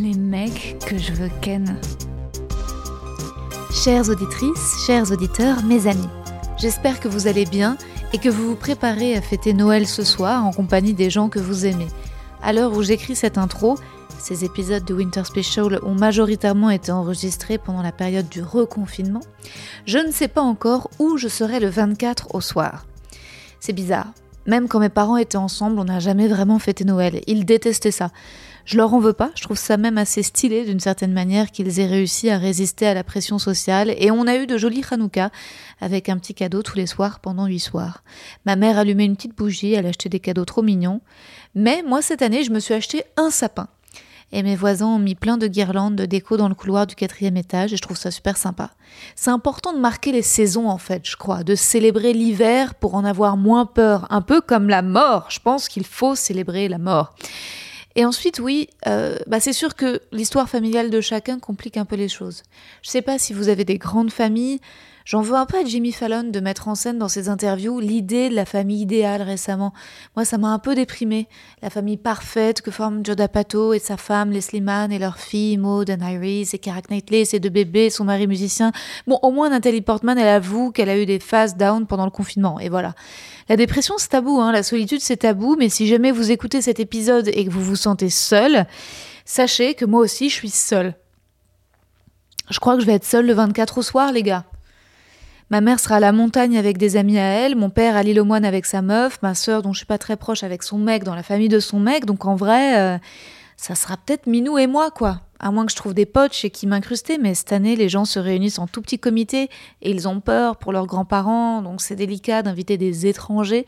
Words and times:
les 0.00 0.14
mecs 0.14 0.76
que 0.86 0.96
je 0.96 1.12
veux 1.12 1.30
ken. 1.42 1.76
Chères 3.72 4.08
auditrices, 4.08 4.84
chers 4.86 5.10
auditeurs, 5.10 5.62
mes 5.64 5.86
amis, 5.86 6.08
j'espère 6.58 7.00
que 7.00 7.08
vous 7.08 7.26
allez 7.26 7.44
bien 7.44 7.76
et 8.12 8.18
que 8.18 8.28
vous 8.28 8.48
vous 8.48 8.56
préparez 8.56 9.14
à 9.14 9.20
fêter 9.20 9.52
Noël 9.52 9.86
ce 9.86 10.02
soir 10.02 10.44
en 10.44 10.52
compagnie 10.52 10.94
des 10.94 11.10
gens 11.10 11.28
que 11.28 11.38
vous 11.38 11.66
aimez. 11.66 11.86
À 12.42 12.52
l'heure 12.52 12.72
où 12.72 12.82
j'écris 12.82 13.14
cette 13.14 13.36
intro, 13.36 13.78
ces 14.18 14.44
épisodes 14.44 14.84
de 14.84 14.94
Winter 14.94 15.24
Special 15.24 15.78
ont 15.82 15.94
majoritairement 15.94 16.70
été 16.70 16.92
enregistrés 16.92 17.58
pendant 17.58 17.82
la 17.82 17.92
période 17.92 18.28
du 18.28 18.42
reconfinement, 18.42 19.22
je 19.86 19.98
ne 19.98 20.12
sais 20.12 20.28
pas 20.28 20.42
encore 20.42 20.90
où 20.98 21.18
je 21.18 21.28
serai 21.28 21.60
le 21.60 21.68
24 21.68 22.34
au 22.34 22.40
soir. 22.40 22.86
C'est 23.60 23.74
bizarre. 23.74 24.08
Même 24.46 24.68
quand 24.68 24.80
mes 24.80 24.88
parents 24.88 25.18
étaient 25.18 25.36
ensemble, 25.36 25.78
on 25.78 25.84
n'a 25.84 26.00
jamais 26.00 26.26
vraiment 26.26 26.58
fêté 26.58 26.84
Noël. 26.84 27.20
Ils 27.26 27.44
détestaient 27.44 27.90
ça. 27.90 28.10
Je 28.64 28.76
leur 28.76 28.92
en 28.94 29.00
veux 29.00 29.12
pas, 29.12 29.30
je 29.34 29.42
trouve 29.42 29.58
ça 29.58 29.76
même 29.76 29.98
assez 29.98 30.22
stylé 30.22 30.64
d'une 30.64 30.80
certaine 30.80 31.12
manière 31.12 31.50
qu'ils 31.50 31.80
aient 31.80 31.86
réussi 31.86 32.30
à 32.30 32.38
résister 32.38 32.86
à 32.86 32.94
la 32.94 33.04
pression 33.04 33.38
sociale 33.38 33.94
et 33.96 34.10
on 34.10 34.26
a 34.26 34.36
eu 34.36 34.46
de 34.46 34.58
jolis 34.58 34.84
Hanouka 34.90 35.30
avec 35.80 36.08
un 36.08 36.18
petit 36.18 36.34
cadeau 36.34 36.62
tous 36.62 36.76
les 36.76 36.86
soirs 36.86 37.20
pendant 37.20 37.46
huit 37.46 37.60
soirs. 37.60 38.04
Ma 38.44 38.56
mère 38.56 38.78
allumait 38.78 39.06
une 39.06 39.16
petite 39.16 39.36
bougie, 39.36 39.72
elle 39.72 39.86
achetait 39.86 40.08
des 40.08 40.20
cadeaux 40.20 40.44
trop 40.44 40.62
mignons. 40.62 41.00
Mais 41.54 41.82
moi 41.86 42.02
cette 42.02 42.22
année 42.22 42.44
je 42.44 42.50
me 42.50 42.60
suis 42.60 42.74
acheté 42.74 43.04
un 43.16 43.30
sapin. 43.30 43.68
Et 44.32 44.44
mes 44.44 44.54
voisins 44.54 44.86
ont 44.86 44.98
mis 44.98 45.16
plein 45.16 45.38
de 45.38 45.48
guirlandes 45.48 45.96
de 45.96 46.06
déco 46.06 46.36
dans 46.36 46.48
le 46.48 46.54
couloir 46.54 46.86
du 46.86 46.94
quatrième 46.94 47.36
étage 47.36 47.72
et 47.72 47.76
je 47.76 47.82
trouve 47.82 47.96
ça 47.96 48.12
super 48.12 48.36
sympa. 48.36 48.70
C'est 49.16 49.30
important 49.30 49.72
de 49.72 49.80
marquer 49.80 50.12
les 50.12 50.22
saisons 50.22 50.68
en 50.68 50.78
fait, 50.78 51.08
je 51.08 51.16
crois, 51.16 51.42
de 51.42 51.56
célébrer 51.56 52.12
l'hiver 52.12 52.76
pour 52.76 52.94
en 52.94 53.04
avoir 53.04 53.36
moins 53.36 53.66
peur, 53.66 54.06
un 54.10 54.22
peu 54.22 54.40
comme 54.40 54.68
la 54.68 54.82
mort. 54.82 55.26
Je 55.30 55.40
pense 55.40 55.68
qu'il 55.68 55.84
faut 55.84 56.14
célébrer 56.14 56.68
la 56.68 56.78
mort. 56.78 57.14
Et 58.00 58.06
ensuite, 58.06 58.38
oui, 58.38 58.70
euh, 58.86 59.18
bah 59.26 59.40
c'est 59.40 59.52
sûr 59.52 59.74
que 59.74 60.00
l'histoire 60.10 60.48
familiale 60.48 60.88
de 60.88 61.02
chacun 61.02 61.38
complique 61.38 61.76
un 61.76 61.84
peu 61.84 61.96
les 61.96 62.08
choses. 62.08 62.44
Je 62.80 62.88
sais 62.88 63.02
pas 63.02 63.18
si 63.18 63.34
vous 63.34 63.50
avez 63.50 63.66
des 63.66 63.76
grandes 63.76 64.10
familles. 64.10 64.58
J'en 65.10 65.22
veux 65.22 65.34
un 65.34 65.44
peu 65.44 65.58
à 65.58 65.64
Jimmy 65.64 65.90
Fallon 65.90 66.30
de 66.30 66.38
mettre 66.38 66.68
en 66.68 66.76
scène 66.76 66.96
dans 66.96 67.08
ses 67.08 67.28
interviews 67.28 67.80
l'idée 67.80 68.28
de 68.28 68.34
la 68.36 68.44
famille 68.44 68.82
idéale 68.82 69.22
récemment. 69.22 69.72
Moi, 70.14 70.24
ça 70.24 70.38
m'a 70.38 70.50
un 70.50 70.60
peu 70.60 70.76
déprimée. 70.76 71.26
La 71.62 71.68
famille 71.68 71.96
parfaite 71.96 72.62
que 72.62 72.70
forment 72.70 73.04
Joe 73.04 73.16
D'Apato 73.16 73.72
et 73.72 73.80
sa 73.80 73.96
femme 73.96 74.30
Leslie 74.30 74.60
Mann 74.60 74.92
et 74.92 75.00
leur 75.00 75.18
fille 75.18 75.56
Maud 75.56 75.90
and 75.90 76.08
Iris 76.08 76.54
et 76.54 76.60
Karak 76.60 76.90
Knightley 76.90 77.24
ses 77.24 77.40
deux 77.40 77.48
bébés, 77.48 77.90
son 77.90 78.04
mari 78.04 78.28
musicien. 78.28 78.70
Bon, 79.08 79.18
au 79.22 79.32
moins 79.32 79.48
Nathalie 79.48 79.80
Portman, 79.80 80.16
elle 80.16 80.28
avoue 80.28 80.70
qu'elle 80.70 80.88
a 80.88 80.96
eu 80.96 81.06
des 81.06 81.18
phases 81.18 81.56
down 81.56 81.88
pendant 81.88 82.04
le 82.04 82.12
confinement. 82.12 82.60
Et 82.60 82.68
voilà. 82.68 82.94
La 83.48 83.56
dépression, 83.56 83.96
c'est 83.98 84.10
tabou, 84.10 84.40
hein. 84.40 84.52
la 84.52 84.62
solitude, 84.62 85.00
c'est 85.00 85.16
tabou, 85.16 85.56
mais 85.58 85.70
si 85.70 85.88
jamais 85.88 86.12
vous 86.12 86.30
écoutez 86.30 86.62
cet 86.62 86.78
épisode 86.78 87.26
et 87.34 87.44
que 87.44 87.50
vous 87.50 87.64
vous 87.64 87.74
sentez 87.74 88.10
seul, 88.10 88.64
sachez 89.24 89.74
que 89.74 89.84
moi 89.84 90.02
aussi, 90.02 90.30
je 90.30 90.36
suis 90.36 90.50
seule. 90.50 90.94
Je 92.48 92.60
crois 92.60 92.76
que 92.76 92.80
je 92.82 92.86
vais 92.86 92.94
être 92.94 93.04
seule 93.04 93.26
le 93.26 93.34
24 93.34 93.78
au 93.78 93.82
soir, 93.82 94.12
les 94.12 94.22
gars. 94.22 94.44
Ma 95.50 95.60
mère 95.60 95.80
sera 95.80 95.96
à 95.96 96.00
la 96.00 96.12
montagne 96.12 96.56
avec 96.56 96.78
des 96.78 96.96
amis 96.96 97.18
à 97.18 97.24
elle, 97.24 97.56
mon 97.56 97.70
père 97.70 97.96
à 97.96 98.04
l'île 98.04 98.20
aux 98.20 98.24
moines 98.24 98.44
avec 98.44 98.66
sa 98.66 98.82
meuf, 98.82 99.20
ma 99.20 99.34
sœur 99.34 99.62
dont 99.62 99.72
je 99.72 99.78
suis 99.78 99.86
pas 99.86 99.98
très 99.98 100.16
proche 100.16 100.44
avec 100.44 100.62
son 100.62 100.78
mec 100.78 101.02
dans 101.02 101.16
la 101.16 101.24
famille 101.24 101.48
de 101.48 101.58
son 101.58 101.80
mec, 101.80 102.04
donc 102.04 102.24
en 102.24 102.36
vrai, 102.36 102.78
euh, 102.78 102.98
ça 103.56 103.74
sera 103.74 103.96
peut-être 103.96 104.28
Minou 104.28 104.58
et 104.58 104.68
moi, 104.68 104.92
quoi. 104.92 105.22
À 105.40 105.50
moins 105.50 105.66
que 105.66 105.72
je 105.72 105.76
trouve 105.76 105.92
des 105.92 106.06
potes 106.06 106.34
chez 106.34 106.50
qui 106.50 106.68
m'incruster, 106.68 107.18
mais 107.18 107.34
cette 107.34 107.52
année, 107.52 107.74
les 107.74 107.88
gens 107.88 108.04
se 108.04 108.20
réunissent 108.20 108.60
en 108.60 108.68
tout 108.68 108.80
petit 108.80 109.00
comité 109.00 109.50
et 109.82 109.90
ils 109.90 110.06
ont 110.06 110.20
peur 110.20 110.56
pour 110.56 110.72
leurs 110.72 110.86
grands-parents, 110.86 111.62
donc 111.62 111.80
c'est 111.80 111.96
délicat 111.96 112.42
d'inviter 112.42 112.76
des 112.76 113.06
étrangers. 113.06 113.66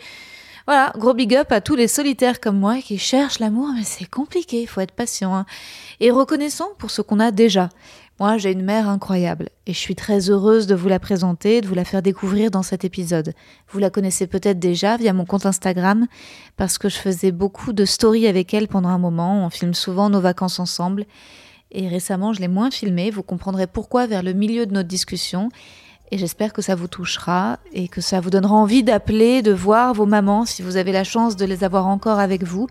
Voilà, 0.67 0.93
gros 0.97 1.13
big 1.13 1.35
up 1.35 1.51
à 1.51 1.61
tous 1.61 1.75
les 1.75 1.89
solitaires 1.89 2.41
comme 2.41 2.59
moi 2.59 2.77
qui 2.77 2.97
cherchent 2.97 3.41
l'amour, 3.41 3.71
mais 3.75 3.83
c'est 3.83 4.09
compliqué, 4.09 4.63
il 4.63 4.69
faut 4.69 4.81
être 4.81 4.93
patient. 4.93 5.35
Hein. 5.35 5.47
Et 5.99 6.13
reconnaissant 6.13 6.69
pour 6.79 6.93
ce 6.93 7.03
qu'on 7.03 7.19
a 7.19 7.33
déjà. 7.33 7.69
Moi, 8.23 8.39
j'ai 8.39 8.53
une 8.53 8.63
mère 8.63 8.89
incroyable 8.89 9.49
et 9.67 9.73
je 9.73 9.79
suis 9.81 9.97
très 9.97 10.31
heureuse 10.31 10.69
de 10.69 10.77
vous 10.77 10.89
la 10.89 11.01
présenter, 11.01 11.61
de 11.61 11.67
vous 11.67 11.75
la 11.75 11.85
faire 11.85 12.03
découvrir 12.03 12.53
dans 12.53 12.63
cet 12.63 12.85
épisode. 12.85 13.35
Vous 13.67 13.81
la 13.81 13.91
connaissez 13.91 14.29
peut-être 14.29 14.61
déjà 14.61 14.97
via 14.97 15.13
mon 15.13 15.25
compte 15.25 15.45
Instagram 15.45 16.07
parce 16.57 16.79
que 16.79 16.89
je 16.89 16.99
faisais 16.99 17.33
beaucoup 17.33 17.73
de 17.73 17.85
stories 17.85 18.29
avec 18.29 18.55
elle 18.55 18.69
pendant 18.69 18.91
un 18.91 18.99
moment. 18.99 19.45
On 19.45 19.51
filme 19.51 19.75
souvent 19.75 20.09
nos 20.09 20.21
vacances 20.21 20.61
ensemble 20.61 21.05
et 21.73 21.89
récemment, 21.89 22.33
je 22.33 22.41
l'ai 22.41 22.47
moins 22.47 22.71
filmée. 22.71 23.11
Vous 23.11 23.25
comprendrez 23.25 23.67
pourquoi 23.67 24.07
vers 24.07 24.23
le 24.23 24.35
milieu 24.35 24.67
de 24.67 24.73
notre 24.73 24.89
discussion. 24.89 25.49
Et 26.13 26.19
j'espère 26.19 26.53
que 26.53 26.61
ça 26.61 26.75
vous 26.75 26.89
touchera 26.89 27.59
et 27.73 27.89
que 27.89 28.03
ça 28.03 28.21
vous 28.21 28.29
donnera 28.29 28.55
envie 28.55 28.83
d'appeler, 28.83 29.41
de 29.41 29.51
voir 29.51 29.95
vos 29.95 30.05
mamans 30.05 30.45
si 30.45 30.61
vous 30.61 30.77
avez 30.77 30.93
la 30.93 31.05
chance 31.05 31.37
de 31.37 31.47
les 31.47 31.65
avoir 31.65 31.87
encore 31.87 32.19
avec 32.19 32.43
vous. 32.43 32.67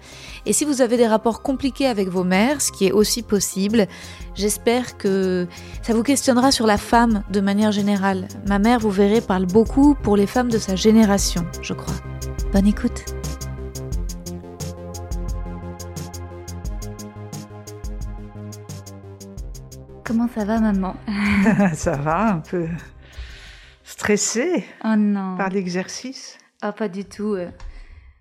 Et 0.45 0.53
si 0.53 0.63
vous 0.63 0.81
avez 0.81 0.95
des 0.95 1.07
rapports 1.07 1.41
compliqués 1.41 1.87
avec 1.87 2.07
vos 2.07 2.23
mères, 2.23 2.61
ce 2.61 2.71
qui 2.71 2.85
est 2.85 2.91
aussi 2.91 3.23
possible, 3.23 3.87
j'espère 4.35 4.95
que 4.95 5.47
ça 5.81 5.95
vous 5.95 6.03
questionnera 6.03 6.51
sur 6.51 6.67
la 6.67 6.77
femme 6.77 7.23
de 7.31 7.41
manière 7.41 7.71
générale. 7.71 8.27
Ma 8.47 8.59
mère, 8.59 8.79
vous 8.79 8.91
verrez, 8.91 9.21
parle 9.21 9.47
beaucoup 9.47 9.95
pour 9.95 10.15
les 10.15 10.27
femmes 10.27 10.49
de 10.49 10.59
sa 10.59 10.75
génération, 10.75 11.43
je 11.63 11.73
crois. 11.73 11.95
Bonne 12.53 12.67
écoute. 12.67 13.05
Comment 20.03 20.27
ça 20.27 20.45
va, 20.45 20.59
maman? 20.59 20.95
Ça 21.73 21.95
va, 21.95 22.33
un 22.33 22.39
peu 22.39 22.67
stressée 24.01 24.63
Oh 24.83 24.95
non. 24.97 25.37
par 25.37 25.49
l'exercice. 25.49 26.37
Ah, 26.61 26.71
pas 26.73 26.89
du 26.89 27.05
tout. 27.05 27.33
euh. 27.35 27.51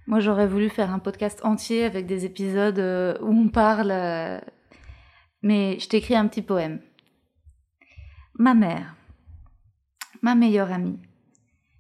Moi, 0.07 0.21
j'aurais 0.21 0.47
voulu 0.47 0.69
faire 0.69 0.91
un 0.93 0.99
podcast 0.99 1.41
entier 1.43 1.85
avec 1.85 2.05
des 2.07 2.27
épisodes 2.27 2.79
euh, 2.79 3.17
où 3.23 3.29
on 3.33 3.49
parle. 3.49 3.91
euh, 3.91 4.39
Mais 5.43 5.79
je 5.81 5.89
t'écris 5.89 6.17
un 6.17 6.27
petit 6.29 6.43
poème. 6.43 6.81
Ma 8.39 8.53
mère, 8.53 8.95
ma 10.21 10.35
meilleure 10.35 10.71
amie, 10.71 10.99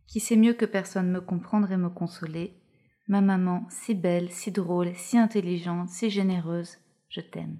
qui 0.06 0.18
sait 0.20 0.36
mieux 0.36 0.54
que 0.54 0.64
personne 0.66 1.10
me 1.10 1.20
comprendre 1.20 1.70
et 1.70 1.76
me 1.76 1.90
consoler, 1.90 2.54
ma 3.06 3.20
maman, 3.20 3.66
si 3.68 3.94
belle, 3.94 4.30
si 4.30 4.50
drôle, 4.50 4.92
si 4.94 5.18
intelligente, 5.18 5.90
si 5.90 6.08
généreuse, 6.08 6.78
je 7.10 7.20
t'aime. 7.20 7.58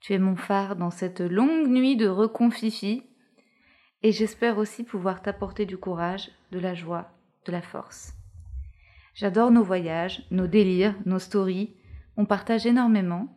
Tu 0.00 0.12
es 0.14 0.18
mon 0.20 0.36
phare 0.36 0.76
dans 0.76 0.90
cette 0.90 1.20
longue 1.20 1.68
nuit 1.68 1.96
de 1.96 2.06
reconfifi, 2.08 3.02
et 4.02 4.12
j'espère 4.12 4.58
aussi 4.58 4.84
pouvoir 4.84 5.22
t'apporter 5.22 5.66
du 5.66 5.76
courage, 5.76 6.30
de 6.52 6.58
la 6.58 6.74
joie, 6.74 7.10
de 7.46 7.52
la 7.52 7.62
force. 7.62 8.14
J'adore 9.14 9.50
nos 9.50 9.62
voyages, 9.62 10.22
nos 10.30 10.46
délires, 10.46 10.94
nos 11.04 11.18
stories. 11.18 11.74
On 12.16 12.24
partage 12.24 12.66
énormément. 12.66 13.36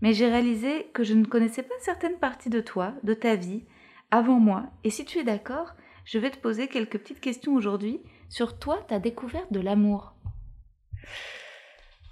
Mais 0.00 0.12
j'ai 0.12 0.28
réalisé 0.28 0.88
que 0.94 1.04
je 1.04 1.14
ne 1.14 1.24
connaissais 1.24 1.62
pas 1.62 1.74
certaines 1.80 2.18
parties 2.18 2.50
de 2.50 2.60
toi, 2.60 2.94
de 3.04 3.14
ta 3.14 3.36
vie, 3.36 3.62
avant 4.10 4.40
moi. 4.40 4.64
Et 4.82 4.90
si 4.90 5.04
tu 5.04 5.18
es 5.18 5.24
d'accord, 5.24 5.74
je 6.04 6.18
vais 6.18 6.30
te 6.30 6.38
poser 6.38 6.66
quelques 6.66 6.98
petites 6.98 7.20
questions 7.20 7.54
aujourd'hui 7.54 8.00
sur 8.28 8.58
toi, 8.58 8.78
ta 8.88 8.98
découverte 8.98 9.52
de 9.52 9.60
l'amour. 9.60 10.14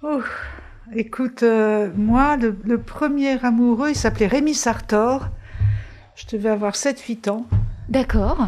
Oh, 0.03 0.21
écoute, 0.95 1.43
euh, 1.43 1.91
moi, 1.95 2.37
le, 2.37 2.57
le 2.63 2.81
premier 2.81 3.43
amoureux, 3.43 3.89
il 3.89 3.95
s'appelait 3.95 4.27
Rémi 4.27 4.53
Sartor. 4.53 5.27
Je 6.15 6.25
devais 6.27 6.49
avoir 6.49 6.73
7-8 6.75 7.29
ans. 7.29 7.47
D'accord. 7.91 8.47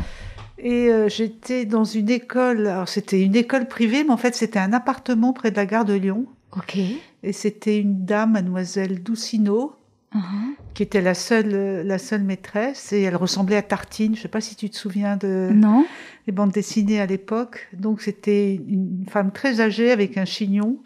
Et 0.58 0.88
euh, 0.90 1.10
j'étais 1.10 1.66
dans 1.66 1.84
une 1.84 2.10
école, 2.10 2.66
alors 2.68 2.88
c'était 2.88 3.22
une 3.22 3.36
école 3.36 3.68
privée, 3.68 4.04
mais 4.04 4.12
en 4.12 4.18
fait 4.18 4.34
c'était 4.36 4.60
un 4.60 4.72
appartement 4.74 5.34
près 5.34 5.52
de 5.52 5.58
la 5.58 5.66
gare 5.66 5.84
de 5.86 5.94
Lyon. 5.94 6.26
Ok. 6.56 6.78
Et 7.24 7.34
c'était 7.34 7.78
une 7.80 8.06
dame, 8.06 8.32
mademoiselle 8.34 9.04
Doucineau, 9.04 9.74
Mhm. 10.16 10.54
qui 10.76 10.84
était 10.84 11.02
la 11.02 11.16
seule, 11.16 11.82
la 11.88 11.98
seule 11.98 12.22
maîtresse. 12.24 12.94
Et 12.94 13.02
elle 13.02 13.16
ressemblait 13.16 13.56
à 13.56 13.64
Tartine. 13.64 14.16
Je 14.16 14.22
sais 14.22 14.28
pas 14.28 14.42
si 14.42 14.56
tu 14.56 14.70
te 14.70 14.76
souviens 14.78 15.18
de... 15.18 15.50
Non 15.54 15.86
les 16.28 16.32
bandes 16.32 16.52
dessinées 16.52 17.02
à 17.02 17.06
l'époque. 17.08 17.68
Donc 17.74 18.02
c'était 18.02 18.54
une 18.56 19.06
femme 19.10 19.32
très 19.32 19.60
âgée 19.60 19.92
avec 19.92 20.18
un 20.18 20.24
chignon 20.26 20.78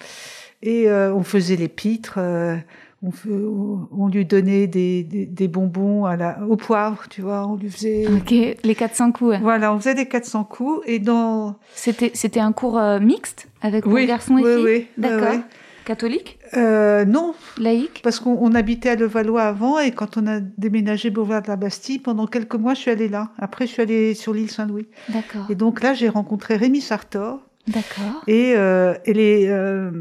et 0.64 0.90
euh, 0.90 1.14
on 1.14 1.22
faisait 1.24 1.58
les 1.58 1.68
pitres. 1.68 2.16
euh, 2.18 2.56
on, 3.04 3.88
on 3.92 4.08
lui 4.08 4.26
donnait 4.26 4.68
des, 4.68 5.04
des, 5.04 5.26
des 5.26 5.48
bonbons 5.48 6.06
à 6.06 6.16
la, 6.16 6.40
au 6.48 6.56
poivre, 6.56 7.08
tu 7.10 7.22
vois. 7.22 7.46
On 7.48 7.56
lui 7.56 7.70
faisait. 7.70 8.08
Ok, 8.12 8.32
les 8.32 8.76
400 8.76 9.12
coups. 9.12 9.38
Voilà, 9.42 9.74
on 9.74 9.80
faisait 9.80 9.96
des 9.96 10.08
400 10.08 10.44
coups 10.46 10.82
et 10.86 11.00
dans. 11.00 11.56
C'était, 11.74 12.12
c'était 12.14 12.40
un 12.40 12.52
cours 12.52 12.78
euh, 12.78 13.00
mixte 13.00 13.48
avec 13.62 13.84
pour 13.84 13.98
garçons 14.00 14.38
et 14.38 14.44
oui, 14.44 14.54
filles 14.56 14.64
oui, 14.66 14.88
D'accord. 14.98 15.30
oui, 15.32 15.38
oui. 15.38 15.44
Catholique? 15.86 16.38
Euh, 16.58 17.06
non, 17.06 17.34
Laïque? 17.58 18.02
Parce 18.04 18.20
qu'on 18.20 18.38
on 18.42 18.54
habitait 18.56 18.90
à 18.90 18.96
Levallois 18.96 19.44
avant 19.44 19.80
et 19.80 19.92
quand 19.92 20.18
on 20.18 20.28
a 20.28 20.42
déménagé 20.42 21.10
Boulevard 21.12 21.44
de 21.44 21.48
la 21.48 21.56
Bastille, 21.56 22.00
pendant 22.00 22.28
quelques 22.28 22.56
mois, 22.56 22.74
je 22.74 22.80
suis 22.82 22.92
allée 22.92 23.08
là. 23.08 23.30
Après, 23.40 23.68
je 23.68 23.72
suis 23.72 23.82
allée 23.82 24.14
sur 24.14 24.34
l'île 24.34 24.52
Saint-Louis. 24.52 24.88
D'accord. 25.08 25.46
Et 25.50 25.56
donc 25.56 25.82
là, 25.82 25.94
j'ai 25.94 26.10
rencontré 26.10 26.58
Rémi 26.58 26.82
Sartor 26.82 27.40
D'accord. 27.68 28.22
et, 28.28 28.54
euh, 28.58 28.96
et 29.06 29.14
les, 29.14 29.48
euh, 29.48 29.92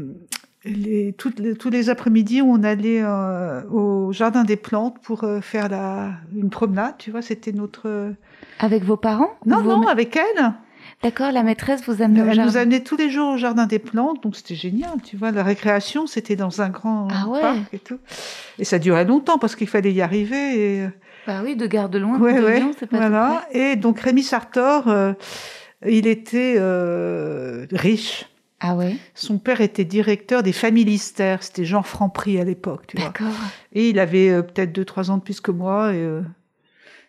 les, 0.67 1.13
toutes 1.13 1.39
les- 1.39 1.55
tous 1.55 1.69
les 1.69 1.89
après-midi, 1.89 2.41
on 2.41 2.63
allait 2.63 3.01
euh, 3.03 3.63
au 3.69 4.11
Jardin 4.11 4.43
des 4.43 4.55
Plantes 4.57 4.97
pour 5.01 5.23
euh, 5.23 5.41
faire 5.41 5.69
la, 5.69 6.11
une 6.35 6.49
promenade, 6.49 6.95
tu 6.97 7.11
vois, 7.11 7.21
c'était 7.21 7.51
notre... 7.51 8.13
Avec 8.59 8.83
vos 8.83 8.97
parents 8.97 9.31
Non, 9.45 9.61
Vos 9.61 9.77
non, 9.77 9.87
avec 9.87 10.15
elle. 10.15 10.53
D'accord, 11.03 11.31
la 11.31 11.43
maîtresse 11.43 11.83
vous 11.87 12.01
amenait 12.01 12.21
au 12.21 12.25
Elle 12.25 12.33
jardin. 12.35 12.51
nous 12.51 12.57
amenait 12.57 12.79
tous 12.79 12.97
les 12.97 13.09
jours 13.11 13.33
au 13.33 13.37
Jardin 13.37 13.67
des 13.67 13.77
Plantes, 13.77 14.23
donc 14.23 14.35
c'était 14.35 14.55
génial, 14.55 14.99
tu 15.03 15.15
vois. 15.15 15.31
La 15.31 15.43
récréation, 15.43 16.07
c'était 16.07 16.35
dans 16.35 16.61
un 16.61 16.69
grand 16.69 17.07
Ah 17.11 17.27
ouais. 17.27 17.41
parc 17.41 17.57
et 17.73 17.77
tout. 17.79 17.99
Et 18.57 18.63
ça 18.63 18.79
durait 18.79 19.05
longtemps 19.05 19.37
parce 19.37 19.55
qu'il 19.55 19.67
fallait 19.67 19.93
y 19.93 20.01
arriver. 20.01 20.79
Et... 20.79 20.87
Bah 21.27 21.41
oui, 21.43 21.55
de 21.55 21.67
Gare 21.67 21.89
de 21.89 21.99
Loin, 21.99 22.17
Ouais, 22.19 22.39
de 22.39 22.43
ouais, 22.45 22.59
Lyon, 22.61 22.71
c'est 22.79 22.87
pas 22.87 22.97
tout 22.97 23.01
voilà. 23.03 23.45
Et 23.51 23.75
donc 23.75 23.99
Rémi 23.99 24.23
Sartor, 24.23 24.87
euh, 24.87 25.13
il 25.87 26.07
était 26.07 26.55
euh, 26.57 27.67
riche. 27.73 28.25
Ah 28.59 28.75
ouais? 28.75 28.95
Son 29.13 29.37
père 29.37 29.61
était 29.61 29.85
directeur 29.85 30.41
des 30.43 30.53
familistères. 30.53 31.43
C'était 31.43 31.65
Jean 31.65 31.83
Franprix 31.83 32.39
à 32.39 32.43
l'époque, 32.43 32.87
tu 32.87 32.97
vois. 32.97 33.13
Et 33.73 33.89
il 33.89 33.99
avait 33.99 34.29
euh, 34.29 34.41
peut-être 34.41 34.71
deux, 34.71 34.85
trois 34.85 35.11
ans 35.11 35.17
de 35.17 35.23
plus 35.23 35.41
que 35.41 35.51
moi. 35.51 35.93
Et, 35.93 35.97
euh, 35.97 36.21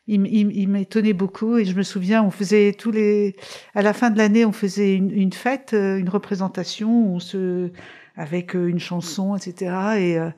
il, 0.08 0.68
m'étonnait 0.68 1.12
beaucoup. 1.12 1.58
Et 1.58 1.64
je 1.64 1.74
me 1.74 1.82
souviens, 1.82 2.22
on 2.22 2.30
faisait 2.30 2.72
tous 2.72 2.90
les. 2.90 3.36
À 3.74 3.82
la 3.82 3.92
fin 3.92 4.10
de 4.10 4.18
l'année, 4.18 4.44
on 4.44 4.52
faisait 4.52 4.94
une, 4.94 5.10
une 5.10 5.32
fête, 5.32 5.72
euh, 5.74 5.98
une 5.98 6.08
représentation, 6.08 7.14
on 7.14 7.18
se 7.18 7.70
avec 8.16 8.54
une 8.54 8.80
chanson, 8.80 9.36
etc. 9.36 9.74
Et, 9.98 10.18
euh, 10.18 10.30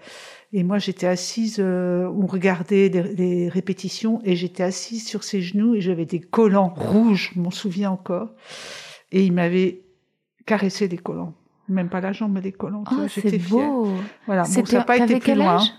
et 0.53 0.65
moi, 0.65 0.79
j'étais 0.79 1.06
assise. 1.06 1.56
euh, 1.61 2.06
on 2.15 2.27
regardait 2.27 2.89
les, 2.91 3.15
les 3.15 3.49
répétitions 3.49 4.21
et 4.25 4.37
j'étais 4.37 4.63
assise 4.63 5.06
sur 5.06 5.25
ses 5.25 5.41
genoux 5.41 5.75
et 5.75 5.81
j'avais 5.81 6.05
des 6.05 6.21
collants 6.21 6.75
rouges. 6.77 7.33
Je 7.35 7.41
m'en 7.41 7.51
souviens 7.51 7.91
encore. 7.91 8.35
Et 9.13 9.25
il 9.25 9.33
m'avait 9.33 9.83
caressé 10.47 10.89
les 10.89 10.99
collants. 10.99 11.35
Même 11.69 11.89
pas 11.89 12.01
la 12.01 12.13
jambe, 12.13 12.33
mais 12.33 12.41
collants. 12.53 12.85
tu 12.89 12.95
Oh, 12.95 13.09
c'est 13.09 13.23
j'étais 13.23 13.39
fière. 13.39 13.67
beau. 13.71 13.93
Voilà. 14.27 14.43
Bon, 14.43 14.65
ça 14.65 14.79
n'a 14.79 14.85
pas 14.85 14.97
été 14.97 15.15
plus 15.15 15.21
quel 15.21 15.39
loin. 15.39 15.57
âge? 15.57 15.73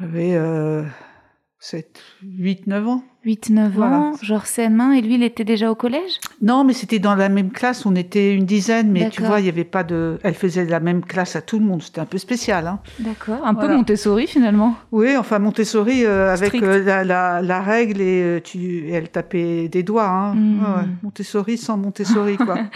J'avais 0.00 0.34
euh, 0.34 0.84
7, 1.58 2.00
8, 2.22 2.66
9 2.66 2.88
ans. 2.88 3.04
8-9 3.26 3.70
Voilà. 3.70 3.96
ans, 3.98 4.12
genre 4.22 4.44
CM1, 4.44 4.92
et 4.92 5.02
lui, 5.02 5.14
il 5.16 5.22
était 5.24 5.44
déjà 5.44 5.70
au 5.70 5.74
collège? 5.74 6.20
Non, 6.40 6.62
mais 6.64 6.72
c'était 6.72 7.00
dans 7.00 7.16
la 7.16 7.28
même 7.28 7.50
classe, 7.50 7.84
on 7.84 7.96
était 7.96 8.32
une 8.32 8.44
dizaine, 8.46 8.90
mais 8.92 9.10
tu 9.10 9.22
vois, 9.22 9.40
il 9.40 9.42
n'y 9.42 9.48
avait 9.48 9.64
pas 9.64 9.82
de... 9.82 10.18
Elle 10.22 10.34
faisait 10.34 10.64
la 10.64 10.80
même 10.80 11.04
classe 11.04 11.34
à 11.36 11.42
tout 11.42 11.58
le 11.58 11.64
monde, 11.64 11.82
c'était 11.82 12.00
un 12.00 12.06
peu 12.06 12.18
spécial. 12.18 12.66
Hein. 12.68 12.78
D'accord. 13.00 13.40
Un 13.44 13.54
peu. 13.54 13.68
Montessori, 13.68 14.26
finalement. 14.26 14.74
Oui, 14.92 15.16
enfin, 15.16 15.38
Montessori, 15.40 16.04
euh, 16.04 16.32
avec 16.32 16.54
euh, 16.54 16.82
la, 16.84 17.02
la, 17.04 17.42
la 17.42 17.60
règle, 17.62 18.00
et, 18.00 18.22
euh, 18.22 18.40
tu, 18.40 18.86
et 18.88 18.92
elle 18.92 19.08
tapait 19.10 19.68
des 19.68 19.82
doigts. 19.82 20.08
Hein. 20.08 20.34
Mm. 20.34 20.58
Ouais, 20.60 20.66
ouais. 20.82 20.88
Montessori 21.02 21.58
sans 21.58 21.76
Montessori, 21.76 22.36
quoi. 22.36 22.58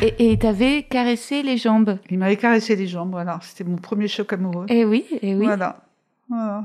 Et 0.00 0.30
et 0.32 0.38
t'avais 0.38 0.84
caressé 0.88 1.42
les 1.42 1.58
jambes? 1.58 1.98
il 2.10 2.18
m'avait 2.18 2.36
caressé 2.36 2.74
les 2.74 2.86
jambes, 2.86 3.10
voilà. 3.10 3.38
C'était 3.42 3.64
mon 3.68 3.76
premier 3.76 4.08
choc 4.08 4.32
amoureux. 4.32 4.64
Eh 4.68 4.84
oui, 4.86 5.04
eh 5.20 5.34
oui. 5.34 5.44
Voilà. 5.44 5.82
voilà. 6.28 6.64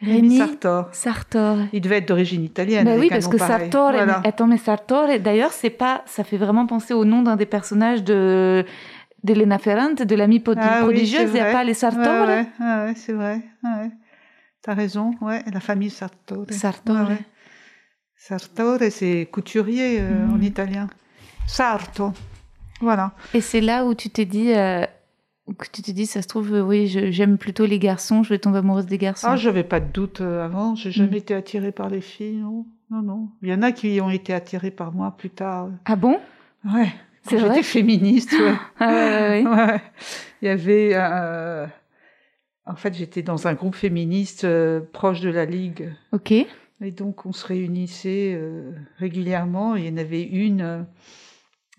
Rémi 0.00 0.38
Sartor. 0.38 0.88
Sartor. 0.92 1.58
Il 1.72 1.80
devait 1.80 1.96
être 1.98 2.08
d'origine 2.08 2.44
italienne. 2.44 2.84
Bah 2.84 2.92
oui, 2.98 3.08
parce 3.08 3.26
que 3.26 3.36
pareil. 3.36 3.58
Sartor, 3.70 3.92
Voilà. 3.92 4.20
attends, 4.24 4.46
mais 4.46 4.56
Sartor, 4.58 5.08
d'ailleurs, 5.18 5.52
c'est 5.52 5.70
pas, 5.70 6.02
ça 6.06 6.22
fait 6.24 6.36
vraiment 6.36 6.66
penser 6.66 6.94
au 6.94 7.04
nom 7.04 7.22
d'un 7.22 7.36
des 7.36 7.46
personnages 7.46 8.04
de 8.04 8.64
d'Elena 9.24 9.58
Ferrante, 9.58 10.00
de 10.02 10.14
l'amie 10.14 10.38
prodi- 10.38 10.60
Ah 10.62 10.78
oui, 10.82 10.84
prodigieuse. 10.94 11.22
c'est 11.22 11.26
Il 11.28 11.32
n'y 11.34 11.40
a 11.40 11.44
vrai. 11.44 11.52
pas 11.52 11.64
les 11.64 11.74
Sartor 11.74 12.04
Ouais, 12.04 12.26
ouais, 12.28 12.46
ouais, 12.60 12.84
ouais, 12.86 12.94
c'est 12.94 13.12
vrai. 13.12 13.40
Ouais, 13.64 13.70
ouais. 13.82 13.90
T'as 14.62 14.74
raison, 14.74 15.10
ouais, 15.20 15.42
la 15.52 15.58
famille. 15.60 15.92
Ouais, 16.30 16.36
ouais. 16.38 17.18
Sartore, 18.16 18.78
c'est 18.90 19.28
couturier 19.30 19.98
euh, 20.00 20.26
Mm. 20.26 20.34
en 20.34 20.40
italien. 20.40 20.88
Sarto. 21.46 22.12
Voilà. 22.80 23.12
Et 23.34 23.40
c'est 23.40 23.60
là 23.60 23.84
où 23.84 23.94
tu 23.94 24.10
t'es 24.10 24.24
dit, 24.24 24.52
euh, 24.54 24.84
que 25.56 25.66
tu 25.72 25.82
t'es 25.82 25.92
dit, 25.92 26.06
ça 26.06 26.22
se 26.22 26.28
trouve, 26.28 26.52
euh, 26.54 26.62
oui, 26.62 26.86
j'aime 27.12 27.38
plutôt 27.38 27.66
les 27.66 27.78
garçons, 27.78 28.22
je 28.22 28.28
vais 28.30 28.38
tomber 28.38 28.58
amoureuse 28.58 28.86
des 28.86 28.98
garçons. 28.98 29.26
Ah, 29.30 29.36
j'avais 29.36 29.64
pas 29.64 29.80
de 29.80 29.90
doute 29.92 30.20
euh, 30.20 30.44
avant. 30.44 30.74
J'ai 30.74 30.90
jamais 30.90 31.12
Mm. 31.12 31.14
été 31.16 31.34
attirée 31.34 31.72
par 31.72 31.88
les 31.90 32.00
filles, 32.00 32.36
non. 32.36 32.66
Non, 32.90 33.02
non. 33.02 33.28
Il 33.42 33.48
y 33.50 33.54
en 33.54 33.62
a 33.62 33.72
qui 33.72 34.00
ont 34.00 34.10
été 34.10 34.32
attirés 34.32 34.70
par 34.70 34.92
moi 34.92 35.14
plus 35.16 35.30
tard. 35.30 35.68
Ah 35.84 35.96
bon? 35.96 36.18
Ouais. 36.64 36.88
C'est 37.24 37.36
vrai? 37.36 37.48
J'étais 37.56 37.62
féministe, 37.62 38.32
ouais. 38.32 38.54
Ah 38.80 38.90
ouais, 38.90 39.44
ouais. 39.46 39.80
Il 40.40 40.46
y 40.46 40.48
avait. 40.48 40.90
euh, 40.94 41.66
En 42.64 42.76
fait, 42.76 42.94
j'étais 42.94 43.22
dans 43.22 43.46
un 43.46 43.54
groupe 43.54 43.74
féministe 43.74 44.44
euh, 44.44 44.80
proche 44.92 45.20
de 45.20 45.28
la 45.30 45.44
Ligue. 45.44 45.92
Ok. 46.12 46.32
Et 46.32 46.90
donc, 46.92 47.26
on 47.26 47.32
se 47.32 47.44
réunissait 47.46 48.32
euh, 48.36 48.72
régulièrement. 48.98 49.74
Il 49.76 49.84
y 49.86 49.90
en 49.92 49.96
avait 49.98 50.22
une 50.22 50.86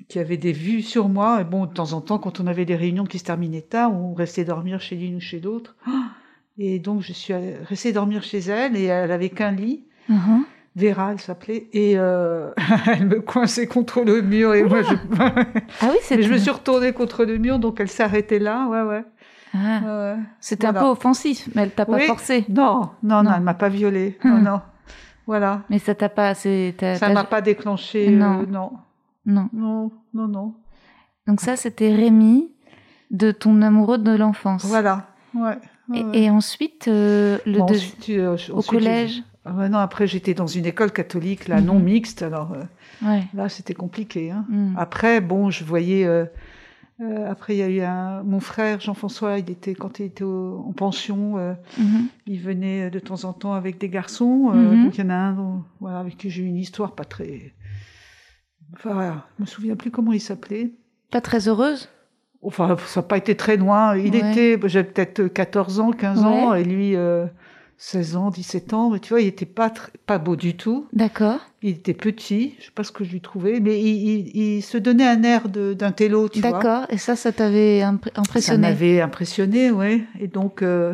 qui 0.08 0.20
avait 0.20 0.38
des 0.38 0.52
vues 0.54 0.82
sur 0.82 1.10
moi. 1.10 1.42
Et 1.42 1.44
bon, 1.44 1.66
de 1.66 1.74
temps 1.74 1.94
en 1.94 2.02
temps, 2.02 2.18
quand 2.20 2.40
on 2.40 2.48
avait 2.48 2.66
des 2.66 2.76
réunions 2.76 3.06
qui 3.06 3.20
se 3.20 3.26
terminaient 3.26 3.62
tard, 3.62 3.94
on 3.94 4.14
restait 4.14 4.46
dormir 4.46 4.80
chez 4.82 4.96
l'une 4.96 5.16
ou 5.18 5.20
chez 5.20 5.40
l'autre. 5.40 5.76
Et 6.62 6.80
donc, 6.80 7.02
je 7.02 7.14
suis 7.14 7.34
restée 7.34 7.94
dormir 7.94 8.22
chez 8.24 8.40
elle. 8.40 8.76
Et 8.76 8.86
elle 8.86 9.12
avait 9.12 9.30
qu'un 9.30 9.52
lit. 9.52 9.84
Mhm. 10.10 10.44
Vera, 10.76 11.12
elle 11.14 11.20
s'appelait. 11.20 11.68
Et 11.74 11.94
euh, 11.98 12.52
elle 12.88 13.06
me 13.08 13.22
coinçait 13.22 13.66
contre 13.68 14.02
le 14.02 14.22
mur. 14.22 14.54
Et 14.54 14.64
moi, 14.64 14.82
je, 14.82 14.94
Ah 15.82 15.88
oui, 15.90 15.98
Mais 16.12 16.22
je 16.22 16.32
me 16.32 16.38
suis 16.38 16.52
retournée 16.52 16.92
contre 16.94 17.24
le 17.26 17.38
mur. 17.38 17.60
Donc, 17.60 17.80
elle 17.80 17.88
arrêtée 18.00 18.40
là. 18.40 18.68
Ouais, 18.68 18.82
ouais. 18.82 19.04
Ah. 19.54 20.18
C'était 20.40 20.68
un 20.68 20.74
peu 20.74 20.86
offensif, 20.86 21.50
mais 21.56 21.64
elle 21.64 21.72
t'a 21.72 21.86
pas 21.86 21.94
Oui. 21.96 22.06
forcé. 22.06 22.46
Non, 22.50 22.92
non, 23.02 23.24
non, 23.24 23.24
Non. 23.24 23.32
elle 23.38 23.42
m'a 23.44 23.54
pas 23.56 23.70
violée. 23.70 24.18
Non, 24.26 24.38
non. 24.40 24.62
Voilà. 25.28 25.62
Mais 25.70 25.80
ça 25.80 25.96
t'a 25.96 26.10
pas. 26.10 26.34
Ça 26.36 26.50
m'a 27.14 27.24
pas 27.24 27.42
déclenché. 27.42 28.08
euh, 28.10 28.46
Non. 28.48 28.72
Non. 29.30 29.50
Non. 29.54 29.92
Non, 30.14 30.28
non. 30.28 30.54
Donc 31.28 31.42
ça, 31.42 31.56
c'était 31.56 31.94
Rémi, 31.94 32.50
de 33.12 33.32
ton 33.32 33.62
amoureux 33.62 33.98
de 33.98 34.12
l'enfance. 34.16 34.66
Voilà. 34.66 35.08
Ouais. 35.34 35.58
Et, 35.94 36.04
ouais, 36.04 36.04
ouais. 36.04 36.20
et 36.20 36.30
ensuite, 36.30 36.88
euh, 36.88 37.38
le 37.46 37.60
Bon, 37.60 37.66
deux- 37.66 37.76
ensuite, 37.76 38.10
euh, 38.10 38.30
au 38.52 38.58
ensuite, 38.58 38.66
collège. 38.72 39.24
Ah 39.46 39.70
non, 39.70 39.78
après 39.80 40.06
j'étais 40.06 40.34
dans 40.34 40.46
une 40.48 40.66
école 40.66 40.92
catholique, 40.92 41.48
là, 41.48 41.60
Mhm. 41.60 41.66
non 41.66 41.80
mixte, 41.80 42.22
alors 42.22 42.52
euh, 42.54 43.08
Ouais. 43.08 43.24
là 43.34 43.50
c'était 43.50 43.74
compliqué. 43.74 44.30
Hein. 44.32 44.46
Mm. 44.50 44.76
Après, 44.78 45.22
bon, 45.22 45.50
je 45.50 45.64
voyais. 45.64 46.06
euh, 46.06 46.26
euh, 47.02 47.32
après, 47.32 47.56
il 47.56 47.60
y 47.60 47.64
a 47.64 47.70
eu 47.70 47.82
un. 47.82 48.22
Mon 48.24 48.42
frère 48.42 48.80
Jean-François, 48.82 49.40
il 49.40 49.50
était 49.50 49.74
quand 49.74 50.00
il 50.00 50.06
était 50.08 50.24
au- 50.26 50.64
en 50.68 50.74
pension, 50.74 51.38
euh, 51.38 51.54
Mhm. 51.80 52.08
il 52.28 52.40
venait 52.42 52.90
de 52.92 53.00
temps 53.00 53.24
en 53.24 53.34
temps 53.34 53.54
avec 53.54 53.80
des 53.80 53.90
garçons. 53.90 54.52
euh, 54.54 54.56
Mhm. 54.76 54.84
Donc 54.86 54.98
il 54.98 55.04
y 55.04 55.08
en 55.08 55.10
a 55.10 55.16
un, 55.16 55.34
dont- 55.34 55.64
voilà, 55.80 56.00
avec 56.00 56.18
qui 56.18 56.30
j'ai 56.30 56.44
eu 56.44 56.48
une 56.48 56.58
histoire 56.58 56.92
pas 56.92 57.06
très. 57.06 57.54
Enfin, 58.74 59.24
je 59.38 59.44
me 59.44 59.48
souviens 59.48 59.76
plus 59.76 59.92
comment 59.92 60.14
il 60.14 60.22
s'appelait. 60.22 60.72
Pas 61.12 61.22
très 61.22 61.48
heureuse? 61.48 61.90
Enfin, 62.42 62.78
ça 62.86 63.02
n'a 63.02 63.08
pas 63.08 63.18
été 63.18 63.36
très 63.36 63.58
loin. 63.58 63.98
Il 63.98 64.14
Ouais. 64.14 64.32
était, 64.32 64.60
j'avais 64.70 64.88
peut-être 64.88 65.28
14 65.28 65.80
ans, 65.80 65.92
15 65.92 66.24
ans, 66.24 66.54
et 66.54 66.64
lui, 66.64 66.96
euh, 66.96 67.26
16 67.78 68.16
ans, 68.16 68.30
17 68.30 68.74
ans. 68.74 68.92
Mais 68.92 69.00
tu 69.00 69.10
vois, 69.10 69.22
il 69.22 69.28
était 69.28 69.46
pas, 69.46 69.74
beau 70.20 70.36
du 70.36 70.56
tout. 70.56 70.88
D'accord. 70.94 71.40
Il 71.62 71.72
était 71.72 71.94
petit, 71.94 72.56
je 72.60 72.66
sais 72.66 72.72
pas 72.72 72.84
ce 72.86 72.92
que 72.94 73.04
je 73.04 73.12
lui 73.12 73.20
trouvais, 73.20 73.60
mais 73.60 73.82
il, 73.82 73.88
il- 73.88 74.38
il 74.58 74.62
se 74.62 74.78
donnait 74.78 75.08
un 75.08 75.24
air 75.24 75.50
d'un 75.50 75.92
télo, 75.92 76.30
tu 76.30 76.40
vois. 76.40 76.52
D'accord. 76.52 76.86
Et 76.90 76.98
ça, 76.98 77.16
ça 77.18 77.32
t'avait 77.34 77.82
imp- 77.82 78.06
Ça 78.14 78.22
impressionné? 78.22 78.62
m'avait 78.62 79.02
impressionné, 79.02 79.72
ouais. 79.72 80.04
Et 80.22 80.28
donc, 80.28 80.62
euh, 80.62 80.94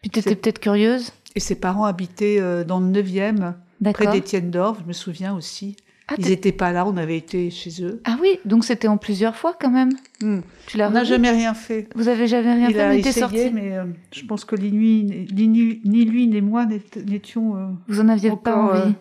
Puis 0.00 0.10
t'étais 0.10 0.30
c'est- 0.30 0.36
peut-être 0.36 0.60
curieuse? 0.60 1.12
Et 1.34 1.40
ses 1.40 1.56
parents 1.56 1.84
habitaient 1.84 2.38
euh, 2.40 2.64
dans 2.64 2.80
le 2.80 2.86
9e, 2.86 3.54
près 3.92 4.06
d'Étienne 4.06 4.50
d'Orve, 4.50 4.78
je 4.82 4.88
me 4.88 4.92
souviens 4.94 5.34
aussi. 5.34 5.76
Ah, 6.08 6.14
Ils 6.18 6.28
n'étaient 6.28 6.52
pas 6.52 6.70
là, 6.70 6.86
on 6.86 6.96
avait 6.98 7.16
été 7.16 7.48
chez 7.50 7.82
eux. 7.82 8.02
ah 8.04 8.18
oui, 8.20 8.38
donc 8.44 8.64
c'était 8.64 8.88
en 8.88 8.98
plusieurs 8.98 9.36
fois 9.36 9.56
quand 9.58 9.70
même. 9.70 9.88
Hmm. 10.22 10.40
Tu 10.66 10.76
l'as 10.76 10.88
On 10.88 10.92
n'a 10.92 11.02
jamais 11.04 11.30
rien 11.30 11.54
fait. 11.54 11.88
Vous 11.94 12.08
avez 12.08 12.26
jamais 12.26 12.52
rien 12.54 12.68
il 12.68 12.74
fait, 12.74 12.80
a 12.82 12.88
mais 12.90 12.98
essayé, 13.00 13.20
sorti. 13.20 13.50
mais 13.54 13.72
euh, 13.78 13.84
je 14.12 14.24
pense 14.26 14.44
que 14.44 14.54
ni 14.56 14.70
lui, 14.70 15.04
ni, 15.32 16.04
lui 16.04 16.26
ni 16.26 16.40
moi 16.42 16.66
n'ét- 16.66 17.02
n'étions. 17.06 17.56
euh, 17.56 17.66
Vous 17.88 18.00
en 18.00 18.08
aviez 18.10 18.36
pas 18.36 18.54
envie. 18.54 18.80
euh, 18.80 18.92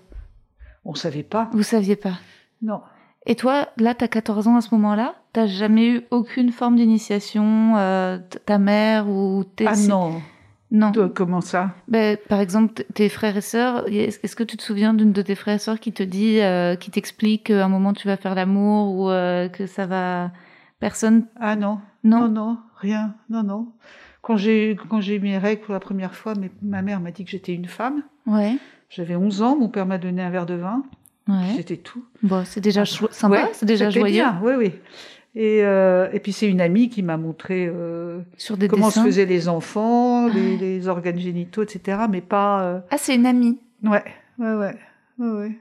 on 0.85 0.95
savait 0.95 1.23
pas. 1.23 1.49
Vous 1.51 1.63
saviez 1.63 1.97
pas. 1.97 2.19
Non. 2.61 2.79
Et 3.25 3.35
toi, 3.35 3.67
là, 3.77 3.93
t'as 3.95 4.07
14 4.07 4.47
ans 4.47 4.55
à 4.55 4.61
ce 4.61 4.73
moment-là. 4.75 5.15
T'as 5.33 5.45
jamais 5.47 5.87
eu 5.89 6.01
aucune 6.11 6.51
forme 6.51 6.75
d'initiation, 6.77 7.73
euh, 7.77 8.17
ta 8.45 8.57
mère 8.59 9.09
ou 9.09 9.43
tes... 9.43 9.65
Ah 9.67 9.75
non. 9.89 10.21
Non. 10.73 10.89
De- 10.89 11.05
comment 11.07 11.39
ça? 11.41 11.71
Ben, 11.87 12.17
par 12.27 12.39
exemple, 12.41 12.83
tes 12.95 13.07
frères 13.07 13.37
et 13.37 13.41
sœurs, 13.41 13.85
est-ce 13.87 14.35
que 14.35 14.43
tu 14.43 14.57
te 14.57 14.63
souviens 14.63 14.93
d'une 14.95 15.11
de 15.13 15.21
tes 15.21 15.35
frères 15.35 15.55
et 15.55 15.59
sœurs 15.59 15.79
qui 15.79 15.93
te 15.93 16.01
dit, 16.03 16.39
euh, 16.41 16.75
qui 16.75 16.89
t'explique 16.91 17.45
qu'à 17.45 17.63
un 17.63 17.69
moment 17.69 17.93
tu 17.93 18.07
vas 18.07 18.17
faire 18.17 18.33
l'amour 18.35 18.95
ou 18.95 19.09
euh, 19.09 19.47
que 19.49 19.67
ça 19.67 19.85
va. 19.85 20.31
Personne? 20.79 21.27
Ah 21.39 21.55
non. 21.55 21.79
Non. 22.03 22.21
Non, 22.21 22.27
non, 22.27 22.57
rien. 22.77 23.13
Non, 23.29 23.43
non. 23.43 23.67
Quand 24.23 24.35
j'ai 24.35 24.71
eu- 24.71 24.75
quand 24.75 24.99
j'ai 24.99 25.15
eu 25.15 25.19
mes 25.19 25.37
règles 25.37 25.61
pour 25.61 25.73
la 25.73 25.79
première 25.79 26.15
fois, 26.15 26.33
mais 26.37 26.49
ma 26.61 26.81
mère 26.81 26.99
m'a 26.99 27.11
dit 27.11 27.23
que 27.23 27.29
j'étais 27.31 27.53
une 27.53 27.67
femme. 27.67 28.01
Ouais. 28.25 28.57
J'avais 28.89 29.15
11 29.15 29.41
ans, 29.43 29.55
mon 29.57 29.69
père 29.69 29.85
m'a 29.85 29.97
donné 29.99 30.21
un 30.23 30.29
verre 30.31 30.45
de 30.45 30.55
vin. 30.55 30.83
Ouais. 31.27 31.53
C'était 31.55 31.77
tout. 31.77 32.03
Bon, 32.21 32.43
c'est 32.45 32.59
déjà 32.61 32.83
chou- 32.83 33.07
sympa, 33.11 33.43
Ouais, 33.43 33.49
c'est 33.53 33.65
déjà 33.65 33.89
joyeux. 33.89 34.11
bien, 34.15 34.41
oui, 34.43 34.53
oui. 34.57 34.71
Et, 35.35 35.63
euh, 35.63 36.09
et 36.13 36.19
puis 36.19 36.31
c'est 36.31 36.47
une 36.47 36.61
amie 36.61 36.89
qui 36.89 37.01
m'a 37.01 37.17
montré 37.17 37.65
euh, 37.67 38.19
Sur 38.37 38.55
des 38.55 38.67
comment 38.67 38.87
dessins. 38.87 39.01
se 39.01 39.07
faisaient 39.07 39.25
les 39.25 39.49
enfants, 39.49 40.27
les, 40.27 40.33
Ouais. 40.51 40.57
les 40.59 40.87
organes 40.87 41.17
génitaux, 41.19 41.63
etc. 41.63 42.01
Mais 42.09 42.21
pas. 42.21 42.61
euh, 42.63 42.79
Ah, 42.91 42.97
c'est 42.99 43.15
une 43.15 43.25
amie. 43.25 43.57
Ouais, 43.83 44.03
ouais, 44.37 44.53
ouais. 44.53 44.75
ouais, 45.19 45.29
ouais. 45.31 45.51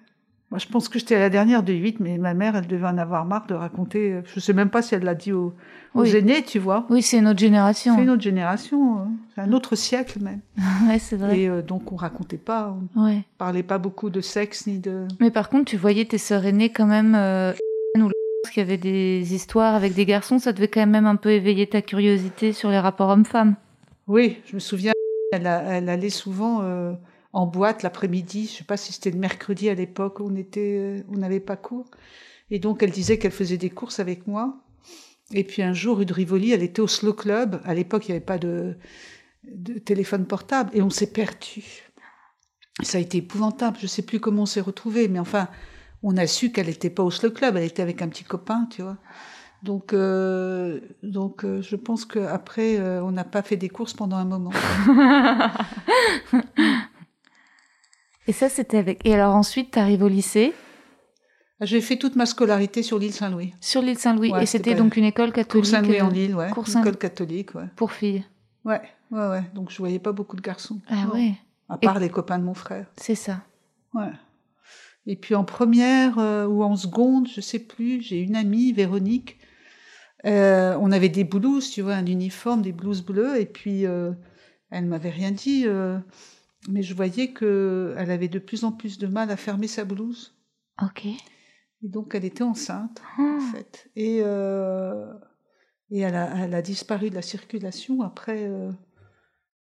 Moi, 0.51 0.59
je 0.59 0.67
pense 0.69 0.91
que 0.91 0.99
j'étais 0.99 1.19
la 1.19 1.31
dernière 1.31 1.63
de 1.63 1.73
huit, 1.73 1.99
mais 2.01 2.19
ma 2.19 2.35
mère, 2.35 2.55
elle 2.57 2.67
devait 2.67 2.87
en 2.87 2.99
avoir 2.99 3.25
marre 3.25 3.47
de 3.47 3.55
raconter. 3.55 4.21
Je 4.27 4.39
sais 4.39 4.53
même 4.53 4.69
pas 4.69 4.83
si 4.83 4.95
elle 4.95 5.03
l'a 5.05 5.15
dit 5.15 5.33
aux, 5.33 5.55
aux 5.95 6.03
Oui. 6.03 6.15
aînés, 6.15 6.43
tu 6.43 6.59
vois. 6.59 6.85
Oui, 6.91 7.01
c'est 7.01 7.17
une 7.17 7.27
autre 7.29 7.39
génération. 7.39 7.95
C'est 7.97 8.03
une 8.03 8.11
autre 8.11 8.21
génération, 8.23 8.99
hein. 8.99 9.09
c'est 9.35 9.41
un 9.41 9.53
autre 9.55 9.75
siècle 9.77 10.19
même. 10.21 10.41
Ouais, 10.87 10.99
c'est 10.99 11.17
vrai. 11.17 11.39
Et 11.41 11.49
euh, 11.49 11.63
donc 11.63 11.91
on 11.91 11.97
racontait 11.97 12.37
pas, 12.37 12.77
on 12.95 13.03
Ouais. 13.07 13.23
parlait 13.39 13.63
pas 13.63 13.79
beaucoup 13.79 14.11
de 14.11 14.21
sexe 14.21 14.67
ni 14.67 14.79
de. 14.79 15.07
Mais 15.21 15.31
par 15.31 15.49
contre, 15.49 15.65
tu 15.71 15.79
voyais 15.79 16.05
tes 16.05 16.19
sœurs 16.19 16.45
aînées 16.45 16.69
quand 16.71 16.85
même, 16.87 17.15
euh, 17.15 17.55
ou 18.53 18.55
qui 18.55 18.61
avaient 18.61 18.77
des 18.77 19.35
histoires 19.35 19.75
avec 19.75 19.95
des 19.95 20.05
garçons, 20.05 20.39
ça 20.39 20.53
devait 20.53 20.69
quand 20.69 20.87
même 20.87 21.07
un 21.07 21.17
peu 21.17 21.31
éveiller 21.31 21.67
ta 21.67 21.83
curiosité 21.83 22.53
sur 22.53 22.71
les 22.71 22.79
rapports 22.79 23.09
hommes-femmes. 23.09 23.57
Oui, 24.07 24.39
je 24.47 24.55
me 24.55 24.61
souviens, 24.61 24.93
elle, 25.33 25.47
allait 25.47 26.11
souvent 26.11 26.63
euh, 26.63 26.93
en 27.33 27.47
boîte 27.47 27.83
l'après-midi. 27.83 28.49
Je 28.51 28.59
sais 28.59 28.65
pas 28.65 28.77
si 28.77 28.93
c'était 28.93 29.11
le 29.11 29.19
mercredi 29.19 29.69
à 29.69 29.75
l'époque 29.75 30.21
où 30.21 30.29
on 30.31 30.37
était, 30.37 30.77
euh, 30.79 31.03
on 31.09 31.19
n'avait 31.19 31.41
pas 31.41 31.57
cours. 31.57 31.87
Et 32.51 32.59
donc 32.59 32.83
elle 32.83 32.91
disait 32.91 33.19
qu'elle 33.19 33.33
faisait 33.33 33.57
des 33.57 33.71
courses 33.71 34.01
avec 34.01 34.27
moi. 34.27 34.57
Et 35.33 35.45
puis 35.45 35.63
un 35.63 35.73
jour, 35.73 35.99
rue 35.99 36.07
de 36.07 36.13
Rivoli, 36.13 36.53
elle 36.53 36.63
était 36.63 36.83
au 36.83 36.89
Slow 36.89 37.15
Club. 37.15 37.63
À 37.65 37.75
l'époque, 37.75 38.07
il 38.09 38.11
n'y 38.11 38.17
avait 38.17 38.25
pas 38.25 38.39
de, 38.39 38.77
de 39.45 39.79
téléphone 39.79 40.27
portable 40.27 40.71
et 40.75 40.83
on 40.83 40.91
s'est 40.91 41.11
perdu. 41.11 41.91
Ça 42.83 42.99
a 42.99 43.01
été 43.01 43.19
épouvantable. 43.19 43.79
Je 43.81 43.87
sais 43.87 44.03
plus 44.03 44.21
comment 44.21 44.43
on 44.43 44.47
s'est 44.47 44.61
retrouvés, 44.61 45.09
mais 45.09 45.19
enfin, 45.19 45.49
on 46.03 46.17
a 46.17 46.27
su 46.27 46.51
qu'elle 46.53 46.67
n'était 46.67 46.91
pas 46.91 47.03
au 47.03 47.11
Slow 47.11 47.31
Club. 47.31 47.57
Elle 47.57 47.65
était 47.65 47.83
avec 47.83 48.03
un 48.03 48.09
petit 48.09 48.25
copain, 48.25 48.67
tu 48.71 48.83
vois. 48.83 48.97
Donc, 49.63 49.93
euh, 49.93 50.81
donc, 51.05 51.45
euh, 51.45 51.63
je 51.63 51.77
pense 51.77 52.05
qu'après, 52.05 52.79
euh, 52.81 53.03
on 53.05 53.13
n'a 53.13 53.23
pas 53.25 53.43
fait 53.43 53.57
des 53.57 53.69
courses 53.69 53.93
pendant 53.95 54.17
un 54.17 54.25
moment. 54.25 54.51
Et 58.29 58.33
ça, 58.33 58.49
c'était 58.49 58.79
avec. 58.79 59.05
Et 59.07 59.15
alors 59.15 59.35
ensuite, 59.35 59.73
tu 59.73 59.79
arrives 59.79 60.03
au 60.03 60.09
lycée, 60.09 60.53
J'ai 61.61 61.81
fait 61.81 61.97
toute 61.97 62.17
ma 62.17 62.27
scolarité 62.27 62.83
sur 62.83 62.99
l'île 62.99 63.13
Saint-Louis. 63.13 63.55
sur 63.61 63.83
l'île 63.83 63.99
Saint-Louis. 63.99 64.31
Ouais, 64.33 64.43
et 64.45 64.47
c'était 64.47 64.75
donc 64.75 64.97
une 64.97 65.05
école 65.05 65.33
catholique 65.33 65.67
Saint-Louis 65.67 66.01
en 66.01 66.09
Lille, 66.09 66.35
ouais. 66.35 66.51
Cours 66.51 66.67
Saint- 66.69 66.81
École 66.81 66.97
catholique, 66.99 67.55
ouais. 67.55 67.67
pour 67.77 67.93
filles. 67.93 68.25
Ouais, 68.65 68.81
ouais, 69.11 69.29
ouais. 69.29 69.43
Donc, 69.55 69.71
je 69.71 69.79
voyais 69.79 69.99
pas 69.99 70.13
beaucoup 70.13 70.37
de 70.37 70.41
garçons. 70.41 70.81
Ah 70.89 71.09
ouais, 71.13 71.35
À 71.69 71.77
part 71.79 71.99
les 71.99 72.09
copains 72.11 72.39
de 72.39 72.45
mon 72.45 72.55
frère. 72.55 72.87
c'est 72.97 73.15
ça. 73.17 73.41
Ouais. 73.95 74.11
Et 75.07 75.17
puis 75.17 75.35
en 75.35 75.45
première 75.45 76.19
euh, 76.19 76.47
ou 76.47 76.63
en 76.63 76.77
seconde, 76.77 77.29
je 77.29 77.41
sais 77.41 77.59
plus, 77.59 78.01
j'ai 78.03 78.21
une 78.21 78.37
amie, 78.37 78.73
Véronique. 78.73 79.39
Euh, 80.25 80.77
on 80.81 80.93
avait 80.93 81.09
des 81.09 81.25
blouses, 81.25 81.71
tu 81.71 81.83
vois, 81.83 81.95
un 81.95 82.07
uniforme, 82.07 82.63
des 82.63 82.73
blouses 82.73 83.03
bleues. 83.03 83.41
Et 83.41 83.47
puis, 83.47 83.87
euh, 83.87 84.13
elle 84.71 84.87
m'avait 84.87 85.11
rien 85.11 85.33
dit. 85.33 85.65
euh, 85.67 85.99
mais 86.69 86.83
je 86.85 86.95
voyais 86.95 87.33
que 87.33 87.95
elle 87.99 88.13
avait 88.13 88.29
de 88.29 88.39
plus 88.39 88.63
en 88.63 88.71
plus 88.71 88.99
de 88.99 89.09
mal 89.09 89.31
à 89.33 89.37
fermer 89.37 89.67
sa 89.67 89.85
blouse. 89.85 90.37
Ok. 90.81 91.07
Et 91.07 91.89
donc, 91.89 92.15
elle 92.15 92.25
était 92.25 92.45
enceinte, 92.45 93.03
Ah. 93.19 93.39
en 93.39 93.41
fait. 93.53 93.91
Et, 93.97 94.19
et 94.19 95.99
elle, 95.99 96.15
a, 96.15 96.45
elle 96.45 96.55
a 96.55 96.63
disparu 96.63 97.11
de 97.11 97.17
la 97.17 97.23
circulation. 97.23 98.03
Après, 98.03 98.49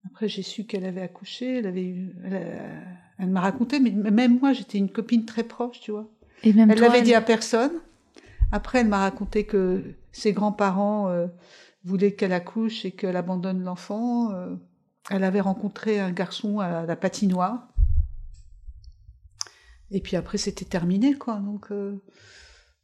après 0.07 0.29
j'ai 0.29 0.43
su 0.43 0.65
qu'elle 0.65 0.85
avait 0.85 1.03
accouché. 1.03 1.59
Elle, 1.59 1.67
avait 1.67 1.85
eu, 1.87 2.15
elle, 2.25 2.35
a- 2.35 2.83
elle 3.19 3.31
m'a 3.31 3.41
raconté, 3.41 3.81
mais 3.81 3.91
même 3.91 4.39
moi, 4.39 4.53
j'étais 4.53 4.79
une 4.79 4.91
copine 4.91 5.25
très 5.27 5.45
proche, 5.45 5.81
tu 5.81 5.91
vois. 5.91 6.09
Et 6.43 6.53
même 6.53 6.71
Elle 6.71 6.81
l'avait 6.81 7.03
dit 7.03 7.15
à 7.15 7.21
personne. 7.21 7.73
Après, 8.53 8.81
elle 8.81 8.89
m'a 8.89 9.01
raconté 9.01 9.45
que 9.45 9.83
ses 10.13 10.33
grands-parents 10.33 11.09
euh, 11.09 11.27
voulaient 11.85 12.13
qu'elle 12.13 12.33
accouche 12.33 12.85
et 12.85 12.93
qu'elle 12.93 13.17
abandonne 13.17 13.63
l'enfant. 13.63 14.33
euh. 14.33 14.57
elle 15.11 15.23
avait 15.25 15.41
rencontré 15.41 16.01
un 16.01 16.11
garçon 16.13 16.61
à 16.61 16.87
la 16.87 16.97
patinoire. 16.97 17.69
Et 19.91 20.01
puis 20.01 20.17
après, 20.17 20.39
c'était 20.39 20.65
terminé, 20.65 21.15
quoi. 21.15 21.37
Donc, 21.37 21.67
euh, 21.73 22.01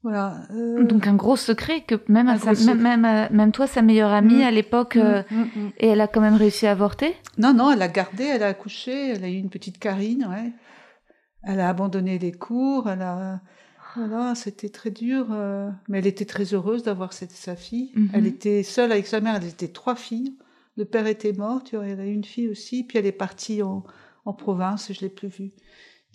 voilà. 0.02 0.42
euh, 0.52 0.84
Donc 0.84 1.06
un 1.06 1.14
gros 1.14 1.36
secret 1.36 1.80
que 1.82 1.94
même, 2.08 2.26
même, 2.66 2.80
même, 2.80 3.04
à- 3.04 3.28
même 3.30 3.52
toi, 3.52 3.66
sa 3.66 3.82
meilleure 3.82 4.12
amie 4.12 4.36
Mm. 4.42 4.42
à 4.42 4.50
l'époque, 4.50 4.96
mm, 4.96 5.00
euh, 5.00 5.22
mm, 5.30 5.68
et 5.78 5.88
elle 5.88 6.00
a 6.00 6.06
quand 6.08 6.20
même 6.20 6.36
réussi 6.36 6.66
à 6.66 6.72
avorter? 6.72 7.14
Non, 7.38 7.52
non, 7.54 7.70
elle 7.72 7.82
a 7.82 7.88
gardé, 7.88 8.24
elle 8.24 8.42
a 8.42 8.48
accouché, 8.48 9.10
elle 9.10 9.24
a 9.24 9.28
eu 9.28 9.36
une 9.36 9.50
petite 9.50 9.78
Karine, 9.78 10.26
ouais. 10.30 10.52
Elle 11.42 11.60
a 11.60 11.68
abandonné 11.68 12.18
les 12.18 12.32
cours, 12.32 12.88
elle 12.88 13.02
a... 13.02 13.40
Voilà, 13.96 14.34
c'était 14.34 14.68
très 14.68 14.90
dur, 14.90 15.28
euh, 15.30 15.70
mais 15.88 15.98
elle 16.00 16.06
était 16.06 16.26
très 16.26 16.44
heureuse 16.52 16.82
d'avoir 16.82 17.14
sa 17.14 17.56
fille. 17.56 17.92
Mhm. 17.94 18.10
Elle 18.12 18.26
était 18.26 18.62
seule 18.62 18.92
avec 18.92 19.06
sa 19.06 19.20
mère, 19.20 19.36
elle 19.36 19.46
était 19.48 19.68
trois 19.68 19.96
filles. 19.96 20.36
Le 20.76 20.84
père 20.84 21.06
était 21.06 21.32
mort, 21.32 21.64
tu 21.64 21.76
vois, 21.76 21.86
elle 21.86 22.00
a 22.00 22.04
eu 22.04 22.12
une 22.12 22.24
fille 22.24 22.48
aussi, 22.48 22.84
puis 22.84 22.98
elle 22.98 23.06
est 23.06 23.12
partie 23.12 23.62
en, 23.62 23.84
en 24.26 24.34
province, 24.34 24.90
et 24.90 24.94
je 24.94 25.00
l'ai 25.00 25.08
plus 25.08 25.28
vue. 25.28 25.52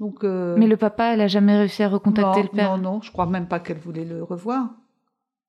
Donc, 0.02 0.24
euh, 0.24 0.58
Mais 0.58 0.66
le 0.68 0.76
papa, 0.78 1.14
elle 1.14 1.22
a 1.22 1.28
jamais 1.28 1.56
réussi 1.56 1.84
à 1.84 1.88
recontacter 1.88 2.40
non, 2.40 2.44
le 2.44 2.50
père. 2.50 2.78
Non, 2.78 2.94
non, 2.96 3.02
je 3.02 3.12
crois 3.12 3.28
même 3.28 3.48
pas 3.48 3.60
qu'elle 3.60 3.78
voulait 3.78 4.04
le 4.04 4.24
revoir. 4.24 4.72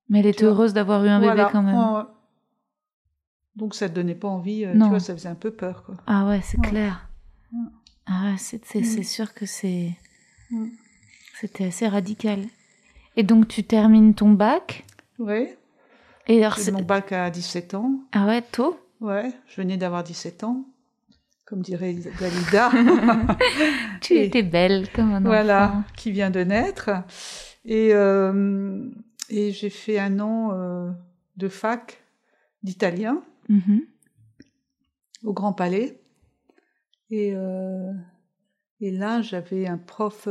Mais 0.09 0.19
elle 0.19 0.27
était 0.27 0.45
heureuse 0.45 0.73
d'avoir 0.73 1.03
eu 1.03 1.09
un 1.09 1.19
bébé 1.19 1.43
quand 1.51 1.63
même. 1.63 2.05
Donc 3.55 3.75
ça 3.75 3.89
te 3.89 3.93
donnait 3.95 4.15
pas 4.15 4.27
envie, 4.27 4.63
euh, 4.65 4.73
Non. 4.73 4.85
tu 4.85 4.89
vois, 4.91 4.99
ça 4.99 5.13
faisait 5.13 5.29
un 5.29 5.35
peu 5.35 5.51
peur, 5.51 5.83
quoi. 5.83 5.95
Ah 6.07 6.25
ouais, 6.27 6.41
c'est 6.43 6.59
Ouais. 6.59 6.69
clair. 6.69 7.09
Ouais. 7.51 7.59
Ah 8.05 8.25
ouais, 8.31 8.35
c'est 8.37 8.63
Mm. 8.75 8.83
c'est 8.83 9.03
sûr 9.03 9.33
que 9.33 9.45
c'est 9.45 9.91
Mm. 10.51 10.67
c'était 11.39 11.65
assez 11.65 11.87
radical. 11.87 12.39
Et 13.15 13.23
donc 13.23 13.47
tu 13.47 13.63
termines 13.63 14.13
ton 14.13 14.31
bac 14.31 14.85
Ouais, 15.19 15.57
et 16.27 16.43
alors 16.43 16.57
mon 16.71 16.81
bac 16.83 17.11
à 17.11 17.29
17 17.29 17.73
ans. 17.75 17.99
ah 18.11 18.25
ouais 18.27 18.41
tôt? 18.41 18.79
Ouais, 19.01 19.31
je 19.47 19.61
venais 19.61 19.77
d'avoir 19.77 20.03
17 20.03 20.43
ans, 20.43 20.63
comme 21.53 21.61
dirait 21.61 21.93
Dalida. 22.19 22.71
Tu 24.01 24.15
Et- 24.15 24.25
étais 24.25 24.41
belle 24.41 24.87
comme 24.91 25.13
un 25.13 25.21
voilà, 25.21 25.65
enfant. 25.69 25.83
qui 25.95 26.09
vient 26.11 26.31
de 26.31 26.39
naître. 26.39 26.89
Et, 27.63 27.89
euh, 27.93 28.89
et 29.29 29.51
j'ai 29.51 29.69
fait 29.69 29.99
un 29.99 30.19
an 30.19 30.49
euh, 30.53 30.89
de 31.37 31.47
fac 31.47 32.01
d'italien 32.63 33.21
Mhm. 33.49 33.81
au 35.23 35.33
Grand 35.33 35.53
Palais. 35.53 35.99
Et, 37.11 37.33
euh, 37.35 37.91
et 38.81 38.89
là, 38.89 39.21
j'avais 39.21 39.67
un 39.67 39.77
prof 39.77 40.27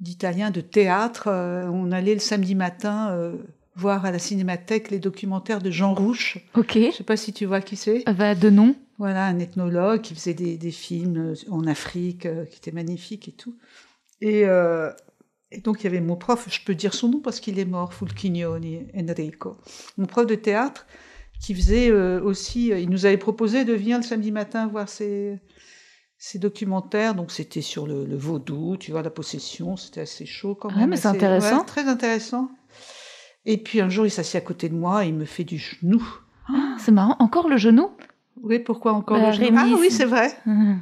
d'italien 0.00 0.50
de 0.50 0.60
théâtre. 0.60 1.28
on 1.28 1.92
allait 1.92 2.14
le 2.14 2.20
samedi 2.20 2.56
matin 2.56 3.16
voir 3.76 4.04
à 4.04 4.10
la 4.10 4.18
cinémathèque 4.18 4.90
les 4.90 4.98
documentaires 4.98 5.62
de 5.62 5.70
Jean 5.70 5.94
Rouche. 5.94 6.38
Ok. 6.56 6.72
Je 6.74 6.90
sais 6.90 7.04
pas 7.04 7.16
si 7.16 7.32
tu 7.32 7.46
vois 7.46 7.60
qui 7.60 7.76
c'est. 7.76 8.02
Bah 8.18 8.34
de 8.34 8.50
nom. 8.50 8.74
Voilà, 9.02 9.24
un 9.26 9.38
ethnologue 9.40 10.00
qui 10.00 10.14
faisait 10.14 10.34
des, 10.34 10.56
des 10.56 10.70
films 10.70 11.32
euh, 11.32 11.34
en 11.50 11.66
Afrique, 11.66 12.24
euh, 12.26 12.44
qui 12.46 12.58
étaient 12.58 12.70
magnifiques 12.82 13.26
et 13.28 13.32
tout. 13.32 13.56
Et, 14.20 14.42
euh, 14.46 14.90
et 15.50 15.60
donc, 15.60 15.80
il 15.80 15.84
y 15.84 15.86
avait 15.88 16.00
mon 16.00 16.14
prof, 16.16 16.46
je 16.48 16.60
peux 16.64 16.76
dire 16.76 16.94
son 16.94 17.08
nom 17.08 17.18
parce 17.20 17.40
qu'il 17.40 17.58
est 17.58 17.64
mort, 17.64 17.92
Fulchignoni 17.94 18.86
Enrico. 18.96 19.56
Mon 19.98 20.06
prof 20.06 20.24
de 20.26 20.36
théâtre 20.36 20.86
qui 21.40 21.52
faisait 21.54 21.90
euh, 21.90 22.22
aussi, 22.22 22.68
il 22.68 22.88
nous 22.90 23.04
avait 23.04 23.16
proposé 23.18 23.64
de 23.64 23.72
venir 23.72 23.96
le 23.98 24.04
samedi 24.04 24.30
matin 24.30 24.68
voir 24.68 24.88
ces 24.88 25.40
documentaires. 26.36 27.16
Donc, 27.16 27.32
c'était 27.32 27.60
sur 27.60 27.88
le, 27.88 28.04
le 28.04 28.16
vaudou, 28.16 28.76
tu 28.76 28.92
vois, 28.92 29.02
la 29.02 29.10
possession, 29.10 29.76
c'était 29.76 30.02
assez 30.02 30.26
chaud 30.26 30.54
quand 30.54 30.68
Ouais, 30.70 30.76
même. 30.82 30.90
mais 30.90 30.96
c'est 30.96 31.08
intéressant. 31.08 31.58
ouais, 31.58 31.64
très 31.66 31.88
intéressant. 31.88 32.50
Et 33.44 33.58
puis, 33.58 33.80
un 33.80 33.88
jour, 33.88 34.06
il 34.06 34.10
s'assit 34.10 34.36
à 34.36 34.40
côté 34.40 34.68
de 34.68 34.76
moi 34.76 35.04
et 35.04 35.08
il 35.08 35.14
me 35.14 35.24
fait 35.24 35.42
du 35.42 35.58
genou. 35.58 36.00
Ah, 36.48 36.76
c'est 36.78 36.92
marrant. 36.92 37.16
Encore 37.18 37.48
le 37.48 37.56
genou? 37.56 37.90
Oui, 38.42 38.58
pourquoi 38.58 38.92
encore 38.92 39.18
Bah, 39.18 39.26
le 39.28 39.32
genou? 39.32 39.56
Ah 39.58 39.66
oui, 39.78 39.90
c'est- 39.90 40.04
vrai. 40.04 40.30
Mhm. 40.46 40.78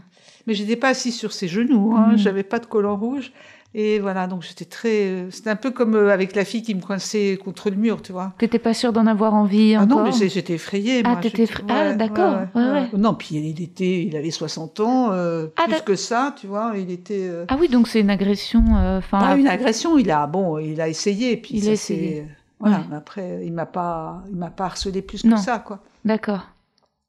Mais 0.46 0.54
j'étais 0.54 0.76
pas 0.76 0.88
assise 0.88 1.14
sur 1.16 1.32
ses 1.32 1.48
genoux, 1.48 1.94
hein, 1.96 2.12
Mhm. 2.12 2.18
j'avais 2.18 2.42
pas 2.42 2.58
de 2.58 2.66
collant 2.66 2.96
rouge. 2.96 3.30
Et 3.72 4.00
voilà, 4.00 4.26
donc 4.26 4.42
j'étais 4.42 4.64
très. 4.64 5.02
euh, 5.06 5.30
C'était 5.30 5.50
un 5.50 5.54
peu 5.54 5.70
comme 5.70 5.94
euh, 5.94 6.10
avec 6.12 6.34
la 6.34 6.44
fille 6.44 6.62
qui 6.62 6.74
me 6.74 6.80
coinçait 6.80 7.38
contre 7.44 7.70
le 7.70 7.76
mur, 7.76 8.02
tu 8.02 8.10
vois. 8.10 8.32
T'étais 8.38 8.58
pas 8.58 8.74
sûre 8.74 8.92
d'en 8.92 9.06
avoir 9.06 9.32
envie 9.32 9.76
Ah 9.76 9.82
encore 9.82 9.98
non, 9.98 10.04
mais 10.20 10.28
j'étais 10.28 10.54
effrayée. 10.54 11.02
Ah, 11.04 11.14
t'étais 11.22 11.46
j'étais- 11.46 11.52
effra- 11.62 11.64
ah, 11.68 11.92
d'accord, 11.94 12.38
ouais, 12.56 12.62
ouais. 12.70 12.88
Non, 12.94 13.14
puis 13.14 13.36
il 13.36 13.62
était, 13.62 14.02
il 14.02 14.16
avait 14.16 14.32
60 14.32 14.80
ans, 14.80 15.12
euh, 15.12 15.46
Ah, 15.56 15.66
plus 15.68 15.82
que 15.82 15.94
ça, 15.94 16.34
tu 16.40 16.48
vois. 16.48 16.72
Il 16.76 16.90
était. 16.90 17.28
euh, 17.28 17.44
Ah 17.48 17.56
oui, 17.60 17.68
donc 17.68 17.86
c'est 17.86 18.00
une 18.00 18.10
agression. 18.10 18.64
euh, 18.76 18.98
Enfin. 18.98 19.20
pas 19.20 19.36
une 19.36 19.46
agression, 19.46 19.98
il 19.98 20.10
a 20.10 20.26
bon, 20.26 20.58
il 20.58 20.80
a 20.80 20.88
essayé, 20.88 21.36
puis 21.36 21.50
Il 21.54 21.62
ça 21.64 21.70
a 21.70 21.72
essayé. 21.74 22.26
Voilà, 22.58 22.82
après, 22.92 23.42
il 23.44 23.52
m'a 23.52 23.66
pas, 23.66 24.24
il 24.30 24.36
m'a 24.36 24.50
pas 24.50 24.64
harcelé 24.64 25.00
plus 25.00 25.22
Non. 25.24 25.36
que 25.36 25.42
ça, 25.42 25.60
quoi. 25.60 25.78
D'accord. 26.04 26.48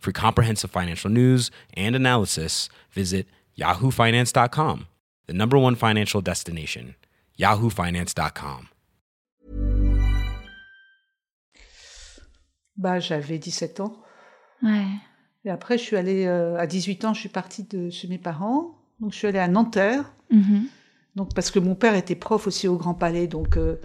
For 0.00 0.12
comprehensive 0.12 0.70
financial 0.70 1.10
news 1.10 1.50
and 1.76 1.94
analysis, 1.94 2.70
visit 2.90 3.26
yahoofinance.com, 3.58 4.86
the 5.26 5.34
number 5.34 5.58
one 5.58 5.76
financial 5.76 6.22
destination, 6.22 6.94
yahoofinance.com. 7.38 8.68
Bah, 12.76 12.98
j'avais 12.98 13.38
17 13.38 13.80
ans. 13.80 13.92
Ouais. 14.62 14.86
Et 15.44 15.50
après, 15.50 15.76
je 15.76 15.82
suis 15.82 15.96
allée, 15.96 16.24
euh, 16.26 16.58
à 16.58 16.66
18 16.66 17.04
ans, 17.04 17.12
je 17.12 17.20
suis 17.20 17.28
partie 17.28 17.64
de 17.64 17.90
chez 17.90 18.08
mes 18.08 18.16
parents. 18.16 18.78
Donc, 19.00 19.12
je 19.12 19.18
suis 19.18 19.26
allée 19.26 19.38
à 19.38 19.48
Nanterre. 19.48 20.10
Mhm. 20.30 20.66
Donc, 21.14 21.34
parce 21.34 21.50
que 21.50 21.58
mon 21.58 21.74
père 21.74 21.94
était 21.94 22.14
prof 22.14 22.46
aussi 22.46 22.68
au 22.68 22.76
Grand 22.76 22.94
Palais. 22.94 23.26
Donc, 23.26 23.58
euh, 23.58 23.76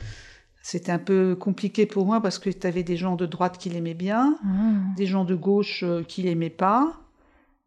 c'était 0.67 0.91
un 0.91 0.97
peu 0.97 1.35
compliqué 1.35 1.85
pour 1.85 2.07
moi 2.07 2.21
parce 2.21 2.39
que 2.39 2.49
tu 2.49 2.65
avais 2.65 2.81
des 2.81 2.97
gens 2.97 3.15
de 3.15 3.27
droite 3.27 3.59
qui 3.59 3.69
l'aimaient 3.69 3.93
bien, 3.93 4.35
Ah. 4.43 4.47
des 4.97 5.05
gens 5.05 5.23
de 5.23 5.35
gauche 5.35 5.83
euh, 5.83 6.01
qui 6.03 6.23
l'aimaient 6.23 6.49
pas. 6.49 7.01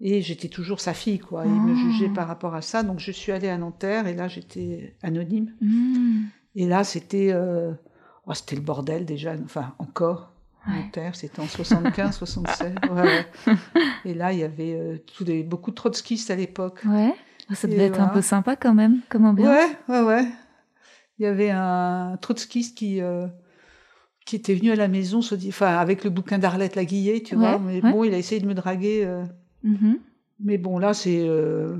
Et 0.00 0.20
j'étais 0.20 0.48
toujours 0.48 0.80
sa 0.80 0.94
fille, 0.94 1.20
quoi. 1.20 1.44
Il 1.46 1.52
me 1.52 1.74
Ah. 1.74 1.76
jugeait 1.76 2.08
par 2.08 2.26
rapport 2.26 2.56
à 2.56 2.60
ça. 2.62 2.82
Donc, 2.82 2.98
je 2.98 3.12
suis 3.12 3.30
allée 3.30 3.48
à 3.48 3.56
Nanterre 3.56 4.08
et 4.08 4.14
là, 4.14 4.26
j'étais 4.26 4.96
anonyme. 5.04 5.52
Mhm. 5.60 6.24
Et 6.56 6.66
là, 6.66 6.82
c'était 6.82 7.30
euh, 7.32 7.70
oh, 8.26 8.34
c'était 8.34 8.56
le 8.56 8.62
bordel 8.62 9.04
déjà, 9.04 9.34
enfin 9.44 9.74
encore. 9.78 10.32
Ouais. 10.66 10.82
Nanterre, 10.82 11.14
c'était 11.14 11.38
en 11.40 11.46
75, 11.46 12.16
76. 12.16 12.74
ouais, 12.90 13.00
ouais. 13.00 13.26
Et 14.04 14.14
là, 14.14 14.32
il 14.32 14.40
y 14.40 14.44
avait 14.44 14.74
euh, 14.74 14.98
tous 15.16 15.24
les, 15.24 15.44
beaucoup 15.44 15.70
de 15.70 15.76
trotskistes 15.76 16.32
à 16.32 16.34
l'époque. 16.36 16.80
Ouais. 16.84 17.14
Ça 17.54 17.68
Et 17.68 17.70
devait 17.70 17.84
être 17.84 18.00
un 18.00 18.08
peu 18.08 18.22
sympa 18.22 18.56
quand 18.56 18.74
même, 18.74 19.02
comme 19.08 19.24
ambiance. 19.24 19.54
Ouais, 19.54 19.76
ouais, 19.88 20.02
ouais. 20.02 20.26
Il 21.18 21.24
y 21.24 21.26
avait 21.26 21.50
un 21.50 22.16
trotskiste 22.20 22.76
qui, 22.78 23.00
euh, 23.00 23.26
qui 24.26 24.36
était 24.36 24.54
venu 24.54 24.70
à 24.70 24.76
la 24.76 24.88
maison, 24.88 25.20
se 25.22 25.34
dit, 25.34 25.48
enfin, 25.48 25.76
avec 25.76 26.04
le 26.04 26.10
bouquin 26.10 26.38
d'Arlette 26.38 26.76
Laguillet, 26.76 27.22
tu 27.22 27.34
Ouais, 27.34 27.40
vois. 27.40 27.58
Mais 27.58 27.82
ouais. 27.82 27.90
bon, 27.92 28.04
il 28.04 28.14
a 28.14 28.18
essayé 28.18 28.40
de 28.40 28.46
me 28.46 28.54
draguer. 28.54 29.02
euh, 29.04 29.24
Mhm. 29.64 29.98
mais 30.40 30.58
bon, 30.58 30.78
là, 30.78 30.94
c'est. 30.94 31.18
euh, 31.26 31.76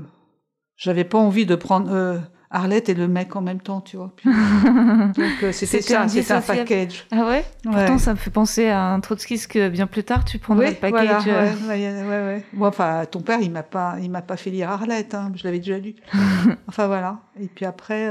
J'avais 0.75 1.03
pas 1.03 1.17
envie 1.17 1.45
de 1.45 1.55
prendre 1.55 1.91
euh, 1.91 2.17
Arlette 2.51 2.87
et 2.89 2.93
le 2.93 3.07
mec 3.09 3.35
en 3.35 3.41
même 3.41 3.59
temps, 3.61 3.81
tu 3.81 3.97
vois. 3.97 4.13
Puis- 4.15 4.29
donc, 5.13 5.43
euh, 5.43 5.51
c'était 5.51 5.81
ça, 5.81 6.07
c'était 6.07 6.31
un 6.33 6.41
package. 6.41 7.05
Ah 7.11 7.25
ouais? 7.27 7.27
Ouais. 7.27 7.43
Pourtant, 7.63 7.97
ça 7.97 8.13
me 8.13 8.17
fait 8.17 8.29
penser 8.31 8.67
à 8.69 8.85
un 8.85 8.99
trotskiste 9.01 9.51
que 9.51 9.67
bien 9.69 9.87
plus 9.87 10.03
tard, 10.03 10.23
tu 10.25 10.39
prendrais 10.39 10.67
Oui, 10.67 10.71
le 10.73 10.79
package. 10.79 11.23
voilà, 11.25 11.43
ouais, 11.43 11.67
ouais, 11.67 12.01
ouais, 12.03 12.07
ouais. 12.07 12.43
Bon, 12.53 12.65
enfin, 12.67 13.05
ton 13.11 13.21
père, 13.21 13.39
il 13.41 13.51
m'a 13.51 13.63
pas, 13.63 13.97
il 14.01 14.09
m'a 14.09 14.21
pas 14.21 14.37
fait 14.37 14.49
lire 14.51 14.69
Arlette, 14.69 15.13
hein, 15.13 15.31
je 15.35 15.43
l'avais 15.43 15.59
déjà 15.59 15.77
lu. 15.77 15.95
enfin 16.67 16.87
voilà. 16.87 17.19
Et 17.39 17.47
puis 17.47 17.65
après, 17.65 18.09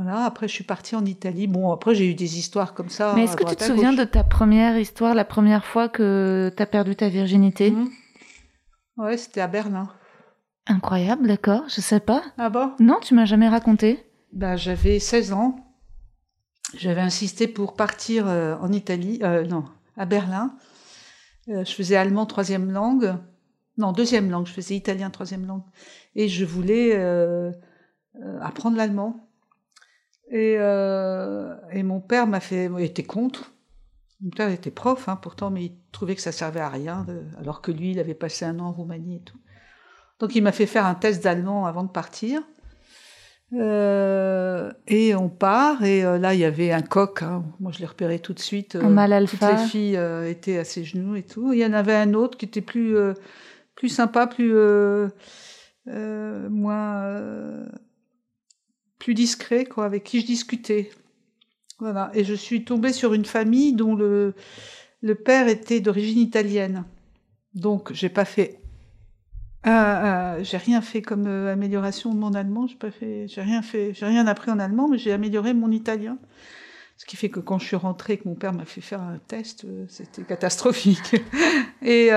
voilà, 0.00 0.26
après 0.26 0.46
je 0.46 0.52
suis 0.52 0.62
partie 0.62 0.94
en 0.94 1.04
Italie. 1.04 1.48
Bon, 1.48 1.72
après 1.72 1.92
j'ai 1.92 2.08
eu 2.08 2.14
des 2.14 2.38
histoires 2.38 2.72
comme 2.72 2.88
ça. 2.88 3.14
Mais 3.16 3.24
est-ce 3.24 3.36
que 3.36 3.42
tu 3.42 3.56
te 3.56 3.64
souviens 3.64 3.92
de 3.92 4.04
ta 4.04 4.22
première 4.22 4.78
histoire, 4.78 5.12
la 5.12 5.24
première 5.24 5.64
fois 5.64 5.88
que 5.88 6.52
tu 6.56 6.62
as 6.62 6.66
perdu 6.66 6.94
ta 6.94 7.08
virginité? 7.08 7.72
Mhm. 7.72 7.88
Ouais, 8.96 9.16
c'était 9.16 9.40
à 9.40 9.48
Berlin. 9.48 9.88
Incroyable, 10.68 11.26
d'accord, 11.26 11.64
je 11.66 11.80
sais 11.80 11.98
pas. 11.98 12.22
Ah 12.38 12.48
bon? 12.48 12.74
Non, 12.78 13.00
tu 13.02 13.14
m'as 13.14 13.24
jamais 13.24 13.48
raconté. 13.48 13.98
Ben, 14.32 14.54
j'avais 14.54 15.00
16 15.00 15.32
ans. 15.32 15.56
J'avais 16.76 17.00
insisté 17.00 17.48
pour 17.48 17.74
partir 17.74 18.28
euh, 18.28 18.54
en 18.60 18.70
Italie, 18.70 19.18
euh, 19.24 19.44
non, 19.46 19.64
à 19.96 20.06
Berlin. 20.06 20.54
Euh, 21.48 21.64
je 21.64 21.72
faisais 21.72 21.96
allemand 21.96 22.24
troisième 22.24 22.70
langue, 22.70 23.16
non 23.78 23.90
deuxième 23.90 24.30
langue. 24.30 24.46
Je 24.46 24.52
faisais 24.52 24.76
italien 24.76 25.10
troisième 25.10 25.44
langue, 25.44 25.64
et 26.14 26.28
je 26.28 26.44
voulais 26.44 26.94
apprendre 28.40 28.76
l'allemand. 28.76 29.27
Et, 30.30 30.56
euh, 30.58 31.54
et 31.72 31.82
mon 31.82 32.00
père 32.00 32.26
m'a 32.26 32.40
fait, 32.40 32.70
il 32.78 32.84
était 32.84 33.02
contre. 33.04 33.52
Mon 34.20 34.30
père 34.30 34.50
était 34.50 34.70
prof, 34.70 35.08
hein, 35.08 35.16
pourtant, 35.16 35.50
mais 35.50 35.64
il 35.64 35.72
trouvait 35.92 36.14
que 36.16 36.20
ça 36.20 36.32
servait 36.32 36.60
à 36.60 36.68
rien, 36.68 37.04
de- 37.06 37.22
alors 37.40 37.62
que 37.62 37.70
lui, 37.70 37.92
il 37.92 37.98
avait 38.00 38.14
passé 38.14 38.44
un 38.44 38.58
an 38.58 38.66
en 38.66 38.72
Roumanie 38.72 39.16
et 39.16 39.20
tout. 39.22 39.38
Donc, 40.18 40.34
il 40.34 40.42
m'a 40.42 40.52
fait 40.52 40.66
faire 40.66 40.84
un 40.86 40.94
test 40.96 41.22
d'allemand 41.22 41.66
avant 41.66 41.84
de 41.84 41.90
partir. 41.90 42.42
Euh, 43.54 44.70
et 44.86 45.14
on 45.14 45.28
part, 45.30 45.82
et 45.82 46.04
euh, 46.04 46.18
là, 46.18 46.34
il 46.34 46.40
y 46.40 46.44
avait 46.44 46.70
un 46.72 46.82
coq. 46.82 47.22
hein. 47.22 47.44
Moi, 47.60 47.72
je 47.72 47.78
l'ai 47.78 47.86
repéré 47.86 48.18
tout 48.18 48.34
de 48.34 48.38
suite. 48.40 48.74
Mâle 48.76 49.26
Toutes 49.26 49.42
alpha. 49.42 49.52
les 49.62 49.68
filles 49.68 49.96
euh, 49.96 50.28
étaient 50.28 50.58
à 50.58 50.64
ses 50.64 50.84
genoux 50.84 51.16
et 51.16 51.22
tout. 51.22 51.52
Il 51.52 51.58
y 51.58 51.64
en 51.64 51.72
avait 51.72 51.94
un 51.94 52.12
autre 52.14 52.36
qui 52.36 52.44
était 52.44 52.60
plus, 52.60 52.96
euh, 52.96 53.14
plus 53.74 53.88
sympa, 53.88 54.26
plus 54.26 54.54
euh, 54.54 55.08
euh, 55.88 56.48
moins 56.50 56.96
euh, 57.04 57.64
plus 58.98 59.14
discret, 59.14 59.64
quoi, 59.64 59.84
avec 59.84 60.04
qui 60.04 60.20
je 60.20 60.26
discutais. 60.26 60.90
Voilà. 61.78 62.10
Et 62.14 62.24
je 62.24 62.34
suis 62.34 62.64
tombée 62.64 62.92
sur 62.92 63.14
une 63.14 63.24
famille 63.24 63.72
dont 63.72 63.94
le 63.94 64.34
le 65.00 65.14
père 65.14 65.46
était 65.46 65.80
d'origine 65.80 66.18
italienne. 66.18 66.84
Donc, 67.54 67.92
j'ai 67.92 68.08
pas 68.08 68.24
fait 68.24 68.60
euh, 69.66 69.70
euh, 69.70 70.44
j'ai 70.44 70.56
rien 70.56 70.80
fait 70.80 71.02
comme 71.02 71.26
euh, 71.26 71.52
amélioration 71.52 72.14
de 72.14 72.18
mon 72.18 72.32
allemand. 72.34 72.66
J'ai 72.66 72.76
pas 72.76 72.90
fait, 72.90 73.26
j'ai 73.28 73.42
rien 73.42 73.60
fait, 73.60 73.92
j'ai 73.92 74.06
rien 74.06 74.26
appris 74.26 74.50
en 74.50 74.58
allemand, 74.58 74.88
mais 74.88 74.98
j'ai 74.98 75.12
amélioré 75.12 75.52
mon 75.52 75.70
italien. 75.70 76.16
Ce 76.96 77.04
qui 77.04 77.16
fait 77.16 77.28
que 77.28 77.40
quand 77.40 77.58
je 77.58 77.66
suis 77.66 77.76
rentrée, 77.76 78.18
que 78.18 78.28
mon 78.28 78.34
père 78.34 78.52
m'a 78.52 78.64
fait 78.64 78.80
faire 78.80 79.02
un 79.02 79.18
test, 79.18 79.66
c'était 79.88 80.22
catastrophique. 80.22 81.16
et 81.82 82.10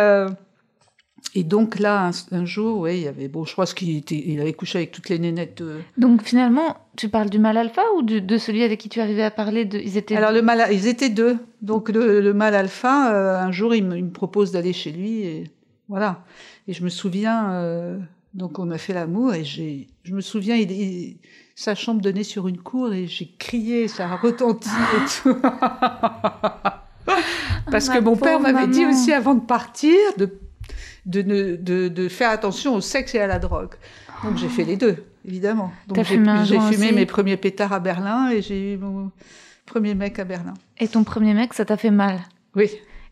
et 1.35 1.43
donc 1.43 1.79
là, 1.79 2.07
un, 2.07 2.35
un 2.37 2.45
jour, 2.45 2.79
ouais, 2.79 2.97
il 2.97 3.03
y 3.03 3.07
avait, 3.07 3.27
bon, 3.27 3.45
je 3.45 3.53
crois 3.53 3.65
qu'il 3.65 3.95
était, 3.97 4.21
il 4.25 4.39
avait 4.41 4.53
couché 4.53 4.79
avec 4.79 4.91
toutes 4.91 5.07
les 5.09 5.17
nénettes. 5.19 5.61
euh. 5.61 5.79
Donc 5.97 6.23
finalement, 6.23 6.75
tu 6.97 7.07
parles 7.09 7.29
du 7.29 7.39
mâle 7.39 7.57
alpha 7.57 7.83
ou 7.97 8.01
du- 8.01 8.21
de 8.21 8.37
celui 8.37 8.63
avec 8.63 8.79
qui 8.79 8.89
tu 8.89 8.99
arrivais 8.99 9.23
à 9.23 9.31
parler 9.31 9.63
de... 9.65 9.79
Ils 9.79 9.97
étaient... 9.97 10.15
Alors 10.15 10.31
le 10.31 10.41
mâle, 10.41 10.67
ils 10.71 10.87
étaient 10.87 11.09
deux. 11.09 11.37
Donc 11.61 11.89
le, 11.89 12.19
le 12.21 12.33
mâle 12.33 12.55
alpha, 12.55 13.13
euh, 13.13 13.37
un 13.39 13.51
jour, 13.51 13.73
il 13.75 13.85
me, 13.85 13.97
il 13.97 14.05
me 14.05 14.11
propose 14.11 14.51
d'aller 14.51 14.73
chez 14.73 14.91
lui 14.91 15.21
et 15.23 15.43
voilà. 15.87 16.23
Et 16.67 16.73
je 16.73 16.83
me 16.83 16.89
souviens, 16.89 17.51
euh, 17.53 17.97
donc 18.33 18.59
on 18.59 18.69
a 18.71 18.77
fait 18.77 18.93
l'amour 18.93 19.33
et 19.33 19.43
j'ai, 19.45 19.87
je 20.03 20.13
me 20.13 20.21
souviens, 20.21 20.55
il, 20.55 20.71
il- 20.71 21.17
sa 21.55 21.75
chambre 21.75 22.01
donnait 22.01 22.23
sur 22.23 22.47
une 22.47 22.57
cour 22.57 22.91
et 22.93 23.05
j'ai 23.07 23.29
crié, 23.37 23.87
ça 23.87 24.05
a 24.09 24.15
retenti 24.17 24.69
et 24.69 25.21
tout. 25.21 25.35
Parce 27.69 27.87
ma 27.87 27.97
que 27.97 28.03
mon 28.03 28.15
père 28.15 28.39
m'avait 28.39 28.67
dit 28.67 28.85
aussi 28.85 29.13
avant 29.13 29.35
de 29.35 29.41
partir 29.41 29.95
de, 30.17 30.29
de, 31.05 31.21
ne- 31.21 31.55
de, 31.55 31.87
de 31.87 32.07
faire 32.09 32.29
attention 32.29 32.75
au 32.75 32.81
sexe 32.81 33.15
et 33.15 33.19
à 33.19 33.27
la 33.27 33.39
drogue. 33.39 33.73
Donc 34.23 34.37
j'ai 34.37 34.49
fait 34.49 34.63
les 34.63 34.77
deux, 34.77 35.03
évidemment. 35.27 35.71
Donc 35.87 35.97
j'ai 35.97 36.03
fumé 36.03 36.29
un 36.29 36.43
j'ai 36.43 36.55
joint 36.55 36.71
fumé 36.71 36.85
aussi 36.87 36.95
mes 36.95 37.05
premiers 37.05 37.37
pétards 37.37 37.73
à 37.73 37.79
Berlin 37.79 38.29
et 38.29 38.41
j'ai 38.41 38.73
eu 38.73 38.77
mon 38.77 39.11
premier 39.65 39.95
mec 39.95 40.19
à 40.19 40.23
Berlin. 40.25 40.53
Et 40.77 40.87
ton 40.87 41.03
premier 41.03 41.33
mec, 41.33 41.53
ça 41.53 41.65
t'a 41.65 41.77
fait 41.77 41.91
mal? 41.91 42.19
Oui. 42.55 42.69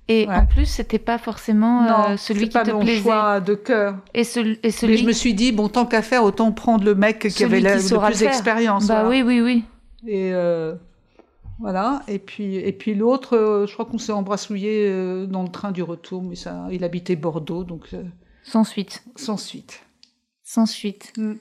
Et 0.08 0.28
Ouais. 0.28 0.36
en 0.36 0.46
plus, 0.48 0.66
c'était 0.66 0.98
pas 1.00 1.18
forcément 1.20 1.84
euh, 1.84 2.10
non, 2.12 2.18
celui 2.18 2.46
qui 2.50 2.54
pas 2.54 2.64
te 2.64 2.72
mon 2.72 2.80
plaisait. 2.80 3.02
choix 3.02 3.40
de 3.40 3.54
cœur. 3.56 3.98
Et, 4.16 4.24
celui- 4.24 4.60
et 4.64 4.72
celui 4.72 4.94
Mais 4.94 4.98
je 5.00 5.06
me 5.06 5.12
suis 5.12 5.34
dit, 5.36 5.52
bon, 5.52 5.68
tant 5.70 5.86
qu'à 5.86 6.02
faire, 6.02 6.24
autant 6.24 6.52
prendre 6.52 6.84
le 6.84 6.96
mec 6.96 7.20
qui 7.30 7.44
avait 7.44 7.60
la, 7.60 7.78
qui 7.78 7.92
le 7.94 8.00
plus 8.00 8.20
d'expérience. 8.20 8.88
Bah 8.88 9.04
voilà. 9.04 9.10
oui, 9.10 9.22
oui, 9.22 9.42
oui. 9.42 9.64
Et 10.12 10.32
euh, 10.34 10.74
voilà. 11.60 12.02
Et 12.08 12.20
puis, 12.20 12.56
et 12.56 12.72
puis 12.72 12.96
l'autre, 12.96 13.36
euh, 13.36 13.68
je 13.68 13.74
crois 13.74 13.86
qu'on 13.86 13.98
s'est 13.98 14.12
embrassouillé 14.12 14.88
euh, 14.88 15.26
dans 15.26 15.44
le 15.44 15.50
train 15.50 15.72
du 15.72 15.84
retour, 15.84 16.24
mais 16.24 16.36
ça, 16.36 16.68
il 16.72 16.84
habitait 16.84 17.16
Bordeaux, 17.16 17.64
donc 17.64 17.90
euh, 17.94 18.04
Sans 18.44 18.64
suite. 18.64 19.04
sans 19.16 19.38
suite. 19.38 19.82
Sans 20.44 20.66
suite. 20.66 21.14
Mm. 21.18 21.34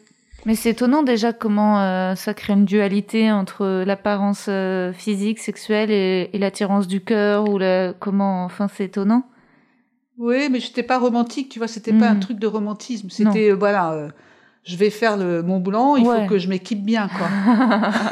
Mais 0.46 0.54
c'est 0.54 0.70
étonnant 0.70 1.02
déjà 1.02 1.33
comment 1.33 1.81
euh, 1.81 2.14
ça 2.14 2.33
crée 2.33 2.52
une 2.52 2.64
dualité 2.64 3.31
entre 3.33 3.83
l'apparence 3.85 4.46
euh, 4.48 4.92
physique, 4.92 5.40
sexuelle 5.40 5.90
et, 5.90 6.31
et 6.33 6.38
l'attirance 6.38 6.87
du 6.87 7.00
cœur 7.02 7.48
ou 7.48 7.59
la... 7.59 7.92
comment. 7.92 8.44
Enfin, 8.44 8.68
c'est 8.72 8.85
étonnant. 8.85 9.24
Oui, 10.16 10.48
mais 10.50 10.61
j'étais 10.61 10.83
pas 10.85 10.98
romantique, 10.98 11.48
tu 11.48 11.59
vois, 11.59 11.68
c'était 11.68 11.92
pas 11.92 12.12
Mm. 12.12 12.16
un 12.16 12.20
truc 12.20 12.38
de 12.38 12.46
romantisme. 12.46 13.09
C'était, 13.11 13.50
euh, 13.50 13.54
voilà, 13.57 14.09
je 14.68 14.76
vais 14.76 14.90
faire 14.90 15.16
le 15.16 15.42
Mont 15.42 15.61
Blanc, 15.61 15.96
il 15.96 16.07
Ouais. 16.07 16.20
faut 16.22 16.26
que 16.26 16.38
je 16.38 16.48
m'équipe 16.48 16.85
bien, 16.85 17.09
quoi. 17.09 17.26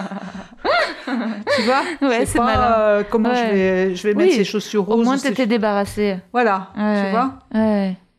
tu 1.57 1.63
vois? 1.63 1.83
Ouais, 2.09 2.27
c'est 2.27 2.39
pas, 2.39 2.79
euh, 2.81 3.05
comment 3.09 3.33
je 3.35 3.43
vais, 3.53 3.95
je 3.95 4.03
vais 4.09 4.15
mettre 4.15 4.35
ces 4.35 4.45
chaussures 4.45 4.89
Au 4.89 4.95
roses. 4.97 5.05
moins, 5.05 5.15
ou 5.15 5.19
ces- 5.19 5.29
t'étais 5.29 5.47
débarrassé. 5.47 6.17
Voilà, 6.33 6.71
tu 6.75 7.11
vois? 7.11 7.39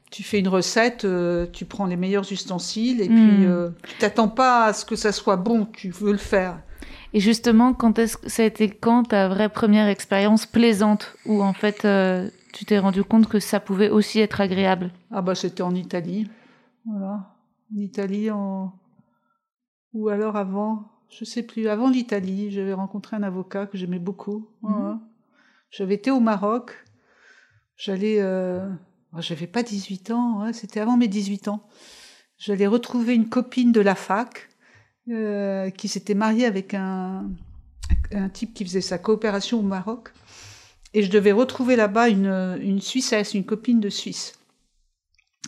Tu 0.10 0.23
fais 0.23 0.39
une 0.39 0.47
recette, 0.47 1.04
euh, 1.04 1.47
tu 1.52 1.65
prends 1.65 1.86
les 1.86 1.97
meilleurs 1.97 2.32
ustensiles 2.32 3.02
et 3.02 3.10
Mm. 3.10 3.15
puis 3.15 3.45
euh, 3.45 3.69
tu 3.88 3.95
t'attends 3.97 4.30
pas 4.30 4.65
à 4.65 4.73
ce 4.73 4.86
que 4.86 4.95
ça 4.95 5.12
soit 5.12 5.36
bon, 5.36 5.65
tu 5.73 5.89
veux 5.89 6.13
le 6.13 6.17
faire. 6.17 6.60
Et 7.13 7.19
justement, 7.19 7.73
quand 7.73 8.00
est-ce 8.00 8.15
que 8.17 8.30
ça 8.30 8.43
a 8.43 8.45
été 8.45 8.69
quand 8.69 9.04
ta 9.10 9.28
vraie 9.28 9.50
première 9.50 9.88
expérience 9.89 10.45
plaisante 10.45 11.13
où 11.26 11.43
en 11.43 11.52
fait 11.54 11.86
tu 12.54 12.63
t'es 12.65 12.80
rendu 12.80 13.04
compte 13.04 13.28
que 13.28 13.39
ça 13.39 13.60
pouvait 13.60 13.89
aussi 13.89 14.19
être 14.21 14.39
agréable? 14.39 14.91
Ah 15.13 15.21
bah 15.21 15.36
c'était 15.36 15.62
en 15.63 15.76
Italie, 15.76 16.30
voilà, 16.86 17.19
en 17.73 17.80
Italie 17.80 18.32
en 18.32 18.73
ou 19.93 20.10
alors 20.10 20.36
avant, 20.36 20.91
je 21.10 21.25
sais 21.25 21.43
plus, 21.43 21.67
avant 21.67 21.89
l'Italie, 21.89 22.51
j'avais 22.51 22.73
rencontré 22.73 23.15
un 23.15 23.23
avocat 23.23 23.65
que 23.65 23.77
j'aimais 23.77 23.99
beaucoup. 23.99 24.47
Voilà. 24.62 24.99
J'avais 25.71 25.95
été 25.95 26.12
au 26.12 26.19
Maroc, 26.19 26.86
j'allais, 27.75 28.19
euh... 28.19 28.69
oh, 29.13 29.21
j'avais 29.21 29.47
pas 29.47 29.63
18 29.63 30.12
ans, 30.12 30.43
ouais, 30.43 30.53
c'était 30.53 30.80
avant 30.80 30.97
mes 30.97 31.08
18 31.08 31.47
ans. 31.47 31.67
J'allais 32.38 32.67
retrouver 32.67 33.15
une 33.15 33.30
copine 33.30 33.71
de 33.71 33.82
la 33.82 33.95
fac 33.95 34.49
euh, 35.10 35.69
qui 35.71 35.88
s'était 35.88 36.13
mariée 36.13 36.45
avec 36.45 36.73
un 36.73 37.30
un 38.12 38.30
type 38.30 38.53
qui 38.53 38.65
faisait 38.65 38.82
sa 38.82 38.97
coopération 38.97 39.60
au 39.60 39.63
Maroc. 39.63 40.10
Et 40.93 41.03
je 41.03 41.12
devais 41.12 41.32
retrouver 41.32 41.75
là-bas 41.75 42.10
une, 42.10 42.58
une 42.62 42.82
Suissesse, 42.82 43.34
une 43.34 43.45
copine 43.45 43.80
de 43.80 43.89
Suisse. 43.89 44.34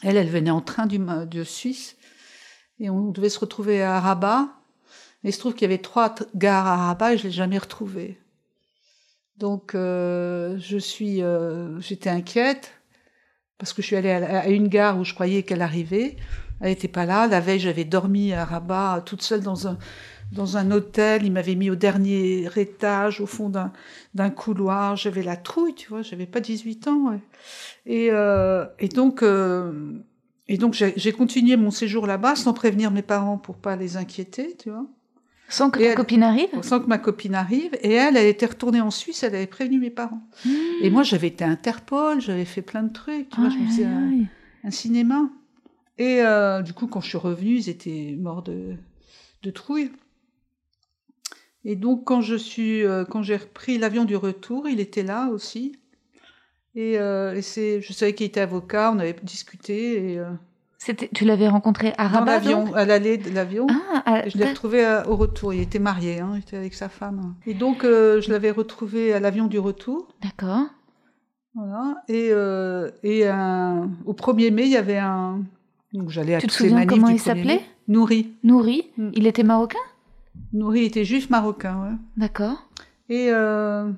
Elle, 0.04 0.18
elle 0.18 0.30
venait 0.30 0.52
en 0.52 0.62
train 0.62 0.86
du, 0.86 1.00
de 1.00 1.44
Suisse. 1.44 1.96
Et 2.80 2.90
on 2.90 3.12
devait 3.12 3.30
se 3.30 3.40
retrouver 3.40 3.82
à 3.84 4.00
Rabat. 4.00 4.48
Et 5.24 5.30
il 5.30 5.34
se 5.34 5.40
trouve 5.40 5.54
qu'il 5.54 5.64
y 5.64 5.66
avait 5.66 5.82
trois 5.82 6.16
gares 6.36 6.68
à 6.68 6.78
Rabat 6.88 7.14
et 7.14 7.18
je 7.18 7.24
l'ai 7.24 7.32
jamais 7.32 7.58
retrouvée. 7.58 8.18
Donc, 9.38 9.74
euh, 9.74 10.58
je 10.60 10.78
suis, 10.78 11.22
euh, 11.22 11.80
j'étais 11.80 12.10
inquiète 12.10 12.74
parce 13.58 13.74
que 13.74 13.82
je 13.82 13.88
suis 13.88 13.96
allée 13.96 14.12
à, 14.12 14.48
une 14.50 14.68
gare 14.68 14.98
où 14.98 15.04
je 15.04 15.14
croyais 15.14 15.44
qu'elle 15.44 15.62
arrivait. 15.62 16.18
Elle 16.62 16.70
n'était 16.70 16.88
pas 16.88 17.06
là. 17.06 17.28
La 17.28 17.40
veille, 17.40 17.60
j'avais 17.60 17.86
dormi 17.86 18.34
à 18.34 18.46
Rabat 18.46 19.02
toute 19.06 19.22
seule 19.22 19.42
dans 19.42 19.68
un, 19.68 19.78
dans 20.32 20.58
un 20.58 20.72
hôtel. 20.72 21.24
Il 21.26 21.32
m'avait 21.32 21.56
mis 21.56 21.70
au 21.70 21.76
dernier 21.76 22.50
étage, 22.58 23.22
au 23.22 23.26
fond 23.26 23.50
d'un, 23.50 23.72
d'un 24.14 24.30
couloir. 24.30 24.96
J'avais 24.96 25.24
la 25.24 25.38
trouille, 25.38 25.76
tu 25.76 25.90
vois. 25.90 26.02
J'avais 26.02 26.26
pas 26.26 26.40
18 26.40 26.88
ans. 26.88 27.20
Et, 27.86 28.10
euh, 28.12 28.66
et 28.80 28.90
donc, 28.90 29.24
et 30.52 30.58
donc 30.58 30.74
j'ai, 30.74 31.12
continué 31.12 31.56
mon 31.58 31.72
séjour 31.72 32.08
là-bas 32.08 32.36
sans 32.36 32.54
prévenir 32.54 32.90
mes 32.92 33.04
parents 33.04 33.38
pour 33.38 33.56
pas 33.58 33.76
les 33.76 33.96
inquiéter, 33.98 34.58
tu 34.58 34.72
vois. 34.72 34.86
Sans 35.48 35.70
que 35.70 35.80
elle- 35.80 35.96
copine 35.96 36.24
arrive? 36.24 36.50
Sans 36.64 36.80
que 36.80 36.88
ma 36.88 36.98
copine 36.98 37.36
arrive. 37.36 37.72
Et 37.82 37.94
elle, 37.94 38.18
elle 38.18 38.28
était 38.28 38.48
retournée 38.48 38.82
en 38.82 38.92
Suisse. 38.92 39.24
Elle 39.24 39.36
avait 39.36 39.48
prévenu 39.48 39.80
mes 39.80 39.90
parents. 39.90 40.22
Et 40.82 40.90
moi, 40.90 41.04
j'avais 41.04 41.28
été 41.28 41.44
à 41.44 41.48
Interpol. 41.48 42.20
J'avais 42.20 42.46
fait 42.46 42.62
plein 42.62 42.84
de 42.84 42.92
trucs. 42.92 43.30
Tu 43.30 43.40
vois, 43.40 43.50
je 43.50 43.58
me 43.58 43.66
faisais 43.68 43.86
un- 43.86 44.72
cinéma. 44.72 45.30
Et 45.98 46.22
euh, 46.22 46.62
du 46.62 46.74
coup, 46.74 46.88
quand 46.88 47.02
je 47.02 47.10
suis 47.10 47.18
revenue, 47.18 47.56
ils 47.58 47.70
étaient 47.70 48.16
morts 48.20 48.44
de, 48.44 48.76
de 49.44 49.50
trouille. 49.52 49.92
Et 51.66 51.76
donc, 51.76 52.06
quand 52.06 52.22
je 52.22 52.36
suis, 52.36 52.84
euh, 52.84 53.04
quand 53.06 53.22
j'ai 53.22 53.36
repris 53.38 53.78
l'avion 53.78 54.06
du 54.06 54.16
retour, 54.16 54.68
il 54.70 54.80
était 54.80 55.04
là 55.04 55.30
aussi. 55.30 55.76
Et, 56.76 57.00
euh, 57.00 57.36
et 57.36 57.42
c'est, 57.42 57.82
je 57.82 57.94
savais 57.94 58.14
qu'il 58.14 58.26
était 58.28 58.42
avocat, 58.42 58.92
on 58.96 59.00
avait 59.00 59.16
discuté. 59.24 60.12
Et, 60.14 60.20
euh, 60.20 60.30
C'était, 60.78 61.10
tu 61.14 61.26
l'avais 61.26 61.48
rencontré 61.50 61.94
à 61.98 62.08
dans 62.08 62.20
Rabat 62.20 62.32
l'avion, 62.34 62.74
à 62.76 62.86
l'allée 62.86 63.18
de 63.18 63.30
l'avion. 63.32 63.68
Ah, 63.94 64.04
à- 64.06 64.30
je 64.30 64.38
l'ai 64.38 64.46
retrouvé 64.46 64.86
à- 64.86 65.08
au 65.10 65.16
retour. 65.16 65.54
Il 65.54 65.62
était 65.62 65.80
marié, 65.80 66.20
hein, 66.20 66.32
il 66.36 66.40
était 66.40 66.58
avec 66.58 66.74
sa 66.74 66.88
femme. 66.90 67.36
Et 67.46 67.54
donc, 67.54 67.84
euh, 67.84 68.22
je 68.22 68.32
l'avais 68.32 68.52
retrouvé 68.52 69.14
à 69.14 69.20
l'avion 69.20 69.48
du 69.48 69.60
retour. 69.60 70.08
d'accord. 70.22 70.66
Voilà. 71.56 71.96
Et, 72.08 72.30
euh, 72.32 72.90
et 73.04 73.28
un- 73.28 73.90
au 74.06 74.14
1er 74.14 74.52
mai, 74.52 74.64
il 74.66 74.70
y 74.72 74.78
avait 74.78 75.00
un. 75.00 75.42
Donc 75.94 76.10
j'allais 76.10 76.36
à 76.36 76.40
Tu 76.40 76.46
te 76.48 76.54
souviens 76.54 76.76
manifs 76.76 76.90
comment 76.90 77.08
du 77.08 77.14
il 77.14 77.18
1er 77.20 77.24
s'appelait? 77.26 77.44
Mai. 77.56 77.66
Nourri. 77.88 78.34
Nourri, 78.44 78.84
Mm. 78.98 79.10
il 79.16 79.26
était 79.28 79.42
marocain? 79.44 79.80
Nourri 80.54 80.86
était 80.86 81.04
juif 81.04 81.30
marocain, 81.32 81.82
ouais. 81.82 81.96
D'accord. 82.16 82.70
Et, 83.10 83.30
euh, 83.32 83.90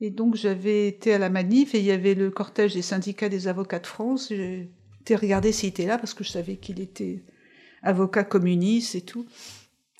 et 0.00 0.10
donc 0.10 0.34
j'avais 0.34 0.88
été 0.88 1.12
à 1.14 1.18
la 1.18 1.28
manif 1.30 1.74
et 1.74 1.78
il 1.78 1.84
y 1.84 1.90
avait 1.90 2.14
le 2.14 2.30
cortège 2.30 2.74
des 2.74 2.82
syndicats 2.82 3.28
des 3.28 3.48
avocats 3.48 3.78
de 3.80 3.86
France. 3.86 4.28
J'ai 4.30 4.70
été 5.00 5.14
regarder 5.16 5.52
s'il 5.52 5.68
était 5.70 5.86
là 5.86 5.98
parce 5.98 6.14
que 6.14 6.24
je 6.24 6.30
savais 6.30 6.56
qu'il 6.56 6.80
était 6.80 7.22
avocat 7.82 8.24
communiste 8.24 8.94
et 8.94 9.00
tout. 9.02 9.26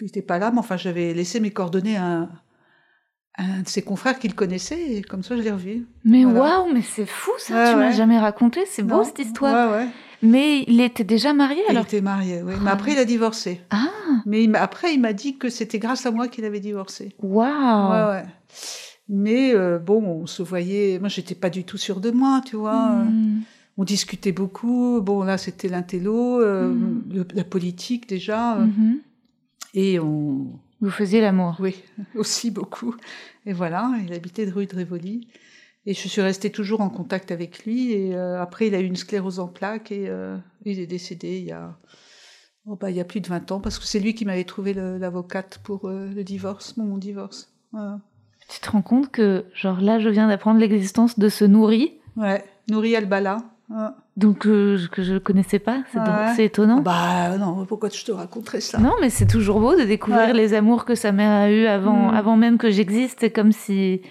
Il 0.00 0.04
n'était 0.04 0.22
pas 0.22 0.38
là, 0.38 0.50
mais 0.50 0.58
enfin 0.58 0.76
j'avais 0.76 1.12
laissé 1.14 1.40
mes 1.40 1.50
coordonnées 1.50 1.96
à 1.96 2.04
un, 2.06 2.22
à 3.34 3.44
un 3.44 3.62
de 3.62 3.68
ses 3.68 3.82
confrères 3.82 4.18
qu'il 4.18 4.34
connaissait 4.34 4.80
et 4.96 5.02
comme 5.02 5.22
ça 5.22 5.36
je 5.36 5.42
l'ai 5.42 5.50
revu. 5.50 5.86
Mais 6.04 6.24
Voilà. 6.24 6.60
waouh, 6.62 6.72
mais 6.72 6.82
c'est 6.82 7.06
fou 7.06 7.32
ça, 7.38 7.54
Ouais, 7.54 7.70
tu 7.70 7.76
m'as 7.76 7.88
ouais. 7.88 7.92
jamais 7.94 8.18
raconté, 8.18 8.60
c'est 8.66 8.82
beau 8.82 9.04
cette 9.04 9.18
histoire. 9.18 9.72
Ouais. 9.72 9.86
Mais 10.22 10.64
il 10.66 10.80
était 10.82 11.04
déjà 11.04 11.32
marié 11.32 11.62
Il 11.68 11.70
alors? 11.70 11.84
était 11.84 12.00
marié, 12.02 12.42
oui. 12.42 12.52
Ah. 12.56 12.60
Mais 12.62 12.70
après 12.70 12.92
il 12.92 12.98
a 12.98 13.04
divorcé. 13.06 13.60
Ah, 13.70 13.88
Mais 14.26 14.42
il 14.44 14.50
m'a- 14.50 14.60
après, 14.60 14.92
il 14.94 15.00
m'a 15.00 15.12
dit 15.14 15.38
que 15.38 15.48
c'était 15.48 15.78
grâce 15.78 16.04
à 16.06 16.10
moi 16.10 16.28
qu'il 16.28 16.44
avait 16.44 16.60
divorcé. 16.60 17.14
waouh 17.18 17.90
Ouais, 17.90 18.14
ouais. 18.16 18.24
Mais 19.12 19.54
euh, 19.54 19.78
bon, 19.80 20.02
on 20.04 20.26
se 20.26 20.42
voyait. 20.42 20.98
Moi, 21.00 21.08
j'étais 21.08 21.34
pas 21.34 21.50
du 21.50 21.64
tout 21.64 21.76
sûre 21.78 22.00
de 22.00 22.12
moi, 22.12 22.40
tu 22.46 22.54
vois. 22.56 22.90
Hmm. 23.04 23.40
On 23.76 23.82
discutait 23.84 24.30
beaucoup. 24.32 25.00
Bon, 25.02 25.24
là, 25.24 25.36
c'était 25.36 25.68
l'intello, 25.68 26.40
euh, 26.40 26.72
le- 27.10 27.26
la 27.34 27.42
politique 27.44 28.08
déjà. 28.08 28.54
Mhm. 28.56 28.98
Et 29.74 29.98
on. 29.98 30.46
Vous 30.80 30.90
faisiez 30.90 31.20
l'amour. 31.20 31.56
Oui, 31.58 31.74
aussi 32.14 32.50
beaucoup. 32.52 32.94
Et 33.46 33.52
voilà, 33.52 33.92
il 34.06 34.12
habitait 34.12 34.46
de 34.46 34.52
rue 34.52 34.66
de 34.66 34.76
Rivoli. 34.76 35.26
Et 35.86 35.94
je 35.94 36.08
suis 36.08 36.20
restée 36.22 36.50
toujours 36.50 36.80
en 36.80 36.88
contact 36.90 37.32
avec 37.32 37.64
lui. 37.64 37.92
Et 37.92 38.14
euh, 38.14 38.40
après, 38.40 38.68
il 38.68 38.74
a 38.76 38.80
eu 38.80 38.84
une 38.84 38.96
sclérose 38.96 39.40
en 39.40 39.48
plaques 39.48 39.90
et 39.92 40.08
il 40.64 40.78
est 40.78 40.86
décédé 40.86 41.38
il 41.38 41.44
y 41.46 41.52
a. 41.52 41.76
oh, 42.66 42.76
bah, 42.76 42.90
il 42.90 42.96
y 42.96 43.00
a 43.00 43.04
plus 43.04 43.20
de 43.20 43.28
20 43.28 43.50
ans, 43.50 43.60
parce 43.60 43.78
que 43.80 43.86
c'est 43.86 43.98
lui 44.00 44.14
qui 44.14 44.24
m'avait 44.24 44.44
trouvé 44.44 44.72
l'avocate 44.74 45.58
pour 45.64 45.88
le 45.88 46.22
divorce, 46.22 46.76
mon, 46.76 46.84
mon 46.84 46.98
divorce. 46.98 47.52
Voilà. 47.72 48.00
Tu 48.50 48.60
te 48.60 48.70
rends 48.70 48.82
compte 48.82 49.10
que, 49.10 49.44
genre 49.54 49.80
là, 49.80 49.98
je 50.00 50.08
viens 50.08 50.26
d'apprendre 50.28 50.58
l'existence 50.60 51.18
de 51.18 51.28
ce 51.28 51.44
nourri, 51.44 51.92
Ouais, 52.16 52.44
Nouri 52.68 52.96
Albala. 52.96 53.38
Ouais. 53.68 53.86
donc 54.16 54.46
euh, 54.46 54.76
que 54.90 55.02
je 55.02 55.16
connaissais 55.18 55.60
pas. 55.60 55.78
C'est 55.92 56.00
Ouais. 56.00 56.44
étonnant. 56.46 56.80
Bah 56.80 57.36
non, 57.38 57.64
pourquoi 57.66 57.88
je 57.88 58.04
te 58.04 58.10
raconterais 58.10 58.60
ça? 58.60 58.78
Non, 58.78 58.92
mais 59.00 59.08
c'est 59.10 59.26
toujours 59.28 59.60
beau 59.60 59.76
de 59.76 59.84
découvrir 59.84 60.26
Ouais. 60.28 60.32
les 60.32 60.54
amours 60.54 60.84
que 60.84 60.96
sa 60.96 61.12
mère 61.12 61.30
a 61.30 61.48
eu 61.50 61.66
avant, 61.66 62.10
Mm. 62.10 62.14
avant 62.14 62.36
même 62.36 62.58
que 62.58 62.70
j'existe. 62.70 63.18
C'est 63.20 63.30
comme 63.30 63.52
si 63.52 64.02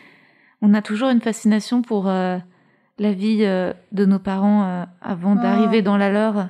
on 0.61 0.73
a 0.73 0.81
toujours 0.81 1.09
une 1.09 1.19
fascination 1.21 1.81
pour 1.81 2.07
euh, 2.07 2.37
la 2.99 3.11
vie 3.11 3.39
euh, 3.41 3.73
de 3.91 4.05
nos 4.05 4.19
parents 4.19 4.85
avant 5.01 5.35
d'arriver 5.35 5.81
dans 5.81 5.97
la 5.97 6.09
leur. 6.09 6.47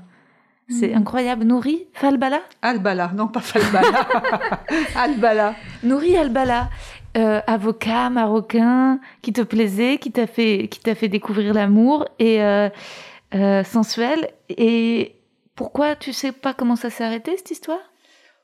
C'est 0.69 0.89
Mm. 0.93 0.97
incroyable. 0.99 1.43
Nouri 1.45 1.88
Falbala? 1.93 2.41
Albala, 2.62 3.12
non 3.15 3.28
pas 3.28 3.39
Falbala. 3.39 4.06
Albala. 4.95 5.56
Nouri 5.84 6.15
Albala, 6.15 6.69
euh, 7.17 7.41
avocat 7.47 8.09
marocain 8.09 8.99
qui 9.21 9.33
te 9.33 9.41
plaisait, 9.41 9.97
qui 9.97 10.11
t'a 10.11 10.27
fait, 10.27 10.67
qui 10.69 10.79
t'a 10.79 10.95
fait 10.95 11.07
découvrir 11.07 11.53
l'amour 11.53 12.07
et 12.19 12.41
euh, 12.43 12.69
euh, 13.35 13.63
sensuel. 13.63 14.29
Et 14.49 15.15
pourquoi 15.55 15.95
tu 15.95 16.13
sais 16.13 16.31
pas 16.31 16.53
comment 16.53 16.75
ça 16.75 16.89
s'est 16.89 17.03
arrêté 17.03 17.35
cette 17.37 17.51
histoire? 17.51 17.79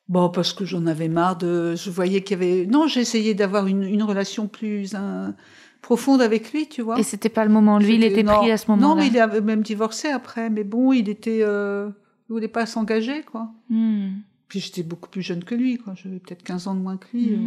Bon, 0.08 0.30
parce 0.30 0.54
que 0.54 0.66
j'en 0.66 0.86
avais 0.86 1.08
marre 1.10 1.38
de. 1.38 1.76
Je 1.76 1.90
voyais 1.90 2.22
qu'il 2.22 2.40
y 2.40 2.44
avait. 2.44 2.66
Non, 2.66 2.88
essayé 2.88 3.34
d'avoir 3.34 3.68
une, 3.68 3.84
une 3.84 4.04
relation 4.04 4.48
plus 4.48 4.94
hein, 4.94 5.34
profonde 5.82 6.22
avec 6.22 6.52
lui, 6.54 6.68
tu 6.68 6.82
vois. 6.82 7.00
Et 7.00 7.04
c'était 7.04 7.30
pas 7.30 7.44
le 7.46 7.52
moment. 7.52 7.80
Lui, 7.80 7.96
il 7.96 8.04
était 8.04 8.24
non. 8.24 8.38
pris 8.38 8.52
à 8.52 8.58
ce 8.58 8.70
moment-là. 8.72 8.88
Non, 8.88 8.96
mais 8.96 9.08
il 9.08 9.18
avait 9.20 9.42
même 9.42 9.64
divorcé 9.64 10.10
après. 10.10 10.50
Mais 10.50 10.64
bon, 10.64 10.94
il 10.94 11.10
était. 11.10 11.40
Euh... 11.42 11.90
Il 12.30 12.34
voulait 12.34 12.48
pas 12.48 12.66
s'engager, 12.66 13.22
quoi. 13.22 13.52
Hmm. 13.70 14.14
Puis 14.48 14.60
j'étais 14.60 14.84
beaucoup 14.84 15.10
plus 15.10 15.22
jeune 15.22 15.44
que 15.44 15.54
lui, 15.56 15.78
quoi. 15.78 15.94
J'avais 15.96 16.20
peut-être 16.20 16.44
15 16.44 16.68
ans 16.68 16.76
de 16.76 16.80
moins 16.80 16.98
que 16.98 17.06
lui. 17.14 17.34
euh, 17.34 17.38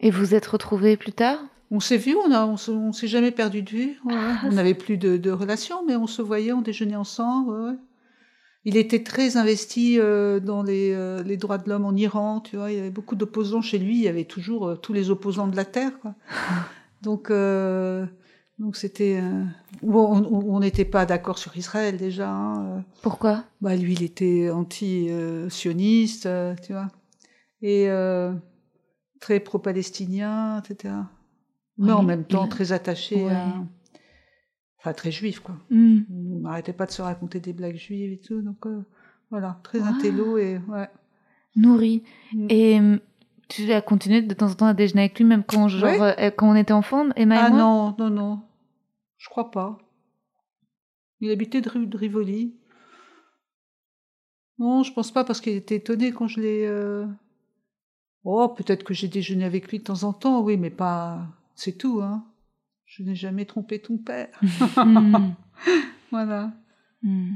Et 0.00 0.10
vous 0.10 0.34
êtes 0.34 0.46
retrouvés 0.46 0.96
plus 0.96 1.12
tard? 1.12 1.38
On 1.70 1.78
s'est 1.80 1.98
vu, 1.98 2.16
on 2.16 2.32
a, 2.32 2.46
on 2.46 2.56
se- 2.56 2.70
on 2.70 2.92
s'est 2.92 3.06
jamais 3.06 3.30
perdu 3.30 3.62
de 3.62 3.70
vue. 3.70 4.00
ouais. 4.04 4.14
Ah, 4.16 4.40
on 4.46 4.50
n'avait 4.52 4.74
plus 4.74 4.96
de, 4.96 5.16
de 5.16 5.30
relation, 5.30 5.84
mais 5.86 5.94
on 5.96 6.06
se 6.06 6.20
voyait, 6.22 6.52
on 6.52 6.62
déjeunait 6.62 6.96
ensemble. 6.96 7.50
ouais. 7.52 7.76
Il 8.66 8.76
était 8.76 9.02
très 9.02 9.36
investi 9.38 9.98
euh, 9.98 10.38
dans 10.40 10.62
les, 10.62 10.92
euh, 10.92 11.22
les 11.22 11.36
droits 11.38 11.56
de 11.58 11.68
l'homme 11.70 11.86
en 11.86 11.94
Iran, 11.94 12.40
tu 12.40 12.56
vois. 12.56 12.70
Il 12.72 12.76
y 12.76 12.80
avait 12.80 12.90
beaucoup 12.90 13.14
d'opposants 13.16 13.62
chez 13.62 13.78
lui. 13.78 13.96
Il 13.96 14.02
y 14.02 14.08
avait 14.08 14.24
toujours 14.26 14.66
euh, 14.68 14.74
tous 14.76 14.92
les 14.92 15.08
opposants 15.10 15.46
de 15.48 15.56
la 15.56 15.64
terre, 15.64 15.98
quoi. 16.00 16.14
donc, 17.02 17.30
donc 18.58 18.76
c'était. 18.76 19.22
bon, 19.82 20.22
on- 20.30 20.60
n'était 20.60 20.84
pas 20.84 21.06
d'accord 21.06 21.38
sur 21.38 21.56
Israël 21.56 21.96
déjà. 21.96 22.28
hein. 22.30 22.84
Pourquoi? 23.02 23.44
Bah, 23.62 23.76
lui, 23.76 23.94
il 23.94 24.02
était 24.02 24.50
anti-sioniste, 24.50 26.28
tu 26.66 26.72
vois, 26.72 26.88
et 27.62 27.86
très 29.20 29.38
pro-palestinien, 29.40 30.60
etc. 30.62 30.94
Mais 31.78 31.86
Oui, 31.86 31.92
en 31.92 32.02
même 32.02 32.24
temps, 32.24 32.44
il- 32.44 32.48
très 32.50 32.72
attaché 32.72 33.24
Ouais. 33.24 33.32
à. 33.32 33.54
Enfin, 34.78 34.92
très 34.94 35.10
juif, 35.10 35.40
quoi. 35.40 35.56
On 35.70 36.04
n'arrêtait 36.40 36.72
pas 36.72 36.86
de 36.86 36.90
se 36.90 37.02
raconter 37.02 37.38
des 37.38 37.52
blagues 37.52 37.76
juives 37.76 38.12
et 38.12 38.18
tout, 38.18 38.40
donc 38.40 38.66
euh, 38.66 38.82
voilà, 39.30 39.60
très 39.62 39.80
Ah. 39.82 39.88
intello 39.88 40.38
et 40.38 40.58
ouais. 40.68 40.88
Nourri. 41.54 42.02
Mm. 42.32 42.46
Et 42.48 42.78
hum, 42.78 43.00
tu 43.48 43.70
as 43.72 43.82
continué 43.82 44.22
de 44.22 44.32
temps 44.34 44.50
en 44.50 44.54
temps 44.54 44.66
à 44.66 44.74
déjeuner 44.74 45.02
avec 45.02 45.18
lui, 45.18 45.26
même 45.26 45.44
quand, 45.44 45.68
genre, 45.68 46.00
Ouais. 46.00 46.14
euh, 46.18 46.30
quand 46.30 46.48
on 46.50 46.54
était 46.54 46.72
enfant, 46.72 47.08
Emma 47.16 47.34
et 47.36 47.38
Ah 47.38 47.48
moi? 47.50 47.58
non, 47.58 47.94
non, 47.98 48.10
non, 48.10 48.42
je 49.18 49.28
crois 49.28 49.50
pas. 49.50 49.76
Il 51.20 51.30
habitait 51.30 51.60
de 51.60 51.68
rue 51.68 51.86
de 51.86 51.96
Rivoli. 51.98 52.54
Non, 54.58 54.82
je 54.82 54.92
pense 54.92 55.10
pas 55.12 55.24
parce 55.24 55.40
qu'il 55.40 55.54
était 55.54 55.76
étonné 55.76 56.12
quand 56.12 56.26
je 56.26 56.40
l'ai. 56.40 56.66
euh, 56.66 57.06
Oh, 58.24 58.48
peut-être 58.48 58.84
que 58.84 58.92
j'ai 58.94 59.08
déjeuné 59.08 59.44
avec 59.44 59.68
lui 59.70 59.78
de 59.78 59.84
temps 59.84 60.02
en 60.04 60.12
temps, 60.12 60.40
oui, 60.42 60.56
mais 60.56 60.70
pas. 60.70 61.20
C'est 61.54 61.78
tout, 61.78 62.00
hein. 62.02 62.24
Je 62.86 63.02
n'ai 63.02 63.14
jamais 63.14 63.44
trompé 63.44 63.78
ton 63.80 63.96
père. 63.98 64.28
Hmm. 64.76 65.30
Voilà. 66.10 66.50
Hmm. 67.02 67.34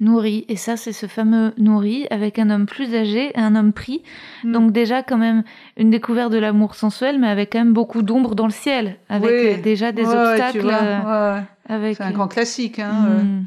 Nourri. 0.00 0.44
Et 0.48 0.56
ça, 0.56 0.76
c'est 0.76 0.92
ce 0.92 1.06
fameux 1.06 1.52
nourri 1.58 2.08
avec 2.10 2.40
un 2.40 2.50
homme 2.50 2.66
plus 2.66 2.92
âgé 2.94 3.30
et 3.30 3.38
un 3.38 3.54
homme 3.54 3.72
pris. 3.72 4.02
Mm. 4.42 4.52
Donc 4.52 4.72
déjà 4.72 5.04
quand 5.04 5.16
même 5.16 5.44
une 5.76 5.90
découverte 5.90 6.32
de 6.32 6.38
l'amour 6.38 6.74
sensuel, 6.74 7.20
mais 7.20 7.28
avec 7.28 7.52
quand 7.52 7.60
même 7.60 7.72
beaucoup 7.72 8.02
d'ombre 8.02 8.34
dans 8.34 8.46
le 8.46 8.52
ciel, 8.52 8.98
avec 9.08 9.30
Oui. 9.30 9.46
euh, 9.54 9.62
déjà 9.62 9.92
des 9.92 10.04
Ouais, 10.04 10.16
obstacles. 10.16 10.62
vois, 10.62 10.72
euh, 10.82 11.34
ouais. 11.36 11.42
avec, 11.68 11.96
C'est 11.98 12.02
un 12.02 12.10
euh, 12.10 12.12
grand 12.12 12.26
classique, 12.26 12.80
hein. 12.80 13.06
euh, 13.06 13.22
hmm. 13.22 13.44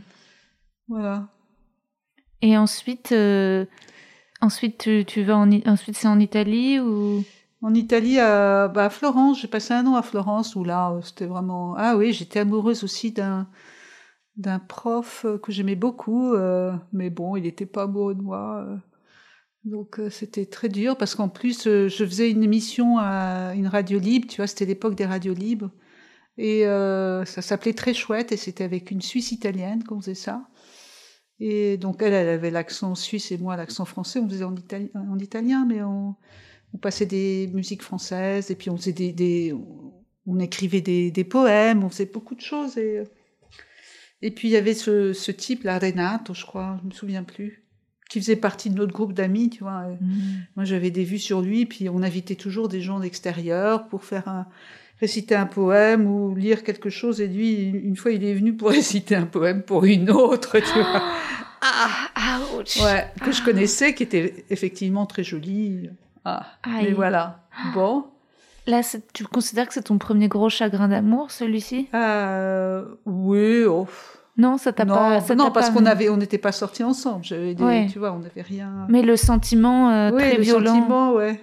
Voilà. 0.88 1.28
Et 2.42 2.58
ensuite, 2.58 3.12
euh, 3.12 3.66
Ensuite, 4.42 4.90
c'est 5.08 6.08
en 6.08 6.20
Italie 6.20 6.80
ou? 6.80 7.24
En 7.62 7.74
Italie, 7.74 8.20
à, 8.20 8.68
bah, 8.68 8.86
à 8.86 8.90
Florence, 8.90 9.42
j'ai 9.42 9.48
passé 9.48 9.74
un 9.74 9.86
an 9.88 9.96
à 9.96 10.04
Florence 10.04 10.56
où 10.56 10.64
là, 10.64 10.92
euh, 10.92 11.02
c'était 11.02 11.26
vraiment. 11.26 11.74
Ah 11.76 11.98
oui, 11.98 12.14
j'étais 12.14 12.40
amoureuse 12.40 12.84
aussi 12.84 13.12
d'un 13.12 14.60
prof 14.68 15.26
euh, 15.26 15.38
que 15.40 15.52
j'aimais 15.52 15.76
beaucoup, 15.76 16.34
euh, 16.34 16.74
mais 16.94 17.10
bon, 17.10 17.36
il 17.36 17.44
n'était 17.44 17.66
pas 17.66 17.84
amoureux 17.84 18.14
de 18.16 18.22
moi. 18.22 18.68
Donc 19.64 20.00
c'était 20.12 20.46
très 20.46 20.70
dur 20.70 20.96
parce 20.98 21.16
qu'en 21.16 21.28
plus, 21.30 21.64
je 21.66 21.90
faisais 21.90 22.32
une 22.32 22.44
émission 22.44 23.00
à 23.00 23.54
une 23.56 23.68
radio 23.68 24.00
libre, 24.00 24.28
tu 24.28 24.38
vois, 24.38 24.48
c'était 24.48 24.66
l'époque 24.66 24.96
des 24.96 25.06
radios 25.06 25.34
libres. 25.34 25.72
Et 26.38 26.64
ça 26.64 27.42
s'appelait 27.42 27.74
Très 27.74 27.94
Chouette 27.94 28.32
et 28.32 28.38
c'était 28.38 28.64
avec 28.64 28.92
une 28.92 29.02
Suisse 29.02 29.32
italienne 29.34 29.84
qu'on 29.84 30.00
faisait 30.00 30.16
ça. 30.16 30.48
Et 31.40 31.78
donc 31.78 32.02
elle, 32.02 32.14
elle 32.14 32.30
avait 32.30 32.52
l'accent 32.52 32.96
suisse 32.96 33.32
et 33.32 33.38
moi 33.38 33.56
l'accent 33.56 33.86
français. 33.86 34.20
On 34.20 34.28
faisait 34.28 34.44
en, 34.44 34.56
itali- 34.56 34.90
en 34.96 35.20
italien, 35.20 35.66
mais 35.68 35.82
on, 35.84 36.16
on 36.74 36.78
passait 36.78 37.06
des 37.06 37.50
musiques 37.54 37.84
françaises 37.84 38.50
et 38.52 38.56
puis 38.56 38.70
on 38.70 38.78
faisait 38.78 38.94
des, 38.94 39.14
des- 39.14 39.54
on 40.26 40.40
écrivait 40.40 40.82
des, 40.82 41.12
des 41.12 41.24
poèmes, 41.24 41.84
on 41.84 41.90
faisait 41.90 42.06
beaucoup 42.12 42.36
de 42.36 42.42
choses 42.42 42.78
et 42.78 43.04
et 44.24 44.32
puis 44.32 44.48
il 44.48 44.52
y 44.52 44.58
avait 44.58 44.74
ce, 44.74 45.14
ce 45.14 45.32
type, 45.32 45.64
la 45.64 45.78
Renato, 45.78 46.34
je 46.34 46.44
crois, 46.44 46.80
je 46.82 46.88
me 46.88 46.92
souviens 46.92 47.22
plus, 47.24 47.64
qui 48.10 48.20
faisait 48.20 48.36
partie 48.36 48.72
de 48.72 48.76
notre 48.76 48.92
groupe 48.92 49.14
d'amis, 49.14 49.52
tu 49.52 49.64
vois. 49.64 49.86
Et 49.92 49.98
Moi 50.56 50.66
j'avais 50.66 50.90
des 50.90 51.04
vues 51.04 51.20
sur 51.20 51.42
lui, 51.42 51.68
puis 51.68 51.88
on 51.88 52.02
invitait 52.02 52.36
toujours 52.36 52.68
des 52.68 52.82
gens 52.82 53.00
d'extérieur 53.00 53.88
pour 53.90 54.04
faire 54.04 54.28
un 54.28 54.48
réciter 55.00 55.36
un 55.36 55.46
poème 55.46 56.08
ou 56.08 56.36
lire 56.36 56.64
quelque 56.64 56.90
chose 56.90 57.22
et 57.22 57.28
lui 57.28 57.70
une 57.70 57.96
fois 57.96 58.12
il 58.12 58.24
est 58.24 58.34
venu 58.34 58.54
pour 58.54 58.70
réciter 58.80 59.16
un 59.16 59.26
poème 59.26 59.62
pour 59.64 59.86
une 59.86 60.10
autre, 60.12 60.58
tu 60.60 60.74
vois. 60.80 61.04
Ah, 61.60 62.40
ouch. 62.58 62.78
Ouais, 62.82 63.08
que 63.24 63.32
je 63.32 63.44
connaissais, 63.44 63.94
qui 63.96 64.04
était 64.04 64.46
effectivement 64.52 65.06
très 65.08 65.24
jolie. 65.24 65.90
Ah, 66.24 66.46
Aïe. 66.64 66.86
mais 66.86 66.92
voilà. 66.94 67.40
Bon. 67.74 68.06
Là, 68.68 68.82
tu 69.14 69.24
considères 69.26 69.68
que 69.68 69.74
c'est 69.74 69.84
ton 69.84 69.98
premier 69.98 70.28
gros 70.28 70.50
chagrin 70.50 70.88
d'amour, 70.88 71.32
celui-ci? 71.32 71.88
Euh, 71.96 72.86
oui, 73.06 73.64
oh. 73.66 73.88
Non, 74.38 74.58
ça 74.60 74.72
t'a 74.72 74.86
pas. 74.86 75.20
ça 75.22 75.34
non 75.34 75.50
parce 75.50 75.70
pas- 75.70 75.74
qu'on 75.76 75.86
avait, 75.88 76.10
on 76.10 76.18
n'était 76.18 76.38
pas 76.38 76.52
sortis 76.52 76.84
ensemble. 76.84 77.24
J'avais 77.24 77.56
Ouais. 77.60 77.88
tu 77.92 77.98
vois, 77.98 78.12
on 78.12 78.20
n'avait 78.20 78.42
rien. 78.44 78.86
Mais 78.88 79.02
le 79.02 79.16
sentiment 79.18 79.90
euh, 79.90 80.12
oui, 80.12 80.18
très 80.20 80.36
le 80.36 80.44
violent. 80.44 80.76
sentiment, 80.76 81.14
ouais. 81.14 81.42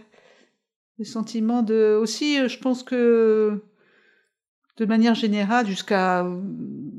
Le 0.99 1.05
sentiment 1.05 1.63
de, 1.63 1.99
aussi, 2.01 2.39
euh, 2.39 2.49
je 2.49 2.59
pense 2.59 2.83
que, 2.83 3.63
de 4.77 4.85
manière 4.85 5.15
générale, 5.15 5.67
jusqu'à 5.67 6.25
euh, 6.25 6.41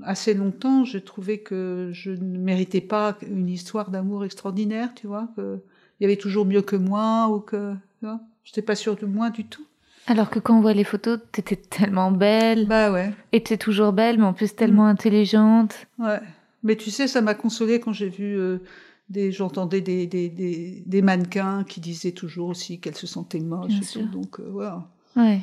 assez 0.03 0.34
longtemps, 0.34 0.84
je 0.84 0.97
trouvais 0.97 1.39
que 1.39 1.89
je 1.93 2.12
ne 2.12 2.38
méritais 2.38 2.81
pas 2.81 3.17
une 3.29 3.49
histoire 3.49 3.89
d'amour 3.91 4.25
extraordinaire, 4.25 4.89
tu 4.95 5.08
vois, 5.08 5.29
que 5.36 5.60
il 5.99 6.03
y 6.03 6.05
avait 6.05 6.17
toujours 6.17 6.45
mieux 6.45 6.62
que 6.62 6.75
moi 6.75 7.29
ou 7.29 7.39
que, 7.39 7.73
tu 7.99 8.05
vois, 8.05 8.19
j'étais 8.43 8.62
pas 8.62 8.75
sûre 8.75 8.97
de 8.97 9.05
moi 9.05 9.29
du 9.29 9.45
tout. 9.45 9.65
Alors 10.08 10.29
que 10.29 10.39
quand 10.39 10.58
on 10.58 10.62
voit 10.62 10.73
les 10.73 10.84
photos, 10.84 11.19
t'étais 11.31 11.55
tellement 11.55 12.12
belle. 12.12 12.67
Bah 12.67 12.91
ouais. 12.91 13.13
Et 13.31 13.41
t'es 13.41 13.58
toujours 13.58 13.91
belle, 13.91 14.19
mais 14.19 14.25
en 14.25 14.34
plus 14.34 14.55
tellement 14.55 14.86
intelligente. 14.86 15.88
Ouais. 15.97 16.19
Mais 16.63 16.75
tu 16.75 16.91
sais, 16.91 17.08
ça 17.08 17.21
m'a 17.21 17.34
consolée 17.34 17.79
quand 17.79 17.93
j'ai 17.93 18.10
vu 18.10 18.38
euh, 18.38 18.60
des, 19.09 19.31
j'entendais 19.31 19.81
des, 19.81 20.07
des, 20.07 20.29
des, 20.29 20.83
des 20.85 21.01
mannequins 21.01 21.63
qui 21.63 21.79
disaient 21.79 22.11
toujours 22.11 22.49
aussi 22.49 22.79
qu'elles 22.79 22.95
se 22.95 23.07
sentaient 23.07 23.39
moches. 23.39 23.79
Tout. 23.93 24.05
Donc 24.07 24.39
euh, 24.39 24.49
voilà. 24.49 24.89
Ouais. 25.15 25.41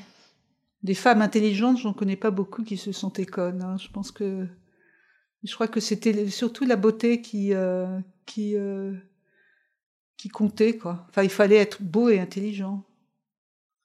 Des 0.83 0.95
femmes 0.95 1.23
intelligentes, 1.23 1.79
j'en 1.79 1.93
connais 1.93 2.17
pas 2.17 2.31
beaucoup 2.31 2.65
qui 2.65 2.77
se 2.77 2.91
sentaient 2.93 3.27
connes. 3.27 3.63
hein. 3.63 3.77
Je 3.79 3.89
pense 3.89 4.11
que, 4.11 4.47
je 5.45 5.55
crois 5.55 5.69
que 5.69 5.81
c'était 5.81 6.29
surtout 6.29 6.65
la 6.65 6.77
beauté 6.77 7.21
qui, 7.23 7.55
euh, 7.55 8.01
qui, 8.27 8.57
euh, 8.57 8.93
qui 10.17 10.29
comptait 10.29 10.77
quoi. 10.77 11.07
Enfin, 11.09 11.23
il 11.23 11.31
fallait 11.31 11.57
être 11.57 11.83
beau 11.83 12.09
et 12.09 12.19
intelligent. 12.19 12.85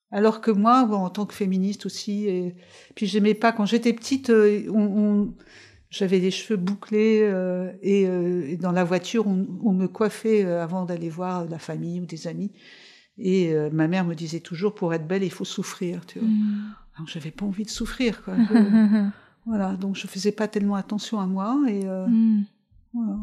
Alors 0.09 0.39
que 0.39 0.51
moi, 0.51 0.83
en 0.83 1.09
tant 1.09 1.25
que 1.25 1.33
féministe 1.33 1.85
aussi, 1.85 2.27
et 2.27 2.55
puis 2.95 3.07
j'aimais 3.07 3.33
pas 3.33 3.51
quand 3.51 3.65
j'étais 3.65 3.91
petite, 3.91 4.29
on, 4.29 4.73
on- 4.73 5.33
j'avais 5.89 6.19
les 6.19 6.31
cheveux 6.31 6.57
bouclés 6.57 7.21
euh, 7.21 7.71
et, 7.81 8.07
euh, 8.07 8.47
et 8.49 8.57
dans 8.57 8.71
la 8.71 8.83
voiture, 8.83 9.27
on, 9.27 9.47
on 9.63 9.73
me 9.73 9.87
coiffait 9.87 10.43
euh, 10.43 10.61
avant 10.63 10.85
d'aller 10.85 11.09
voir 11.09 11.45
la 11.45 11.59
famille 11.59 12.01
ou 12.01 12.05
des 12.05 12.27
amis. 12.27 12.51
Et 13.17 13.53
euh, 13.53 13.69
ma 13.71 13.87
mère 13.87 14.05
me 14.05 14.13
disait 14.13 14.41
toujours, 14.41 14.75
pour 14.75 14.93
être 14.93 15.07
belle, 15.07 15.23
il 15.23 15.31
faut 15.31 15.45
souffrir. 15.45 16.05
Tu 16.05 16.19
vois. 16.19 16.27
Mm. 16.27 16.75
Alors 16.97 17.07
j'avais 17.07 17.31
pas 17.31 17.45
envie 17.45 17.63
de 17.63 17.69
souffrir. 17.69 18.23
Quoi. 18.23 18.35
Voilà, 19.45 19.77
donc 19.77 19.95
je 19.95 20.07
faisais 20.07 20.33
pas 20.33 20.49
tellement 20.49 20.75
attention 20.75 21.21
à 21.21 21.25
moi 21.25 21.57
et 21.69 21.85
Mm. 21.85 22.43
voilà. 22.93 23.17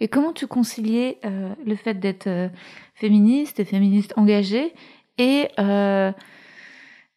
Et 0.00 0.08
comment 0.08 0.32
tu 0.32 0.46
conciliais 0.46 1.20
le 1.22 1.76
fait 1.76 2.00
d'être 2.00 2.50
féministe 2.94 3.60
et 3.60 3.66
féministe 3.66 4.14
engagée 4.16 4.72
et 5.18 5.48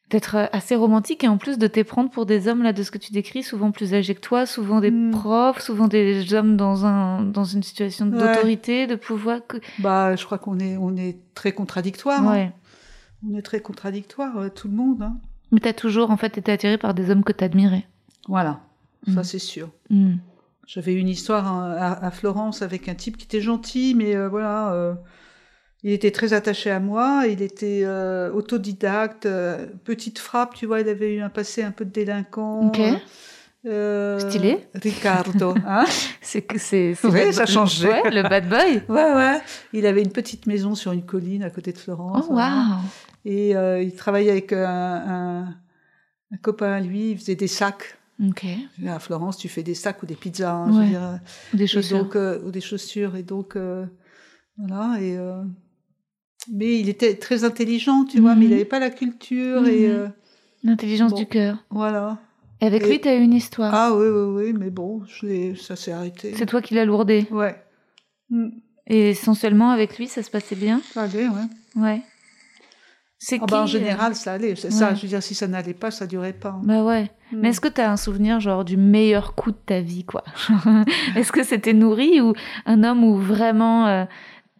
d'être 0.09 0.49
assez 0.53 0.75
romantique 0.75 1.23
et 1.23 1.27
en 1.27 1.37
plus 1.37 1.57
de 1.57 1.67
t'éprendre 1.67 2.09
pour 2.09 2.25
des 2.25 2.47
hommes 2.47 2.63
là 2.63 2.71
de 2.71 2.81
ce 2.81 2.91
que 2.91 2.97
tu 2.97 3.11
décris 3.11 3.43
souvent 3.43 3.71
plus 3.71 3.93
âgés 3.93 4.15
que 4.15 4.21
toi, 4.21 4.45
souvent 4.45 4.79
des 4.79 4.89
Mm. 4.91 5.11
profs, 5.11 5.59
souvent 5.61 5.87
des 5.87 6.33
hommes 6.33 6.55
dans 6.55 6.85
un 6.85 7.23
dans 7.23 7.43
une 7.43 7.61
situation 7.63 8.05
Ouais. 8.09 8.17
d'autorité, 8.17 8.87
de 8.87 8.95
pouvoir. 8.95 9.39
que- 9.45 9.57
Bah, 9.79 10.15
je 10.15 10.23
crois 10.25 10.37
qu'on 10.37 10.59
est, 10.59 10.77
on 10.77 10.95
est 10.95 11.17
très 11.33 11.51
contradictoire. 11.51 12.25
hein. 12.27 12.51
On 13.29 13.35
est 13.37 13.41
très 13.41 13.59
contradictoire, 13.61 14.37
euh, 14.37 14.49
tout 14.49 14.67
le 14.69 14.75
monde. 14.75 15.01
hein. 15.01 15.17
Mais 15.51 15.59
t'as 15.59 15.73
toujours 15.73 16.11
en 16.11 16.17
fait 16.17 16.37
été 16.37 16.51
attirée 16.51 16.77
par 16.77 16.93
des 16.93 17.09
hommes 17.09 17.23
que 17.23 17.31
t'admirais. 17.33 17.85
Voilà, 18.27 18.61
ça 19.13 19.21
Mm. 19.21 19.23
c'est 19.23 19.39
sûr. 19.39 19.69
Mm. 19.89 20.15
J'avais 20.67 20.93
une 20.93 21.07
histoire 21.09 21.47
hein, 21.51 21.75
à, 21.77 22.05
à 22.05 22.11
Florence 22.11 22.61
avec 22.61 22.89
un 22.89 22.95
type 22.95 23.17
qui 23.17 23.25
était 23.25 23.39
gentil, 23.41 23.93
mais 23.95 24.15
euh, 24.15 24.27
voilà, 24.29 24.71
euh, 24.73 24.93
il 25.83 25.91
était 25.91 26.11
très 26.11 26.33
attaché 26.33 26.69
à 26.71 26.79
moi. 26.79 27.23
Il 27.29 27.41
était 27.41 27.81
euh, 27.83 28.31
autodidacte, 28.31 29.25
euh, 29.25 29.67
petite 29.83 30.19
frappe, 30.19 30.55
tu 30.55 30.65
vois. 30.65 30.81
Il 30.81 30.89
avait 30.89 31.13
eu 31.15 31.21
un 31.21 31.29
passé 31.29 31.63
un 31.63 31.71
peu 31.71 31.85
de 31.85 31.91
délinquant. 31.91 32.67
Ok. 32.67 32.79
Euh, 33.65 34.19
Stylé. 34.19 34.67
Ricardo, 34.75 35.53
hein 35.67 35.83
C'est 36.21 36.41
que 36.41 36.57
c'est. 36.57 36.95
Ouais, 37.03 37.25
le- 37.27 37.31
ça 37.31 37.43
a 37.43 37.45
changé. 37.45 37.87
Ouais, 37.89 38.09
le 38.11 38.23
bad 38.23 38.47
boy. 38.47 38.81
Ouais, 38.89 39.13
ouais. 39.13 39.39
Il 39.73 39.85
avait 39.85 40.01
une 40.03 40.11
petite 40.11 40.45
maison 40.47 40.73
sur 40.75 40.91
une 40.93 41.03
colline 41.05 41.43
à 41.43 41.49
côté 41.49 41.73
de 41.73 41.77
Florence. 41.77 42.25
Oh 42.29 42.33
waouh. 42.35 42.79
Et 43.25 43.55
euh, 43.57 43.81
il 43.81 43.93
travaillait 43.93 44.31
avec 44.31 44.53
un, 44.53 44.63
un, 44.65 45.41
un 46.31 46.37
copain 46.41 46.71
à 46.73 46.79
lui, 46.79 47.11
il 47.11 47.17
faisait 47.17 47.35
des 47.35 47.47
sacs. 47.47 47.97
Ok. 48.25 48.45
À 48.87 48.99
Florence, 48.99 49.37
tu 49.37 49.49
fais 49.49 49.63
des 49.63 49.75
sacs 49.75 50.01
ou 50.01 50.05
des 50.05 50.15
pizzas, 50.15 50.51
hein, 50.53 50.67
je 50.67 50.73
veux 50.73 50.79
Ouais. 50.79 50.87
dire. 50.87 51.19
Des 51.53 51.63
Et 51.65 51.67
chaussures. 51.67 52.05
donc, 52.05 52.15
ou 52.45 52.51
des 52.51 52.61
chaussures. 52.61 53.15
Et 53.17 53.23
donc, 53.23 53.57
voilà. 54.57 55.01
Et, 55.01 55.17
mais 56.51 56.79
il 56.79 56.89
était 56.89 57.15
très 57.15 57.43
intelligent, 57.43 58.05
tu 58.05 58.19
vois, 58.19 58.33
Mhm. 58.33 58.39
mais 58.39 58.45
il 58.45 58.51
n'avait 58.51 58.65
pas 58.65 58.79
la 58.79 58.89
culture. 58.89 59.67
Et 59.67 59.87
Mhm. 59.87 59.93
euh, 59.95 60.07
L'intelligence 60.63 61.11
Bon. 61.11 61.17
du 61.17 61.25
cœur. 61.27 61.57
voilà. 61.69 62.17
Et 62.61 62.65
avec 62.65 62.81
Et- 62.83 62.89
lui, 62.89 62.99
t'as 62.99 63.15
eu 63.15 63.21
une 63.21 63.33
histoire. 63.33 63.73
Ah 63.73 63.93
oui, 63.95 64.07
oui, 64.07 64.45
oui, 64.45 64.53
mais 64.57 64.69
bon, 64.71 65.01
je 65.07 65.53
ça 65.55 65.75
s'est 65.75 65.91
arrêté. 65.91 66.33
C'est 66.35 66.47
toi 66.47 66.61
qui 66.61 66.73
l'as 66.73 66.85
lourdé. 66.85 67.27
Ouais. 67.31 67.55
Mm. 68.31 68.47
Et 68.87 69.09
essentiellement, 69.11 69.69
avec 69.69 69.97
lui, 69.97 70.07
ça 70.07 70.23
se 70.23 70.31
passait 70.31 70.55
bien? 70.55 70.81
Ça 70.93 71.03
allait, 71.03 71.27
ouais. 71.27 71.45
Ouais. 71.75 72.01
C'est 73.19 73.37
Ah 73.41 73.45
qui 73.45 73.51
bah, 73.51 73.61
en 73.61 73.63
euh, 73.63 73.67
général, 73.67 74.15
ça 74.15 74.33
allait. 74.33 74.55
C'est 74.55 74.71
ça, 74.71 74.93
je 74.93 75.01
veux 75.01 75.07
dire, 75.07 75.23
si 75.23 75.33
ça 75.35 75.47
n'allait 75.47 75.73
pas, 75.73 75.89
ça 75.91 76.05
durait 76.07 76.33
pas. 76.33 76.49
hein. 76.49 76.61
Bah 76.63 76.83
ouais. 76.83 77.03
Mm. 77.31 77.37
Mais 77.39 77.49
est-ce 77.49 77.59
que 77.61 77.67
t'as 77.67 77.91
un 77.91 77.97
souvenir, 77.97 78.39
genre, 78.39 78.63
du 78.65 78.77
meilleur 78.77 79.33
coup 79.35 79.51
de 79.51 79.57
ta 79.57 79.81
vie, 79.81 80.03
quoi? 80.05 80.23
Est-ce 81.15 81.31
que 81.31 81.43
c'était 81.43 81.73
nourri 81.73 82.21
ou 82.21 82.33
un 82.65 82.83
homme 82.83 83.03
où 83.03 83.15
vraiment. 83.17 83.87
euh, 83.87 84.05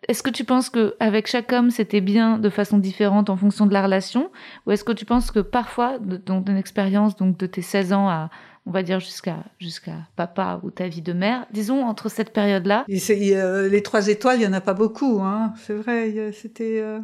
Est-ce 0.08 0.24
que 0.24 0.30
tu 0.30 0.46
penses 0.46 0.70
que 0.70 0.96
avec 1.00 1.28
chaque 1.28 1.52
homme, 1.52 1.70
c'était 1.70 2.00
bien 2.02 2.38
de 2.38 2.50
façon 2.50 2.78
différente 2.78 3.30
en 3.30 3.36
fonction 3.38 3.65
de 3.65 3.74
la 3.74 3.84
relation? 3.84 4.32
Ou 4.65 4.72
est-ce 4.72 4.84
que 4.84 4.93
tu 4.93 5.06
penses 5.06 5.32
que 5.32 5.39
parfois, 5.39 6.00
dans 6.00 6.41
ton 6.41 6.56
expérience, 6.56 7.15
donc 7.17 7.38
de 7.38 7.46
tes 7.46 7.62
16 7.62 7.91
ans 7.91 8.08
à, 8.08 8.30
on 8.65 8.72
va 8.72 8.84
dire, 8.84 9.00
jusqu'à 9.02 9.43
jusqu'à 9.60 9.96
papa 10.15 10.60
ou 10.63 10.72
ta 10.72 10.88
vie 10.88 11.02
de 11.02 11.12
mère, 11.13 11.46
disons, 11.52 11.84
entre 11.86 12.10
cette 12.10 12.32
période-là, 12.32 12.86
les 12.88 13.84
trois 13.84 14.08
étoiles, 14.08 14.39
il 14.39 14.43
y 14.43 14.48
en 14.48 14.54
a 14.54 14.62
pas 14.62 14.74
beaucoup, 14.74 15.20
hein. 15.22 15.54
C'est 15.58 15.74
vrai, 15.76 16.32
c'était. 16.32 16.80
euh, 16.82 17.00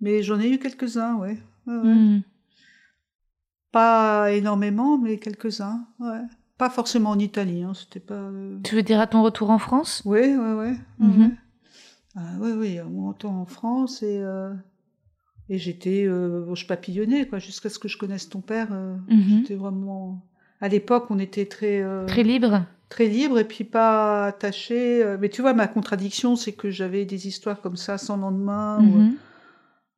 Mais 0.00 0.22
j'en 0.22 0.38
ai 0.38 0.48
eu 0.48 0.58
quelques-uns, 0.58 1.16
ouais. 1.16 1.36
Ouais, 1.66 1.74
ouais. 1.74 1.82
hmm, 1.94 2.22
Pas 3.72 4.30
énormément, 4.32 4.96
mais 4.98 5.18
quelques-uns, 5.18 5.86
ouais. 5.98 6.20
Pas 6.56 6.70
forcément 6.70 7.10
en 7.10 7.18
Italie, 7.18 7.64
hein. 7.64 7.72
C'était 7.74 7.98
pas. 8.00 8.14
euh, 8.14 8.58
tu 8.62 8.76
veux 8.76 8.82
dire 8.82 9.00
à 9.00 9.08
ton 9.08 9.22
retour 9.24 9.50
en 9.50 9.58
France? 9.58 10.02
Oui, 10.04 10.20
oui, 10.38 10.76
oui. 11.00 11.30
Ah, 12.16 12.36
oui, 12.40 12.50
oui, 12.56 12.78
mon 12.90 13.12
temps 13.12 13.40
en 13.40 13.46
France 13.46 14.02
et. 14.02 14.18
euh, 14.20 14.52
Et 15.50 15.58
j'étais, 15.58 16.06
euh, 16.06 16.54
je 16.54 16.66
papillonnais 16.66 17.26
quoi, 17.28 17.38
jusqu'à 17.38 17.68
ce 17.68 17.78
que 17.78 17.86
je 17.88 17.98
connaisse 17.98 18.30
ton 18.30 18.40
père. 18.40 18.68
euh, 18.72 18.96
Mhm. 19.08 19.22
J'étais 19.42 19.56
vraiment. 19.56 20.24
À 20.60 20.68
l'époque, 20.68 21.06
on 21.10 21.18
était 21.18 21.44
très 21.46 21.84
Très 22.06 22.22
libre 22.22 22.64
très 22.90 23.08
libre 23.08 23.38
et 23.40 23.44
puis 23.44 23.64
pas 23.64 24.26
attaché. 24.26 25.04
Mais 25.20 25.28
tu 25.28 25.42
vois, 25.42 25.52
ma 25.52 25.66
contradiction, 25.66 26.36
c'est 26.36 26.52
que 26.52 26.70
j'avais 26.70 27.04
des 27.04 27.26
histoires 27.26 27.60
comme 27.60 27.76
ça 27.76 27.98
sans 27.98 28.16
lendemain, 28.16 28.78
ou, 28.80 28.98
Mhm. 28.98 29.14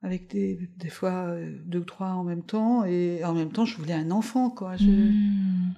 avec 0.02 0.30
des, 0.30 0.70
des 0.78 0.88
fois 0.88 1.36
deux 1.66 1.80
ou 1.80 1.84
trois 1.84 2.08
en 2.12 2.24
même 2.24 2.42
temps, 2.42 2.84
et 2.84 3.22
en 3.24 3.34
même 3.34 3.50
temps, 3.50 3.66
je 3.66 3.76
voulais 3.76 3.92
un 3.92 4.10
enfant, 4.10 4.48
quoi. 4.50 4.76
Je- 4.76 4.86
Mhm. 4.86 5.74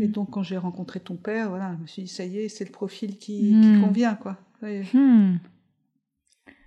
Et 0.00 0.06
donc, 0.08 0.30
quand 0.30 0.42
j'ai 0.44 0.56
rencontré 0.58 1.00
ton 1.00 1.16
père, 1.16 1.48
voilà, 1.50 1.74
je 1.76 1.82
me 1.82 1.86
suis 1.88 2.02
dit, 2.02 2.08
ça 2.08 2.24
y 2.24 2.38
est, 2.38 2.48
c'est 2.48 2.64
le 2.64 2.70
profil 2.72 3.18
qui, 3.18 3.52
Mm. 3.54 3.60
qui 3.62 3.80
convient, 3.80 4.14
quoi. 4.14 4.36
Hmm. 4.94 5.36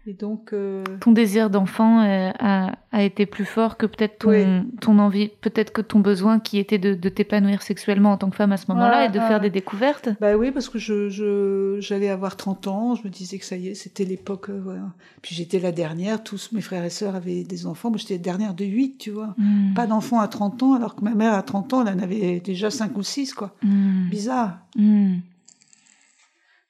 Et 0.05 0.13
donc, 0.13 0.51
euh, 0.51 0.83
Ton 0.99 1.13
désir 1.13 1.49
d'enfant 1.49 2.01
euh, 2.01 2.29
a, 2.37 2.73
a 2.91 3.03
été 3.03 3.25
plus 3.25 3.45
fort 3.45 3.77
que 3.77 3.85
peut-être 3.85 4.17
ton, 4.19 4.31
Oui. 4.31 4.43
ton 4.81 4.99
envie, 4.99 5.29
peut-être 5.29 5.71
que 5.71 5.79
ton 5.79 6.01
besoin 6.01 6.41
qui 6.41 6.57
était 6.57 6.77
de, 6.77 6.93
de 6.93 7.07
t'épanouir 7.07 7.61
sexuellement 7.61 8.11
en 8.11 8.17
tant 8.17 8.29
que 8.29 8.35
femme 8.35 8.51
à 8.51 8.57
ce 8.57 8.65
moment-là 8.67 9.05
et 9.05 9.09
de 9.09 9.19
faire 9.19 9.39
des 9.39 9.49
découvertes. 9.49 10.09
bah 10.19 10.35
oui, 10.35 10.51
parce 10.51 10.67
que 10.67 10.77
je, 10.77 11.07
je, 11.07 11.77
j'allais 11.79 12.09
avoir 12.09 12.35
30 12.35 12.67
ans, 12.67 12.95
je 12.95 13.03
me 13.05 13.09
disais 13.09 13.37
que 13.37 13.45
ça 13.45 13.55
y 13.55 13.69
est, 13.69 13.75
c'était 13.75 14.03
l'époque, 14.03 14.49
euh. 14.49 14.77
Puis 15.21 15.35
j'étais 15.35 15.59
la 15.59 15.71
dernière, 15.71 16.21
tous 16.21 16.51
mes 16.51 16.59
frères 16.59 16.83
et 16.83 16.89
sœurs 16.89 17.15
avaient 17.15 17.45
des 17.45 17.65
enfants, 17.65 17.89
moi 17.89 17.97
j'étais 17.97 18.15
la 18.15 18.19
dernière 18.23 18.53
de 18.55 18.65
8, 18.65 18.97
tu 18.97 19.09
vois. 19.09 19.33
Mm. 19.37 19.73
Pas 19.73 19.87
d'enfants 19.87 20.19
à 20.19 20.27
30 20.27 20.63
ans, 20.63 20.73
alors 20.73 20.95
que 20.97 21.03
ma 21.05 21.15
mère 21.15 21.33
à 21.33 21.43
30 21.43 21.71
ans, 21.73 21.85
elle 21.87 21.95
en 21.95 21.99
avait 22.03 22.41
déjà 22.41 22.69
5 22.69 22.97
ou 22.97 23.03
6, 23.03 23.33
quoi. 23.33 23.55
Mm. 23.63 24.09
Bizarre. 24.09 24.57
Mm. 24.75 25.19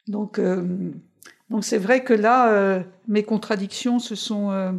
Donc, 0.07 0.37
euh, 0.37 0.91
donc 1.49 1.63
c'est 1.63 1.79
vrai 1.79 2.03
que 2.03 2.13
là, 2.13 2.49
euh, 2.51 2.83
mes 3.07 3.23
contradictions 3.23 3.99
se 3.99 4.15
sont 4.15 4.51
euh, 4.51 4.71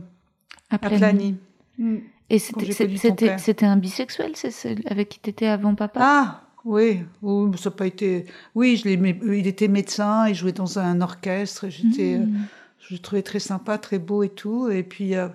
aplanies. 0.70 1.36
Mm. 1.78 1.96
Et 2.30 2.38
c'était, 2.38 3.66
un 3.66 3.76
bisexuel, 3.76 4.32
c'est 4.34 4.50
celui 4.50 4.86
avec 4.86 5.10
qui 5.10 5.18
t'étais 5.20 5.46
avant 5.46 5.74
papa? 5.74 6.00
Ah, 6.02 6.40
oui, 6.64 7.00
oui, 7.20 7.58
ça 7.58 7.68
n'a 7.68 7.76
pas 7.76 7.86
été. 7.86 8.24
Oui, 8.54 8.76
je 8.76 8.88
euh, 8.88 9.36
il 9.36 9.46
était 9.46 9.68
médecin, 9.68 10.26
il 10.28 10.34
jouait 10.34 10.52
dans 10.52 10.78
un 10.78 11.00
orchestre. 11.02 11.68
J'étais, 11.68 12.14
euh, 12.14 12.26
Mm. 12.26 12.46
je 12.80 12.94
le 12.94 12.98
trouvais 13.00 13.22
très 13.22 13.40
sympa, 13.40 13.76
très 13.76 13.98
beau 13.98 14.22
et 14.22 14.30
tout. 14.30 14.70
Et 14.70 14.82
puis, 14.82 15.14
euh, 15.14 15.28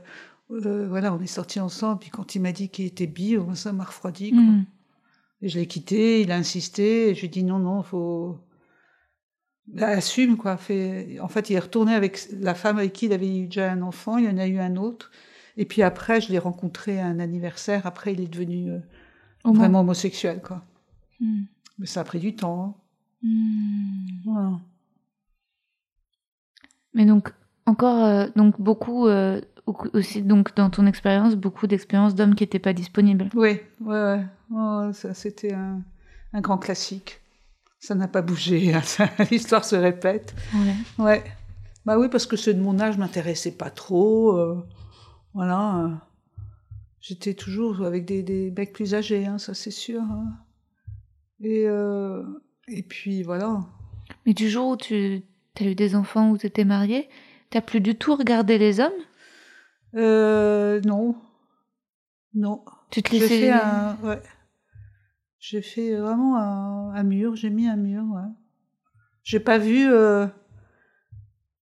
euh, 0.52 0.88
voilà, 0.90 1.14
on 1.14 1.22
est 1.22 1.28
sortis 1.28 1.60
ensemble. 1.60 2.00
Puis 2.00 2.10
quand 2.10 2.34
il 2.34 2.42
m'a 2.42 2.52
dit 2.52 2.70
qu'il 2.70 2.86
était 2.86 3.08
bi, 3.08 3.36
euh, 3.36 3.54
ça 3.54 3.72
m'a 3.72 3.84
refroidi. 3.84 4.32
quoi. 4.32 4.42
Mm. 4.42 4.66
Et 5.44 5.50
je 5.50 5.60
l'ai 5.60 5.68
quitté, 5.68 6.22
il 6.22 6.32
a 6.32 6.36
insisté. 6.36 7.10
Et 7.10 7.16
je 7.16 7.20
lui 7.22 7.28
ai 7.28 7.30
dit 7.30 7.44
non, 7.44 7.60
non, 7.60 7.84
faut. 7.84 8.38
Bah, 9.74 9.88
assume, 9.90 10.36
quoi. 10.38 10.58
Fait... 10.58 11.20
En 11.22 11.28
fait, 11.28 11.50
il 11.50 11.54
est 11.56 11.60
retourné 11.60 11.94
avec 11.94 12.28
la 12.40 12.56
femme 12.56 12.78
avec 12.78 12.94
qui 12.94 13.06
il 13.06 13.14
avait 13.14 13.38
eu 13.38 13.46
déjà 13.46 13.72
un 13.72 13.82
enfant. 13.82 14.18
Il 14.18 14.26
y 14.26 14.30
en 14.30 14.38
a 14.38 14.48
eu 14.48 14.60
un 14.60 14.76
autre. 14.76 15.12
Et 15.58 15.66
puis 15.66 15.82
après, 15.84 16.22
je 16.22 16.32
l'ai 16.32 16.40
rencontré 16.40 17.00
à 17.00 17.06
un 17.06 17.20
anniversaire. 17.20 17.86
Après, 17.86 18.14
il 18.14 18.22
est 18.22 18.28
devenu 18.28 18.72
euh, 18.72 18.80
vraiment 19.46 19.82
homosexuel, 19.82 20.42
quoi. 20.42 20.64
Mm. 21.20 21.44
Mais 21.80 21.86
ça 21.86 22.02
a 22.02 22.04
pris 22.04 22.20
du 22.20 22.36
temps. 22.36 22.64
hein. 22.64 23.28
Mm. 23.28 24.08
Voilà. 24.26 24.60
Mais 26.94 27.06
donc, 27.06 27.34
encore, 27.66 28.04
euh, 28.04 28.28
donc 28.36 28.60
beaucoup, 28.60 29.08
euh, 29.08 29.42
au- 29.68 29.76
aussi, 29.94 30.24
donc 30.24 30.56
dans 30.56 30.70
ton 30.70 30.86
expérience, 30.88 31.36
beaucoup 31.36 31.68
d'expériences 31.68 32.16
d'hommes 32.16 32.36
qui 32.36 32.44
n'étaient 32.44 32.60
pas 32.60 32.74
disponibles. 32.74 33.30
Oui, 33.36 33.60
ouais, 33.82 34.26
ouais. 34.50 34.94
Ça, 34.94 35.14
c'était 35.14 35.54
un, 35.54 35.82
un 36.34 36.42
grand 36.42 36.58
classique. 36.58 37.22
Ça 37.80 37.96
n'a 37.96 38.08
pas 38.08 38.22
bougé. 38.22 38.74
hein, 38.74 38.82
L'histoire 39.32 39.64
se 39.66 39.76
répète. 39.76 40.36
Ouais. 40.54 40.76
Ouais. 41.04 41.24
Bah 41.86 41.98
oui, 41.98 42.08
parce 42.10 42.26
que 42.26 42.36
ceux 42.36 42.54
de 42.54 42.60
mon 42.62 42.80
âge 42.80 42.98
m'intéressaient 42.98 43.56
pas 43.56 43.70
trop. 43.70 44.38
euh, 44.38 44.64
voilà. 45.34 45.78
euh, 45.86 45.90
J'étais 47.00 47.34
toujours 47.34 47.82
avec 47.86 48.06
des, 48.06 48.22
des 48.24 48.52
mecs 48.52 48.74
plus 48.74 48.94
âgés, 48.94 49.26
hein, 49.26 49.38
ça 49.38 49.54
c'est 49.54 49.72
sûr. 49.72 50.02
hein. 50.02 50.26
Et, 51.42 51.64
euh, 51.68 52.22
et 52.68 52.84
puis 52.84 53.24
voilà. 53.24 53.62
Mais 54.26 54.34
du 54.34 54.50
jour 54.50 54.70
où 54.72 54.78
tu 54.78 55.24
as 55.60 55.64
eu 55.64 55.76
des 55.76 55.96
enfants, 55.96 56.32
où 56.32 56.38
tu 56.38 56.46
étais 56.48 56.66
mariée, 56.66 57.08
t'as 57.50 57.62
plus 57.62 57.80
du 57.80 57.96
tout 57.96 58.16
regardé 58.16 58.58
les 58.58 58.82
hommes? 58.82 58.92
Euh, 59.96 60.82
non. 60.86 61.16
Non. 62.34 62.64
Tu 62.92 63.02
te 63.02 63.12
laissais... 63.14 63.28
fait 63.28 63.52
un. 63.52 63.98
Ouais. 64.04 64.20
J'ai 65.40 65.62
fait 65.62 65.96
vraiment 65.96 66.38
un, 66.38 66.94
un 66.94 67.04
mur, 67.04 67.36
j'ai 67.36 67.50
mis 67.50 67.68
un 67.68 67.78
mur, 67.78 68.04
ouais. 68.14 68.22
J'ai 69.24 69.40
pas 69.40 69.58
vu. 69.58 69.90
euh, 69.92 70.28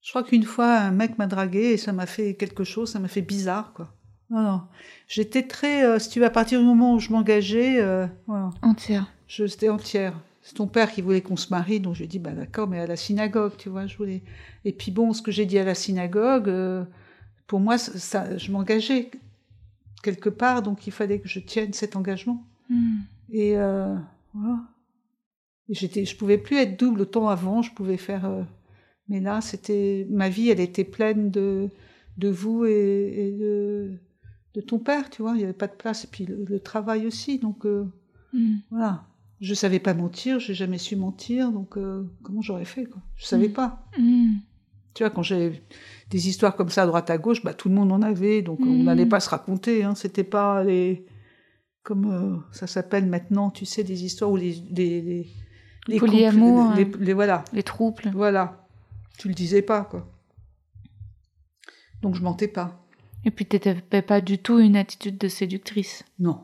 Je 0.02 0.10
crois 0.10 0.24
qu'une 0.24 0.44
fois, 0.44 0.78
un 0.78 0.92
mec 0.92 1.18
m'a 1.18 1.28
dragué 1.28 1.74
et 1.74 1.78
ça 1.78 1.92
m'a 1.94 2.06
fait 2.06 2.36
quelque 2.36 2.64
chose, 2.64 2.92
ça 2.92 3.00
m'a 3.00 3.08
fait 3.08 3.22
bizarre, 3.22 3.74
quoi. 3.74 3.94
Non, 4.30 4.42
non. 4.42 4.62
J'étais 5.08 5.44
très. 5.44 5.86
euh, 5.86 6.00
si 6.00 6.10
tu 6.10 6.20
veux, 6.20 6.26
à 6.26 6.30
partir 6.32 6.60
du 6.60 6.66
moment 6.66 6.94
où 6.96 7.00
je 7.00 7.12
m'engageais, 7.12 7.80
euh, 7.80 8.08
voilà, 8.26 8.50
Entière. 8.62 9.08
j'étais 9.28 9.70
entière. 9.70 10.14
C'est 10.42 10.56
ton 10.56 10.68
père 10.68 10.92
qui 10.92 11.02
voulait 11.02 11.22
qu'on 11.22 11.36
se 11.36 11.50
marie, 11.50 11.80
donc 11.80 11.94
je 11.96 12.00
lui 12.00 12.06
ai 12.06 12.08
dit, 12.08 12.20
bah 12.20 12.32
d'accord, 12.32 12.68
mais 12.68 12.80
à 12.80 12.88
la 12.88 12.96
synagogue, 12.96 13.54
tu 13.58 13.68
vois, 13.70 13.86
je 13.86 13.98
voulais. 13.98 14.24
Et 14.66 14.72
puis 14.72 14.92
bon, 14.92 15.12
ce 15.14 15.22
que 15.22 15.32
j'ai 15.32 15.46
dit 15.46 15.60
à 15.60 15.66
la 15.66 15.76
synagogue, 15.76 16.48
euh, 16.50 16.84
pour 17.48 17.60
moi, 17.60 17.78
ça, 17.78 17.98
ça- 18.00 18.38
je 18.38 18.52
m'engageais 18.52 19.12
quelque 20.04 20.30
part, 20.30 20.62
donc 20.62 20.88
il 20.88 20.92
fallait 20.92 21.20
que 21.20 21.28
je 21.28 21.40
tienne 21.40 21.74
cet 21.74 21.96
engagement. 21.98 22.44
Mm. 22.70 23.00
Et 23.32 23.58
euh, 23.58 23.96
voilà. 24.34 24.60
Et 25.70 25.74
j'étais, 25.74 26.06
je 26.06 26.16
pouvais 26.16 26.38
plus 26.38 26.58
être 26.58 26.80
double 26.80 27.02
autant 27.02 27.28
avant. 27.30 27.62
Je 27.62 27.74
pouvais 27.74 27.98
faire, 27.98 28.26
euh, 28.26 28.44
mais 29.10 29.20
là, 29.20 29.42
c'était 29.42 30.08
ma 30.10 30.30
vie. 30.30 30.50
Elle 30.50 30.60
était 30.60 30.84
pleine 30.86 31.30
de 31.32 31.70
de 32.18 32.30
vous 32.30 32.66
et, 32.66 33.28
et 33.28 33.32
de 33.34 33.92
de 34.56 34.62
ton 34.62 34.80
père. 34.80 35.10
Tu 35.10 35.22
vois, 35.22 35.34
il 35.36 35.42
y 35.42 35.44
avait 35.44 35.54
pas 35.54 35.68
de 35.68 35.76
place. 35.76 36.06
Et 36.06 36.08
puis 36.08 36.26
le, 36.26 36.46
le 36.48 36.60
travail 36.60 37.06
aussi. 37.08 37.40
Donc 37.40 37.66
euh, 37.66 37.86
Mm. 38.34 38.58
voilà. 38.72 39.06
Je 39.40 39.54
savais 39.54 39.80
pas 39.80 39.94
mentir. 39.94 40.40
J'ai 40.40 40.54
jamais 40.54 40.78
su 40.78 40.96
mentir. 40.98 41.52
Donc 41.52 41.78
comment 42.24 42.42
j'aurais 42.42 42.66
fait 42.66 42.86
quoi? 42.86 43.02
Je 43.16 43.26
savais 43.26 43.48
Mm. 43.50 43.54
pas. 43.54 43.86
Mm. 43.98 44.34
Tu 44.94 45.04
vois, 45.04 45.10
quand 45.12 45.22
j'ai 45.22 45.62
des 46.10 46.28
histoires 46.28 46.56
comme 46.56 46.70
ça 46.70 46.84
à 46.84 46.88
droite 46.88 47.10
à 47.10 47.18
gauche, 47.20 47.44
bah, 47.44 47.54
tout 47.54 47.70
le 47.70 47.76
monde 47.76 47.92
en 47.92 48.02
avait, 48.02 48.42
donc 48.42 48.60
on 48.62 48.84
n'allait 48.84 49.06
pas 49.06 49.20
se 49.20 49.30
raconter. 49.30 49.84
Hein, 49.84 49.94
C'était 49.96 50.24
pas 50.24 50.64
les 50.64 51.06
comme 51.88 52.12
euh, 52.12 52.36
ça 52.52 52.68
s'appelle 52.68 53.06
maintenant, 53.06 53.50
tu 53.50 53.66
sais, 53.66 53.82
des 53.86 54.04
histoires 54.04 54.30
où 54.30 54.36
les 54.36 54.56
les 54.72 55.02
les, 55.02 55.30
les 55.88 56.00
Polyamour, 56.00 56.66
couples- 56.66 56.78
les, 56.78 56.84
hein. 56.86 56.98
les- 57.00 57.14
voilà, 57.14 57.46
Les 57.54 57.64
troubles. 57.64 58.12
voilà, 58.14 58.68
tu 59.18 59.30
le 59.30 59.34
disais 59.34 59.62
pas 59.62 59.86
quoi. 59.86 60.06
Donc 62.02 62.16
je 62.16 62.22
mentais 62.22 62.50
pas. 62.50 62.84
Et 63.24 63.32
puis 63.32 63.46
t'avais 63.46 64.02
pas 64.02 64.20
du 64.20 64.38
tout 64.38 64.60
une 64.60 64.76
attitude 64.76 65.18
de 65.18 65.30
séductrice. 65.30 66.04
Non, 66.20 66.42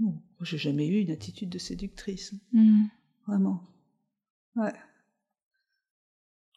non, 0.00 0.20
j'ai 0.40 0.58
jamais 0.58 0.88
eu 0.88 0.98
une 1.00 1.12
attitude 1.12 1.48
de 1.48 1.58
séductrice, 1.58 2.34
Mm. 2.52 2.86
vraiment. 3.28 3.62
Ouais. 4.56 4.72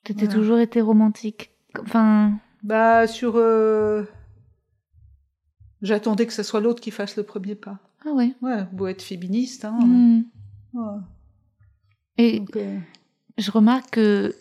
T'étais 0.03 0.25
Voilà. 0.25 0.33
toujours 0.39 0.57
été 0.59 0.81
romantique. 0.81 1.51
Enfin, 1.79 2.39
Bah 2.63 3.05
sur, 3.05 3.35
euh, 3.35 4.03
j'attendais 5.85 6.25
que 6.27 6.33
ce 6.33 6.43
soit 6.43 6.59
l'autre 6.61 6.81
qui 6.81 6.91
fasse 6.91 7.15
le 7.17 7.23
premier 7.23 7.55
pas. 7.55 7.79
ah 8.05 8.11
ouais. 8.11 8.33
Ouais, 8.41 8.63
beau 8.73 8.87
être 8.87 9.01
féministe, 9.01 9.65
hein. 9.65 9.77
Mm. 9.81 10.23
ouais. 10.73 10.99
Et 12.17 12.39
Donc, 12.39 12.55
euh, 12.57 12.79
je 13.37 13.51
remarque 13.51 13.91
que 13.91 14.35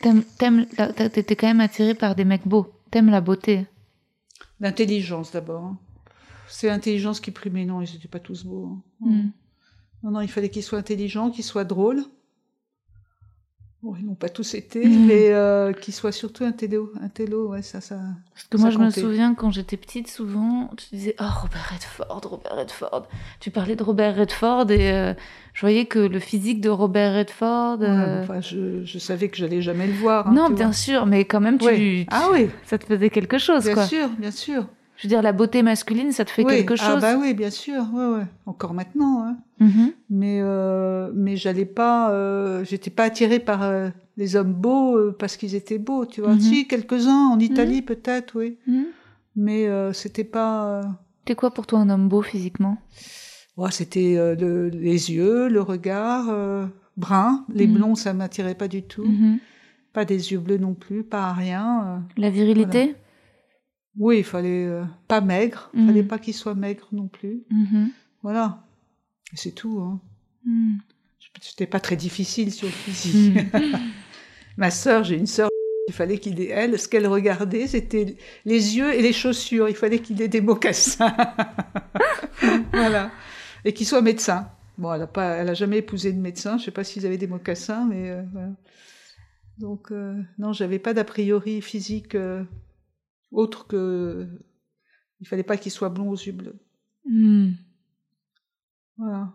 t'étais 0.00 1.36
quand 1.36 1.46
même 1.46 1.60
attiré 1.60 1.94
par 1.94 2.14
des 2.14 2.24
mecs 2.24 2.46
beaux. 2.46 2.72
T'aimes 2.90 3.10
la 3.10 3.20
beauté. 3.20 3.66
L'intelligence 4.60 5.32
d'abord. 5.32 5.64
hein. 5.64 5.78
C'est 6.48 6.68
l'intelligence 6.68 7.20
qui 7.20 7.30
primait, 7.30 7.64
non, 7.64 7.80
ils 7.80 7.92
n'étaient 7.92 8.08
pas 8.08 8.20
tous 8.20 8.44
beaux. 8.44 8.66
hein. 8.66 8.82
Mm. 9.06 9.30
Non, 10.02 10.10
non, 10.10 10.20
il 10.20 10.28
fallait 10.28 10.50
qu'ils 10.50 10.62
soient 10.62 10.78
intelligents, 10.78 11.30
qu'ils 11.30 11.44
soient 11.44 11.64
drôles. 11.64 12.04
Bon, 13.84 13.94
ils 14.00 14.06
n'ont 14.06 14.14
pas 14.14 14.30
tous 14.30 14.54
été, 14.54 14.88
Mhm. 14.88 15.06
mais 15.06 15.28
euh, 15.32 15.74
qu'ils 15.74 15.92
soient 15.92 16.10
surtout 16.10 16.44
intello. 16.44 16.90
Intello, 17.02 17.48
ouais, 17.50 17.60
ça, 17.60 17.82
ça. 17.82 17.96
Parce 18.32 18.46
que 18.46 18.56
Ça 18.56 18.62
moi, 18.62 18.70
je 18.70 18.78
me 18.78 18.88
souviens 18.88 19.34
quand 19.34 19.50
j'étais 19.50 19.76
petite, 19.76 20.08
souvent, 20.08 20.70
tu 20.78 20.86
disais 20.96 21.14
Oh, 21.20 21.24
Robert 21.42 21.68
Redford, 21.70 22.20
Robert 22.24 22.56
Redford. 22.56 23.06
Tu 23.40 23.50
parlais 23.50 23.76
de 23.76 23.82
Robert 23.82 24.16
Redford 24.16 24.70
et 24.70 24.90
euh, 24.90 25.12
je 25.52 25.60
voyais 25.60 25.84
que 25.84 25.98
le 25.98 26.18
physique 26.18 26.62
de 26.62 26.70
Robert 26.70 27.14
Redford. 27.14 27.80
Ouais, 27.80 27.86
euh, 27.88 28.22
enfin, 28.22 28.40
je, 28.40 28.84
je 28.86 28.98
savais 28.98 29.28
que 29.28 29.36
j'allais 29.36 29.60
jamais 29.60 29.86
le 29.86 29.92
voir. 29.92 30.28
hein, 30.28 30.32
non, 30.32 30.48
bien 30.48 30.66
vois. 30.68 30.72
sûr, 30.72 31.04
mais 31.04 31.26
quand 31.26 31.40
même, 31.40 31.58
tu, 31.58 31.66
Ouais. 31.66 31.76
tu- 31.76 32.06
Ah 32.10 32.28
oui, 32.32 32.48
ça 32.64 32.78
te 32.78 32.86
faisait 32.86 33.10
quelque 33.10 33.36
chose, 33.36 33.64
bien 33.64 33.74
quoi. 33.74 33.86
sûr, 33.86 34.08
bien 34.18 34.30
sûr. 34.30 34.66
Je 34.96 35.02
veux 35.04 35.08
dire, 35.08 35.22
la 35.22 35.32
beauté 35.32 35.62
masculine, 35.62 36.12
ça 36.12 36.24
te 36.24 36.30
fait 36.30 36.44
oui. 36.44 36.54
quelque 36.54 36.74
Ah 36.78 36.92
chose. 36.92 37.00
bah 37.00 37.16
oui, 37.20 37.34
bien 37.34 37.50
sûr. 37.50 37.82
Ouais, 37.92 38.06
ouais. 38.18 38.26
Encore 38.46 38.74
maintenant. 38.74 39.24
Hein. 39.24 39.36
Mhm. 39.60 39.92
Mais 40.10 40.38
euh, 40.40 41.10
mais 41.14 41.36
j'allais 41.36 41.64
pas, 41.64 42.10
euh, 42.12 42.64
j'étais 42.64 42.90
pas 42.90 43.04
attirée 43.04 43.40
par 43.40 43.62
euh, 43.64 43.88
les 44.16 44.36
hommes 44.36 44.52
beaux 44.52 45.12
parce 45.18 45.36
qu'ils 45.36 45.54
étaient 45.56 45.78
beaux, 45.78 46.06
tu 46.06 46.20
vois. 46.20 46.34
Mhm. 46.34 46.40
Si 46.40 46.68
quelques-uns 46.68 47.28
en 47.32 47.38
Italie 47.40 47.82
peut-être, 47.82 48.38
oui. 48.38 48.56
Mais 49.36 49.68
c'était 49.92 50.24
pas. 50.24 50.82
T'es 51.24 51.34
quoi 51.34 51.50
pour 51.52 51.66
toi 51.66 51.80
un 51.80 51.90
homme 51.90 52.08
beau 52.08 52.22
physiquement? 52.22 52.76
Ouais, 53.56 53.70
c'était 53.72 54.14
le- 54.38 54.68
les 54.68 55.10
yeux, 55.12 55.48
le 55.48 55.60
regard, 55.60 56.26
brun. 56.96 57.44
Les 57.52 57.66
blonds, 57.66 57.94
ça 57.96 58.12
m'attirait 58.12 58.54
pas 58.54 58.68
du 58.68 58.82
tout. 58.82 59.06
Pas 59.92 60.04
des 60.04 60.32
yeux 60.32 60.38
bleus 60.38 60.58
non 60.58 60.74
plus, 60.74 61.02
pas 61.04 61.32
rien. 61.32 61.84
euh. 61.86 61.98
La 62.16 62.30
virilité? 62.30 62.94
Oui, 63.98 64.18
il 64.18 64.24
fallait 64.24 64.66
euh, 64.66 64.84
pas 65.08 65.20
maigre. 65.20 65.70
Mhm. 65.74 65.86
Fallait 65.86 66.02
pas 66.02 66.18
qu'il 66.18 66.34
soit 66.34 66.54
maigre 66.54 66.88
non 66.92 67.08
plus. 67.08 67.42
Mhm. 67.50 67.90
Voilà. 68.22 68.64
Et 69.32 69.36
c'est 69.36 69.52
tout. 69.52 69.80
Hein. 69.80 70.00
Mhm. 70.44 70.78
C'était 71.40 71.66
pas 71.66 71.80
très 71.80 71.96
difficile 71.96 72.52
sur 72.52 72.66
le 72.66 72.72
physique. 72.72 73.34
Mhm. 73.52 73.90
Ma 74.56 74.70
sœur, 74.70 75.02
j'ai 75.02 75.16
une 75.16 75.26
sœur, 75.26 75.50
il 75.88 75.94
fallait 75.94 76.18
qu'il 76.18 76.40
ait, 76.40 76.48
elle, 76.48 76.78
ce 76.78 76.88
qu'elle 76.88 77.06
regardait, 77.06 77.66
c'était 77.66 78.16
les 78.44 78.76
yeux 78.76 78.94
et 78.94 79.02
les 79.02 79.12
chaussures. 79.12 79.68
Il 79.68 79.74
fallait 79.74 79.98
qu'il 79.98 80.20
ait 80.22 80.28
des 80.28 80.40
mocassins. 80.40 81.14
voilà. 82.72 83.10
Et 83.64 83.72
qu'il 83.72 83.86
soit 83.86 84.00
médecin. 84.00 84.48
Bon, 84.78 84.92
elle 84.92 85.02
a, 85.02 85.06
pas, 85.06 85.36
elle 85.36 85.48
a 85.48 85.54
jamais 85.54 85.78
épousé 85.78 86.12
de 86.12 86.20
médecin. 86.20 86.58
Je 86.58 86.64
sais 86.64 86.70
pas 86.70 86.84
s'ils 86.84 87.06
avaient 87.06 87.18
des 87.18 87.26
mocassins, 87.26 87.86
mais 87.86 88.10
euh, 88.10 88.22
voilà. 88.32 88.50
Donc, 89.58 89.92
euh, 89.92 90.20
non, 90.38 90.52
j'avais 90.52 90.78
pas 90.78 90.94
d'a 90.94 91.04
priori 91.04 91.60
physique 91.60 92.14
euh, 92.14 92.42
autre 93.34 93.66
que. 93.66 94.28
Il 95.20 95.26
fallait 95.28 95.42
pas 95.42 95.56
qu'il 95.56 95.72
soit 95.72 95.88
blond 95.90 96.10
aux 96.10 96.16
yeux 96.16 96.32
bleus. 96.32 96.58
Hmm. 97.08 97.52
Voilà. 98.96 99.32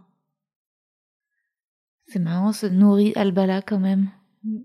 C'est 2.08 2.20
marrant, 2.20 2.52
ce 2.54 2.66
Nouri 2.66 3.14
Albala 3.16 3.62
quand 3.62 3.80
même. 3.80 4.10
Mm. 4.44 4.58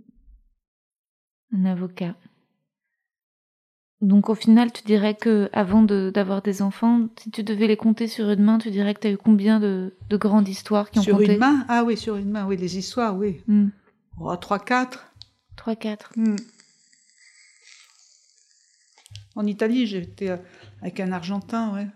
Un 1.52 1.64
avocat. 1.66 2.14
Donc 4.00 4.28
au 4.28 4.34
final, 4.34 4.72
tu 4.72 4.82
dirais 4.82 5.14
que 5.14 5.48
avant 5.52 5.82
de- 5.82 6.10
d'avoir 6.12 6.42
des 6.42 6.62
enfants, 6.62 7.08
si 7.18 7.30
tu 7.30 7.42
devais 7.42 7.66
les 7.66 7.76
compter 7.76 8.06
sur 8.08 8.28
une 8.30 8.42
main, 8.42 8.58
tu 8.58 8.70
dirais 8.70 8.92
que 8.94 9.00
tu 9.00 9.06
as 9.06 9.10
eu 9.12 9.16
combien 9.18 9.60
de, 9.60 9.94
de 10.10 10.16
grandes 10.16 10.48
histoires 10.48 10.90
qui 10.90 10.98
ont 10.98 11.02
Sur 11.02 11.18
compté? 11.18 11.34
une 11.34 11.38
main? 11.38 11.64
Ah 11.68 11.84
oui, 11.84 11.96
sur 11.96 12.16
une 12.16 12.30
main, 12.30 12.46
oui, 12.46 12.56
les 12.56 12.76
histoires, 12.76 13.16
oui. 13.16 13.40
Hmm. 13.46 13.68
Oh, 14.20 14.34
3, 14.36 14.58
4. 14.58 15.12
3, 15.56 15.76
4. 15.76 16.12
Hmm. 16.16 16.36
En 19.34 19.46
Italie, 19.46 19.86
j'étais 19.86 20.30
euh, 20.30 20.36
avec 20.80 21.00
un 21.00 21.12
Argentin, 21.12 21.74
ouais. 21.74 21.88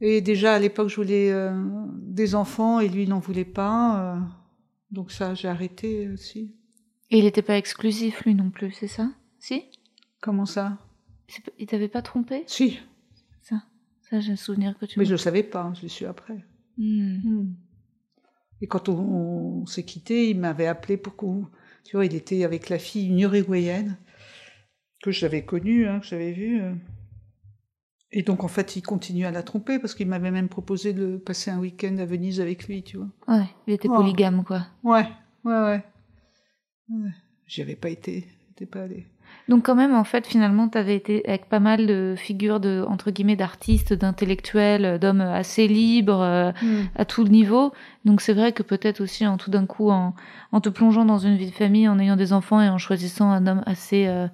Et 0.00 0.20
déjà 0.20 0.54
à 0.54 0.58
l'époque, 0.58 0.88
je 0.88 0.96
voulais 0.96 1.30
euh, 1.32 1.52
des 2.02 2.34
enfants 2.34 2.78
et 2.80 2.88
lui 2.88 3.02
il 3.04 3.08
n'en 3.08 3.18
voulait 3.18 3.44
pas. 3.44 4.16
euh, 4.16 4.20
donc 4.90 5.10
ça, 5.10 5.34
j'ai 5.34 5.48
arrêté 5.48 6.08
aussi. 6.08 6.54
Et 7.10 7.18
il 7.18 7.24
n'était 7.24 7.42
pas 7.42 7.56
exclusif, 7.56 8.24
lui 8.24 8.34
non 8.34 8.50
plus, 8.50 8.72
c'est 8.72 8.86
ça? 8.88 9.10
Si? 9.38 9.64
Comment 10.20 10.46
ça? 10.46 10.78
Il 11.58 11.66
t'avait 11.66 11.88
pas 11.88 12.02
trompé? 12.02 12.44
Si, 12.46 12.78
Ça, 13.42 13.62
ça 14.08 14.20
j'ai 14.20 14.32
un 14.32 14.36
souvenir 14.36 14.78
que 14.78 14.86
tu 14.86 14.98
mais 14.98 15.04
je 15.04 15.12
le 15.12 15.18
savais 15.18 15.42
pas, 15.42 15.72
je 15.74 15.82
l'ai 15.82 15.88
su 15.88 16.06
après. 16.06 16.44
Hmm. 16.76 17.46
Et 18.60 18.66
quand 18.66 18.88
on, 18.88 18.98
on 19.62 19.66
s'est 19.66 19.84
quitté, 19.84 20.30
il 20.30 20.38
m'avait 20.38 20.66
appelé 20.66 20.96
pour 20.96 21.16
qu'on. 21.16 21.46
Tu 21.84 21.96
vois, 21.96 22.06
il 22.06 22.14
était 22.14 22.44
avec 22.44 22.68
la 22.68 22.78
fille, 22.78 23.08
une 23.08 23.20
uruguayenne, 23.20 23.96
que 25.02 25.10
j'avais 25.10 25.42
connue, 25.44 25.86
hein, 25.86 26.00
que 26.00 26.06
j'avais 26.06 26.32
vue. 26.32 26.60
euh. 26.62 26.74
Et 28.10 28.22
donc, 28.22 28.42
en 28.42 28.48
fait, 28.48 28.74
il 28.76 28.82
continuait 28.82 29.26
à 29.26 29.30
la 29.30 29.42
tromper 29.42 29.78
parce 29.78 29.94
qu'il 29.94 30.08
m'avait 30.08 30.30
même 30.30 30.48
proposé 30.48 30.92
de 30.94 31.18
passer 31.18 31.50
un 31.50 31.58
week-end 31.58 31.96
à 31.98 32.06
Venise 32.06 32.40
avec 32.40 32.66
lui, 32.66 32.82
tu 32.82 32.96
vois. 32.96 33.08
Ouais, 33.28 33.44
il 33.66 33.74
était 33.74 33.88
polygame, 33.88 34.44
quoi. 34.44 34.66
Ouais, 34.82 35.06
ouais, 35.44 35.52
ouais. 35.60 35.82
ouais. 36.90 37.10
J'y 37.46 37.60
avais 37.62 37.76
pas 37.76 37.90
été, 37.90 38.26
j'étais 38.48 38.66
pas 38.66 38.82
allée. 38.82 39.06
Donc 39.46 39.66
quand 39.66 39.74
même, 39.74 39.94
en 39.94 40.04
fait, 40.04 40.26
finalement, 40.26 40.68
tu 40.70 40.78
avais 40.78 40.96
été 40.96 41.26
avec 41.28 41.50
pas 41.50 41.60
mal 41.60 41.86
de 41.86 42.14
figures 42.16 42.60
de 42.60 42.82
entre 42.88 43.10
guillemets 43.10 43.36
d'artistes, 43.36 43.92
d'intellectuels, 43.92 44.98
d'hommes 44.98 45.20
assez 45.20 45.68
libres 45.68 46.22
euh, 46.22 46.50
à 46.94 47.04
tout 47.04 47.24
niveau. 47.24 47.72
Donc 48.06 48.22
c'est 48.22 48.32
vrai 48.32 48.52
que 48.52 48.62
peut-être 48.62 49.02
aussi 49.02 49.26
en 49.26 49.36
tout 49.36 49.50
d'un 49.50 49.66
coup, 49.66 49.90
en, 49.90 50.14
en 50.52 50.60
te 50.62 50.70
plongeant 50.70 51.04
dans 51.04 51.18
une 51.18 51.36
vie 51.36 51.50
de 51.50 51.54
famille, 51.54 51.88
en 51.88 51.98
ayant 51.98 52.16
des 52.16 52.32
enfants 52.32 52.60
et 52.62 52.68
en 52.70 52.78
choisissant 52.78 53.30
un 53.30 53.46
homme 53.46 53.62
assez 53.66 54.06
euh, 54.06 54.28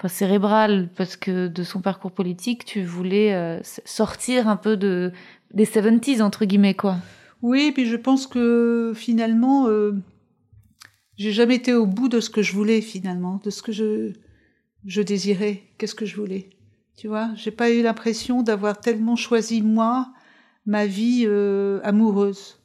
enfin, 0.00 0.08
cérébral, 0.08 0.88
parce 0.96 1.16
que 1.16 1.46
de 1.48 1.62
son 1.62 1.80
parcours 1.82 2.12
politique, 2.12 2.64
tu 2.64 2.82
voulais 2.82 3.34
euh, 3.34 3.60
sortir 3.84 4.48
un 4.48 4.56
peu 4.56 4.76
de 4.76 5.12
des 5.52 5.66
70s 5.66 6.22
entre 6.22 6.44
guillemets 6.46 6.74
quoi. 6.74 6.96
Oui, 7.42 7.72
puis 7.72 7.86
je 7.86 7.96
pense 7.96 8.26
que 8.26 8.92
finalement, 8.94 9.66
euh, 9.68 9.92
j'ai 11.16 11.32
jamais 11.32 11.56
été 11.56 11.74
au 11.74 11.86
bout 11.86 12.08
de 12.08 12.20
ce 12.20 12.30
que 12.30 12.42
je 12.42 12.52
voulais 12.52 12.80
finalement, 12.80 13.40
de 13.44 13.50
ce 13.50 13.62
que 13.62 13.72
je, 13.72 14.12
je 14.84 15.02
désirais, 15.02 15.62
qu'est-ce 15.78 15.94
que 15.94 16.06
je 16.06 16.16
voulais. 16.16 16.50
Tu 16.96 17.08
vois, 17.08 17.30
j'ai 17.34 17.50
pas 17.50 17.70
eu 17.70 17.82
l'impression 17.82 18.42
d'avoir 18.42 18.78
tellement 18.80 19.16
choisi 19.16 19.62
moi 19.62 20.12
ma 20.66 20.86
vie 20.86 21.24
euh, 21.26 21.80
amoureuse. 21.82 22.58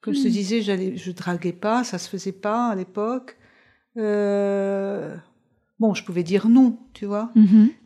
Comme 0.00 0.14
je 0.14 0.22
te 0.22 0.28
Hmm. 0.28 0.32
disais, 0.32 0.62
j'allais, 0.62 0.96
je 0.96 1.10
draguais 1.12 1.52
pas, 1.52 1.84
ça 1.84 1.98
se 1.98 2.08
faisait 2.08 2.32
pas 2.32 2.68
à 2.70 2.74
l'époque. 2.74 3.36
Euh, 3.96 5.16
bon, 5.82 5.94
je 5.94 6.04
pouvais 6.04 6.22
dire 6.22 6.48
non, 6.48 6.78
tu 6.94 7.04
vois, 7.06 7.30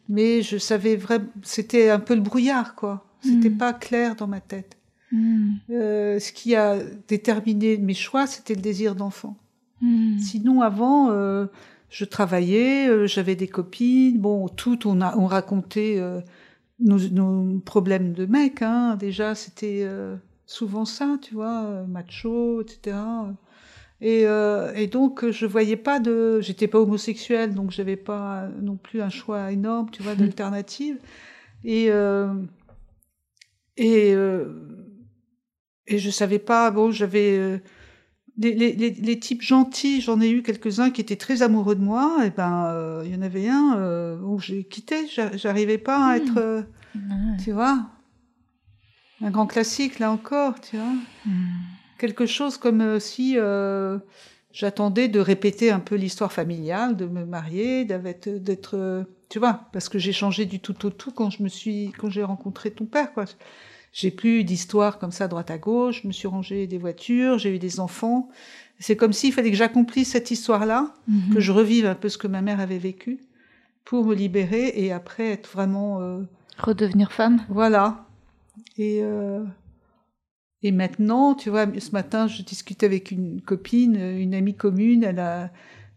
mais 0.08 0.42
je 0.42 0.58
savais 0.58 0.94
vraiment, 0.96 1.30
c'était 1.42 1.88
un 1.90 1.98
peu 1.98 2.14
le 2.14 2.20
brouillard, 2.20 2.74
quoi. 2.74 2.94
C'était 3.22 3.50
Hmm. 3.50 3.56
pas 3.58 3.72
clair 3.72 4.14
dans 4.14 4.28
ma 4.28 4.40
tête. 4.40 4.76
Hmm. 5.10 5.54
Euh, 5.70 6.20
ce 6.20 6.30
qui 6.32 6.54
a 6.54 6.76
déterminé 7.08 7.78
mes 7.78 7.94
choix, 7.94 8.26
c'était 8.26 8.54
le 8.54 8.60
désir 8.60 8.94
d'enfant. 8.94 9.36
Sinon, 10.18 10.60
avant, 10.62 11.10
euh, 11.10 11.46
je 11.90 12.04
travaillais, 12.04 12.88
euh, 12.88 13.06
j'avais 13.06 13.34
des 13.36 13.48
copines. 13.48 14.18
Bon, 14.18 14.48
tout, 14.48 14.86
on, 14.86 15.00
a, 15.00 15.16
on 15.16 15.26
racontait 15.26 16.00
nos, 16.80 16.98
nos 17.10 17.58
problèmes 17.60 18.12
de 18.12 18.26
mecs. 18.26 18.62
Hein. 18.62 18.96
Déjà, 18.96 19.34
c'était 19.34 19.86
souvent 20.46 20.84
ça, 20.84 21.18
tu 21.22 21.34
vois, 21.34 21.84
macho, 21.88 22.60
etc. 22.62 22.96
Et, 24.00 24.26
euh, 24.26 24.72
et 24.74 24.86
donc, 24.88 25.30
je 25.30 25.46
voyais 25.46 25.76
pas 25.76 26.00
de. 26.00 26.40
J'étais 26.40 26.68
pas 26.68 26.78
homosexuelle, 26.80 27.54
donc 27.54 27.70
j'avais 27.70 27.96
pas 27.96 28.48
non 28.60 28.76
plus 28.76 29.00
un 29.00 29.08
choix 29.10 29.50
énorme, 29.52 29.90
tu 29.90 30.02
vois, 30.02 30.14
d'alternatives. 30.14 30.98
Et. 31.64 31.86
euh, 31.90 32.32
et. 33.76 34.14
euh, 34.14 34.46
et 35.88 35.98
je 35.98 36.10
savais 36.10 36.38
pas, 36.40 36.70
bon, 36.70 36.90
j'avais. 36.90 37.38
euh, 37.38 37.58
les, 38.38 38.52
les, 38.54 38.72
les, 38.74 38.90
les 38.90 39.18
types 39.18 39.40
gentils, 39.40 40.00
j'en 40.02 40.20
ai 40.20 40.28
eu 40.28 40.42
quelques-uns 40.42 40.90
qui 40.90 41.00
étaient 41.00 41.16
très 41.16 41.40
amoureux 41.42 41.74
de 41.74 41.80
moi, 41.80 42.18
et 42.26 42.30
ben, 42.30 43.00
il 43.04 43.10
y 43.10 43.16
en 43.16 43.22
avait 43.22 43.48
un 43.48 44.18
où 44.22 44.38
j'ai 44.38 44.64
quitté, 44.64 45.06
j'a- 45.08 45.34
j'arrivais 45.38 45.78
pas 45.78 46.04
à 46.06 46.18
Hmm. 46.18 46.20
être. 46.20 46.66
Ouais. 46.94 47.36
tu 47.42 47.52
vois 47.52 47.86
Un 49.22 49.30
grand 49.30 49.46
classique, 49.46 49.98
là 50.00 50.10
encore, 50.12 50.60
tu 50.60 50.76
vois 50.76 50.92
Hmm. 51.24 51.75
Quelque 51.98 52.26
chose 52.26 52.56
comme 52.58 52.80
euh, 52.80 52.98
si 53.00 53.34
euh, 53.36 53.98
j'attendais 54.52 55.08
de 55.08 55.20
répéter 55.20 55.70
un 55.70 55.80
peu 55.80 55.94
l'histoire 55.96 56.32
familiale, 56.32 56.96
de 56.96 57.06
me 57.06 57.24
marier, 57.24 57.84
d'être, 57.84 58.28
d'être, 58.28 58.76
euh, 58.76 59.04
tu 59.28 59.38
vois, 59.38 59.62
parce 59.72 59.88
que 59.88 59.98
j'ai 59.98 60.12
changé 60.12 60.44
du 60.46 60.60
tout 60.60 60.86
au 60.86 60.90
tout 60.90 61.10
quand 61.10 61.30
je 61.30 61.42
me 61.42 61.48
suis, 61.48 61.92
quand 61.98 62.10
j'ai 62.10 62.22
rencontré 62.22 62.70
ton 62.70 62.84
père, 62.84 63.12
quoi. 63.12 63.24
J'ai 63.92 64.10
plus 64.10 64.44
d'histoire 64.44 64.98
comme 64.98 65.10
ça 65.12 65.26
droite 65.26 65.50
à 65.50 65.56
gauche. 65.56 66.02
Je 66.02 66.06
me 66.08 66.12
suis 66.12 66.28
rangé 66.28 66.66
des 66.66 66.76
voitures, 66.76 67.38
j'ai 67.38 67.54
eu 67.54 67.58
des 67.58 67.80
enfants. 67.80 68.28
C'est 68.78 68.94
comme 68.94 69.14
s'il 69.14 69.32
fallait 69.32 69.50
que 69.50 69.56
j'accomplisse 69.56 70.10
cette 70.10 70.30
histoire-là, 70.30 70.92
Mhm. 71.08 71.32
que 71.32 71.40
je 71.40 71.50
revive 71.50 71.86
un 71.86 71.94
peu 71.94 72.10
ce 72.10 72.18
que 72.18 72.26
ma 72.26 72.42
mère 72.42 72.60
avait 72.60 72.76
vécu, 72.76 73.20
pour 73.86 74.04
me 74.04 74.14
libérer 74.14 74.72
et 74.74 74.92
après 74.92 75.30
être 75.30 75.48
vraiment, 75.50 76.02
euh, 76.02 76.20
Redevenir 76.58 77.10
femme. 77.10 77.40
voilà. 77.48 78.04
Et 78.76 79.00
euh, 79.02 79.42
et 80.66 80.72
maintenant, 80.72 81.34
tu 81.34 81.50
vois, 81.50 81.66
ce 81.78 81.90
matin, 81.92 82.26
je 82.26 82.42
discutais 82.42 82.86
avec 82.86 83.10
une 83.10 83.40
copine, 83.40 83.96
une 83.96 84.34
amie 84.34 84.54
commune. 84.54 85.04
Elle 85.04 85.18
a, 85.20 85.50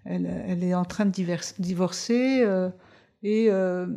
elle, 0.05 0.27
elle 0.47 0.63
est 0.63 0.73
en 0.75 0.85
train 0.85 1.05
de 1.05 1.11
divorcer 1.59 2.41
euh, 2.43 2.69
et 3.23 3.47
euh, 3.49 3.87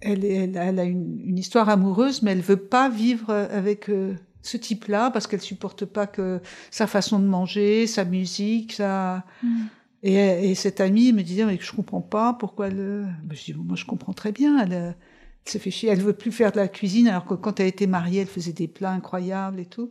elle, 0.00 0.24
a- 0.58 0.64
elle 0.64 0.78
a 0.78 0.84
une, 0.84 1.20
une 1.24 1.38
histoire 1.38 1.68
amoureuse, 1.68 2.22
mais 2.22 2.32
elle 2.32 2.40
veut 2.40 2.56
pas 2.56 2.88
vivre 2.88 3.30
avec 3.32 3.88
euh, 3.88 4.14
ce 4.42 4.56
type-là 4.56 5.10
parce 5.10 5.26
qu'elle 5.26 5.40
supporte 5.40 5.84
pas 5.84 6.06
que 6.06 6.40
sa 6.70 6.86
façon 6.86 7.18
de 7.18 7.26
manger, 7.26 7.86
sa 7.86 8.04
musique, 8.04 8.72
sa 8.72 9.24
Hmm. 9.42 9.66
et, 10.04 10.50
et 10.50 10.54
cette 10.54 10.80
amie 10.80 11.12
me 11.12 11.22
disait 11.22 11.44
mais 11.44 11.58
je 11.60 11.72
comprends 11.72 12.00
pas 12.00 12.32
pourquoi 12.34 12.68
elle. 12.68 13.06
ben, 13.24 13.36
je 13.36 13.44
dis 13.44 13.54
moi 13.54 13.76
je 13.76 13.84
comprends 13.84 14.12
très 14.12 14.32
bien. 14.32 14.58
Elle, 14.60 14.96
elle 15.44 15.52
se 15.52 15.58
fait 15.58 15.70
chier. 15.70 15.90
Elle 15.90 16.00
veut 16.02 16.12
plus 16.12 16.32
faire 16.32 16.52
de 16.52 16.56
la 16.56 16.68
cuisine 16.68 17.08
alors 17.08 17.24
que 17.24 17.34
quand 17.34 17.60
elle 17.60 17.66
était 17.66 17.86
mariée, 17.86 18.20
elle 18.22 18.26
faisait 18.28 18.52
des 18.52 18.68
plats 18.68 18.92
incroyables 18.92 19.60
et 19.60 19.66
tout. 19.66 19.90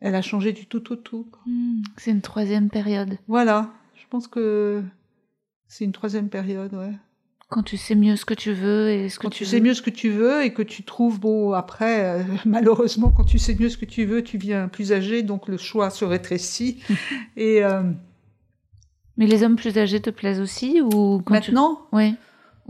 Elle 0.00 0.14
a 0.14 0.22
changé 0.22 0.52
du 0.52 0.66
tout 0.66 0.92
au 0.92 0.96
tout. 0.96 1.28
Hmm. 1.46 1.82
C'est 1.96 2.10
une 2.10 2.22
troisième 2.22 2.68
période. 2.68 3.18
Voilà. 3.28 3.70
Je 3.94 4.04
pense 4.10 4.26
que 4.28 4.82
c'est 5.68 5.84
une 5.84 5.92
troisième 5.92 6.28
période. 6.28 6.72
Ouais. 6.74 6.92
Quand 7.48 7.62
tu 7.62 7.76
sais 7.76 7.94
mieux 7.94 8.16
ce 8.16 8.24
que 8.24 8.32
tu 8.34 8.52
veux 8.52 8.88
et 8.90 9.08
ce 9.10 9.18
que 9.18 9.24
Quand 9.24 9.30
tu 9.30 9.38
tu 9.38 9.44
veux. 9.44 9.50
sais 9.50 9.60
mieux 9.60 9.74
ce 9.74 9.82
que 9.82 9.90
tu 9.90 10.10
veux 10.10 10.42
et 10.42 10.54
que 10.54 10.62
tu 10.62 10.84
trouves 10.84 11.20
bon 11.20 11.52
après 11.52 12.04
euh, 12.04 12.22
malheureusement 12.46 13.10
quand 13.10 13.24
tu 13.24 13.38
sais 13.38 13.54
mieux 13.54 13.68
ce 13.68 13.76
que 13.76 13.84
tu 13.84 14.06
veux, 14.06 14.24
tu 14.24 14.38
viens 14.38 14.68
plus 14.68 14.90
âgé 14.92 15.22
donc 15.22 15.48
le 15.48 15.58
choix 15.58 15.90
se 15.90 16.06
rétrécit 16.06 16.82
et 17.36 17.62
euh, 17.62 17.82
Mais 19.18 19.26
les 19.26 19.42
hommes 19.42 19.56
plus 19.56 19.76
âgés 19.76 20.00
te 20.00 20.08
plaisent 20.08 20.40
aussi 20.40 20.80
ou 20.80 21.20
quand 21.20 21.34
maintenant? 21.34 21.86
Tu... 21.90 21.96
Ouais. 21.96 22.14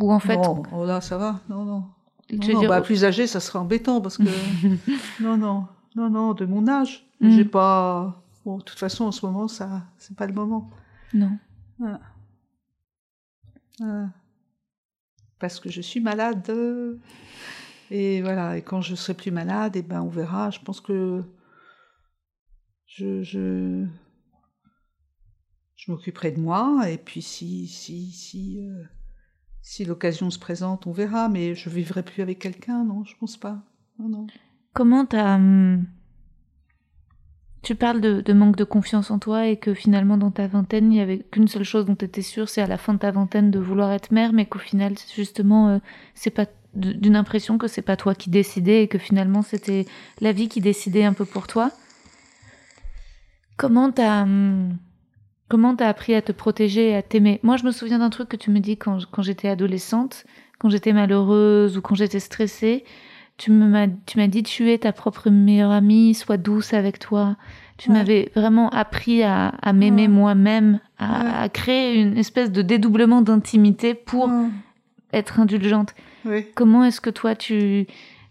Ou 0.02 0.12
en 0.12 0.18
fait, 0.18 0.36
non, 0.36 0.62
oh 0.72 0.84
là 0.84 1.00
ça 1.00 1.16
va. 1.18 1.40
Non 1.48 1.64
non. 1.64 1.84
tu 2.28 2.36
Non, 2.36 2.46
veux 2.46 2.52
non, 2.54 2.60
dire- 2.60 2.68
bah, 2.68 2.80
plus 2.80 3.04
âgé, 3.04 3.26
ça 3.26 3.40
serait 3.40 3.58
embêtant 3.58 4.00
parce 4.00 4.18
que 4.18 4.22
non, 5.22 5.36
non, 5.36 5.66
non, 5.96 6.10
non, 6.10 6.34
de 6.34 6.44
mon 6.44 6.66
âge, 6.68 7.06
Mm. 7.20 7.30
j'ai 7.30 7.44
pas. 7.44 8.20
Bon, 8.44 8.58
de 8.58 8.62
toute 8.64 8.78
façon, 8.80 9.04
en 9.04 9.12
ce 9.12 9.24
moment, 9.24 9.46
ça, 9.46 9.82
c'est 9.98 10.16
pas 10.16 10.26
le 10.26 10.32
moment. 10.32 10.68
non. 11.14 11.38
Voilà. 11.78 12.00
Voilà. 13.78 14.08
Parce 15.38 15.58
que 15.60 15.70
je 15.70 15.80
suis 15.80 16.00
malade. 16.00 16.50
Et 17.90 18.22
voilà. 18.22 18.56
Et 18.56 18.62
quand 18.62 18.80
je 18.80 18.94
serai 18.94 19.14
plus 19.14 19.30
malade, 19.30 19.76
et 19.76 19.82
ben, 19.82 20.00
on 20.02 20.08
verra. 20.08 20.50
Je 20.50 20.58
pense 20.60 20.80
que 20.80 21.22
je, 22.86 23.22
je, 23.22 23.86
je 25.76 25.90
m'occuperai 25.92 26.32
de 26.32 26.40
moi. 26.40 26.88
Et 26.90 26.98
puis, 26.98 27.22
si, 27.22 27.66
si, 27.68 28.10
si, 28.12 28.58
euh, 28.60 28.82
si 29.62 29.84
l'occasion 29.84 30.30
se 30.30 30.38
présente, 30.38 30.86
on 30.86 30.92
verra. 30.92 31.28
Mais 31.28 31.54
je 31.54 31.70
vivrai 31.70 32.02
plus 32.02 32.20
avec 32.22 32.38
quelqu'un, 32.38 32.84
non, 32.84 33.04
je 33.04 33.14
pense 33.18 33.36
pas. 33.36 33.58
Non. 33.98 34.26
Comment 34.74 35.06
t'as 35.06 35.36
hum, 35.36 35.86
Tu 37.62 37.74
parles 37.74 38.00
de, 38.00 38.32
manque 38.32 38.56
de 38.56 38.64
confiance 38.64 39.10
en 39.10 39.18
toi 39.18 39.46
et 39.46 39.56
que 39.56 39.72
finalement 39.72 40.18
dans 40.18 40.30
ta 40.30 40.46
vingtaine, 40.46 40.86
il 40.86 40.96
n'y 40.96 41.00
avait 41.00 41.20
qu'une 41.20 41.48
seule 41.48 41.64
chose 41.64 41.86
dont 41.86 41.96
tu 41.96 42.04
étais 42.04 42.22
sûre, 42.22 42.48
c'est 42.48 42.60
à 42.60 42.66
la 42.66 42.78
fin 42.78 42.94
de 42.94 42.98
ta 42.98 43.12
vingtaine 43.12 43.50
de 43.50 43.58
vouloir 43.58 43.92
être 43.92 44.10
mère, 44.10 44.32
mais 44.32 44.46
qu'au 44.46 44.58
final, 44.58 44.94
justement, 45.14 45.68
euh, 45.68 45.78
c'est 46.14 46.30
pas 46.30 46.46
d'une 46.74 47.16
impression 47.16 47.58
que 47.58 47.68
c'est 47.68 47.82
pas 47.82 47.96
toi 47.96 48.14
qui 48.14 48.30
décidais 48.30 48.82
et 48.82 48.88
que 48.88 48.96
finalement 48.96 49.42
c'était 49.42 49.84
la 50.22 50.32
vie 50.32 50.48
qui 50.48 50.62
décidait 50.62 51.04
un 51.04 51.12
peu 51.12 51.26
pour 51.26 51.46
toi. 51.46 51.70
Comment 53.58 53.92
t'as 53.92 54.22
hum, 54.22 54.78
comment 55.52 55.76
t'as 55.76 55.88
appris 55.88 56.14
à 56.14 56.22
te 56.22 56.32
protéger 56.32 56.88
et 56.88 56.96
à 56.96 57.02
t'aimer? 57.02 57.38
Moi, 57.42 57.58
je 57.58 57.64
me 57.64 57.72
souviens 57.72 57.98
d'un 57.98 58.08
truc 58.08 58.26
que 58.26 58.38
tu 58.38 58.50
me 58.50 58.58
dis 58.58 58.78
quand, 58.78 59.00
quand 59.10 59.20
j'étais 59.20 59.48
adolescente, 59.48 60.24
quand 60.58 60.70
j'étais 60.70 60.94
malheureuse 60.94 61.76
ou 61.76 61.82
quand 61.82 61.94
j'étais 61.94 62.20
stressée. 62.20 62.84
Tu 63.36 63.50
m'as 63.50 63.86
tu 64.06 64.16
m'as 64.16 64.28
dit 64.28 64.42
tu 64.44 64.70
es 64.70 64.78
ta 64.78 64.92
propre 64.92 65.28
meilleure 65.28 65.70
amie, 65.70 66.14
sois 66.14 66.38
douce 66.38 66.72
avec 66.72 66.98
toi. 66.98 67.36
Tu 67.76 67.90
m'avais 67.90 68.32
vraiment 68.34 68.70
appris 68.70 69.22
à, 69.22 69.48
à 69.48 69.74
m'aimer 69.74 70.08
moi-même, 70.08 70.80
à, 70.98 71.42
à, 71.42 71.48
créer 71.50 72.00
une 72.00 72.16
espèce 72.16 72.50
de 72.50 72.62
dédoublement 72.62 73.20
d'intimité 73.20 73.92
pour 73.92 74.30
être 75.12 75.38
indulgente. 75.38 75.94
Comment 76.54 76.84
est-ce 76.84 77.02
que 77.02 77.10
toi 77.10 77.34
tu 77.34 77.86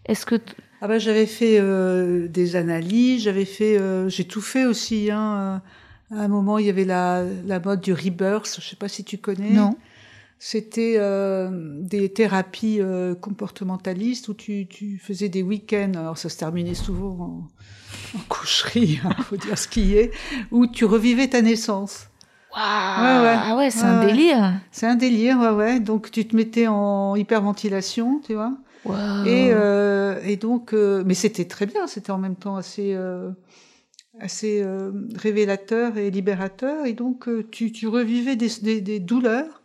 est-ce 0.06 0.26
que 0.26 0.40
ah 0.80 0.88
bah 0.88 0.98
j'avais 0.98 1.26
fait 1.26 1.60
euh, 1.60 2.26
des 2.26 2.56
analyses, 2.56 3.22
j'avais 3.22 3.44
fait 3.44 3.78
euh, 3.78 4.08
j'ai 4.08 4.24
tout 4.24 4.40
fait 4.40 4.64
aussi 4.64 5.12
hein. 5.12 5.62
À 6.12 6.22
un 6.24 6.28
moment, 6.28 6.58
il 6.58 6.66
y 6.66 6.70
avait 6.70 6.84
la, 6.84 7.24
la 7.46 7.58
mode 7.58 7.80
du 7.80 7.92
rebirth, 7.92 8.58
je 8.60 8.68
sais 8.68 8.76
pas 8.76 8.88
si 8.88 9.02
tu 9.02 9.18
connais. 9.18 9.50
Non. 9.50 9.76
C'était 10.38 10.96
euh, 10.98 11.48
des 11.80 12.12
thérapies 12.12 12.78
euh, 12.80 13.14
comportementalistes 13.14 14.28
où 14.28 14.34
tu, 14.34 14.66
tu 14.66 14.98
faisais 14.98 15.28
des 15.28 15.42
week-ends. 15.42 15.92
Alors 15.96 16.18
ça 16.18 16.28
se 16.28 16.36
terminait 16.36 16.74
souvent 16.74 17.48
en, 18.14 18.18
en 18.18 18.22
coucherie, 18.28 19.00
il 19.00 19.06
hein, 19.06 19.14
faut 19.22 19.36
dire 19.36 19.56
ce 19.56 19.68
qui 19.68 19.94
est, 19.96 20.10
où 20.50 20.66
tu 20.66 20.84
revivais 20.84 21.28
ta 21.28 21.42
naissance. 21.42 22.08
Waouh 22.54 22.60
Ah 22.60 23.54
ouais, 23.56 23.70
c'est 23.70 23.84
un 23.84 24.04
délire. 24.04 24.60
C'est 24.72 24.86
un 24.86 24.96
délire, 24.96 25.38
ouais, 25.38 25.50
ouais. 25.50 25.80
Donc 25.80 26.10
tu 26.10 26.26
te 26.26 26.36
mettais 26.36 26.66
en 26.66 27.14
hyperventilation, 27.16 28.20
tu 28.26 28.34
vois. 28.34 28.52
Et, 29.24 29.50
euh, 29.52 30.20
et 30.24 30.36
donc, 30.36 30.74
euh, 30.74 31.04
mais 31.06 31.14
c'était 31.14 31.46
très 31.46 31.66
bien. 31.66 31.86
C'était 31.86 32.10
en 32.10 32.18
même 32.18 32.34
temps 32.34 32.56
assez 32.56 32.94
euh, 32.94 33.30
assez 34.20 34.62
euh, 34.62 34.92
révélateur 35.16 35.96
et 35.96 36.10
libérateur. 36.10 36.86
Et 36.86 36.92
donc 36.92 37.28
tu, 37.50 37.72
tu 37.72 37.88
revivais 37.88 38.36
des, 38.36 38.50
des, 38.62 38.80
des 38.80 39.00
douleurs 39.00 39.62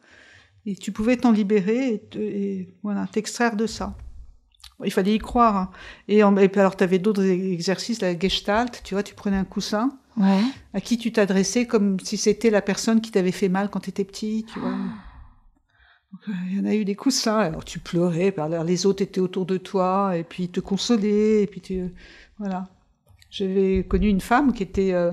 et 0.66 0.76
tu 0.76 0.92
pouvais 0.92 1.18
t'en 1.18 1.32
libérer 1.32 1.94
et, 1.94 2.18
et 2.20 2.76
voilà, 2.84 3.08
t'extraire 3.12 3.56
de 3.56 3.68
ça. 3.68 3.96
Il 4.84 4.92
fallait 4.92 5.16
y 5.16 5.18
croire. 5.18 5.58
Hein. 5.58 5.70
Et, 6.08 6.20
et 6.20 6.50
puis 6.50 6.60
alors, 6.60 6.76
tu 6.76 6.84
avais 6.84 7.00
d'autres 7.00 7.26
exercices, 7.26 8.00
la 8.02 8.18
gestalt, 8.18 8.82
tu 8.84 8.94
vois, 8.94 9.02
tu 9.02 9.16
prenais 9.16 9.38
un 9.38 9.44
coussin, 9.44 9.98
ouais. 10.18 10.42
à 10.74 10.82
qui 10.82 11.00
tu 11.00 11.12
t'adressais 11.12 11.66
comme 11.66 12.00
si 12.00 12.16
c'était 12.16 12.52
la 12.52 12.62
personne 12.62 13.02
qui 13.02 13.10
t'avait 13.10 13.32
fait 13.32 13.50
mal 13.50 13.72
quand 13.72 13.80
tu 13.80 13.90
étais 13.90 14.04
petit, 14.04 14.46
tu 14.54 14.60
vois. 14.60 14.76
Donc, 16.12 16.36
il 16.46 16.58
y 16.58 16.60
en 16.60 16.66
a 16.66 16.76
eu 16.76 16.86
des 16.86 16.96
coussins, 16.96 17.40
alors 17.40 17.66
tu 17.66 17.80
pleurais, 17.80 18.34
alors 18.38 18.64
les 18.64 18.86
autres 18.86 19.02
étaient 19.02 19.20
autour 19.20 19.48
de 19.48 19.58
toi, 19.58 20.16
et 20.16 20.24
puis 20.24 20.44
ils 20.44 20.52
te 20.52 20.60
consolaient, 20.60 21.42
et 21.42 21.48
puis 21.48 21.62
tu... 21.62 21.82
Voilà. 22.38 22.70
J'avais 23.30 23.86
connu 23.88 24.08
une 24.08 24.22
femme 24.22 24.54
qui 24.54 24.64
était... 24.64 24.94
Euh, 24.94 25.12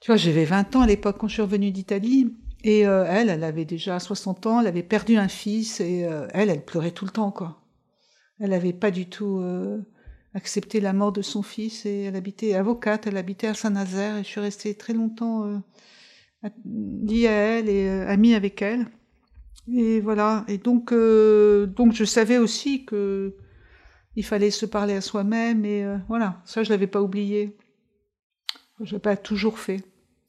tu 0.00 0.10
vois, 0.10 0.16
j'avais 0.16 0.44
20 0.44 0.76
ans 0.76 0.80
à 0.82 0.86
l'époque 0.86 1.16
quand 1.18 1.28
je 1.28 1.34
suis 1.34 1.42
revenue 1.42 1.70
d'Italie, 1.70 2.34
et 2.64 2.86
euh, 2.86 3.04
elle, 3.08 3.28
elle 3.28 3.44
avait 3.44 3.64
déjà 3.64 3.98
60 4.00 4.46
ans, 4.46 4.60
elle 4.60 4.66
avait 4.66 4.82
perdu 4.82 5.16
un 5.16 5.28
fils 5.28 5.80
et 5.80 6.04
euh, 6.04 6.26
elle, 6.32 6.50
elle 6.50 6.64
pleurait 6.64 6.90
tout 6.90 7.04
le 7.04 7.10
temps, 7.10 7.30
quoi. 7.30 7.60
Elle 8.40 8.50
n'avait 8.50 8.72
pas 8.72 8.90
du 8.90 9.06
tout 9.06 9.40
accepté 10.34 10.80
la 10.80 10.92
mort 10.92 11.12
de 11.12 11.22
son 11.22 11.42
fils 11.42 11.86
et 11.86 12.02
elle 12.02 12.16
habitait 12.16 12.54
avocate, 12.54 13.06
elle 13.06 13.16
habitait 13.16 13.46
à 13.46 13.54
Saint-Nazaire 13.54 14.16
et 14.16 14.24
je 14.24 14.28
suis 14.28 14.40
restée 14.40 14.74
très 14.74 14.94
longtemps 14.94 15.62
liée 16.64 17.28
à 17.28 17.30
elle 17.30 17.68
et 17.68 17.88
amie 17.88 18.34
avec 18.34 18.60
elle. 18.60 18.88
Et 19.72 20.00
voilà. 20.00 20.44
Et 20.48 20.58
donc, 20.58 20.92
donc 20.92 21.92
je 21.92 22.04
savais 22.04 22.38
aussi 22.38 22.84
que 22.84 23.36
il 24.16 24.24
fallait 24.24 24.50
se 24.50 24.66
parler 24.66 24.94
à 24.94 25.00
soi-même 25.00 25.64
et 25.64 25.86
voilà. 26.08 26.40
Ça, 26.44 26.62
je 26.62 26.70
l'avais 26.70 26.86
pas 26.86 27.00
oublié. 27.00 27.56
Je 28.80 28.92
l'ai 28.92 28.98
pas 28.98 29.16
toujours 29.16 29.58
fait. 29.58 29.82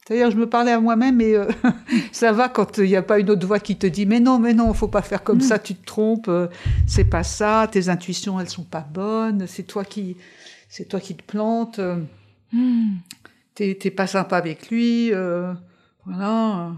C'est-à-dire, 0.06 0.32
je 0.32 0.38
me 0.38 0.50
parlais 0.50 0.72
à 0.72 0.80
moi-même 0.82 1.22
et 1.22 1.36
euh, 1.36 1.48
ça 2.12 2.34
va 2.34 2.50
quand 2.50 2.78
il 2.78 2.86
n'y 2.86 2.96
a 2.96 3.02
pas 3.02 3.20
une 3.20 3.30
autre 3.30 3.48
voix 3.48 3.60
qui 3.60 3.78
te 3.78 3.88
dit 3.88 4.06
mais 4.06 4.20
non, 4.20 4.38
mais 4.38 4.54
non, 4.54 4.74
faut 4.74 4.90
pas 4.90 5.02
faire 5.02 5.24
comme 5.24 5.38
mm. 5.38 5.42
ça, 5.42 5.60
tu 5.60 5.76
te 5.76 5.86
trompes, 5.86 6.28
euh, 6.28 6.48
c'est 6.86 7.06
pas 7.06 7.24
ça, 7.24 7.70
tes 7.72 7.88
intuitions 7.88 8.40
elles 8.40 8.50
sont 8.50 8.66
pas 8.66 8.82
bonnes, 8.82 9.48
c'est 9.48 9.64
toi 9.64 9.86
qui, 9.86 10.18
c'est 10.68 10.90
toi 10.90 11.00
qui 11.00 11.16
te 11.16 11.24
plantes, 11.24 11.80
euh, 11.80 12.02
mm. 12.52 12.96
t'es, 13.56 13.78
t'es 13.80 13.92
pas 13.92 14.08
sympa 14.08 14.36
avec 14.36 14.70
lui, 14.70 15.14
euh, 15.14 15.54
voilà. 16.06 16.74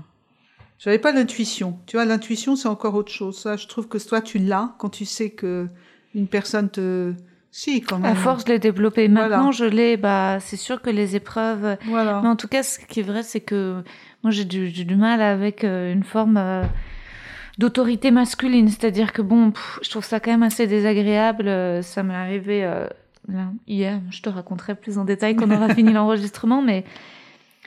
J'avais 0.78 1.00
pas 1.00 1.14
l'intuition. 1.14 1.80
Tu 1.88 1.96
vois, 1.96 2.06
l'intuition 2.06 2.56
c'est 2.56 2.68
encore 2.68 2.94
autre 2.94 3.12
chose. 3.12 3.40
Ça, 3.40 3.56
je 3.56 3.66
trouve 3.66 3.88
que 3.88 3.98
toi 3.98 4.22
tu 4.22 4.38
l'as 4.38 4.76
quand 4.78 4.90
tu 4.90 5.06
sais 5.06 5.32
que 5.32 5.68
une 6.16 6.28
personne 6.28 6.70
te 6.70 7.14
si, 7.58 7.80
quand 7.80 8.00
même. 8.00 8.12
À 8.12 8.16
force 8.16 8.44
de 8.44 8.52
les 8.52 8.60
développer. 8.60 9.08
Maintenant, 9.08 9.54
je 9.54 9.64
l'ai, 9.64 9.96
bah, 9.96 10.40
c'est 10.42 10.58
sûr 10.58 10.82
que 10.82 10.90
les 10.90 11.16
épreuves. 11.16 11.78
Voilà. 11.86 12.20
Mais 12.22 12.28
en 12.28 12.36
tout 12.36 12.50
cas, 12.50 12.64
ce 12.64 12.80
qui 12.80 13.00
est 13.00 13.04
vrai, 13.04 13.24
c'est 13.24 13.40
que 13.40 13.82
moi, 14.24 14.32
j'ai 14.32 14.44
du, 14.44 14.72
du, 14.72 14.96
mal 14.98 15.22
avec 15.22 15.64
euh, 15.64 15.94
une 15.94 16.04
forme 16.04 16.36
euh, 16.36 16.64
d'autorité 17.58 18.12
masculine. 18.12 18.68
C'est-à-dire 18.68 19.14
que 19.14 19.22
bon, 19.22 19.52
pff, 19.52 19.80
je 19.82 19.90
trouve 19.90 20.04
ça 20.04 20.20
quand 20.20 20.32
même 20.32 20.44
assez 20.44 20.68
désagréable. 20.68 21.48
Euh, 21.48 21.82
ça 21.82 22.04
m'est 22.04 22.14
arrivé 22.14 22.66
euh, 22.66 22.88
là, 23.30 23.48
hier. 23.68 24.02
Je 24.10 24.22
te 24.22 24.28
raconterai 24.28 24.76
plus 24.76 24.98
en 24.98 25.06
détail 25.06 25.38
quand 25.38 25.50
on 25.50 25.56
aura 25.56 25.70
fini 25.74 25.94
l'enregistrement, 25.94 26.62
mais 26.62 26.84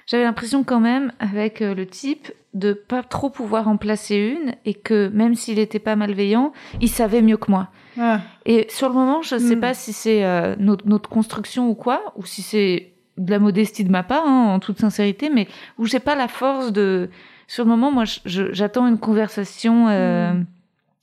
j'avais 0.05 0.25
l'impression 0.25 0.65
quand 0.65 0.81
même, 0.81 1.13
avec 1.19 1.61
le 1.61 1.87
type, 1.87 2.31
de 2.53 2.75
pas 2.75 3.03
trop 3.03 3.31
pouvoir 3.31 3.69
en 3.69 3.79
placer 3.79 4.17
une 4.17 4.55
et 4.67 4.75
que 4.75 5.09
même 5.09 5.35
s'il 5.35 5.59
était 5.59 5.79
pas 5.79 5.97
malveillant, 5.97 6.53
il 6.83 6.91
savait 6.91 7.23
mieux 7.23 7.39
que 7.39 7.51
moi. 7.51 7.69
Ah. 7.99 8.21
Et 8.47 8.67
sur 8.71 8.89
le 8.89 8.95
moment, 8.95 9.23
je 9.23 9.35
ne 9.35 9.41
sais 9.41 9.57
Mm. 9.57 9.61
pas 9.61 9.75
si 9.75 9.93
c'est 9.93 10.25
euh, 10.25 10.55
notre, 10.59 10.87
notre 10.89 11.09
construction 11.09 11.69
ou 11.69 11.75
quoi, 11.75 12.13
ou 12.17 12.25
si 12.25 12.43
c'est 12.43 12.93
de 13.17 13.31
la 13.31 13.39
modestie 13.39 13.83
de 13.85 13.91
ma 13.91 14.03
part, 14.03 14.25
hein, 14.27 14.47
en 14.55 14.61
toute 14.61 14.79
sincérité, 14.79 15.31
mais 15.31 15.49
où 15.79 15.87
j'ai 15.87 15.99
pas 16.01 16.15
la 16.15 16.29
force 16.29 16.73
de. 16.73 17.11
Sur 17.49 17.65
le 17.65 17.71
moment, 17.71 17.91
moi, 17.91 18.05
je- 18.05 18.21
je- 18.27 18.53
j'attends 18.53 18.87
une 18.87 18.99
conversation 18.99 19.89
euh, 19.89 20.35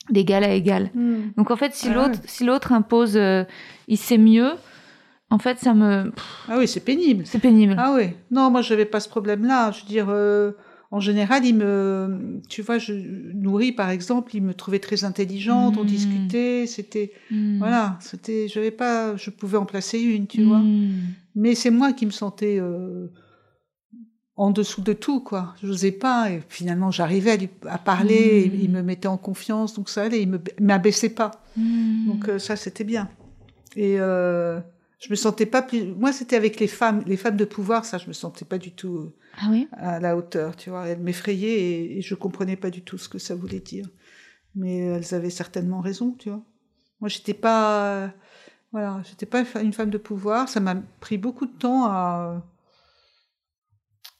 d'égal 0.09 0.43
à 0.43 0.49
égal. 0.53 0.91
Mm. 0.93 1.31
Donc 1.37 1.51
en 1.51 1.55
fait, 1.55 1.73
si 1.73 1.87
Ah 1.89 1.93
l'autre, 1.95 2.19
si 2.25 2.43
l'autre 2.45 2.71
impose, 2.71 3.17
euh, 3.17 3.43
il 3.87 3.97
sait 3.97 4.17
mieux. 4.19 4.51
En 5.31 5.39
fait, 5.39 5.57
ça 5.59 5.73
me, 5.73 6.11
Ah 6.47 6.55
oui, 6.59 6.67
c'est 6.67 6.79
pénible. 6.85 7.25
c'est 7.25 7.39
pénible. 7.39 7.75
Ah 7.79 7.93
oui. 7.95 8.11
Non, 8.31 8.51
moi, 8.51 8.61
j'avais 8.61 8.85
pas 8.85 8.99
ce 8.99 9.09
problème-là. 9.09 9.71
Je 9.71 9.81
veux 9.81 9.87
dire, 9.87 10.05
euh, 10.09 10.51
en 10.91 10.99
général, 10.99 11.45
il 11.45 11.55
me, 11.55 12.41
tu 12.49 12.61
vois, 12.61 12.77
je 12.77 12.93
nourris 12.93 13.71
par 13.71 13.89
exemple, 13.89 14.35
il 14.35 14.41
me 14.43 14.53
trouvait 14.53 14.79
très 14.79 15.03
intelligente. 15.03 15.77
On 15.77 15.83
Mm. 15.83 15.87
discutait. 15.87 16.65
C'était, 16.67 17.11
Hmm. 17.31 17.57
voilà, 17.57 17.97
c'était, 18.01 18.47
j'avais 18.47 18.71
pas, 18.71 19.15
je 19.17 19.29
pouvais 19.29 19.57
en 19.57 19.65
placer 19.65 19.99
une, 19.99 20.27
tu 20.27 20.43
vois. 20.43 20.59
Hmm. 20.59 20.91
Mais 21.35 21.55
c'est 21.55 21.71
moi 21.71 21.91
qui 21.93 22.05
me 22.05 22.11
sentais 22.11 22.57
euh, 22.59 23.07
en 24.37 24.51
dessous 24.51 24.81
de 24.81 24.93
tout, 24.93 25.21
quoi. 25.21 25.55
Je 25.61 25.67
n'osais 25.67 25.91
pas. 25.91 26.29
Et 26.31 26.41
finalement, 26.49 26.91
j'arrivais 26.91 27.31
à, 27.31 27.37
lui- 27.37 27.49
à 27.67 27.77
parler. 27.77 28.51
Il 28.61 28.69
me 28.69 28.81
mettait 28.81 29.07
en 29.07 29.17
confiance, 29.17 29.73
donc 29.73 29.89
ça 29.89 30.03
allait. 30.03 30.21
Il 30.21 30.29
me 30.29 30.39
m'abaissait 30.59 31.09
pas. 31.09 31.31
Hmm. 31.57 32.05
Donc 32.07 32.29
euh, 32.29 32.39
ça, 32.39 32.55
c'était 32.55 32.83
bien. 32.83 33.09
Et 33.77 33.99
euh, 33.99 34.59
je 34.99 35.09
me 35.09 35.15
sentais 35.15 35.45
pas 35.45 35.61
plus. 35.61 35.85
Moi, 35.85 36.11
c'était 36.13 36.35
avec 36.35 36.59
les 36.59 36.67
femmes, 36.67 37.03
les 37.07 37.17
femmes 37.17 37.37
de 37.37 37.45
pouvoir. 37.45 37.85
Ça, 37.85 37.97
je 37.97 38.07
me 38.07 38.13
sentais 38.13 38.45
pas 38.45 38.57
du 38.57 38.71
tout 38.71 39.11
Ah 39.37 39.47
oui? 39.49 39.67
à 39.73 39.99
la 39.99 40.15
hauteur. 40.15 40.55
Tu 40.55 40.69
vois, 40.69 40.87
elles 40.87 40.99
m'effrayaient 40.99 41.59
et, 41.59 41.97
et 41.97 42.01
je 42.01 42.15
comprenais 42.15 42.55
pas 42.55 42.69
du 42.69 42.81
tout 42.81 42.97
ce 42.97 43.09
que 43.09 43.19
ça 43.19 43.35
voulait 43.35 43.59
dire. 43.59 43.87
Mais 44.55 44.77
elles 44.77 45.13
avaient 45.13 45.29
certainement 45.29 45.81
raison, 45.81 46.15
tu 46.17 46.29
vois. 46.29 46.41
Moi, 47.01 47.09
j'étais 47.09 47.33
pas, 47.33 47.85
euh, 47.85 48.07
voilà, 48.71 49.01
j'étais 49.03 49.25
pas 49.25 49.43
une 49.61 49.73
femme 49.73 49.89
de 49.89 49.97
pouvoir. 49.97 50.47
Ça 50.47 50.59
m'a 50.59 50.75
pris 50.99 51.17
beaucoup 51.17 51.45
de 51.45 51.57
temps 51.57 51.85
à 51.85 52.43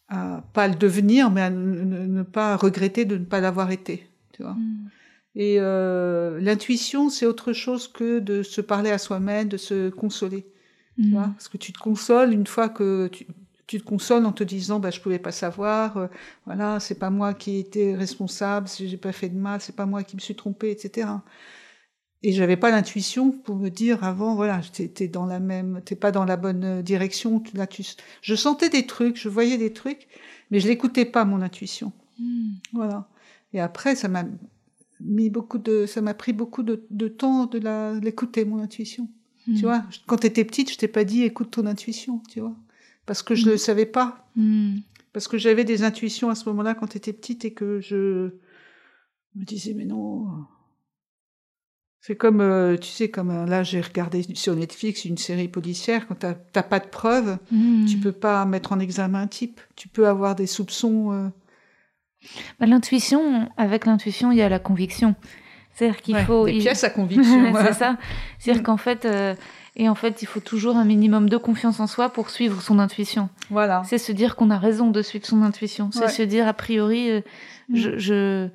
à 0.07 0.43
pas 0.53 0.68
le 0.68 0.76
devenir, 0.76 1.32
mais 1.32 1.41
à 1.41 1.49
ne, 1.49 2.24
pas 2.24 2.55
regretter 2.57 3.05
de 3.05 3.18
ne 3.18 3.26
pas 3.26 3.39
l'avoir 3.39 3.72
été. 3.72 4.07
Tu 4.34 4.43
vois. 4.43 4.53
Hmm. 4.53 4.89
Et 5.36 5.57
euh, 5.59 6.39
l'intuition, 6.39 7.09
c'est 7.09 7.26
autre 7.26 7.53
chose 7.53 7.88
que 7.88 8.20
de 8.20 8.43
se 8.43 8.61
parler 8.61 8.91
à 8.91 8.97
soi-même, 8.97 9.47
de 9.47 9.57
se 9.57 9.89
consoler. 9.89 10.45
Tu 11.01 11.09
vois 11.09 11.28
Hmm. 11.28 11.34
Parce 11.34 11.49
que 11.49 11.57
tu 11.57 11.74
te 11.74 11.80
consoles 11.80 12.32
une 12.32 12.47
fois 12.47 12.70
que 12.70 13.07
tu, 13.07 13.28
tu 13.68 13.80
te 13.80 13.86
consoles 13.86 14.26
en 14.26 14.32
te 14.32 14.43
disant, 14.43 14.80
bah, 14.80 14.91
je 14.91 14.99
pouvais 15.01 15.20
pas 15.20 15.32
savoir, 15.32 15.97
euh, 15.97 16.07
voilà, 16.45 16.80
c'est 16.80 16.99
pas 16.99 17.09
moi 17.09 17.34
qui 17.34 17.57
étais 17.57 17.95
responsable, 17.95 18.68
si 18.68 18.88
j'ai 18.89 18.97
pas 18.97 19.11
fait 19.11 19.30
de 19.30 19.38
mal, 19.38 19.61
c'est 19.61 19.76
pas 19.76 19.86
moi 19.86 20.03
qui 20.03 20.16
me 20.16 20.22
suis 20.22 20.36
trompée, 20.36 20.72
etc. 20.72 21.24
Et 22.24 22.32
j'avais 22.32 22.57
pas 22.57 22.72
l'intuition 22.72 23.32
pour 23.32 23.55
me 23.55 23.70
dire 23.70 24.03
avant, 24.03 24.36
voilà, 24.36 24.61
t'es 24.74 25.07
dans 25.07 25.26
la 25.28 25.39
même, 25.39 25.82
t'es 25.86 25.95
pas 25.95 26.11
dans 26.11 26.26
la 26.26 26.38
bonne 26.38 26.63
euh, 26.63 26.82
direction. 26.82 27.39
tu- 27.39 27.55
Là, 27.55 27.68
tu, 27.68 27.84
je 28.22 28.36
sentais 28.36 28.70
des 28.70 28.88
trucs, 28.88 29.18
je 29.18 29.30
voyais 29.30 29.57
des 29.57 29.74
trucs, 29.74 30.07
mais 30.49 30.59
je 30.59 30.68
l'écoutais 30.68 31.05
pas 31.05 31.26
mon 31.26 31.41
intuition. 31.41 31.91
Hmm. 32.20 32.53
Voilà. 32.74 33.07
Et 33.53 33.59
après, 33.59 33.95
ça 33.95 34.07
m'a 34.07 34.26
mis 35.01 35.30
beaucoup 35.30 35.57
de, 35.57 35.86
ça 35.86 36.01
m'a 36.01 36.13
pris 36.13 36.34
beaucoup 36.34 36.63
de, 36.63 36.86
de 36.89 37.07
temps 37.07 37.45
de 37.45 37.59
l'écouter 37.99 38.45
mon 38.45 38.59
intuition. 38.59 39.09
Hmm. 39.47 39.55
Tu 39.55 39.61
vois, 39.61 39.84
quand 40.07 40.18
tu 40.18 40.28
étais 40.28 40.45
petite, 40.45 40.72
je 40.72 40.78
t'ai 40.78 40.88
pas 40.88 41.03
dit 41.03 41.24
écoute 41.24 41.51
ton 41.51 41.66
intuition, 41.68 42.22
tu 42.30 42.39
vois. 42.39 42.55
Parce 43.06 43.24
que 43.24 43.36
je 43.36 43.45
ne 43.45 43.51
le 43.51 43.58
savais 43.58 43.86
pas. 43.86 44.28
Hmm. 44.36 44.78
Parce 45.14 45.28
que 45.28 45.38
j'avais 45.38 45.64
des 45.64 45.84
intuitions 45.84 46.30
à 46.30 46.36
ce 46.36 46.47
moment-là 46.49 46.74
quand 46.76 46.88
tu 46.88 46.97
étais 46.97 47.14
petite 47.14 47.45
et 47.45 47.53
que 47.53 47.80
je 47.80 48.32
me 49.36 49.43
disais, 49.45 49.74
mais 49.74 49.86
non. 49.86 50.28
C'est 52.01 52.16
comme, 52.16 52.39
euh, 52.41 52.78
tu 52.78 52.89
sais, 52.89 53.10
comme 53.10 53.32
euh, 53.32 53.45
là, 53.47 53.64
j'ai 53.64 53.82
regardé 53.82 54.22
sur 54.36 54.56
Netflix 54.56 55.06
une 55.06 55.18
série 55.18 55.47
policière. 55.47 56.08
Quand 56.08 56.16
tu 56.16 56.28
n'as 56.28 56.64
pas 56.64 56.80
de 56.80 56.88
preuves, 56.88 57.38
Hmm. 57.51 57.86
tu 57.86 57.97
peux 57.97 58.12
pas 58.12 58.45
mettre 58.45 58.74
en 58.74 58.80
examen 58.80 59.22
un 59.22 59.28
type. 59.28 59.60
Tu 59.76 59.88
peux 59.88 60.08
avoir 60.08 60.36
des 60.36 60.45
soupçons. 60.47 61.12
euh, 61.14 61.30
Bah, 62.60 62.66
l'intuition, 62.68 63.49
avec 63.58 63.86
l'intuition, 63.86 64.32
il 64.32 64.38
y 64.38 64.41
a 64.41 64.49
la 64.49 64.60
conviction. 64.60 65.16
C'est-à-dire 65.74 66.01
qu'il 66.01 66.16
ouais, 66.16 66.26
faut. 66.26 66.45
des 66.45 66.53
il- 66.53 66.62
pièces 66.62 66.84
à 66.84 66.89
conviction. 66.89 67.53
c'est 67.66 67.74
ça. 67.74 67.97
C'est-à-dire 68.39 68.62
Mm. 68.62 68.66
qu'en 68.66 68.78
fait, 68.78 69.06
euh, 69.06 69.34
et 69.76 69.89
en 69.89 69.95
fait, 69.95 70.21
il 70.21 70.26
faut 70.26 70.39
toujours 70.39 70.78
un 70.78 70.86
minimum 70.86 71.28
de 71.30 71.38
confiance 71.38 71.80
en 71.80 71.88
soi 71.88 72.09
pour 72.09 72.30
suivre 72.30 72.61
son 72.61 72.80
intuition. 72.80 73.30
Voilà. 73.49 73.82
C'est 73.86 73.97
se 73.97 74.11
dire 74.11 74.36
qu'on 74.36 74.49
a 74.49 74.57
raison 74.57 74.89
de 74.91 75.01
suivre 75.01 75.26
son 75.26 75.41
intuition. 75.41 75.89
C'est 75.91 76.01
Ouais. 76.01 76.07
se 76.09 76.21
dire 76.23 76.47
a 76.47 76.53
priori, 76.53 77.09
euh, 77.11 77.21
je, 77.73 77.89
Mm. 77.89 77.97
je 77.99 78.47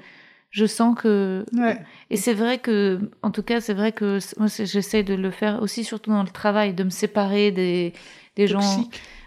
je 0.53 0.67
sens 0.67 0.97
que. 0.99 1.45
Ouais. 1.53 1.79
Et 2.11 2.17
c'est 2.17 2.35
vrai 2.35 2.59
que, 2.59 2.99
en 3.23 3.31
tout 3.31 3.43
cas, 3.45 3.61
c'est 3.61 3.73
vrai 3.75 3.93
que 3.93 4.19
moi, 4.39 4.49
j'essaie 4.49 5.05
de 5.05 5.15
le 5.15 5.31
faire 5.31 5.63
aussi, 5.63 5.85
surtout 5.85 6.11
dans 6.11 6.25
le 6.25 6.29
travail, 6.31 6.75
de 6.75 6.83
me 6.83 6.91
séparer 6.91 7.53
des 7.53 7.93
des 8.37 8.47
gens. 8.49 8.61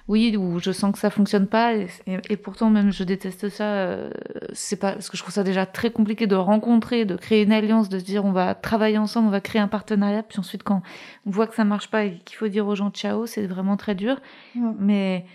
Oui, 0.10 0.36
où 0.36 0.60
je 0.60 0.72
sens 0.72 0.92
que 0.92 1.00
ça 1.00 1.10
fonctionne 1.10 1.48
pas, 1.48 1.74
et, 1.76 2.38
pourtant 2.38 2.70
même 2.70 2.92
je 2.92 3.06
déteste 3.06 3.48
ça. 3.48 3.64
euh, 3.64 4.10
c'est 4.52 4.76
pas 4.76 4.94
parce 4.94 5.10
que 5.10 5.16
je 5.16 5.22
trouve 5.22 5.34
ça 5.34 5.44
déjà 5.44 5.66
très 5.66 5.92
compliqué 5.92 6.28
de 6.28 6.36
rencontrer, 6.36 7.06
de 7.06 7.16
créer 7.16 7.44
une 7.44 7.54
alliance, 7.54 7.88
de 7.88 8.00
se 8.00 8.04
dire 8.04 8.26
on 8.26 8.34
va 8.34 8.54
travailler 8.54 8.98
ensemble, 8.98 9.30
on 9.30 9.32
va 9.32 9.40
créer 9.40 9.62
un 9.62 9.70
partenariat, 9.70 10.22
puis 10.22 10.40
ensuite 10.40 10.64
quand 10.64 10.82
on 11.26 11.32
voit 11.32 11.48
que 11.48 11.56
ça 11.56 11.64
marche 11.64 11.90
pas 11.90 12.04
et 12.04 12.20
qu'il 12.26 12.36
faut 12.36 12.50
dire 12.50 12.68
aux 12.68 12.76
gens 12.76 12.92
ciao, 12.92 13.26
c'est 13.26 13.48
vraiment 13.48 13.78
très 13.78 13.96
dur. 13.96 14.20
Ouais. 14.58 14.74
Mais 14.78 15.26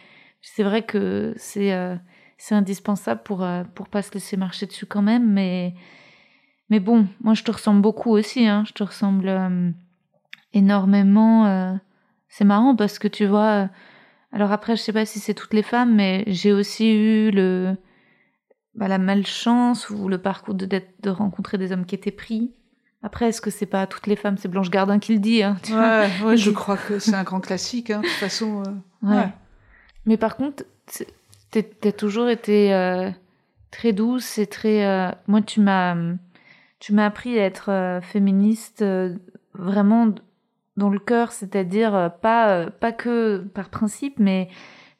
c'est 0.42 0.62
vrai 0.62 0.82
que 0.82 1.32
c'est 1.38 1.72
euh, 1.72 1.96
c'est 2.36 2.54
indispensable 2.54 3.22
pour 3.24 3.42
euh, 3.42 3.64
pour 3.74 3.88
pas 3.88 4.02
se 4.02 4.12
laisser 4.12 4.36
marcher 4.36 4.66
dessus 4.66 4.84
quand 4.84 5.02
même. 5.02 5.32
Mais 5.32 5.74
mais 6.68 6.80
bon, 6.80 7.06
moi 7.22 7.32
je 7.32 7.42
te 7.42 7.50
ressemble 7.50 7.80
beaucoup 7.80 8.10
aussi. 8.10 8.46
Hein, 8.46 8.64
je 8.66 8.72
te 8.72 8.82
ressemble 8.82 9.28
euh, 9.28 9.70
énormément. 10.52 11.78
c'est 12.28 12.44
marrant 12.44 12.76
parce 12.76 12.98
que 12.98 13.08
tu 13.08 13.24
vois. 13.24 13.70
Alors 14.32 14.52
après, 14.52 14.76
je 14.76 14.82
sais 14.82 14.92
pas 14.92 15.06
si 15.06 15.18
c'est 15.20 15.34
toutes 15.34 15.54
les 15.54 15.62
femmes, 15.62 15.94
mais 15.94 16.24
j'ai 16.26 16.52
aussi 16.52 16.90
eu 16.92 17.30
le 17.30 17.76
bah, 18.74 18.86
la 18.88 18.98
malchance 18.98 19.90
ou 19.90 20.08
le 20.08 20.18
parcours 20.18 20.54
de, 20.54 20.66
de 20.66 21.10
rencontrer 21.10 21.58
des 21.58 21.72
hommes 21.72 21.84
qui 21.86 21.94
étaient 21.94 22.10
pris. 22.12 22.52
Après, 23.02 23.28
est-ce 23.28 23.40
que 23.40 23.50
c'est 23.50 23.66
pas 23.66 23.86
toutes 23.86 24.06
les 24.06 24.16
femmes? 24.16 24.36
C'est 24.38 24.48
Blanche 24.48 24.70
Gardin 24.70 24.98
qui 24.98 25.12
le 25.14 25.18
dit. 25.20 25.42
Hein, 25.42 25.56
tu 25.62 25.72
vois. 25.72 26.00
Ouais, 26.00 26.10
ouais, 26.24 26.36
je 26.36 26.50
crois 26.52 26.76
que 26.76 26.98
c'est 26.98 27.14
un 27.14 27.22
grand 27.24 27.40
classique. 27.40 27.90
hein, 27.90 28.00
De 28.00 28.06
toute 28.06 28.16
façon. 28.16 28.62
euh, 28.66 28.72
Ouais. 29.08 29.16
ouais. 29.16 29.32
Mais 30.04 30.16
par 30.16 30.36
contre, 30.36 30.64
t'as 31.50 31.92
toujours 31.92 32.28
été 32.28 32.74
euh, 32.74 33.10
très 33.70 33.92
douce 33.92 34.38
et 34.38 34.46
très. 34.46 34.84
euh, 34.86 35.10
Moi, 35.26 35.42
tu 35.42 35.60
m'as, 35.60 35.96
tu 36.80 36.92
m'as 36.92 37.06
appris 37.06 37.38
à 37.38 37.44
être 37.44 38.00
féministe 38.02 38.84
vraiment 39.54 40.14
dans 40.78 40.88
le 40.88 40.98
cœur, 40.98 41.32
c'est-à-dire 41.32 41.94
euh, 41.94 42.08
pas 42.08 42.50
euh, 42.50 42.70
pas 42.70 42.92
que 42.92 43.38
par 43.52 43.68
principe, 43.68 44.18
mais 44.18 44.48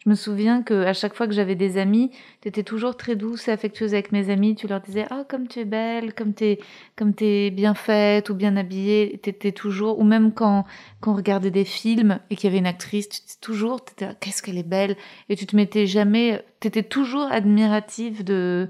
je 0.05 0.11
me 0.11 0.15
souviens 0.15 0.63
que 0.63 0.85
à 0.85 0.93
chaque 0.93 1.15
fois 1.15 1.27
que 1.27 1.33
j'avais 1.33 1.55
des 1.55 1.79
amis, 1.79 2.11
t'étais 2.41 2.63
toujours 2.63 2.97
très 2.97 3.17
douce 3.17 3.49
et 3.49 3.53
affectueuse 3.53 3.95
avec 3.95 4.13
mes 4.13 4.31
amis. 4.31 4.55
Tu 4.55 4.67
leur 4.67 4.81
disais 4.81 5.07
ah 5.11 5.25
comme 5.29 5.49
tu 5.49 5.61
es 5.61 5.65
belle, 5.65 6.15
comme 6.15 6.35
t'es 6.35 6.59
comme 6.97 7.15
t'es 7.15 7.51
bien 7.51 7.75
faite 7.75 8.29
ou 8.29 8.35
bien 8.35 8.57
habillée. 8.57 9.19
T'étais 9.23 9.53
toujours 9.53 9.99
ou 9.99 10.05
même 10.05 10.33
quand 10.33 10.65
quand 11.01 11.13
on 11.13 11.17
regardait 11.17 11.51
des 11.51 11.65
films 11.65 12.19
et 12.31 12.37
qu'il 12.37 12.49
y 12.49 12.51
avait 12.51 12.59
une 12.59 12.67
actrice, 12.67 13.09
tu 13.09 13.21
disais 13.23 13.39
toujours 13.41 13.85
t'étais 13.85 14.09
qu'est-ce 14.21 14.43
qu'elle 14.43 14.59
est 14.59 14.69
belle 14.69 14.97
et 15.29 15.37
tu 15.37 15.47
te 15.47 15.57
mettais 15.57 15.87
jamais, 15.87 16.45
t'étais 16.61 16.83
toujours 16.83 17.31
admirative 17.31 18.25
de 18.25 18.69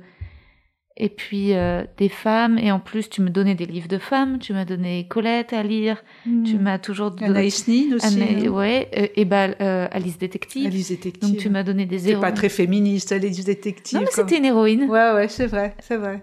et 1.01 1.09
puis 1.09 1.55
euh, 1.55 1.85
des 1.97 2.09
femmes 2.09 2.59
et 2.59 2.71
en 2.73 2.81
plus 2.81 3.09
tu 3.09 3.23
me 3.23 3.31
donnais 3.31 3.55
des 3.55 3.67
livres 3.67 3.89
de 3.89 3.99
femmes, 3.99 4.39
tu 4.39 4.53
m'as 4.53 4.65
donné 4.65 5.07
Colette 5.09 5.53
à 5.53 5.63
lire, 5.63 6.03
tu 6.25 6.57
Mm. 6.57 6.61
m'as 6.61 6.79
toujours 6.79 7.13
donné 7.13 7.27
Anaïs 7.31 7.69
Nin 7.69 7.95
aussi. 7.95 8.21
Ana- 8.23 8.47
hein. 8.47 8.49
ouais 8.51 8.91
euh, 8.99 9.07
et 9.15 9.25
bah 9.25 9.49
euh, 9.61 9.87
Alice 9.93 10.19
détective. 10.19 10.67
Alice 10.67 10.89
détective. 10.89 11.29
Donc 11.29 11.39
tu 11.39 11.49
m'as 11.51 11.63
donné 11.63 11.87
des 11.87 12.11
héros. 12.11 12.21
pas 12.21 12.33
très 12.33 12.49
féministe, 12.49 13.13
Alice 13.13 13.45
détective. 13.45 13.99
Non 13.99 14.05
mais 14.05 14.11
c'était 14.13 14.39
une 14.39 14.45
héroïne. 14.45 14.83
Ouais, 14.91 15.13
ouais, 15.15 15.29
c'est 15.29 15.47
vrai, 15.47 15.75
c'est 15.81 15.97
vrai. 15.97 16.23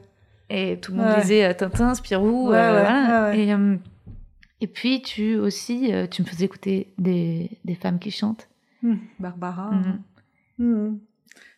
Et 0.49 0.77
tout 0.81 0.91
le 0.91 0.97
monde 0.99 1.07
Ouais. 1.07 1.21
lisait 1.21 1.45
euh, 1.45 1.53
Tintin, 1.53 1.95
Spirou, 1.95 2.49
Ouais, 2.49 2.55
ouais, 2.55 2.69
voilà. 2.71 3.29
ouais, 3.31 3.37
ouais. 3.37 3.55
Et, 4.59 4.65
et 4.65 4.67
puis 4.67 5.01
tu 5.01 5.37
aussi, 5.37 5.91
tu 6.11 6.21
me 6.21 6.27
faisais 6.27 6.45
écouter 6.45 6.93
des, 6.97 7.49
des 7.65 7.75
femmes 7.75 7.97
qui 7.99 8.11
chantent. 8.11 8.47
Hmm, 8.83 8.95
Barbara. 9.19 9.71
Hmm. 10.59 10.97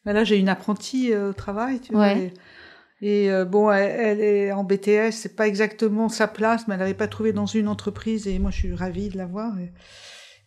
Mais 0.06 0.14
là, 0.14 0.24
j'ai 0.24 0.38
une 0.38 0.50
apprentie 0.50 1.14
au 1.16 1.34
travail, 1.34 1.80
tu 1.82 1.92
vois. 1.94 2.14
Et, 2.14 2.32
et, 3.02 3.32
euh, 3.32 3.46
bon, 3.46 3.72
elle, 3.72 4.22
est 4.22 4.52
en 4.52 4.64
BTS, 4.64 5.12
c'est 5.12 5.36
pas 5.36 5.48
exactement 5.48 6.10
sa 6.10 6.28
place, 6.28 6.68
mais 6.68 6.74
elle 6.76 6.80
n'avait 6.80 6.94
pas 6.94 7.08
trouvé 7.08 7.34
dans 7.34 7.46
une 7.46 7.68
entreprise, 7.68 8.28
et 8.28 8.40
moi, 8.40 8.52
je 8.52 8.58
suis 8.58 8.74
ravie 8.74 9.10
de 9.10 9.18
la 9.18 9.26
voir. 9.26 9.54
Et, 9.60 9.72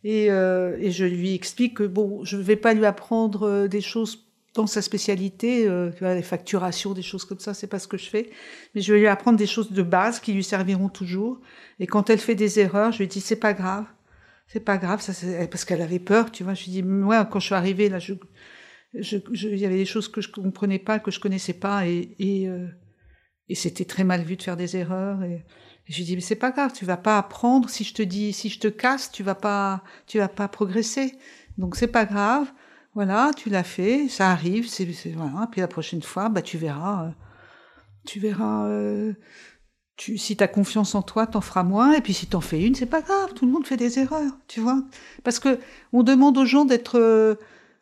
et, 0.02 0.30
euh, 0.30 0.76
et 0.80 0.90
je 0.90 1.04
lui 1.04 1.34
explique 1.34 1.76
que 1.78 1.84
bon, 1.84 2.24
je 2.24 2.36
vais 2.36 2.56
pas 2.56 2.74
lui 2.74 2.86
apprendre 2.86 3.42
euh, 3.46 3.68
des 3.68 3.80
choses 3.80 4.26
dans 4.54 4.66
sa 4.66 4.82
spécialité, 4.82 5.68
euh, 5.68 5.90
les 6.00 6.22
facturations, 6.22 6.92
des 6.92 7.02
choses 7.02 7.24
comme 7.24 7.38
ça, 7.38 7.54
c'est 7.54 7.68
pas 7.68 7.78
ce 7.78 7.86
que 7.86 7.96
je 7.96 8.08
fais. 8.08 8.30
Mais 8.74 8.80
je 8.80 8.92
vais 8.92 8.98
lui 8.98 9.06
apprendre 9.06 9.38
des 9.38 9.46
choses 9.46 9.70
de 9.70 9.82
base 9.82 10.18
qui 10.18 10.32
lui 10.32 10.42
serviront 10.42 10.88
toujours. 10.88 11.38
Et 11.78 11.86
quand 11.86 12.10
elle 12.10 12.18
fait 12.18 12.34
des 12.34 12.58
erreurs, 12.58 12.90
je 12.90 12.98
lui 12.98 13.06
dis 13.06 13.20
c'est 13.20 13.36
pas 13.36 13.52
grave, 13.52 13.84
c'est 14.48 14.60
pas 14.64 14.76
grave, 14.76 15.00
ça, 15.00 15.12
parce 15.48 15.64
qu'elle 15.64 15.82
avait 15.82 16.00
peur, 16.00 16.32
tu 16.32 16.42
vois. 16.42 16.54
Je 16.54 16.64
lui 16.64 16.72
dis 16.72 16.82
moi, 16.82 17.24
quand 17.26 17.38
je 17.38 17.46
suis 17.46 17.54
arrivée 17.54 17.88
là, 17.88 18.00
je- 18.00 18.14
il 18.94 19.58
y 19.58 19.66
avait 19.66 19.76
des 19.76 19.84
choses 19.86 20.08
que 20.08 20.20
je 20.20 20.30
comprenais 20.30 20.78
pas, 20.78 20.98
que 20.98 21.10
je 21.10 21.20
connaissais 21.20 21.52
pas, 21.54 21.86
et 21.86 22.14
et, 22.18 22.48
euh, 22.48 22.66
et 23.48 23.54
c'était 23.54 23.84
très 23.84 24.04
mal 24.04 24.22
vu 24.22 24.36
de 24.36 24.42
faire 24.42 24.56
des 24.56 24.76
erreurs. 24.76 25.22
Et, 25.22 25.44
je 25.88 25.96
lui 25.98 26.04
dis 26.04 26.14
mais 26.14 26.20
c'est 26.20 26.36
pas 26.36 26.52
grave, 26.52 26.72
tu 26.72 26.84
vas 26.84 26.96
pas 26.96 27.18
apprendre. 27.18 27.68
Si 27.68 27.82
je 27.84 27.94
te 27.94 28.02
dis, 28.02 28.32
si 28.32 28.48
je 28.48 28.60
te 28.60 28.68
casse, 28.68 29.10
tu 29.10 29.22
vas 29.24 29.34
pas, 29.34 29.82
tu 30.06 30.18
vas 30.18 30.28
pas 30.28 30.46
progresser. 30.48 31.14
Donc 31.58 31.76
c'est 31.76 31.88
pas 31.88 32.04
grave. 32.04 32.52
Voilà, 32.94 33.32
tu 33.36 33.50
l'as 33.50 33.64
fait, 33.64 34.08
ça 34.08 34.30
arrive, 34.30 34.68
c'est 34.68 34.86
voilà. 35.14 35.48
Puis 35.50 35.60
la 35.60 35.68
prochaine 35.68 36.02
fois, 36.02 36.28
bah 36.28 36.42
tu 36.42 36.58
verras, 36.58 37.06
euh, 37.06 37.10
tu 38.06 38.20
verras. 38.20 38.66
euh, 38.68 39.14
tu, 39.96 40.16
si 40.18 40.36
tu 40.36 40.44
as 40.44 40.48
confiance 40.48 40.94
en 40.94 41.02
toi, 41.02 41.26
t'en 41.26 41.40
feras 41.40 41.62
moins. 41.64 41.92
Et 41.94 42.00
puis 42.00 42.14
si 42.14 42.26
t'en 42.26 42.40
fais 42.40 42.62
une, 42.64 42.74
c'est 42.74 42.86
pas 42.86 43.02
grave. 43.02 43.34
Tout 43.34 43.46
le 43.46 43.52
monde 43.52 43.66
fait 43.66 43.76
des 43.76 43.98
erreurs, 43.98 44.32
tu 44.48 44.60
vois. 44.60 44.82
Parce 45.24 45.38
que 45.40 45.58
on 45.92 46.02
demande 46.02 46.38
aux 46.38 46.44
gens 46.46 46.64
d'être, 46.64 46.98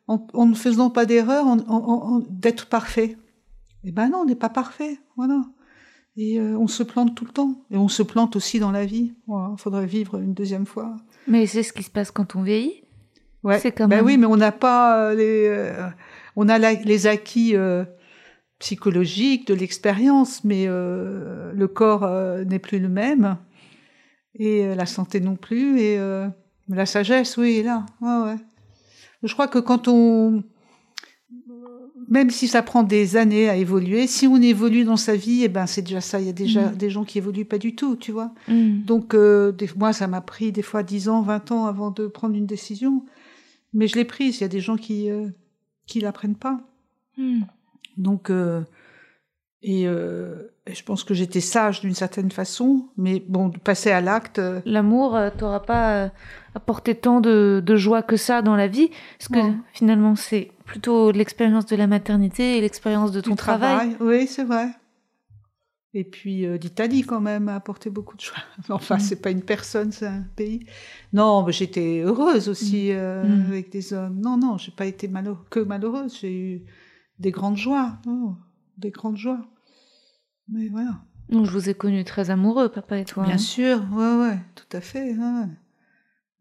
en, 0.08 0.26
en 0.34 0.46
ne 0.46 0.54
faisant 0.54 0.90
pas 0.90 1.06
d'erreurs, 1.06 1.46
en- 1.46 1.58
en- 1.60 2.14
en- 2.16 2.22
d'être 2.28 2.66
parfait. 2.66 3.16
Eh 3.84 3.92
ben 3.92 4.08
non, 4.08 4.18
on 4.18 4.24
n'est 4.24 4.34
pas 4.34 4.48
parfait, 4.48 4.98
voilà. 5.16 5.42
Et 6.16 6.40
euh, 6.40 6.56
on 6.58 6.66
se 6.66 6.82
plante 6.82 7.14
tout 7.14 7.24
le 7.24 7.30
temps. 7.30 7.54
Et 7.70 7.76
on 7.76 7.86
se 7.88 8.02
plante 8.02 8.34
aussi 8.34 8.58
dans 8.58 8.72
la 8.72 8.84
vie. 8.84 9.14
Voilà, 9.28 9.54
faudrait 9.56 9.86
vivre 9.86 10.18
une 10.18 10.34
deuxième 10.34 10.66
fois. 10.66 10.96
Mais 11.28 11.46
c'est 11.46 11.62
ce 11.62 11.72
qui 11.72 11.84
se 11.84 11.90
passe 11.90 12.10
quand 12.10 12.34
on 12.34 12.42
vieillit. 12.42 12.82
Ouais. 13.44 13.60
C'est 13.60 13.70
quand 13.70 13.86
Ben 13.86 14.04
oui, 14.04 14.18
mais 14.18 14.26
on 14.26 14.36
n'a 14.36 14.50
pas 14.50 14.98
euh, 15.10 15.14
les, 15.14 15.46
euh, 15.46 15.88
on 16.34 16.48
a 16.48 16.58
la- 16.58 16.72
les 16.72 17.06
acquis 17.06 17.54
euh, 17.54 17.84
psychologiques 18.58 19.46
de 19.46 19.54
l'expérience, 19.54 20.42
mais 20.42 20.66
le 20.66 21.66
corps 21.72 22.08
n'est 22.44 22.58
plus 22.58 22.80
le 22.80 22.88
même 22.88 23.36
et 24.34 24.74
la 24.74 24.86
santé 24.86 25.20
non 25.20 25.36
plus 25.36 25.78
et 25.80 25.96
la 26.68 26.84
sagesse, 26.86 27.36
oui, 27.36 27.58
est 27.58 27.62
là. 27.62 27.86
Ouais, 28.00 28.32
ouais. 28.32 28.36
Je 29.22 29.32
crois 29.32 29.48
que 29.48 29.58
quand 29.58 29.88
on, 29.88 30.42
même 32.08 32.30
si 32.30 32.48
ça 32.48 32.62
prend 32.62 32.82
des 32.82 33.16
années 33.16 33.48
à 33.48 33.56
évoluer, 33.56 34.06
si 34.06 34.26
on 34.26 34.40
évolue 34.40 34.84
dans 34.84 34.96
sa 34.96 35.16
vie, 35.16 35.42
eh 35.44 35.48
ben 35.48 35.66
c'est 35.66 35.82
déjà 35.82 36.00
ça. 36.00 36.20
Il 36.20 36.26
y 36.26 36.30
a 36.30 36.32
déjà 36.32 36.68
Mhm. 36.70 36.76
des 36.76 36.90
gens 36.90 37.04
qui 37.04 37.18
évoluent 37.18 37.44
pas 37.44 37.58
du 37.58 37.74
tout, 37.74 37.96
tu 37.96 38.12
vois. 38.12 38.32
Mm. 38.48 38.82
Donc, 38.84 39.14
euh, 39.14 39.52
des, 39.52 39.68
moi, 39.76 39.92
ça 39.92 40.06
m'a 40.06 40.20
pris 40.20 40.52
des 40.52 40.62
fois 40.62 40.82
10 40.82 41.08
ans, 41.08 41.22
20 41.22 41.50
ans 41.52 41.66
avant 41.66 41.90
de 41.90 42.06
prendre 42.06 42.34
une 42.36 42.46
décision. 42.46 43.04
Mais 43.74 43.88
je 43.88 43.96
l'ai 43.96 44.04
prise. 44.06 44.38
Il 44.38 44.42
y 44.42 44.44
a 44.44 44.48
des 44.48 44.60
gens 44.60 44.76
qui 44.76 45.10
euh, 45.10 45.28
qui 45.86 46.00
la 46.00 46.12
prennent 46.12 46.36
pas. 46.36 46.60
Mm. 47.16 47.40
Donc, 47.96 48.30
euh, 48.30 48.62
et, 49.62 49.86
euh, 49.88 50.50
et 50.66 50.74
je 50.74 50.84
pense 50.84 51.02
que 51.04 51.14
j'étais 51.14 51.40
sage 51.40 51.80
d'une 51.80 51.94
certaine 51.94 52.30
façon. 52.30 52.88
Mais 52.96 53.22
bon, 53.26 53.48
de 53.48 53.58
passer 53.58 53.90
à 53.90 54.00
l'acte, 54.00 54.38
euh, 54.38 54.60
L'amour, 54.64 55.16
euh, 55.16 55.30
t'auras 55.36 55.60
pas 55.60 56.04
euh, 56.04 56.08
apporté 56.54 56.94
tant 56.94 57.20
de, 57.20 57.62
de 57.64 57.76
joie 57.76 58.02
que 58.02 58.16
ça 58.16 58.42
dans 58.42 58.56
la 58.56 58.68
vie, 58.68 58.90
parce 59.18 59.28
que 59.28 59.52
finalement 59.72 60.14
c'est 60.16 60.50
plutôt 60.64 61.10
l'expérience 61.10 61.66
de 61.66 61.76
la 61.76 61.86
maternité 61.86 62.58
et 62.58 62.60
l'expérience 62.60 63.10
de 63.12 63.20
ton 63.20 63.30
du 63.30 63.36
travail. 63.36 63.96
Oui, 64.00 64.26
c'est 64.26 64.44
vrai. 64.44 64.68
Et 65.94 66.04
puis 66.04 66.44
euh, 66.46 66.58
l'Italie 66.58 67.02
quand 67.02 67.20
même 67.20 67.48
a 67.48 67.54
apporté 67.54 67.88
beaucoup 67.90 68.14
de 68.16 68.20
joie. 68.20 68.36
Enfin, 68.68 68.96
Mm. 68.96 69.00
c'est 69.00 69.22
pas 69.22 69.30
une 69.30 69.42
personne, 69.42 69.90
c'est 69.90 70.06
un 70.06 70.24
pays. 70.36 70.60
Non, 71.14 71.42
mais 71.44 71.52
j'étais 71.52 72.02
heureuse 72.04 72.48
aussi 72.50 72.92
euh, 72.92 73.24
Mm. 73.24 73.46
avec 73.48 73.70
des 73.72 73.92
hommes. 73.94 74.20
Non, 74.20 74.36
non, 74.36 74.58
j'ai 74.58 74.70
pas 74.72 74.84
été 74.86 75.08
malheure- 75.08 75.46
que 75.50 75.60
malheureuse. 75.60 76.18
J'ai 76.20 76.32
eu 76.38 76.62
des 77.18 77.30
grandes 77.30 77.56
joies, 77.56 77.94
non, 78.06 78.36
des 78.78 78.90
grandes 78.90 79.16
joies. 79.16 79.46
Mais 80.48 80.68
voilà. 80.68 81.02
Donc 81.28 81.44
je 81.44 81.50
vous 81.50 81.68
ai 81.68 81.74
connus 81.74 82.04
très 82.04 82.30
amoureux, 82.30 82.70
papa 82.70 82.98
et 82.98 83.04
toi. 83.04 83.24
Bien 83.24 83.34
hein. 83.34 83.38
sûr, 83.38 83.86
ouais, 83.92 84.16
ouais, 84.18 84.38
tout 84.54 84.76
à 84.76 84.80
fait. 84.80 85.14
Ouais, 85.14 85.46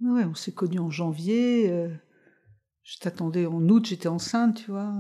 ouais. 0.02 0.24
On 0.24 0.36
s'est 0.36 0.54
connus 0.54 0.80
en 0.80 0.90
janvier. 0.90 1.70
euh, 1.70 1.90
je 2.84 3.00
t'attendais 3.00 3.46
en 3.46 3.68
août, 3.68 3.86
j'étais 3.86 4.08
enceinte, 4.08 4.64
tu 4.64 4.72
vois. 4.72 4.94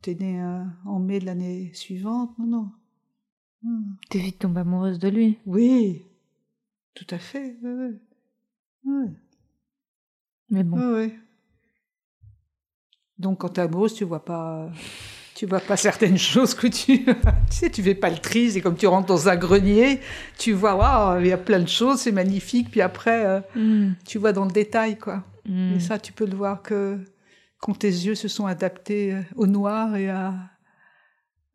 T'es 0.00 0.14
née 0.14 0.40
euh, 0.40 0.64
en 0.86 0.98
mai 0.98 1.20
de 1.20 1.26
l'année 1.26 1.72
suivante, 1.74 2.38
non, 2.38 2.46
non. 2.46 2.70
T'es 4.10 4.18
vite 4.18 4.40
tombée 4.40 4.60
amoureuse 4.60 4.98
de 4.98 5.08
lui. 5.08 5.38
Oui, 5.46 6.04
tout 6.94 7.06
à 7.10 7.18
fait. 7.18 7.56
Ouais, 7.62 7.72
ouais. 7.72 8.00
Ouais. 8.84 9.10
Mais 10.50 10.64
bon. 10.64 10.78
Ouais, 10.78 10.92
ouais. 10.92 11.18
Donc 13.18 13.40
quand 13.40 13.50
t'es 13.50 13.62
amoureuse, 13.62 13.94
tu 13.94 14.04
vois 14.04 14.24
pas, 14.24 14.70
tu 15.34 15.46
vois 15.46 15.60
pas 15.60 15.76
certaines 15.76 16.18
choses 16.32 16.54
que 16.54 16.66
tu, 16.68 17.04
tu 17.04 17.12
sais, 17.50 17.70
tu 17.70 17.82
fais 17.82 17.94
pas 17.94 18.10
le 18.10 18.18
tri. 18.18 18.50
C'est 18.52 18.60
comme 18.60 18.76
tu 18.76 18.86
rentres 18.86 19.06
dans 19.08 19.28
un 19.28 19.36
grenier, 19.36 20.00
tu 20.38 20.52
vois, 20.52 20.74
waouh, 20.76 21.20
il 21.20 21.26
y 21.26 21.32
a 21.32 21.36
plein 21.38 21.60
de 21.60 21.68
choses, 21.68 22.00
c'est 22.00 22.12
magnifique. 22.12 22.70
Puis 22.70 22.80
après, 22.80 23.24
euh, 23.26 23.40
Mm. 23.56 23.94
tu 24.06 24.18
vois 24.18 24.32
dans 24.32 24.44
le 24.44 24.52
détail, 24.52 24.96
quoi. 24.98 25.24
Mm. 25.48 25.74
Et 25.76 25.80
ça, 25.80 25.98
tu 25.98 26.12
peux 26.12 26.26
le 26.26 26.36
voir 26.36 26.62
que 26.62 26.98
quand 27.58 27.74
tes 27.78 27.88
yeux 27.88 28.14
se 28.14 28.28
sont 28.28 28.46
adaptés 28.46 29.12
euh, 29.14 29.22
au 29.36 29.46
noir 29.46 29.96
et 29.96 30.08
à, 30.08 30.34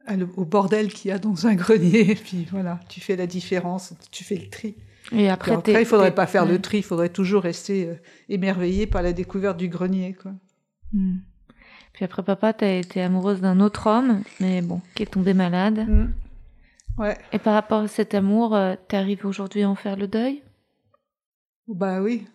à 0.05 0.15
le- 0.15 0.27
au 0.37 0.45
bordel 0.45 0.91
qu'il 0.91 1.09
y 1.09 1.11
a 1.11 1.19
dans 1.19 1.47
un 1.47 1.55
grenier. 1.63 2.11
Et 2.11 2.15
puis 2.15 2.47
voilà, 2.51 2.79
tu 2.89 2.99
fais 2.99 3.15
la 3.15 3.27
différence, 3.27 3.93
tu 4.11 4.23
fais 4.23 4.35
le 4.35 4.49
tri. 4.49 4.75
Et 5.11 5.29
après, 5.29 5.53
après, 5.53 5.81
il 5.81 5.85
faudrait 5.85 6.13
pas 6.13 6.27
faire 6.27 6.45
le 6.45 6.59
tri, 6.61 6.79
il 6.79 6.83
faudrait 6.83 7.09
toujours 7.09 7.41
rester 7.43 7.87
euh, 7.87 7.95
émerveillé 8.27 8.85
par 8.87 9.01
la 9.01 9.13
découverte 9.13 9.57
du 9.57 9.67
grenier, 9.69 10.13
quoi. 10.21 10.33
Mm. 10.93 11.17
Puis 11.99 12.05
après, 12.05 12.23
papa, 12.23 12.53
t'as 12.53 12.75
été 12.75 13.01
amoureuse 13.01 13.41
d'un 13.41 13.59
autre 13.59 13.87
homme, 13.87 14.23
mais 14.39 14.61
bon, 14.61 14.79
qui 14.95 15.03
est 15.03 15.11
tombé 15.11 15.33
malade. 15.33 15.85
Mm. 15.85 16.13
Ouais. 16.97 17.17
Et 17.33 17.39
par 17.39 17.53
rapport 17.53 17.81
à 17.81 17.87
cet 17.89 18.13
amour, 18.13 18.55
euh, 18.55 18.75
t'arrives 18.87 19.25
aujourd'hui 19.25 19.63
à 19.63 19.69
en 19.69 19.75
faire 19.75 19.97
le 19.97 20.07
deuil? 20.07 20.41
Bah 21.67 22.01
oui. 22.01 22.25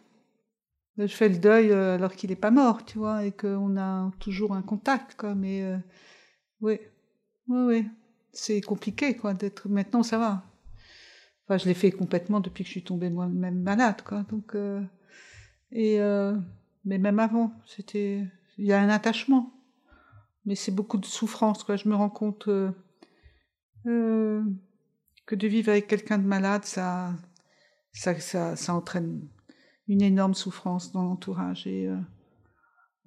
Je 0.99 1.07
fais 1.07 1.31
le 1.31 1.39
deuil 1.39 1.71
euh, 1.71 1.95
alors 1.95 2.15
qu'il 2.15 2.29
n'est 2.29 2.37
pas 2.37 2.51
mort, 2.51 2.85
tu 2.85 2.99
vois, 2.99 3.25
et 3.25 3.33
qu'on 3.33 3.79
a 3.79 4.13
toujours 4.21 4.55
un 4.55 4.61
contact, 4.61 5.15
quoi. 5.17 5.35
Mais 5.35 5.63
euh, 5.63 5.79
oui, 6.61 6.79
oui, 7.49 7.63
oui. 7.67 7.89
C'est 8.35 8.61
compliqué, 8.61 9.17
quoi, 9.17 9.33
d'être. 9.33 9.67
Maintenant, 9.71 10.03
ça 10.03 10.19
va. 10.19 10.43
Enfin, 11.47 11.57
je 11.57 11.65
l'ai 11.65 11.73
fait 11.73 11.91
complètement 11.91 12.41
depuis 12.41 12.65
que 12.65 12.69
je 12.69 12.73
suis 12.73 12.85
tombée 12.85 13.09
moi-même 13.09 13.63
malade, 13.63 14.03
quoi. 14.05 14.27
Donc, 14.31 14.57
euh, 14.57 14.83
et 15.73 16.03
euh, 16.03 16.37
mais 16.85 16.99
même 16.99 17.19
avant, 17.19 17.51
c'était. 17.65 18.27
Il 18.59 18.67
y 18.67 18.75
a 18.75 18.79
un 18.79 18.91
attachement, 18.91 19.54
mais 20.47 20.55
c'est 20.55 20.73
beaucoup 20.73 20.99
de 20.99 21.07
souffrance, 21.07 21.65
quoi. 21.65 21.77
Je 21.77 21.89
me 21.89 21.95
rends 21.95 22.11
compte 22.11 22.49
euh, 22.49 22.71
euh, 23.87 24.43
que 25.27 25.35
de 25.35 25.47
vivre 25.49 25.71
avec 25.71 25.87
quelqu'un 25.87 26.19
de 26.19 26.27
malade, 26.27 26.65
ça, 26.65 27.13
ça, 27.93 28.19
ça, 28.21 28.57
ça 28.57 28.75
entraîne 28.75 29.23
une 29.89 30.03
énorme 30.03 30.35
souffrance 30.35 30.93
dans 30.93 31.03
l'entourage. 31.05 31.67
Et 31.67 31.89
euh, 31.89 31.97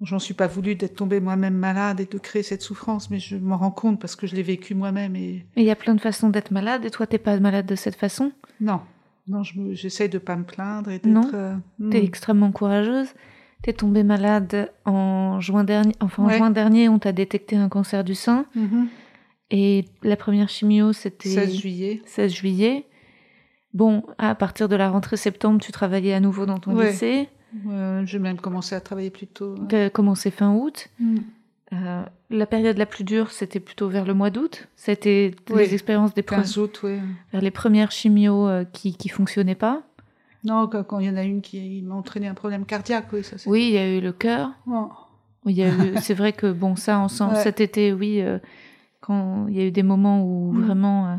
j'en 0.00 0.18
suis 0.18 0.34
pas 0.34 0.46
voulu 0.46 0.74
d'être 0.74 0.96
tombée 0.96 1.20
moi-même 1.20 1.54
malade 1.56 2.00
et 2.00 2.06
de 2.06 2.18
créer 2.18 2.42
cette 2.42 2.62
souffrance, 2.62 3.10
mais 3.10 3.18
je 3.18 3.36
m'en 3.36 3.56
rends 3.56 3.70
compte 3.70 4.00
parce 4.00 4.16
que 4.16 4.26
je 4.26 4.34
l'ai 4.36 4.42
vécu 4.42 4.74
moi-même. 4.74 5.16
Et 5.16 5.44
il 5.56 5.64
y 5.64 5.70
a 5.70 5.76
plein 5.76 5.94
de 5.94 6.00
façons 6.00 6.30
d'être 6.30 6.50
malade, 6.50 6.84
et 6.84 6.90
toi, 6.90 7.06
t'es 7.06 7.18
pas 7.18 7.38
malade 7.40 7.66
de 7.66 7.74
cette 7.76 7.96
façon? 7.96 8.32
Non, 8.60 8.80
non, 9.26 9.42
je 9.42 9.58
me- 9.60 9.74
j'essaie 9.74 10.08
de 10.08 10.18
pas 10.18 10.36
me 10.36 10.44
plaindre 10.44 10.90
et 10.90 11.00
Non. 11.04 11.22
d'être. 11.22 11.34
euh, 11.34 11.56
T'es 11.90 12.00
hmm. 12.00 12.04
extrêmement 12.04 12.52
courageuse. 12.52 13.08
T'es 13.62 13.72
tombée 13.72 14.04
malade 14.04 14.70
en 14.84 15.40
juin 15.40 15.64
dernier. 15.64 15.92
Enfin, 16.00 16.22
en 16.24 16.28
juin 16.28 16.50
dernier, 16.50 16.88
on 16.88 16.98
t'a 16.98 17.12
détecté 17.12 17.56
un 17.56 17.68
cancer 17.68 18.04
du 18.04 18.14
sein. 18.14 18.46
Mhm. 18.54 18.88
Et 19.50 19.84
la 20.02 20.16
première 20.16 20.48
chimio, 20.48 20.92
c'était 20.92 21.28
16 21.30 21.56
juillet. 21.56 22.02
16 22.06 22.32
juillet. 22.32 22.86
Bon, 23.74 24.02
à 24.18 24.34
partir 24.34 24.68
de 24.68 24.76
la 24.76 24.88
rentrée 24.90 25.16
septembre, 25.16 25.60
tu 25.60 25.72
travaillais 25.72 26.12
à 26.14 26.20
nouveau 26.20 26.46
dans 26.46 26.58
ton 26.58 26.74
Ouais. 26.76 26.90
lycée. 26.90 27.28
Euh, 27.68 28.02
J'ai 28.06 28.18
même 28.18 28.38
commencé 28.38 28.74
à 28.74 28.80
travailler 28.80 29.10
plus 29.10 29.26
tôt. 29.26 29.54
ouais. 29.54 29.66
T'as 29.68 29.90
commencé 29.90 30.30
fin 30.30 30.54
août. 30.54 30.88
Hmm. 31.00 31.16
Euh, 31.72 32.02
la 32.30 32.46
période 32.46 32.78
la 32.78 32.86
plus 32.86 33.04
dure, 33.04 33.30
c'était 33.30 33.60
plutôt 33.60 33.88
vers 33.88 34.04
le 34.06 34.14
mois 34.14 34.30
d'août. 34.30 34.68
C'était 34.76 35.32
Oui. 35.50 35.56
les 35.58 35.74
expériences 35.74 36.14
des 36.14 36.22
pre- 36.22 36.36
15 36.36 36.56
août, 36.58 36.80
oui. 36.84 36.98
vers 37.32 37.42
les 37.42 37.50
premières 37.50 37.90
chimios 37.90 38.46
euh, 38.48 38.64
qui 38.64 38.96
qui 38.96 39.08
fonctionnaient 39.08 39.54
pas. 39.54 39.82
Non, 40.44 40.68
quand 40.68 40.98
il 41.00 41.06
y 41.06 41.10
en 41.10 41.16
a 41.16 41.22
une 41.24 41.40
qui 41.42 41.82
m'a 41.82 41.94
entraîné 41.96 42.28
un 42.28 42.34
problème 42.34 42.64
cardiaque, 42.64 43.06
oui, 43.12 43.24
ça 43.24 43.38
c'est. 43.38 43.48
Oui, 43.50 43.64
il 43.68 43.72
y 43.74 43.78
a 43.78 43.88
eu 43.96 44.00
le 44.00 44.12
cœur. 44.12 44.50
Oh. 44.66 44.88
Oui. 45.44 45.62
C'est 46.02 46.14
vrai 46.14 46.32
que 46.32 46.50
bon, 46.52 46.76
ça 46.76 46.98
ensemble 46.98 47.34
Ouais. 47.34 47.42
cet 47.42 47.60
été, 47.60 47.92
oui, 47.92 48.20
euh, 48.20 48.38
quand 49.00 49.46
il 49.48 49.56
y 49.56 49.60
a 49.60 49.64
eu 49.64 49.70
des 49.70 49.82
moments 49.82 50.22
où 50.22 50.52
Mm. 50.52 50.62
vraiment 50.64 51.18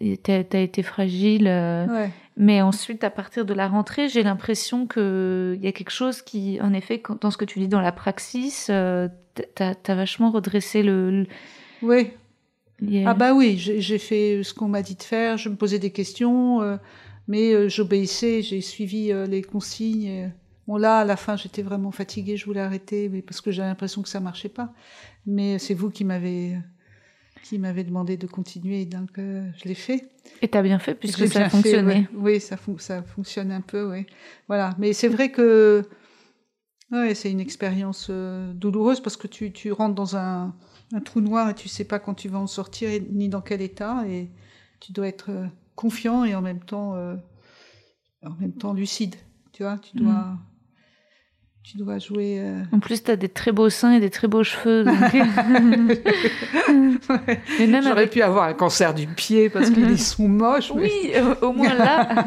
euh, 0.00 0.14
t'as 0.22 0.44
t'as 0.44 0.60
été 0.60 0.82
fragile. 0.82 1.46
euh, 1.48 1.86
Ouais. 1.86 2.10
Mais 2.36 2.60
ensuite, 2.62 3.04
à 3.04 3.10
partir 3.10 3.44
de 3.44 3.54
la 3.54 3.68
rentrée, 3.68 4.08
j'ai 4.08 4.22
l'impression 4.24 4.86
qu'il 4.88 5.58
y 5.62 5.66
a 5.68 5.72
quelque 5.72 5.90
chose 5.92 6.20
qui, 6.20 6.58
en 6.60 6.72
effet, 6.72 6.98
quand- 7.00 7.20
dans 7.22 7.30
ce 7.30 7.36
que 7.36 7.44
tu 7.44 7.60
dis 7.60 7.68
dans 7.68 7.80
la 7.80 7.92
praxis, 7.92 8.66
euh, 8.70 9.08
t'as 9.54 9.74
as 9.86 9.94
vachement 9.94 10.30
redressé 10.30 10.82
le. 10.82 11.10
le- 11.10 11.26
Oui. 11.82 12.10
Ah 13.06 13.14
bah 13.14 13.34
oui, 13.34 13.56
j'ai 13.56 13.98
fait 13.98 14.42
ce 14.42 14.52
qu'on 14.52 14.68
m'a 14.68 14.82
dit 14.82 14.96
de 14.96 15.02
faire, 15.02 15.36
je 15.38 15.48
me 15.48 15.54
posais 15.54 15.78
des 15.78 15.90
questions, 15.90 16.60
mais 17.28 17.52
euh, 17.54 17.68
j'obéissais, 17.68 18.42
j'ai 18.42 18.60
suivi 18.60 19.12
euh, 19.12 19.26
les 19.26 19.42
consignes. 19.42 20.04
et- 20.04 20.28
Bon 20.66 20.76
là, 20.78 21.00
à 21.00 21.04
la 21.04 21.16
fin, 21.16 21.36
j'étais 21.36 21.60
vraiment 21.62 21.90
fatiguée, 21.90 22.38
je 22.38 22.46
voulais 22.46 22.60
arrêter, 22.60 23.10
mais 23.10 23.20
parce 23.20 23.42
que 23.42 23.50
j'avais 23.50 23.68
l'impression 23.68 24.00
que 24.02 24.08
ça 24.08 24.18
marchait 24.20 24.48
pas. 24.48 24.72
Mais 25.26 25.58
c'est 25.58 25.74
vous 25.74 25.90
qui 25.90 26.04
m'avez 26.04 26.56
qui 27.42 27.58
m'avez 27.58 27.84
demandé 27.84 28.16
de 28.16 28.26
continuer, 28.26 28.86
donc 28.86 29.18
euh, 29.18 29.46
je 29.62 29.68
l'ai 29.68 29.74
fait. 29.74 30.08
Et 30.40 30.48
t'as 30.48 30.62
bien 30.62 30.78
fait 30.78 30.94
puisque 30.94 31.28
ça 31.28 31.40
a 31.44 31.50
fait, 31.50 31.56
fonctionné. 31.58 31.94
ouais. 31.94 32.08
Oui, 32.14 32.40
ça, 32.40 32.56
fon- 32.56 32.78
ça 32.78 33.02
fonctionne 33.02 33.52
un 33.52 33.60
peu, 33.60 33.90
oui. 33.92 34.06
Voilà. 34.48 34.70
Mais 34.78 34.94
c'est 34.94 35.08
vrai 35.08 35.30
que 35.30 35.82
ouais, 36.90 37.14
c'est 37.14 37.30
une 37.30 37.40
expérience 37.40 38.06
euh, 38.10 38.50
douloureuse 38.54 39.00
parce 39.00 39.18
que 39.18 39.26
tu, 39.26 39.52
tu 39.52 39.72
rentres 39.72 39.94
dans 39.94 40.16
un, 40.16 40.54
un 40.94 41.00
trou 41.00 41.20
noir 41.20 41.50
et 41.50 41.54
tu 41.54 41.68
sais 41.68 41.84
pas 41.84 41.98
quand 41.98 42.14
tu 42.14 42.28
vas 42.28 42.38
en 42.38 42.46
sortir 42.46 42.88
et- 42.88 43.06
ni 43.12 43.28
dans 43.28 43.42
quel 43.42 43.60
état 43.60 44.04
et 44.08 44.30
tu 44.80 44.92
dois 44.92 45.08
être 45.08 45.30
euh, 45.30 45.46
confiant 45.76 46.24
et 46.24 46.34
en 46.34 46.42
même 46.42 46.60
temps 46.60 46.94
euh, 46.96 47.14
en 48.24 48.34
même 48.40 48.52
temps 48.52 48.72
lucide. 48.72 49.14
Tu 49.52 49.62
vois, 49.62 49.78
tu 49.78 49.96
dois 49.98 50.24
tu 51.62 51.78
dois 51.78 51.98
jouer. 51.98 52.40
euh, 52.40 52.60
En 52.72 52.78
plus, 52.78 53.02
t'as 53.02 53.16
des 53.16 53.30
très 53.30 53.50
beaux 53.50 53.70
seins 53.70 53.92
et 53.92 54.00
des 54.00 54.10
très 54.10 54.28
beaux 54.28 54.44
cheveux. 54.44 54.84
donc- 54.84 54.98
ouais. 57.08 57.40
Mais 57.58 57.66
même 57.66 57.82
J'aurais 57.84 58.02
avec... 58.02 58.10
pu 58.10 58.22
avoir 58.22 58.44
un 58.44 58.52
cancer 58.52 58.94
du 58.94 59.06
pied 59.06 59.48
parce 59.48 59.70
qu'ils 59.70 59.98
sont 59.98 60.28
moches. 60.28 60.72
mais- 60.74 60.82
Oui, 60.82 61.12
au 61.42 61.52
moins 61.52 61.74
là. 61.74 62.08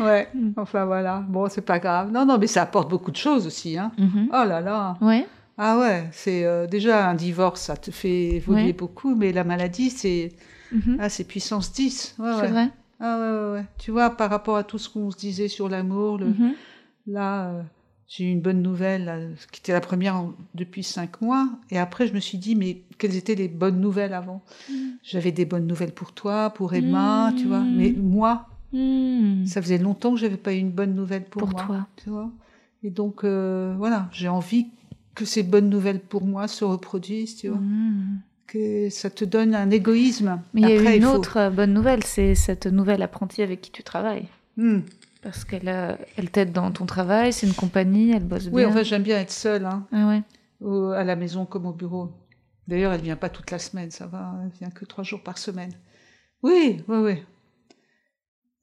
Ouais. 0.00 0.28
Mm. 0.34 0.50
Enfin 0.56 0.84
voilà. 0.84 1.24
Bon, 1.28 1.48
c'est 1.48 1.64
pas 1.64 1.78
grave. 1.78 2.10
Non, 2.12 2.26
non, 2.26 2.38
mais 2.38 2.46
ça 2.46 2.62
apporte 2.62 2.90
beaucoup 2.90 3.10
de 3.10 3.16
choses 3.16 3.46
aussi. 3.46 3.78
Hein. 3.78 3.92
Mhm. 3.98 4.28
Oh 4.30 4.44
là 4.46 4.60
là. 4.60 4.96
Ouais. 5.00 5.26
Ah 5.56 5.78
ouais, 5.78 6.08
c'est 6.10 6.44
euh, 6.44 6.66
déjà 6.66 7.08
un 7.08 7.14
divorce, 7.14 7.60
ça 7.60 7.76
te 7.76 7.92
fait 7.92 8.34
évoluer 8.36 8.64
Ouais. 8.66 8.72
beaucoup, 8.72 9.14
mais 9.14 9.30
la 9.32 9.44
maladie, 9.44 9.90
c'est 9.90 10.30
Mhm. 10.74 10.96
ah, 11.00 11.08
c'est 11.08 11.24
puissance 11.24 11.72
10. 11.72 12.14
Ouais, 12.18 12.32
C'est 12.34 12.42
ouais. 12.42 12.48
vrai. 12.50 12.70
Ah 13.00 13.18
ouais, 13.18 13.30
ouais, 13.30 13.52
ouais. 13.60 13.66
Tu 13.78 13.90
vois, 13.90 14.10
par 14.10 14.28
rapport 14.30 14.56
à 14.56 14.64
tout 14.64 14.78
ce 14.78 14.88
qu'on 14.88 15.10
se 15.10 15.16
disait 15.16 15.48
sur 15.48 15.68
l'amour, 15.68 16.18
le... 16.18 16.26
Mhm. 16.26 16.52
là, 17.06 17.48
euh, 17.50 17.62
j'ai 18.08 18.24
eu 18.24 18.28
une 18.28 18.40
bonne 18.40 18.62
nouvelle, 18.62 19.04
là, 19.06 19.18
qui 19.52 19.60
était 19.60 19.72
la 19.72 19.80
première 19.80 20.16
en- 20.16 20.34
depuis 20.54 20.82
cinq 20.82 21.20
mois, 21.20 21.48
et 21.70 21.78
après, 21.78 22.06
je 22.06 22.12
me 22.14 22.20
suis 22.20 22.38
dit, 22.38 22.54
mais 22.54 22.82
quelles 22.98 23.16
étaient 23.16 23.34
les 23.34 23.48
bonnes 23.48 23.80
nouvelles 23.80 24.14
avant? 24.14 24.42
J'avais 25.02 25.32
des 25.32 25.44
bonnes 25.44 25.66
nouvelles 25.66 25.92
pour 25.92 26.12
toi, 26.12 26.50
pour 26.50 26.74
Emma, 26.74 27.32
tu 27.36 27.46
vois, 27.48 27.64
mais 27.64 27.92
moi, 27.92 28.46
Mhm. 28.72 29.46
ça 29.46 29.60
faisait 29.62 29.78
longtemps 29.78 30.14
que 30.14 30.20
j'avais 30.20 30.36
pas 30.36 30.52
eu 30.54 30.58
une 30.58 30.70
bonne 30.72 30.94
nouvelle 30.94 31.24
pour, 31.24 31.40
Pour 31.40 31.50
moi. 31.50 31.64
toi. 31.66 31.86
Tu 31.96 32.10
vois 32.10 32.30
Et 32.82 32.90
donc, 32.90 33.22
euh, 33.24 33.74
voilà, 33.78 34.08
j'ai 34.12 34.28
envie 34.28 34.66
que 35.14 35.24
ces 35.24 35.42
bonnes 35.42 35.68
nouvelles 35.70 36.00
pour 36.00 36.24
moi 36.24 36.48
se 36.48 36.64
reproduisent, 36.64 37.36
tu 37.36 37.48
vois. 37.48 37.58
Mhm. 37.58 38.20
Que 38.54 38.88
ça 38.88 39.10
te 39.10 39.24
donne 39.24 39.52
un 39.54 39.68
égoïsme. 39.70 40.40
Mais 40.54 40.60
il 40.60 40.68
y 40.68 40.86
a 40.86 40.94
une 40.94 41.06
autre 41.06 41.38
euh, 41.38 41.50
bonne 41.50 41.72
nouvelle, 41.74 42.04
c'est 42.04 42.36
cette 42.36 42.66
nouvelle 42.68 43.02
apprentie 43.02 43.42
avec 43.42 43.60
qui 43.60 43.72
tu 43.72 43.82
travailles. 43.82 44.28
Hmm. 44.56 44.80
Parce 45.22 45.44
qu'elle 45.44 45.68
euh, 45.68 45.96
elle 46.16 46.30
t'aide 46.30 46.52
dans 46.52 46.70
ton 46.70 46.86
travail, 46.86 47.32
c'est 47.32 47.48
une 47.48 47.54
compagnie, 47.54 48.12
elle 48.12 48.22
bosse 48.22 48.44
Oui, 48.52 48.62
bien. 48.62 48.68
en 48.68 48.72
fait, 48.72 48.84
j'aime 48.84 49.02
bien 49.02 49.18
être 49.18 49.32
seule, 49.32 49.64
hein, 49.66 49.84
Ah 49.90 50.06
ouais. 50.08 50.22
au- 50.60 50.90
à 50.90 51.02
la 51.02 51.16
maison 51.16 51.46
comme 51.46 51.66
au 51.66 51.72
bureau. 51.72 52.12
D'ailleurs, 52.68 52.92
elle 52.92 53.00
vient 53.00 53.16
pas 53.16 53.28
toute 53.28 53.50
la 53.50 53.58
semaine, 53.58 53.90
ça 53.90 54.06
va, 54.06 54.32
elle 54.44 54.52
vient 54.60 54.70
que 54.70 54.84
trois 54.84 55.02
jours 55.02 55.22
par 55.22 55.36
semaine. 55.38 55.72
Oui, 56.44 56.82
oui, 56.86 56.96
oui. 56.98 57.22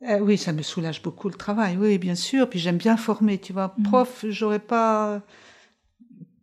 Euh, 0.08 0.20
oui, 0.20 0.38
ça 0.38 0.54
me 0.54 0.62
soulage 0.62 1.02
beaucoup 1.02 1.28
le 1.28 1.36
travail, 1.36 1.76
oui, 1.78 1.98
bien 1.98 2.16
sûr. 2.16 2.50
Puis 2.50 2.60
j'aime 2.60 2.78
bien 2.78 2.96
former, 2.96 3.38
tu 3.40 3.52
vois. 3.54 3.76
Mhm. 3.78 3.84
Prof, 3.84 4.26
j'aurais 4.30 4.60
pas. 4.60 5.22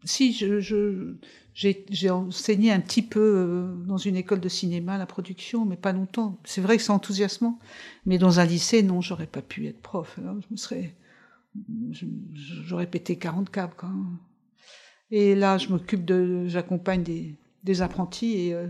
Si, 0.04 0.32
je, 0.32 0.60
je, 0.60 1.14
j'ai, 1.58 2.10
enseigné 2.10 2.70
un 2.70 2.78
petit 2.78 3.02
peu 3.02 3.20
euh, 3.20 3.74
dans 3.84 3.96
une 3.96 4.14
école 4.14 4.38
de 4.38 4.48
cinéma, 4.48 4.96
la 4.96 5.06
production, 5.06 5.64
mais 5.64 5.76
pas 5.76 5.92
longtemps. 5.92 6.38
C'est 6.44 6.60
vrai 6.60 6.76
que 6.76 6.84
c'est 6.84 6.92
enthousiasmant. 6.92 7.58
Mais 8.06 8.16
dans 8.16 8.38
un 8.38 8.44
lycée, 8.44 8.84
non, 8.84 9.00
j'aurais 9.00 9.26
pas 9.26 9.42
pu 9.42 9.66
être 9.66 9.80
prof. 9.82 10.20
Je 10.22 10.46
me 10.52 10.56
serais. 10.56 10.94
J'aurais 11.90 12.86
pété 12.86 13.16
40 13.18 13.50
câbles, 13.50 13.74
même. 13.82 14.18
Et 15.10 15.34
là, 15.34 15.58
je 15.58 15.68
m'occupe 15.70 16.04
de. 16.04 16.46
J'accompagne 16.46 17.02
des, 17.02 17.34
des 17.64 17.82
apprentis 17.82 18.38
et 18.38 18.54
euh, 18.54 18.68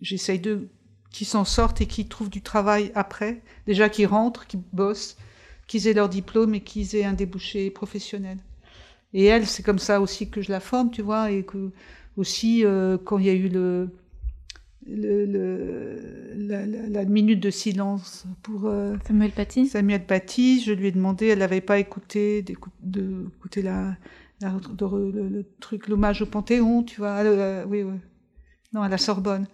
j'essaye 0.00 0.38
de. 0.38 0.68
qui 1.10 1.24
s'en 1.24 1.44
sortent 1.44 1.80
et 1.80 1.86
qui 1.86 2.06
trouvent 2.06 2.30
du 2.30 2.42
travail 2.42 2.92
après. 2.94 3.42
Déjà, 3.66 3.88
qui 3.88 4.06
rentrent, 4.06 4.46
qui 4.46 4.58
bossent, 4.72 5.16
qu'ils 5.66 5.88
aient 5.88 5.94
leur 5.94 6.08
diplôme 6.08 6.54
et 6.54 6.60
qu'ils 6.60 6.94
aient 6.94 7.04
un 7.04 7.14
débouché 7.14 7.68
professionnel. 7.72 8.38
Et 9.12 9.24
elle, 9.24 9.46
c'est 9.46 9.62
comme 9.62 9.78
ça 9.78 10.00
aussi 10.00 10.30
que 10.30 10.40
je 10.42 10.50
la 10.50 10.60
forme, 10.60 10.90
tu 10.90 11.02
vois, 11.02 11.30
et 11.30 11.44
que 11.44 11.70
aussi 12.16 12.64
euh, 12.64 12.98
quand 13.04 13.18
il 13.18 13.26
y 13.26 13.30
a 13.30 13.34
eu 13.34 13.48
le, 13.48 13.88
le, 14.86 15.26
le 15.26 16.88
la, 16.88 17.04
minute 17.04 17.40
de 17.40 17.50
silence 17.50 18.26
pour 18.42 18.66
euh, 18.66 18.96
Samuel 19.06 19.30
Paty. 19.32 19.66
Samuel 19.68 20.04
Paty, 20.04 20.60
je 20.60 20.72
lui 20.72 20.88
ai 20.88 20.92
demandé, 20.92 21.26
elle 21.26 21.40
n'avait 21.40 21.60
pas 21.60 21.78
écouté 21.78 22.42
d'écouter 22.42 23.62
la, 23.62 23.96
la 24.40 24.50
de, 24.50 24.86
le, 24.86 25.28
le, 25.28 25.46
truc, 25.60 25.88
l'hommage 25.88 26.22
au 26.22 26.26
Panthéon, 26.26 26.82
tu 26.82 26.98
vois, 27.00 27.18
euh, 27.18 27.64
oui, 27.68 27.82
oui, 27.82 27.98
non, 28.72 28.82
à 28.82 28.88
la 28.88 28.98
Sorbonne. 28.98 29.46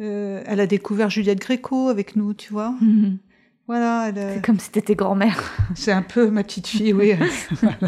Euh, 0.00 0.42
elle 0.46 0.60
a 0.60 0.66
découvert 0.66 1.10
Juliette 1.10 1.40
Gréco 1.40 1.88
avec 1.88 2.16
nous, 2.16 2.34
tu 2.34 2.52
vois. 2.52 2.70
Mm 2.80 3.02
-hmm. 3.02 3.18
Voilà. 3.66 4.12
C'est 4.14 4.44
comme 4.44 4.58
si 4.58 4.70
t'étais 4.70 4.94
grand-mère. 4.94 5.42
C'est 5.74 5.92
un 5.92 6.02
peu 6.02 6.30
ma 6.30 6.42
petite 6.44 6.66
fille, 6.66 6.92
oui. 6.92 7.14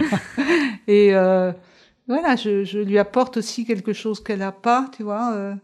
Et 0.86 1.14
euh, 1.14 1.52
voilà, 2.06 2.36
je, 2.36 2.64
je, 2.64 2.78
lui 2.78 2.98
apporte 2.98 3.38
aussi 3.38 3.64
quelque 3.64 3.92
chose 3.92 4.22
qu'elle 4.22 4.40
n'a 4.40 4.52
pas, 4.52 4.90
tu 4.96 5.02
vois. 5.02 5.34
Euh, 5.34 5.54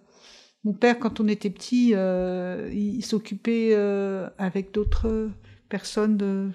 mon 0.64 0.72
père, 0.72 0.98
quand 0.98 1.20
on 1.20 1.28
était 1.28 1.50
petit, 1.50 1.92
euh, 1.94 2.68
il, 2.72 2.96
il 2.96 3.04
s'occupait 3.04 3.70
euh, 3.72 4.28
avec 4.38 4.72
d'autres 4.72 5.30
personnes 5.68 6.16
de. 6.16 6.50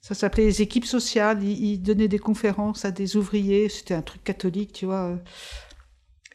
Ça 0.00 0.14
s'appelait 0.14 0.44
les 0.44 0.62
équipes 0.62 0.86
sociales. 0.86 1.42
Il, 1.42 1.62
il, 1.62 1.82
donnait 1.82 2.08
des 2.08 2.18
conférences 2.18 2.84
à 2.84 2.90
des 2.90 3.16
ouvriers. 3.16 3.68
C'était 3.68 3.94
un 3.94 4.02
truc 4.02 4.24
catholique, 4.24 4.72
tu 4.72 4.86
vois. 4.86 5.18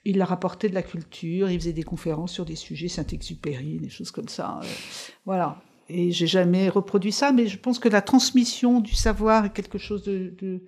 Il 0.06 0.18
leur 0.18 0.32
apportait 0.32 0.70
de 0.70 0.76
la 0.76 0.84
culture. 0.84 1.50
Il 1.50 1.60
faisait 1.60 1.74
des 1.74 1.84
conférences 1.84 2.34
sur 2.34 2.46
des 2.46 2.56
sujets 2.56 2.90
Saint-Exupéry, 2.90 3.80
des 3.80 3.90
choses 3.90 4.12
comme 4.12 4.28
ça. 4.28 4.60
voilà. 5.26 5.62
Et 5.96 6.12
j'ai 6.12 6.26
jamais 6.26 6.70
reproduit 6.70 7.12
ça, 7.12 7.32
mais 7.32 7.46
je 7.46 7.60
pense 7.60 7.78
que 7.78 7.88
la 7.88 8.02
transmission 8.02 8.80
du 8.80 8.96
savoir 8.96 9.46
est 9.46 9.54
quelque 9.54 9.78
chose 9.78 10.04
de, 10.04 10.34
de 10.42 10.62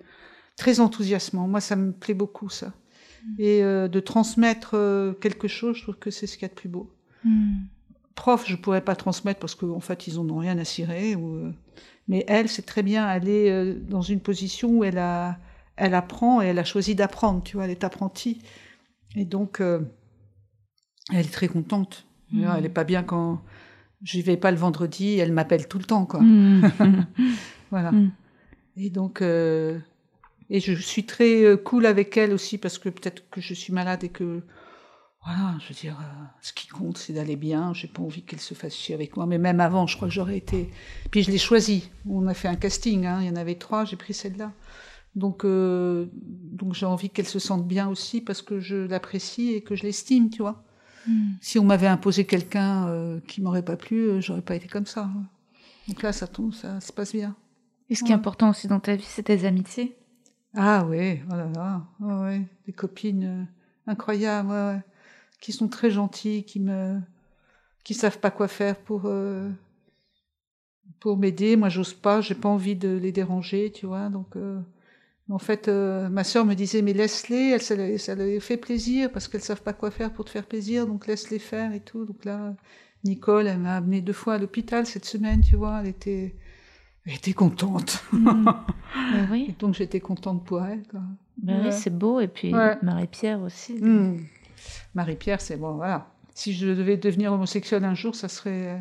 très 0.54 0.78
enthousiasmant. 0.78 1.48
Moi, 1.48 1.60
ça 1.60 1.74
me 1.74 1.90
plaît 1.90 2.14
beaucoup, 2.14 2.48
ça. 2.48 2.68
Mmh. 2.68 3.34
Et 3.40 3.64
euh, 3.64 3.88
de 3.88 3.98
transmettre 3.98 4.74
euh, 4.74 5.12
quelque 5.14 5.48
chose, 5.48 5.78
je 5.78 5.82
trouve 5.82 5.96
que 5.96 6.12
c'est 6.12 6.28
ce 6.28 6.34
qu'il 6.34 6.42
y 6.42 6.44
a 6.44 6.48
de 6.48 6.54
plus 6.54 6.68
beau. 6.68 6.94
Mmh. 7.24 7.54
Prof, 8.14 8.44
je 8.46 8.54
pourrais 8.54 8.82
pas 8.82 8.94
transmettre 8.94 9.40
parce 9.40 9.56
qu'en 9.56 9.70
en 9.70 9.80
fait, 9.80 10.06
ils 10.06 10.20
en 10.20 10.30
ont 10.30 10.38
rien 10.38 10.56
à 10.58 10.64
cirer. 10.64 11.16
Ou, 11.16 11.34
euh, 11.34 11.52
mais 12.06 12.24
elle, 12.28 12.48
c'est 12.48 12.64
très 12.64 12.84
bien. 12.84 13.10
Elle 13.12 13.28
est 13.28 13.74
dans 13.74 14.02
une 14.02 14.20
position 14.20 14.70
où 14.70 14.84
elle 14.84 14.98
a, 14.98 15.38
elle 15.74 15.94
apprend 15.94 16.40
et 16.40 16.46
elle 16.46 16.60
a 16.60 16.64
choisi 16.64 16.94
d'apprendre. 16.94 17.42
Tu 17.42 17.56
vois, 17.56 17.64
elle 17.64 17.72
est 17.72 17.82
apprentie. 17.82 18.42
Et 19.16 19.24
donc, 19.24 19.60
elle 19.60 21.18
est 21.18 21.32
très 21.32 21.48
contente. 21.48 22.06
Mmh. 22.30 22.46
Elle 22.56 22.66
est 22.66 22.70
pas 22.70 22.84
bien 22.84 23.02
quand 23.02 23.42
j'y 24.02 24.22
vais 24.22 24.36
pas 24.36 24.50
le 24.50 24.56
vendredi. 24.56 25.18
Elle 25.18 25.32
m'appelle 25.32 25.68
tout 25.68 25.78
le 25.78 25.84
temps, 25.84 26.06
quoi. 26.06 26.20
voilà. 27.70 27.92
Et 28.76 28.90
donc. 28.90 29.22
Euh, 29.22 29.78
et 30.48 30.60
je 30.60 30.72
suis 30.74 31.04
très 31.04 31.44
euh, 31.44 31.56
cool 31.56 31.86
avec 31.86 32.16
elle 32.16 32.32
aussi 32.32 32.56
parce 32.56 32.78
que 32.78 32.88
peut-être 32.88 33.28
que 33.30 33.40
je 33.40 33.52
suis 33.52 33.72
malade 33.72 34.04
et 34.04 34.08
que 34.08 34.42
voilà, 35.24 35.56
je 35.58 35.68
veux 35.68 35.74
dire, 35.74 35.98
euh, 36.00 36.24
ce 36.40 36.52
qui 36.52 36.68
compte, 36.68 36.98
c'est 36.98 37.12
d'aller 37.12 37.34
bien. 37.34 37.74
J'ai 37.74 37.88
pas 37.88 38.00
envie 38.00 38.22
qu'elle 38.22 38.40
se 38.40 38.54
fasse 38.54 38.76
chier 38.76 38.94
avec 38.94 39.16
moi, 39.16 39.26
mais 39.26 39.38
même 39.38 39.58
avant, 39.58 39.88
je 39.88 39.96
crois 39.96 40.06
que 40.06 40.14
j'aurais 40.14 40.36
été. 40.36 40.70
Puis 41.10 41.24
je 41.24 41.32
l'ai 41.32 41.38
choisie. 41.38 41.90
On 42.08 42.28
a 42.28 42.34
fait 42.34 42.46
un 42.46 42.54
casting, 42.54 43.06
hein. 43.06 43.18
il 43.20 43.26
y 43.26 43.30
en 43.30 43.34
avait 43.34 43.56
trois, 43.56 43.84
j'ai 43.84 43.96
pris 43.96 44.14
celle-là. 44.14 44.52
Donc, 45.16 45.44
euh, 45.44 46.06
donc 46.12 46.74
j'ai 46.74 46.86
envie 46.86 47.10
qu'elle 47.10 47.26
se 47.26 47.40
sente 47.40 47.66
bien 47.66 47.88
aussi 47.88 48.20
parce 48.20 48.40
que 48.40 48.60
je 48.60 48.76
l'apprécie 48.76 49.52
et 49.52 49.62
que 49.62 49.74
je 49.74 49.82
l'estime, 49.82 50.30
tu 50.30 50.42
vois. 50.42 50.62
Mm. 51.06 51.34
Si 51.40 51.58
on 51.58 51.64
m'avait 51.64 51.86
imposé 51.86 52.24
quelqu'un 52.24 52.88
euh, 52.88 53.20
qui 53.26 53.40
m'aurait 53.40 53.64
pas 53.64 53.76
plu, 53.76 54.20
j'aurais 54.22 54.42
pas 54.42 54.54
été 54.54 54.68
comme 54.68 54.86
ça. 54.86 55.08
Donc 55.88 56.02
là, 56.02 56.12
ça 56.12 56.26
tombe, 56.26 56.52
ça 56.52 56.80
se 56.80 56.92
passe 56.92 57.12
bien. 57.12 57.34
Et 57.88 57.94
ce 57.94 58.02
qui 58.02 58.10
est 58.10 58.14
important 58.14 58.50
aussi 58.50 58.66
dans 58.66 58.80
ta 58.80 58.96
vie, 58.96 59.04
c'est 59.06 59.24
tes 59.24 59.44
amitiés. 59.44 59.96
Ah 60.54 60.84
oui, 60.88 61.20
oh 61.30 61.34
là 61.34 61.48
là, 61.54 61.82
oh 62.00 62.22
ouais, 62.22 62.42
des 62.66 62.72
copines 62.72 63.24
euh, 63.24 63.44
incroyables, 63.86 64.50
ouais, 64.50 64.80
qui 65.40 65.52
sont 65.52 65.68
très 65.68 65.90
gentilles, 65.90 66.44
qui 66.44 66.60
me, 66.60 66.98
qui 67.84 67.94
savent 67.94 68.18
pas 68.18 68.30
quoi 68.30 68.48
faire 68.48 68.76
pour 68.76 69.02
euh, 69.04 69.50
pour 70.98 71.18
m'aider. 71.18 71.56
Moi, 71.56 71.68
j'ose 71.68 71.92
pas, 71.92 72.20
j'ai 72.22 72.34
pas 72.34 72.48
envie 72.48 72.74
de 72.74 72.88
les 72.88 73.12
déranger, 73.12 73.70
tu 73.70 73.86
vois. 73.86 74.08
Donc, 74.08 74.34
euh, 74.36 74.60
en 75.28 75.38
fait, 75.38 75.68
euh, 75.68 76.08
ma 76.08 76.24
sœur 76.24 76.44
me 76.44 76.54
disait 76.54 76.82
mais 76.82 76.92
laisse-les, 76.92 77.50
elle, 77.50 77.62
ça, 77.62 77.74
ça 77.98 78.14
leur 78.14 78.42
fait 78.42 78.56
plaisir 78.56 79.10
parce 79.10 79.26
qu'elles 79.28 79.42
savent 79.42 79.62
pas 79.62 79.72
quoi 79.72 79.90
faire 79.90 80.12
pour 80.12 80.24
te 80.24 80.30
faire 80.30 80.46
plaisir, 80.46 80.86
donc 80.86 81.06
laisse-les 81.06 81.40
faire 81.40 81.72
et 81.72 81.80
tout. 81.80 82.04
Donc 82.04 82.24
là, 82.24 82.54
Nicole, 83.04 83.46
elle 83.46 83.58
m'a 83.58 83.76
amené 83.76 84.00
deux 84.00 84.12
fois 84.12 84.34
à 84.34 84.38
l'hôpital 84.38 84.86
cette 84.86 85.04
semaine, 85.04 85.40
tu 85.40 85.56
vois. 85.56 85.80
Elle 85.80 85.88
était 85.88 86.36
elle 87.06 87.14
était 87.14 87.32
contente. 87.32 88.04
Mmh. 88.12 88.50
oui. 89.30 89.46
Et 89.48 89.52
donc 89.58 89.74
j'étais 89.74 90.00
contente 90.00 90.44
pour 90.44 90.64
elle. 90.64 90.82
Quoi. 90.88 91.00
Ben 91.38 91.58
ouais. 91.58 91.66
oui, 91.66 91.72
c'est 91.72 91.96
beau. 91.96 92.20
Et 92.20 92.28
puis 92.28 92.54
ouais. 92.54 92.76
Marie-Pierre 92.82 93.40
aussi. 93.40 93.74
Mmh. 93.74 94.18
Marie-Pierre, 94.94 95.40
c'est 95.40 95.56
bon, 95.56 95.74
voilà. 95.74 96.08
Si 96.34 96.52
je 96.52 96.66
devais 96.66 96.96
devenir 96.96 97.32
homosexuelle 97.32 97.84
un 97.84 97.94
jour, 97.94 98.14
ça 98.14 98.28
serait 98.28 98.80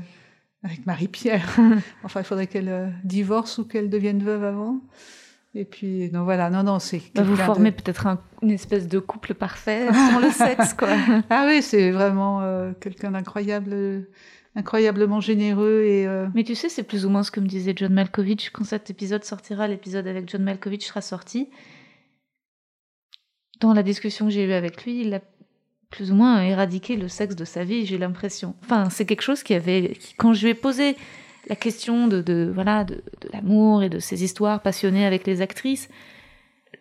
avec 0.64 0.86
Marie-Pierre. 0.86 1.58
enfin, 2.04 2.22
il 2.22 2.26
faudrait 2.26 2.48
qu'elle 2.48 2.70
euh, 2.70 2.90
divorce 3.04 3.60
ou 3.60 3.66
qu'elle 3.66 3.90
devienne 3.90 4.24
veuve 4.24 4.44
avant. 4.44 4.82
Et 5.58 5.64
puis, 5.64 6.12
non, 6.12 6.26
voilà, 6.26 6.50
non, 6.50 6.64
non, 6.64 6.80
c'est. 6.80 7.02
Bah, 7.16 7.24
vous 7.24 7.38
formez 7.38 7.72
de... 7.72 7.76
peut-être 7.78 8.08
un, 8.08 8.22
une 8.42 8.52
espèce 8.52 8.90
de 8.90 9.00
couple 9.00 9.34
parfait 9.34 9.88
sans 10.12 10.20
le 10.20 10.30
sexe, 10.30 10.74
quoi. 10.74 10.90
Ah 11.30 11.46
oui, 11.48 11.62
c'est 11.62 11.92
vraiment 11.92 12.42
euh, 12.42 12.74
quelqu'un 12.80 13.12
d'incroyable 13.12 14.06
incroyablement 14.56 15.20
généreux 15.20 15.84
et 15.84 16.08
euh... 16.08 16.28
mais 16.34 16.44
tu 16.44 16.56
sais 16.56 16.70
c'est 16.70 16.84
plus 16.84 17.06
ou 17.06 17.10
moins 17.10 17.24
ce 17.24 17.32
que 17.32 17.42
me 17.42 17.48
disait 17.48 17.74
John 17.76 17.94
Malkovich 17.94 18.52
quand 18.52 18.64
cet 18.64 18.90
épisode 18.90 19.24
sortira 19.26 19.68
l'épisode 19.68 20.08
avec 20.08 20.30
John 20.30 20.44
Malkovich 20.44 20.88
sera 20.88 21.02
sorti 21.02 21.50
dans 23.60 23.74
la 23.74 23.84
discussion 23.84 24.26
que 24.26 24.32
j'ai 24.32 24.46
eue 24.46 24.54
avec 24.54 24.86
lui 24.86 25.02
il 25.02 25.14
a 25.14 25.20
plus 25.90 26.12
ou 26.12 26.16
moins 26.16 26.42
éradiqué 26.42 26.96
le 26.96 27.10
sexe 27.10 27.36
de 27.36 27.44
sa 27.44 27.66
vie 27.66 27.86
j'ai 27.86 27.98
l'impression 27.98 28.56
enfin 28.64 28.90
c'est 28.90 29.06
quelque 29.06 29.24
chose 29.24 29.44
qui 29.44 29.54
avait 29.54 29.94
qui, 30.00 30.14
quand 30.16 30.34
je 30.34 30.44
lui 30.44 30.52
ai 30.52 30.54
posé 30.56 30.96
la 31.48 31.56
question 31.56 32.08
de, 32.08 32.22
de 32.22 32.52
voilà 32.54 32.84
de, 32.84 32.96
de 32.96 33.30
l'amour 33.34 33.84
et 33.84 33.90
de 33.90 34.00
ses 34.00 34.24
histoires 34.24 34.62
passionnées 34.62 35.06
avec 35.06 35.28
les 35.28 35.42
actrices 35.42 35.90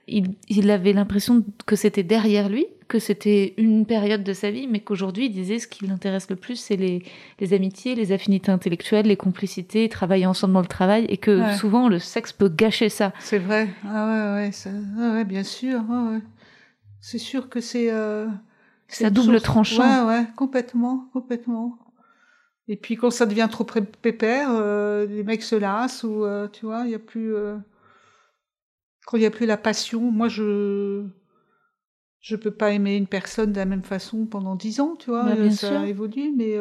il, 0.07 0.35
il 0.49 0.71
avait 0.71 0.93
l'impression 0.93 1.45
que 1.67 1.77
c'était 1.77 2.03
derrière 2.03 2.49
lui 2.49 2.67
que 2.89 2.99
c'était 2.99 3.55
une 3.57 3.87
période 3.87 4.23
de 4.23 4.33
sa 4.33 4.51
vie, 4.51 4.67
mais 4.69 4.81
qu'aujourd'hui, 4.81 5.27
il 5.27 5.33
disait 5.33 5.59
ce 5.59 5.67
qui 5.67 5.87
l'intéresse 5.87 6.29
le 6.29 6.37
plus, 6.37 6.57
c'est 6.57 6.77
les, 6.77 7.03
les, 7.41 7.55
amitiés, 7.55 7.95
les 7.95 8.13
affinités 8.13 8.53
intellectuelles, 8.53 9.07
les 9.07 9.17
complicités, 9.17 9.89
travailler 9.89 10.27
ensemble 10.27 10.53
dans 10.53 10.61
le 10.61 10.67
travail, 10.67 11.07
et 11.09 11.17
que 11.17 11.41
ouais. 11.41 11.57
souvent 11.57 11.89
le 11.89 11.99
sexe 11.99 12.33
peut 12.33 12.51
gâcher 12.51 12.91
ça. 12.91 13.13
C'est 13.21 13.39
vrai, 13.39 13.69
ah 13.87 14.37
ouais, 14.37 14.43
ouais, 14.43 14.53
ça, 14.53 14.71
ah 15.01 15.15
ouais 15.15 15.25
bien 15.25 15.45
sûr, 15.45 15.81
ah 15.91 16.11
ouais. 16.13 16.21
c'est 17.01 17.19
sûr 17.19 17.49
que 17.49 17.61
c'est... 17.61 17.91
Euh, 17.91 18.27
c'est 18.87 19.07
à 19.07 19.11
double 19.11 19.41
tranchant. 19.41 20.07
Ouais, 20.07 20.19
ouais, 20.19 20.27
complètement, 20.37 21.09
complètement. 21.13 21.79
Et 22.69 22.77
puis 22.77 22.97
quand 22.97 23.11
ça 23.11 23.27
devient 23.27 23.49
trop 23.51 23.65
pépère, 23.65 24.49
euh, 24.51 25.07
les 25.07 25.23
mecs 25.23 25.43
se 25.43 25.57
lassent, 25.57 26.03
ou 26.03 26.25
euh, 26.25 26.49
tu 26.49 26.67
vois, 26.67 26.83
il 26.85 26.89
n'y 26.89 26.95
a 26.95 26.99
plus... 26.99 27.35
Euh, 27.35 27.57
quand 29.07 29.19
il 29.19 29.21
n'y 29.21 29.27
a 29.27 29.31
plus 29.31 29.47
la 29.47 29.59
passion, 29.59 30.01
moi 30.11 30.29
je 30.29 31.05
je 32.21 32.37
peux 32.37 32.51
pas 32.51 32.71
aimer 32.71 32.97
une 32.97 33.07
personne 33.07 33.53
de 33.53 33.59
la 33.59 33.67
même 33.67 33.83
façon 33.83 34.25
pendant 34.25 34.57
dix 34.57 34.81
ans, 34.81 34.97
tu 34.99 35.11
vois. 35.11 35.25
Bah, 35.25 35.51
ça 35.51 35.69
sûr. 35.69 35.85
évolue, 35.85 36.33
mais 36.35 36.59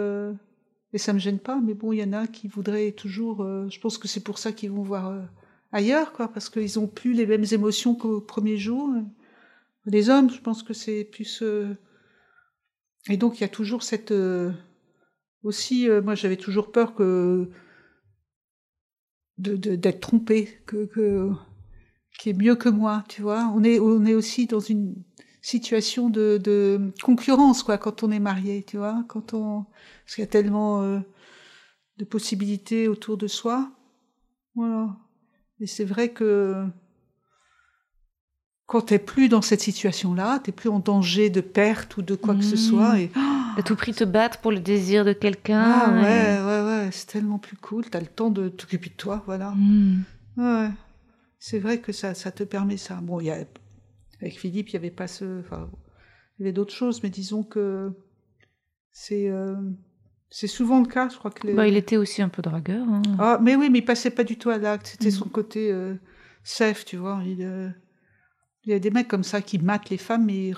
et 0.91 0.97
ça 0.97 1.13
me 1.13 1.19
gêne 1.19 1.39
pas. 1.39 1.61
Mais 1.63 1.73
bon, 1.73 1.93
il 1.93 1.99
y 1.99 2.03
en 2.03 2.11
a 2.11 2.27
qui 2.27 2.49
voudraient 2.49 2.91
toujours. 2.91 3.47
Je 3.69 3.79
pense 3.79 3.97
que 3.97 4.09
c'est 4.09 4.19
pour 4.19 4.39
ça 4.39 4.51
qu'ils 4.51 4.71
vont 4.71 4.81
voir 4.81 5.13
ailleurs, 5.71 6.11
quoi, 6.11 6.27
parce 6.27 6.49
qu'ils 6.49 6.79
ont 6.79 6.87
plus 6.87 7.13
les 7.13 7.25
mêmes 7.25 7.45
émotions 7.49 7.95
qu'au 7.95 8.19
premier 8.19 8.57
jour. 8.57 8.89
Les 9.85 10.09
hommes, 10.09 10.29
je 10.29 10.41
pense 10.41 10.63
que 10.63 10.73
c'est 10.73 11.05
plus. 11.05 11.41
Et 13.07 13.15
donc 13.15 13.39
il 13.39 13.41
y 13.43 13.45
a 13.45 13.49
toujours 13.49 13.83
cette 13.83 14.13
aussi. 15.43 15.89
euh, 15.89 16.01
moi, 16.01 16.15
j'avais 16.15 16.37
toujours 16.37 16.71
peur 16.71 16.95
que 16.95 17.49
de 19.37 19.55
de- 19.55 19.75
d'être 19.75 19.99
trompée, 20.01 20.49
que 20.65 20.85
que 20.85 21.29
qui 22.19 22.29
est 22.29 22.33
mieux 22.33 22.55
que 22.55 22.69
moi, 22.69 23.03
tu 23.09 23.21
vois. 23.21 23.51
On 23.55 23.63
est 23.63 23.79
on 23.79 24.05
est 24.05 24.13
aussi 24.13 24.47
dans 24.47 24.59
une 24.59 24.95
situation 25.41 26.09
de, 26.09 26.39
de 26.41 26.93
concurrence 27.03 27.63
quoi 27.63 27.77
quand 27.77 28.01
on 28.01 28.11
est 28.11 28.19
marié 28.19 28.63
tu 28.65 28.77
vois 28.77 29.03
quand 29.09 29.33
on 29.33 29.65
parce 30.05 30.15
qu'il 30.15 30.21
y 30.21 30.23
a 30.23 30.27
tellement 30.27 30.81
euh, 30.83 30.99
de 31.97 32.05
possibilités 32.05 32.87
autour 32.87 33.17
de 33.17 33.27
soi 33.27 33.69
voilà 34.55 34.95
et 35.59 35.67
c'est 35.67 35.83
vrai 35.83 36.13
que 36.13 36.65
quand 38.67 38.83
t'es 38.83 38.99
plus 38.99 39.27
dans 39.27 39.41
cette 39.41 39.59
situation 39.59 40.13
là 40.13 40.39
t'es 40.39 40.53
plus 40.53 40.69
en 40.69 40.79
danger 40.79 41.29
de 41.29 41.41
perte 41.41 41.97
ou 41.97 42.03
de 42.03 42.15
quoi 42.15 42.35
mmh. 42.35 42.39
que 42.39 42.45
ce 42.45 42.55
soit 42.55 42.99
et 43.01 43.11
à 43.57 43.63
tout 43.63 43.75
prix 43.75 43.93
te 43.93 44.03
battre 44.03 44.39
pour 44.39 44.51
le 44.51 44.59
désir 44.59 45.05
de 45.05 45.13
quelqu'un 45.13 45.63
ah 45.63 45.91
ouais 45.91 46.35
et... 46.35 46.43
ouais 46.43 46.61
ouais 46.61 46.89
c'est 46.91 47.07
tellement 47.07 47.39
plus 47.39 47.57
cool 47.57 47.85
t'as 47.89 47.99
le 47.99 48.07
temps 48.07 48.29
de 48.29 48.49
t'occuper 48.49 48.89
de 48.89 48.95
toi 48.95 49.23
voilà 49.25 49.51
mmh. 49.55 50.03
ouais 50.37 50.69
c'est 51.39 51.59
vrai 51.59 51.79
que 51.79 51.91
ça 51.91 52.13
ça 52.13 52.31
te 52.31 52.43
permet 52.43 52.77
ça 52.77 52.95
bon 52.95 53.19
y 53.19 53.29
a 53.29 53.37
avec 54.23 54.39
Philippe, 54.39 54.69
il 54.69 54.73
n'y 54.73 54.77
avait 54.77 54.91
pas 54.91 55.07
ce. 55.07 55.39
Enfin, 55.41 55.69
il 56.37 56.43
y 56.43 56.45
avait 56.45 56.53
d'autres 56.53 56.73
choses, 56.73 57.03
mais 57.03 57.09
disons 57.09 57.43
que 57.43 57.91
c'est. 58.91 59.29
Euh, 59.29 59.55
c'est 60.29 60.47
souvent 60.47 60.79
le 60.79 60.87
cas, 60.87 61.09
je 61.09 61.17
crois 61.17 61.29
que 61.29 61.45
les... 61.45 61.53
bah, 61.53 61.67
il 61.67 61.77
était 61.77 61.97
aussi 61.97 62.23
un 62.23 62.29
peu 62.29 62.41
dragueur. 62.41 62.87
Hein. 62.89 63.03
Ah, 63.19 63.39
mais 63.39 63.55
oui, 63.55 63.69
mais 63.69 63.79
il 63.79 63.85
passait 63.85 64.09
pas 64.09 64.23
du 64.23 64.37
tout 64.37 64.49
à 64.49 64.57
l'acte. 64.57 64.87
C'était 64.87 65.09
mmh. 65.09 65.11
son 65.11 65.29
côté 65.29 65.71
euh, 65.71 65.93
safe, 66.43 66.85
tu 66.85 66.97
vois. 66.97 67.21
Il, 67.23 67.43
euh, 67.43 67.69
Il 68.63 68.71
y 68.71 68.73
a 68.73 68.79
des 68.79 68.89
mecs 68.89 69.07
comme 69.07 69.23
ça 69.23 69.41
qui 69.41 69.59
matent 69.59 69.91
les 69.91 69.97
femmes, 69.97 70.25
mais 70.25 70.53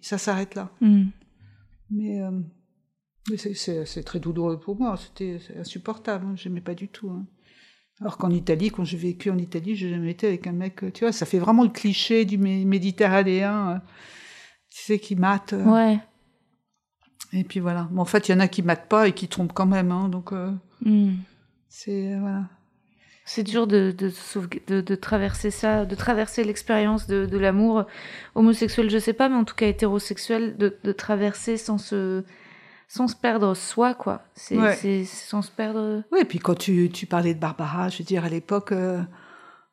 ça 0.00 0.16
s'arrête 0.16 0.54
là. 0.54 0.70
Mm. 0.80 1.08
Mais, 1.90 2.20
euh, 2.22 2.30
mais 3.30 3.36
c'est- 3.36 4.02
très 4.04 4.20
douloureux 4.20 4.58
pour 4.60 4.76
moi. 4.78 4.96
C'était 4.96 5.38
insupportable. 5.58 6.26
Hein. 6.26 6.34
J'aimais 6.36 6.60
pas 6.60 6.74
du 6.74 6.88
tout. 6.88 7.10
hein. 7.10 7.26
Alors 8.00 8.16
qu'en 8.16 8.30
Italie, 8.30 8.70
quand 8.70 8.84
j'ai 8.84 8.96
vécu 8.96 9.28
en 9.30 9.36
Italie, 9.36 9.76
j'ai 9.76 9.90
jamais 9.90 10.10
été 10.12 10.26
avec 10.26 10.46
un 10.46 10.52
mec. 10.52 10.82
euh, 10.84 10.90
Tu 10.90 11.04
vois, 11.04 11.12
ça 11.12 11.26
fait 11.26 11.38
vraiment 11.38 11.64
le 11.64 11.68
cliché 11.70 12.24
du 12.24 12.38
mé- 12.38 12.64
méditerranéen. 12.64 13.70
euh, 13.72 13.78
tu 14.70 14.82
sais, 14.84 14.98
qui 14.98 15.16
mate. 15.16 15.52
euh, 15.52 15.64
Ouais. 15.64 15.98
Et 17.32 17.44
puis 17.44 17.60
voilà. 17.60 17.88
Mais 17.92 18.00
en 18.00 18.04
fait, 18.06 18.28
il 18.28 18.32
y 18.32 18.34
en 18.34 18.40
a 18.40 18.48
qui 18.48 18.62
matent 18.62 18.88
pas 18.88 19.06
et 19.08 19.12
qui 19.12 19.28
trompent 19.28 19.52
quand 19.52 19.66
même. 19.66 19.92
hein. 19.92 20.08
donc, 20.08 20.32
euh, 20.32 20.52
Mm. 20.84 21.16
c'est. 21.68 22.18
voilà. 22.18 22.48
C'est 23.32 23.44
dur 23.44 23.68
de, 23.68 23.94
de, 23.96 24.10
de, 24.66 24.80
de 24.80 24.94
traverser 24.96 25.52
ça, 25.52 25.84
de 25.84 25.94
traverser 25.94 26.42
l'expérience 26.42 27.06
de, 27.06 27.38
l'amour 27.38 27.84
homosexuel, 28.34 28.90
je 28.90 28.98
sais 28.98 29.12
pas, 29.12 29.28
mais 29.28 29.36
en 29.36 29.44
tout 29.44 29.54
cas 29.54 29.68
hétérosexuel, 29.68 30.56
de, 30.56 30.76
de 30.82 30.90
traverser 30.92 31.56
sans 31.56 31.78
se, 31.78 32.24
sans 32.88 33.06
se 33.06 33.14
perdre 33.14 33.54
soi, 33.54 33.94
quoi. 33.94 34.22
C'est 34.34 34.58
Ouais. 34.58 35.04
sans 35.04 35.42
se 35.42 35.50
perdre. 35.52 36.02
Oui, 36.10 36.18
et 36.22 36.24
puis 36.24 36.40
quand 36.40 36.56
tu, 36.58 36.90
tu 36.92 37.06
parlais 37.06 37.32
de 37.34 37.38
Barbara, 37.38 37.88
je 37.88 37.98
veux 37.98 38.04
dire, 38.04 38.24
à 38.24 38.28
l'époque, 38.28 38.72
euh, 38.72 39.00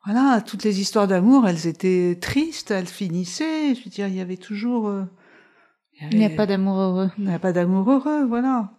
voilà, 0.06 0.40
toutes 0.42 0.64
les 0.64 0.80
histoires 0.80 1.08
d'amour, 1.08 1.48
elles 1.48 1.66
étaient 1.66 2.16
tristes, 2.22 2.70
elles 2.70 2.86
finissaient. 2.86 3.74
Je 3.74 3.84
veux 3.84 3.90
dire, 3.90 4.08
il 4.08 4.14
y 4.16 4.22
avait 4.22 4.38
toujours. 4.38 4.88
euh, 4.88 5.02
Il 6.12 6.20
n'y 6.20 6.26
a 6.26 6.30
pas 6.30 6.46
d'amour 6.46 6.78
heureux. 6.78 7.10
Il 7.18 7.26
n'y 7.26 7.34
a 7.34 7.40
pas 7.40 7.54
d'amour 7.54 7.90
heureux, 7.92 8.24
voilà. 8.24 8.70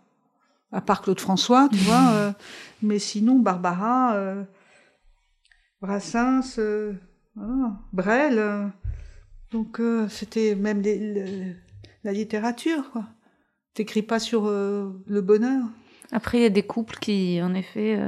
À 0.70 0.80
part 0.82 1.02
Claude 1.02 1.18
François, 1.20 1.68
tu 1.68 1.78
vois. 1.88 2.10
euh, 2.12 2.32
mais 2.80 3.00
sinon, 3.00 3.40
Barbara, 3.40 4.14
Brassens, 5.80 6.56
euh, 6.58 6.92
Brel. 7.92 8.38
euh, 8.38 8.66
donc, 9.52 9.80
euh, 9.80 10.08
c'était 10.08 10.54
même 10.54 10.80
les- 10.82 11.54
la 12.04 12.12
littérature, 12.12 12.90
quoi. 12.92 13.04
T'écris 13.74 14.02
pas 14.02 14.18
sur 14.18 14.46
le 14.46 15.20
bonheur. 15.20 15.64
Après, 16.10 16.38
il 16.38 16.42
y 16.42 16.46
a 16.46 16.50
des 16.50 16.64
couples 16.64 16.96
qui, 17.00 17.40
en 17.42 17.54
effet, 17.54 17.98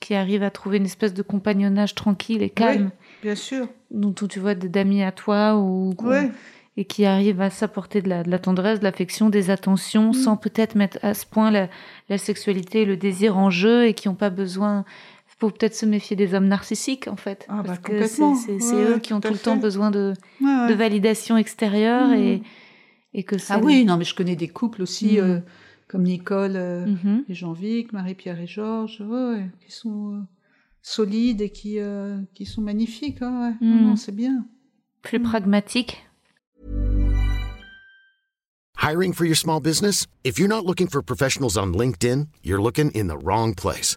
qui 0.00 0.14
arrivent 0.14 0.42
à 0.42 0.50
trouver 0.50 0.78
une 0.78 0.84
espèce 0.86 1.14
de 1.14 1.22
compagnonnage 1.22 1.94
tranquille 1.94 2.42
et 2.42 2.50
calme, 2.50 2.90
Bien 3.22 3.36
sûr. 3.36 3.68
dont 3.92 4.12
tu 4.12 4.40
vois 4.40 4.54
des 4.54 4.68
d'amis 4.68 5.02
à 5.04 5.12
toi 5.12 5.56
ou 5.56 5.94
Ouais. 6.02 6.28
et 6.76 6.84
qui 6.86 7.04
arrivent 7.04 7.40
à 7.40 7.50
s'apporter 7.50 8.02
de 8.02 8.08
la, 8.08 8.24
de 8.24 8.30
la 8.30 8.40
tendresse, 8.40 8.80
de 8.80 8.84
l'affection, 8.84 9.28
des 9.30 9.50
attentions, 9.50 10.08
Mm. 10.10 10.14
sans 10.14 10.36
peut-être 10.36 10.74
mettre 10.74 10.98
à 11.02 11.14
ce 11.14 11.24
point 11.24 11.52
la, 11.52 11.68
la 12.08 12.18
sexualité 12.18 12.82
et 12.82 12.84
le 12.86 12.96
désir 12.96 13.38
en 13.38 13.48
jeu 13.50 13.86
et 13.86 13.94
qui 13.94 14.08
n'ont 14.08 14.14
pas 14.16 14.30
besoin. 14.30 14.84
Faut 15.42 15.50
peut-être 15.50 15.74
se 15.74 15.84
méfier 15.86 16.14
des 16.16 16.34
hommes 16.34 16.46
narcissiques, 16.46 17.08
en 17.08 17.16
fait. 17.16 17.46
Ah, 17.48 17.56
bah, 17.58 17.62
parce 17.66 17.78
que 17.80 17.92
complètement. 17.92 18.34
c'est 18.36 18.58
c'est- 18.58 18.60
c'est 18.60 18.74
Ouais, 18.76 18.90
eux 18.94 18.98
qui 19.00 19.12
ont 19.12 19.20
tout 19.20 19.28
tout 19.28 19.34
le 19.34 19.40
temps 19.40 19.56
besoin 19.56 19.90
de, 19.90 20.14
Ouais, 20.40 20.46
ouais. 20.46 20.68
de 20.68 20.74
validation 20.74 21.36
extérieure 21.36 22.08
Mm. 22.10 22.14
et, 22.14 22.42
et 23.14 23.22
que. 23.24 23.36
Ah 23.50 23.58
oui, 23.62 23.84
non, 23.84 23.96
mais 23.96 24.04
je 24.04 24.14
connais 24.14 24.36
des 24.36 24.48
couples 24.48 24.82
aussi, 24.82 25.16
Mm. 25.16 25.20
euh, 25.20 25.40
comme 25.88 26.04
Nicole 26.04 26.52
euh, 26.56 26.86
Mhm. 26.86 27.24
et 27.28 27.34
Jean-Vic, 27.34 27.92
Marie-Pierre 27.92 28.40
et 28.40 28.46
Georges, 28.46 29.00
ouais, 29.00 29.50
qui 29.64 29.72
sont 29.72 30.14
euh, 30.14 30.20
solides 30.80 31.40
et 31.40 31.50
qui, 31.50 31.78
euh, 31.80 32.18
qui 32.34 32.46
sont 32.46 32.62
magnifiques. 32.62 33.20
Non, 33.20 33.54
Mm. 33.60 33.82
non, 33.86 33.96
c'est 33.96 34.14
bien. 34.14 34.46
Plus 35.02 35.18
Mm. 35.18 35.22
pragmatique. 35.24 36.06
Hiring 38.80 39.12
for 39.12 39.24
your 39.26 39.36
small 39.36 39.60
business? 39.60 40.06
If 40.24 40.38
you're 40.38 40.48
not 40.48 40.64
looking 40.66 40.88
for 40.88 41.02
professionals 41.02 41.56
on 41.56 41.72
LinkedIn, 41.72 42.26
you're 42.44 42.62
looking 42.62 42.90
in 42.94 43.06
the 43.08 43.18
wrong 43.24 43.54
place. 43.54 43.96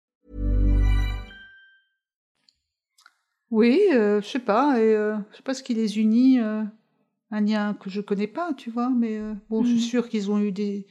Oui, 3.51 3.79
euh, 3.93 4.21
je 4.21 4.27
sais 4.27 4.39
pas, 4.39 4.79
et, 4.79 4.95
euh, 4.95 5.17
je 5.31 5.37
sais 5.37 5.43
pas 5.43 5.53
ce 5.53 5.61
qui 5.61 5.73
les 5.73 5.99
unit, 5.99 6.39
euh, 6.39 6.63
un 7.31 7.41
lien 7.41 7.73
que 7.73 7.89
je 7.89 7.99
connais 8.01 8.27
pas, 8.27 8.53
tu 8.53 8.69
vois, 8.69 8.89
mais 8.89 9.17
euh, 9.17 9.33
bon, 9.49 9.63
je 9.63 9.69
suis 9.71 9.81
sûre 9.81 10.07
qu'ils 10.09 10.31
ont 10.31 10.39
eu 10.39 10.51
des, 10.53 10.87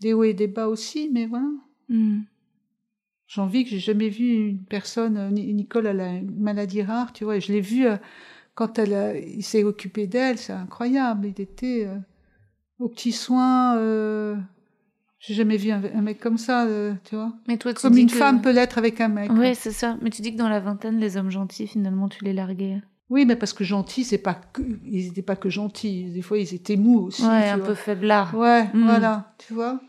des 0.00 0.12
hauts 0.12 0.24
et 0.24 0.34
des 0.34 0.48
bas 0.48 0.68
aussi, 0.68 1.08
mais 1.12 1.26
voilà. 1.26 1.48
Mm. 1.88 2.20
J'ai 3.28 3.40
envie 3.40 3.62
que 3.62 3.70
j'ai 3.70 3.78
jamais 3.78 4.08
vu 4.08 4.48
une 4.48 4.64
personne, 4.64 5.32
Ni- 5.32 5.54
Nicole, 5.54 5.86
elle 5.86 6.00
a 6.00 6.12
une 6.16 6.40
maladie 6.40 6.82
rare, 6.82 7.12
tu 7.12 7.22
vois, 7.22 7.36
et 7.36 7.40
je 7.40 7.52
l'ai 7.52 7.60
vue 7.60 7.86
quand 8.56 8.78
elle 8.80 8.92
a- 8.92 9.16
il 9.16 9.44
s'est 9.44 9.62
occupé 9.62 10.08
d'elle, 10.08 10.36
c'est 10.36 10.52
incroyable. 10.52 11.28
Il 11.28 11.40
était 11.40 11.86
aux 12.80 12.88
petits 12.88 13.12
soins. 13.12 13.76
J'ai 15.20 15.34
jamais 15.34 15.56
vu 15.58 15.70
un, 15.70 15.82
un 15.94 16.00
mec 16.00 16.18
comme 16.18 16.38
ça, 16.38 16.64
euh, 16.64 16.94
tu 17.04 17.14
vois. 17.14 17.32
Mais 17.46 17.58
toi, 17.58 17.74
tu 17.74 17.82
Comme 17.82 17.92
dis 17.92 18.00
une 18.00 18.10
que- 18.10 18.16
femme 18.16 18.40
peut 18.40 18.52
l'être 18.52 18.78
avec 18.78 19.00
un 19.02 19.08
mec. 19.08 19.30
Ouais, 19.32 19.54
c'est 19.54 19.70
ça. 19.72 19.96
Mais 20.00 20.08
tu 20.10 20.22
dis 20.22 20.32
que 20.32 20.38
dans 20.38 20.48
la 20.48 20.60
vingtaine, 20.60 20.98
les 20.98 21.16
hommes 21.18 21.30
gentils, 21.30 21.66
finalement, 21.66 22.08
tu 22.08 22.24
les 22.24 22.32
larguais. 22.32 22.80
Oui, 23.10 23.26
mais 23.26 23.36
parce 23.36 23.52
que 23.52 23.62
gentils, 23.64 24.04
c'est 24.04 24.18
pas 24.18 24.34
que, 24.34 24.62
ils 24.86 25.06
n'étaient 25.08 25.20
pas 25.22 25.36
que 25.36 25.50
gentils. 25.50 26.04
Des 26.10 26.22
fois, 26.22 26.38
ils 26.38 26.54
étaient 26.54 26.76
mous 26.76 27.00
aussi. 27.00 27.22
ouais, 27.22 27.48
un 27.50 27.56
vois. 27.58 27.66
peu 27.66 27.74
faiblards. 27.74 28.34
Ouais, 28.34 28.64
Mm. 28.72 28.84
voilà, 28.84 29.34
tu 29.38 29.52
vois. 29.52 29.80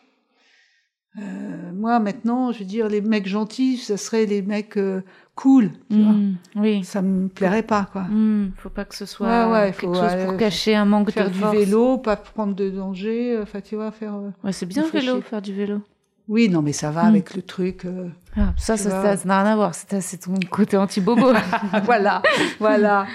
Euh, 1.17 1.71
moi, 1.73 1.99
maintenant, 1.99 2.51
je 2.51 2.59
veux 2.59 2.65
dire, 2.65 2.87
les 2.87 3.01
mecs 3.01 3.27
gentils, 3.27 3.77
ça 3.77 3.97
serait 3.97 4.25
les 4.25 4.41
mecs 4.41 4.77
euh, 4.77 5.01
cool, 5.35 5.71
tu 5.89 6.01
vois. 6.03 6.13
Mm. 6.13 6.35
Oui. 6.57 6.83
Ça 6.83 7.01
me 7.01 7.27
plairait 7.27 7.63
pas, 7.63 7.87
quoi. 7.91 8.03
Mm. 8.03 8.51
Faut 8.57 8.69
pas 8.69 8.85
que 8.85 8.95
ce 8.95 9.05
soit 9.05 9.27
Ouais, 9.47 9.51
ouais, 9.51 9.71
quelque 9.73 9.95
chose 9.95 10.25
pour 10.25 10.37
cacher 10.37 10.75
un 10.75 10.85
manque 10.85 11.11
faire 11.11 11.27
de 11.29 11.33
du 11.33 11.39
force. 11.39 11.55
vélo, 11.57 11.97
pas 11.97 12.15
prendre 12.15 12.53
de 12.53 12.69
danger, 12.69 13.35
euh, 13.37 13.43
enfin 13.43 13.61
tu 13.61 13.75
vois, 13.75 13.91
faire. 13.91 14.15
euh, 14.15 14.29
Ouais, 14.43 14.51
c'est 14.51 14.65
bien 14.65 14.83
le 14.83 14.89
vélo, 14.89 15.21
faire 15.21 15.41
du 15.41 15.53
vélo. 15.53 15.81
Oui, 16.27 16.47
non, 16.49 16.61
mais 16.61 16.73
ça 16.73 16.91
va 16.91 17.03
Mm. 17.05 17.07
avec 17.07 17.33
le 17.35 17.41
truc. 17.41 17.85
euh, 17.85 18.07
Ah, 18.37 18.53
ça, 18.57 18.77
ça, 18.77 18.89
vois. 19.01 19.15
n'a 19.25 19.43
rien 19.43 19.51
à 19.53 19.55
voir. 19.55 19.73
C'est 19.75 19.99
c'est 20.01 20.17
ton 20.17 20.35
côté 20.49 20.77
anti-bobo. 20.77 21.31
voilà, 21.83 22.21
voilà, 22.59 23.07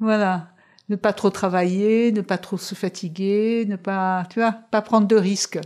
voilà. 0.00 0.48
Ne 0.90 0.96
pas 0.96 1.12
trop 1.12 1.28
travailler, 1.30 2.12
ne 2.12 2.22
pas 2.22 2.38
trop 2.38 2.56
se 2.56 2.74
fatiguer, 2.74 3.66
ne 3.68 3.76
pas, 3.76 4.24
tu 4.30 4.40
vois, 4.40 4.52
pas 4.70 4.80
prendre 4.80 5.06
de 5.06 5.16
risques, 5.16 5.58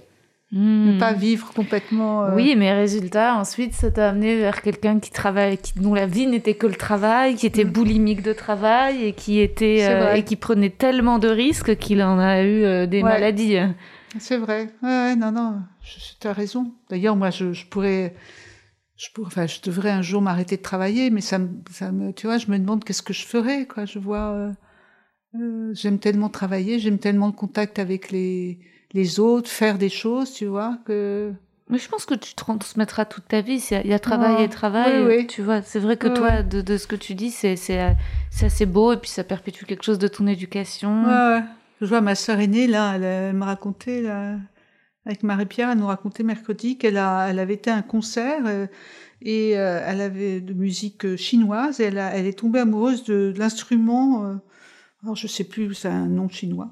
ne 0.53 0.93
Mm. 0.95 0.99
pas 0.99 1.13
vivre 1.15 1.53
complètement. 1.55 2.25
euh, 2.27 2.35
Oui, 2.35 2.55
mais 2.57 2.73
résultat, 2.75 3.37
ensuite, 3.37 3.73
ça 3.75 3.91
t'a 3.91 4.11
amené 4.11 4.37
vers 4.37 4.61
quelqu'un 4.61 5.01
qui 5.01 5.11
travaille, 5.11 5.57
qui, 5.57 5.73
dont 5.79 5.95
la 5.95 6.07
vie 6.07 6.27
n'était 6.27 6.55
que 6.55 6.67
le 6.67 6.75
travail, 6.75 7.37
qui 7.37 7.47
était 7.47 7.65
Mm. 7.65 7.71
boulimique 7.73 8.23
de 8.23 8.33
travail 8.35 9.03
et 9.05 9.13
qui 9.15 9.41
était 9.41 9.87
euh, 9.91 10.13
et 10.15 10.25
qui 10.25 10.37
prenait 10.37 10.69
tellement 10.71 11.19
de 11.19 11.29
risques 11.29 11.77
qu'il 11.77 12.03
en 12.03 12.19
a 12.19 12.43
eu 12.43 12.65
euh, 12.65 12.87
des 12.87 12.99
Ouais. 13.03 13.09
maladies. 13.09 13.57
C'est 14.19 14.37
vrai. 14.37 14.69
Ouais, 14.83 14.89
ouais, 14.89 15.17
non, 15.17 15.33
non, 15.33 15.61
tu 16.21 16.27
as 16.29 16.33
raison. 16.35 16.73
D'ailleurs, 16.91 17.17
moi, 17.17 17.31
je, 17.31 17.53
je 17.55 17.65
pourrais. 17.67 18.15
Je, 18.99 19.09
pourrais, 19.15 19.27
enfin, 19.29 19.47
je 19.47 19.61
devrais 19.63 19.91
un 19.91 20.03
jour 20.03 20.21
m'arrêter 20.21 20.59
de 20.59 20.63
travailler, 20.63 21.09
mais 21.11 21.23
ça 21.23 21.39
me, 21.39 21.49
ça 21.71 21.91
me, 21.91 22.13
tu 22.13 22.27
vois, 22.27 22.37
je 22.39 22.49
me 22.51 22.59
demande 22.59 22.85
qu'est-ce 22.85 23.03
que 23.03 23.15
je 23.15 23.25
ferais, 23.27 23.67
quoi. 23.67 23.85
Je 23.87 23.99
vois, 23.99 24.53
j'aime 25.73 25.99
tellement 25.99 26.29
travailler, 26.29 26.79
j'aime 26.79 26.99
tellement 26.99 27.27
le 27.27 27.33
contact 27.33 27.79
avec 27.79 28.11
les, 28.11 28.59
les 28.95 29.21
autres, 29.21 29.49
faire 29.51 29.79
des 29.79 29.89
choses, 29.89 30.33
tu 30.33 30.47
vois, 30.47 30.79
que. 30.87 31.33
Mais 31.71 31.79
je 31.79 31.89
pense 31.89 32.05
que 32.05 32.15
tu 32.15 32.35
transmettras 32.35 33.05
toute 33.07 33.27
ta 33.29 33.41
vie. 33.41 33.65
Il 33.85 33.91
y 33.91 33.95
a 33.95 33.99
travail 33.99 34.37
Ah, 34.39 34.43
et 34.45 34.49
travail. 34.49 35.07
oui, 35.07 35.15
oui. 35.21 35.27
Tu 35.27 35.41
vois, 35.43 35.63
c'est 35.63 35.79
vrai 35.79 35.97
que 35.97 36.09
toi, 36.09 36.43
de, 36.43 36.61
de 36.61 36.77
ce 36.77 36.87
que 36.87 36.97
tu 36.97 37.15
dis, 37.15 37.31
c'est 37.31 37.57
assez 38.43 38.67
beau 38.67 38.93
et 38.93 38.97
puis 38.99 39.09
ça 39.09 39.25
perpétue 39.25 39.65
quelque 39.65 39.85
chose 39.85 39.99
de 39.99 40.09
ton 40.09 40.27
éducation. 40.27 41.05
Ouais, 41.05 41.37
ouais. 41.39 41.43
Je 41.81 41.87
vois 41.87 42.01
ma 42.03 42.15
sœur 42.15 42.39
aînée, 42.41 42.67
là, 42.67 42.93
elle, 42.97 43.05
elle 43.05 43.35
me 43.37 43.45
racontait, 43.45 44.03
là, 44.03 44.37
avec 45.07 45.23
Marie-Pierre, 45.23 45.71
elle 45.71 45.79
nous 45.79 45.87
racontait 45.87 46.23
mercredi 46.25 46.77
qu'elle 46.79 46.99
a, 46.99 47.29
elle 47.31 47.39
avait 47.39 47.55
été 47.55 47.71
à 47.71 47.77
un 47.77 47.83
concert 47.83 48.43
euh, 48.47 48.67
et 49.23 49.59
euh, 49.59 49.81
elle 49.87 50.01
avait 50.01 50.41
de 50.41 50.53
musique 50.53 51.05
euh, 51.05 51.17
chinoise 51.17 51.81
et 51.81 51.85
elle, 51.85 51.99
a- 51.99 52.15
elle 52.15 52.27
est 52.27 52.39
tombée 52.39 52.61
amoureuse 52.61 53.03
de, 53.05 53.33
de 53.35 53.39
l'instrument. 53.39 54.27
euh, 54.27 54.35
alors, 55.03 55.17
je 55.17 55.27
sais 55.27 55.45
plus, 55.45 55.75
c'est 55.75 55.89
un 55.89 56.07
nom 56.07 56.29
chinois. 56.29 56.71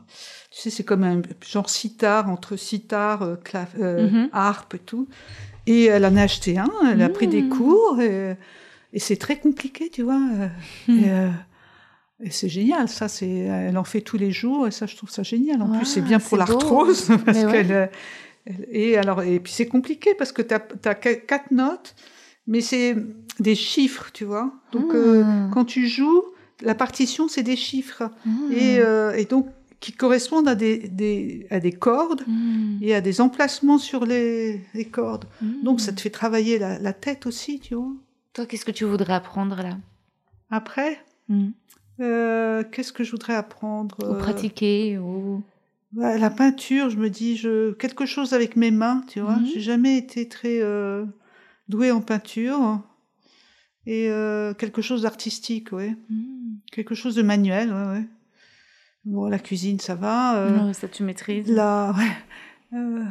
Tu 0.51 0.61
sais, 0.61 0.71
c'est 0.71 0.85
comme 0.85 1.03
un 1.05 1.21
genre 1.49 1.69
sitar, 1.69 2.29
entre 2.31 2.57
sitar, 2.57 3.23
euh, 3.23 3.37
euh, 3.81 4.09
Mhm. 4.11 4.29
harpe 4.33 4.75
et 4.75 4.79
tout. 4.79 5.09
Et 5.67 5.87
elle 5.87 6.07
en 6.07 6.17
a 6.17 6.23
acheté 6.23 6.57
un, 6.59 6.71
elle 6.91 7.03
a 7.03 7.09
pris 7.09 7.27
des 7.29 7.43
Mhm. 7.43 7.49
cours 7.49 8.01
et, 8.01 8.37
et 8.93 8.99
c'est 8.99 9.17
très 9.17 9.39
compliqué, 9.39 9.91
tu 9.91 10.03
vois. 10.03 10.21
euh, 10.35 10.49
Mhm. 10.89 10.99
Et, 10.99 11.11
euh, 11.11 11.29
et 12.23 12.31
c'est 12.31 12.49
génial, 12.49 12.89
ça, 12.89 13.09
c'est, 13.09 13.29
elle 13.31 13.79
en 13.79 13.85
fait 13.85 14.01
tous 14.03 14.17
les 14.19 14.31
jours, 14.31 14.67
et 14.69 14.71
ça, 14.71 14.87
je 14.87 14.95
trouve 14.97 15.11
ça 15.11 15.23
génial. 15.23 15.61
En 15.63 15.69
plus, 15.69 15.87
c'est 15.87 16.01
bien 16.03 16.19
pour 16.21 16.37
l'arthrose, 16.37 17.07
parce 17.25 17.39
Mais 17.39 17.47
ouais. 17.47 17.53
qu'elle, 17.53 17.73
euh, 17.73 17.87
elle- 18.47 18.67
et 18.71 18.97
alors, 18.97 19.23
et 19.23 19.41
puis 19.41 19.53
c'est 19.53 19.67
compliqué 19.67 20.15
parce 20.15 20.31
que 20.33 20.43
tu 20.43 20.55
as, 20.55 20.95
quatre 20.95 21.51
notes, 21.51 21.95
mais 22.47 22.61
c'est 22.61 22.97
des 23.39 23.55
chiffres, 23.55 24.11
tu 24.13 24.25
vois. 24.25 24.53
Donc, 24.73 24.95
euh, 24.95 25.23
Ah. 25.25 25.49
quand 25.53 25.65
tu 25.65 25.87
joues, 25.89 26.23
la 26.63 26.75
partition, 26.75 27.29
c'est 27.29 27.43
des 27.43 27.57
chiffres. 27.57 28.11
Et, 28.53 28.79
euh, 28.81 29.13
et 29.17 29.25
donc, 29.25 29.47
qui 29.81 29.93
correspondent 29.93 30.47
à 30.49 30.55
des, 30.55 30.77
des, 30.89 31.47
à 31.51 31.59
des 31.59 31.73
cordes 31.73 32.23
Mm. 32.27 32.79
et 32.83 32.95
à 32.95 33.01
des 33.01 33.21
emplacements 33.23 33.79
sur 33.79 34.05
les, 34.05 34.61
les 34.75 34.85
cordes. 34.85 35.25
Mm. 35.41 35.63
Donc 35.63 35.81
ça 35.81 35.93
te 35.93 36.01
fait 36.03 36.11
travailler 36.11 36.59
la, 36.59 36.79
la 36.79 36.93
tête 36.93 37.25
aussi, 37.27 37.61
tu 37.61 37.75
vois. 37.75 37.93
Toi, 38.35 38.45
qu'est-ce 38.47 38.65
que 38.67 38.71
tu 38.73 38.85
voudrais 38.85 39.15
apprendre 39.15 39.57
là? 39.57 39.79
Après, 40.51 40.99
euh, 42.01 42.63
qu'est-ce 42.71 42.93
que 42.93 43.05
je 43.05 43.11
voudrais 43.13 43.35
apprendre 43.35 43.97
Ou 44.03 44.15
Euh, 44.15 44.19
pratiquer 44.19 44.99
ou... 44.99 45.43
bah, 45.93 46.19
La 46.19 46.29
peinture, 46.31 46.91
je 46.91 46.97
me 46.99 47.09
dis, 47.09 47.37
je 47.37 47.73
quelque 47.73 48.05
chose 48.07 48.33
avec 48.35 48.57
mes 48.57 48.71
mains, 48.71 49.03
tu 49.09 49.21
vois. 49.21 49.39
J'ai 49.53 49.61
jamais 49.61 49.97
été 49.97 50.29
très 50.29 50.61
euh, 50.61 51.05
douée 51.69 51.91
en 51.91 52.01
peinture. 52.03 52.81
Et 53.87 54.11
quelque 54.59 54.83
chose 54.83 55.03
d'artistique, 55.03 55.73
ouais. 55.73 55.97
Mm. 56.11 56.40
Quelque 56.73 56.95
chose 56.95 57.15
de 57.15 57.23
manuel, 57.23 57.73
ouais, 57.73 57.87
ouais. 57.93 58.05
Bon, 59.05 59.27
la 59.27 59.39
cuisine, 59.39 59.81
ça 59.81 59.95
va. 59.95 60.37
euh, 60.37 60.73
ça, 60.73 60.89
tu 60.89 61.03
maîtrises. 61.03 61.51
la, 61.51 61.93
ouais, 61.97 62.77
euh, 62.79 63.05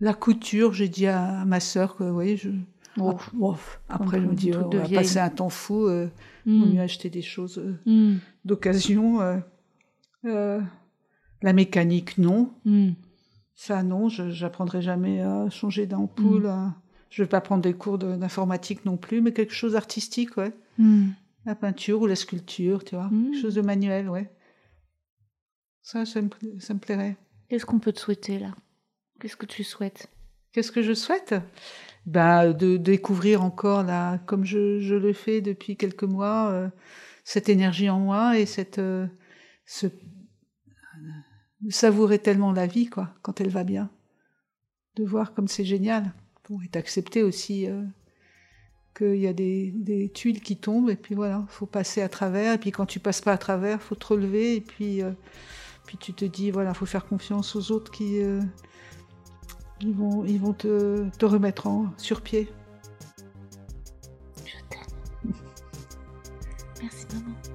la 0.00 0.14
couture, 0.14 0.72
j'ai 0.74 0.88
dit 0.88 1.06
à, 1.06 1.40
à 1.40 1.44
ma 1.44 1.60
sœur 1.60 1.96
que, 1.96 2.04
oui, 2.04 2.36
je... 2.36 2.50
Oh. 2.98 3.10
Ap- 3.10 3.22
bon, 3.32 3.56
après, 3.88 4.20
je 4.20 4.26
me 4.26 4.34
dis, 4.34 4.52
oh, 4.54 4.68
on 4.70 4.76
va 4.76 4.88
passer 4.88 5.18
un 5.18 5.30
temps 5.30 5.48
fou, 5.48 5.86
euh, 5.86 6.08
Mm. 6.44 6.72
mieux 6.74 6.80
acheter 6.80 7.08
des 7.08 7.22
choses 7.22 7.58
euh, 7.58 7.78
Mm. 7.86 8.18
d'occasion. 8.44 9.20
la 10.24 11.52
mécanique, 11.52 12.18
non. 12.18 12.50
Mm. 12.64 12.90
Ça, 13.54 13.82
non, 13.82 14.08
je 14.08 14.30
j'apprendrai 14.30 14.82
jamais 14.82 15.20
à 15.22 15.48
changer 15.50 15.86
d'ampoule. 15.86 16.44
Mm. 16.44 16.46
à- 16.46 16.74
Je 17.10 17.22
vais 17.22 17.28
pas 17.28 17.40
prendre 17.42 17.62
des 17.62 17.74
cours 17.74 17.98
de- 17.98 18.16
d'informatique 18.16 18.84
non 18.86 18.96
plus, 18.96 19.20
mais 19.20 19.32
quelque 19.32 19.52
chose 19.52 19.72
d'artistique, 19.74 20.36
ouais. 20.38 20.52
La 21.44 21.54
peinture 21.54 22.00
ou 22.00 22.06
la 22.06 22.16
sculpture, 22.16 22.84
tu 22.84 22.94
vois. 22.94 23.08
Mm. 23.10 23.30
Quelque 23.30 23.40
chose 23.42 23.54
de 23.54 23.62
manuel, 23.62 24.08
ouais. 24.08 24.30
Ça, 25.82 26.04
ça 26.06 26.22
me, 26.22 26.28
pla- 26.28 26.60
ça 26.60 26.74
me 26.74 26.78
plairait. 26.78 27.16
Qu'est-ce 27.48 27.66
qu'on 27.66 27.80
peut 27.80 27.92
te 27.92 28.00
souhaiter 28.00 28.38
là? 28.38 28.54
Qu'est-ce 29.20 29.36
que 29.36 29.46
tu 29.46 29.64
souhaites? 29.64 30.08
Qu'est-ce 30.52 30.70
que 30.72 30.82
je 30.82 30.92
souhaite? 30.94 31.34
Bah, 32.06 32.52
De 32.52 32.76
découvrir 32.76 33.42
encore, 33.42 33.82
là, 33.82 34.18
comme 34.26 34.44
je, 34.44 34.80
je 34.80 34.94
le 34.94 35.12
fais 35.12 35.40
depuis 35.40 35.76
quelques 35.76 36.04
mois, 36.04 36.50
euh, 36.50 36.68
cette 37.24 37.48
énergie 37.48 37.88
en 37.90 37.98
moi 38.00 38.38
et 38.38 38.46
cette, 38.46 38.78
euh, 38.78 39.06
ce, 39.66 39.86
de 41.60 41.70
savourer 41.70 42.18
tellement 42.18 42.52
la 42.52 42.66
vie, 42.66 42.86
quoi, 42.86 43.14
quand 43.22 43.40
elle 43.40 43.48
va 43.50 43.64
bien. 43.64 43.90
De 44.96 45.04
voir 45.04 45.32
comme 45.34 45.48
c'est 45.48 45.64
génial. 45.64 46.12
Bon, 46.48 46.60
et 46.60 46.68
d'accepter 46.68 47.22
aussi 47.22 47.66
euh, 47.68 47.82
qu'il 48.94 49.16
y 49.16 49.26
a 49.26 49.32
des, 49.32 50.10
tuiles 50.14 50.40
qui 50.40 50.56
tombent, 50.56 50.90
et 50.90 50.96
puis 50.96 51.14
voilà, 51.14 51.44
faut 51.48 51.66
passer 51.66 52.02
à 52.02 52.08
travers, 52.08 52.54
et 52.54 52.58
puis 52.58 52.70
quand 52.70 52.86
tu 52.86 53.00
passes 53.00 53.20
pas 53.20 53.32
à 53.32 53.38
travers, 53.38 53.80
faut 53.80 53.94
te 53.94 54.06
relever, 54.06 54.56
et 54.56 54.60
puis, 54.60 55.02
euh, 55.02 55.12
puis 55.86 55.96
tu 55.98 56.12
te 56.12 56.24
dis, 56.24 56.50
voilà, 56.50 56.74
faut 56.74 56.86
faire 56.86 57.06
confiance 57.06 57.56
aux 57.56 57.72
autres 57.72 57.90
qui... 57.90 58.20
euh, 58.20 58.40
ils 59.80 59.94
vont, 59.94 60.24
ils 60.24 60.40
vont 60.40 60.52
te, 60.52 61.08
te 61.18 61.26
remettre 61.26 61.66
en, 61.66 61.92
sur 61.96 62.20
pied. 62.20 62.48
Je 64.44 64.52
t'aime. 64.70 65.34
Merci 66.80 67.06
maman. 67.12 67.51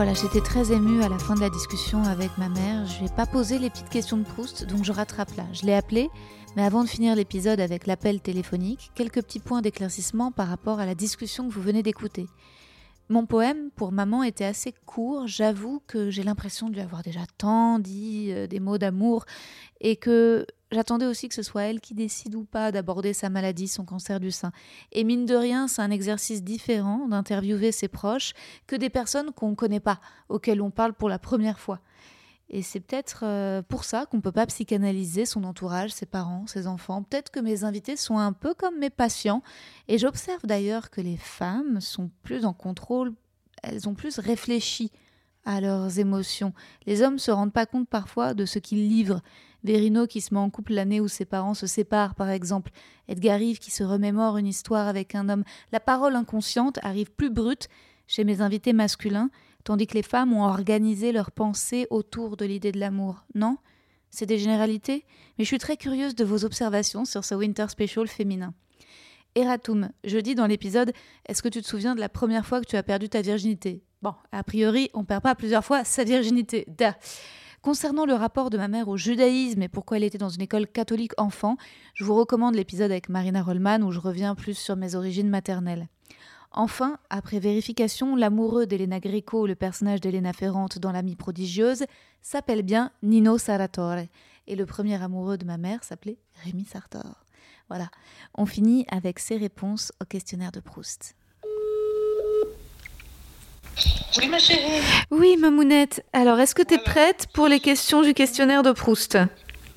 Voilà, 0.00 0.14
j'étais 0.14 0.40
très 0.40 0.72
émue 0.72 1.02
à 1.02 1.10
la 1.10 1.18
fin 1.18 1.34
de 1.34 1.40
la 1.40 1.50
discussion 1.50 2.02
avec 2.04 2.30
ma 2.38 2.48
mère. 2.48 2.86
Je 2.86 3.02
n'ai 3.02 3.10
pas 3.10 3.26
posé 3.26 3.58
les 3.58 3.68
petites 3.68 3.90
questions 3.90 4.16
de 4.16 4.22
Proust, 4.22 4.64
donc 4.64 4.82
je 4.82 4.92
rattrape 4.92 5.36
là. 5.36 5.44
Je 5.52 5.66
l'ai 5.66 5.74
appelée, 5.74 6.08
mais 6.56 6.62
avant 6.62 6.84
de 6.84 6.88
finir 6.88 7.14
l'épisode 7.14 7.60
avec 7.60 7.86
l'appel 7.86 8.22
téléphonique, 8.22 8.92
quelques 8.94 9.20
petits 9.20 9.40
points 9.40 9.60
d'éclaircissement 9.60 10.32
par 10.32 10.48
rapport 10.48 10.80
à 10.80 10.86
la 10.86 10.94
discussion 10.94 11.46
que 11.46 11.52
vous 11.52 11.60
venez 11.60 11.82
d'écouter. 11.82 12.24
Mon 13.10 13.26
poème 13.26 13.72
pour 13.74 13.90
maman 13.90 14.22
était 14.22 14.44
assez 14.44 14.72
court, 14.86 15.26
j'avoue 15.26 15.82
que 15.88 16.10
j'ai 16.10 16.22
l'impression 16.22 16.68
de 16.68 16.74
lui 16.74 16.80
avoir 16.80 17.02
déjà 17.02 17.22
tant 17.38 17.80
dit 17.80 18.28
euh, 18.30 18.46
des 18.46 18.60
mots 18.60 18.78
d'amour 18.78 19.24
et 19.80 19.96
que 19.96 20.46
j'attendais 20.70 21.06
aussi 21.06 21.28
que 21.28 21.34
ce 21.34 21.42
soit 21.42 21.62
elle 21.62 21.80
qui 21.80 21.92
décide 21.92 22.36
ou 22.36 22.44
pas 22.44 22.70
d'aborder 22.70 23.12
sa 23.12 23.28
maladie, 23.28 23.66
son 23.66 23.84
cancer 23.84 24.20
du 24.20 24.30
sein. 24.30 24.52
Et 24.92 25.02
mine 25.02 25.26
de 25.26 25.34
rien, 25.34 25.66
c'est 25.66 25.82
un 25.82 25.90
exercice 25.90 26.44
différent 26.44 27.08
d'interviewer 27.08 27.72
ses 27.72 27.88
proches 27.88 28.32
que 28.68 28.76
des 28.76 28.90
personnes 28.90 29.32
qu'on 29.32 29.50
ne 29.50 29.54
connaît 29.56 29.80
pas, 29.80 29.98
auxquelles 30.28 30.62
on 30.62 30.70
parle 30.70 30.92
pour 30.92 31.08
la 31.08 31.18
première 31.18 31.58
fois. 31.58 31.80
Et 32.52 32.62
c'est 32.62 32.80
peut-être 32.80 33.20
euh, 33.22 33.62
pour 33.62 33.84
ça 33.84 34.06
qu'on 34.06 34.16
ne 34.16 34.22
peut 34.22 34.32
pas 34.32 34.46
psychanalyser 34.46 35.24
son 35.24 35.44
entourage, 35.44 35.92
ses 35.92 36.06
parents, 36.06 36.48
ses 36.48 36.66
enfants. 36.66 37.04
Peut-être 37.04 37.30
que 37.30 37.38
mes 37.38 37.62
invités 37.62 37.96
sont 37.96 38.18
un 38.18 38.32
peu 38.32 38.54
comme 38.54 38.78
mes 38.78 38.90
patients. 38.90 39.42
Et 39.86 39.98
j'observe 39.98 40.44
d'ailleurs 40.44 40.90
que 40.90 41.00
les 41.00 41.16
femmes 41.16 41.80
sont 41.80 42.10
plus 42.24 42.44
en 42.44 42.52
contrôle, 42.52 43.12
elles 43.62 43.88
ont 43.88 43.94
plus 43.94 44.18
réfléchi 44.18 44.90
à 45.44 45.60
leurs 45.60 46.00
émotions. 46.00 46.52
Les 46.86 47.02
hommes 47.02 47.20
se 47.20 47.30
rendent 47.30 47.52
pas 47.52 47.66
compte 47.66 47.88
parfois 47.88 48.34
de 48.34 48.44
ce 48.44 48.58
qu'ils 48.58 48.88
livrent. 48.88 49.22
Verino 49.62 50.06
qui 50.06 50.20
se 50.20 50.34
met 50.34 50.40
en 50.40 50.50
couple 50.50 50.74
l'année 50.74 51.00
où 51.00 51.08
ses 51.08 51.24
parents 51.24 51.54
se 51.54 51.66
séparent, 51.66 52.14
par 52.14 52.30
exemple. 52.30 52.72
Edgar 53.08 53.38
Rive 53.38 53.58
qui 53.58 53.70
se 53.70 53.84
remémore 53.84 54.38
une 54.38 54.46
histoire 54.46 54.88
avec 54.88 55.14
un 55.14 55.28
homme. 55.28 55.44
La 55.70 55.80
parole 55.80 56.16
inconsciente 56.16 56.78
arrive 56.82 57.12
plus 57.12 57.30
brute 57.30 57.68
chez 58.06 58.24
mes 58.24 58.40
invités 58.40 58.72
masculins, 58.72 59.30
tandis 59.64 59.86
que 59.86 59.94
les 59.94 60.02
femmes 60.02 60.32
ont 60.32 60.44
organisé 60.44 61.12
leurs 61.12 61.30
pensées 61.30 61.86
autour 61.90 62.36
de 62.36 62.44
l'idée 62.44 62.72
de 62.72 62.80
l'amour. 62.80 63.24
Non 63.34 63.56
C'est 64.10 64.26
des 64.26 64.38
généralités 64.38 65.04
Mais 65.38 65.44
je 65.44 65.48
suis 65.48 65.58
très 65.58 65.76
curieuse 65.76 66.14
de 66.14 66.24
vos 66.24 66.44
observations 66.44 67.04
sur 67.04 67.24
ce 67.24 67.34
Winter 67.34 67.66
Special 67.68 68.06
féminin. 68.08 68.54
Eratum, 69.34 69.90
je 70.04 70.18
dis 70.18 70.34
dans 70.34 70.46
l'épisode 70.46 70.92
Est-ce 71.26 71.42
que 71.42 71.48
tu 71.48 71.62
te 71.62 71.66
souviens 71.66 71.94
de 71.94 72.00
la 72.00 72.08
première 72.08 72.46
fois 72.46 72.60
que 72.60 72.66
tu 72.66 72.76
as 72.76 72.82
perdu 72.82 73.08
ta 73.08 73.22
virginité? 73.22 73.82
Bon, 74.02 74.14
a 74.32 74.42
priori, 74.42 74.90
on 74.94 75.04
perd 75.04 75.22
pas 75.22 75.34
plusieurs 75.34 75.64
fois 75.64 75.84
sa 75.84 76.04
virginité. 76.04 76.64
Da. 76.68 76.96
Concernant 77.62 78.06
le 78.06 78.14
rapport 78.14 78.48
de 78.48 78.56
ma 78.56 78.68
mère 78.68 78.88
au 78.88 78.96
judaïsme 78.96 79.60
et 79.60 79.68
pourquoi 79.68 79.98
elle 79.98 80.04
était 80.04 80.16
dans 80.16 80.30
une 80.30 80.40
école 80.40 80.66
catholique 80.66 81.12
enfant, 81.18 81.58
je 81.92 82.04
vous 82.04 82.14
recommande 82.14 82.54
l'épisode 82.54 82.90
avec 82.90 83.10
Marina 83.10 83.42
Rollman 83.42 83.82
où 83.82 83.92
je 83.92 84.00
reviens 84.00 84.34
plus 84.34 84.56
sur 84.56 84.76
mes 84.76 84.94
origines 84.94 85.28
maternelles. 85.28 85.88
Enfin, 86.52 86.98
après 87.10 87.38
vérification, 87.38 88.16
l'amoureux 88.16 88.66
d'Elena 88.66 88.98
Greco, 88.98 89.46
le 89.46 89.54
personnage 89.54 90.00
d'Elena 90.00 90.32
Ferrante 90.32 90.78
dans 90.78 90.90
L'amie 90.90 91.14
prodigieuse, 91.14 91.84
s'appelle 92.22 92.62
bien 92.62 92.90
Nino 93.02 93.38
Saratore. 93.38 94.06
Et 94.48 94.56
le 94.56 94.66
premier 94.66 95.00
amoureux 95.00 95.38
de 95.38 95.44
ma 95.44 95.58
mère 95.58 95.84
s'appelait 95.84 96.18
Rémi 96.44 96.64
Sartor. 96.64 97.24
Voilà, 97.68 97.88
on 98.34 98.46
finit 98.46 98.84
avec 98.90 99.20
ses 99.20 99.36
réponses 99.36 99.92
au 100.02 100.04
questionnaire 100.04 100.50
de 100.50 100.58
Proust. 100.58 101.14
Oui, 104.18 104.28
ma 104.28 104.40
chérie. 104.40 104.82
Oui, 105.12 105.36
Mamounette. 105.36 106.04
Alors, 106.12 106.40
est-ce 106.40 106.56
que 106.56 106.62
tu 106.62 106.74
es 106.74 106.78
prête 106.78 107.28
pour 107.32 107.46
les 107.46 107.60
questions 107.60 108.02
du 108.02 108.12
questionnaire 108.12 108.64
de 108.64 108.72
Proust? 108.72 109.16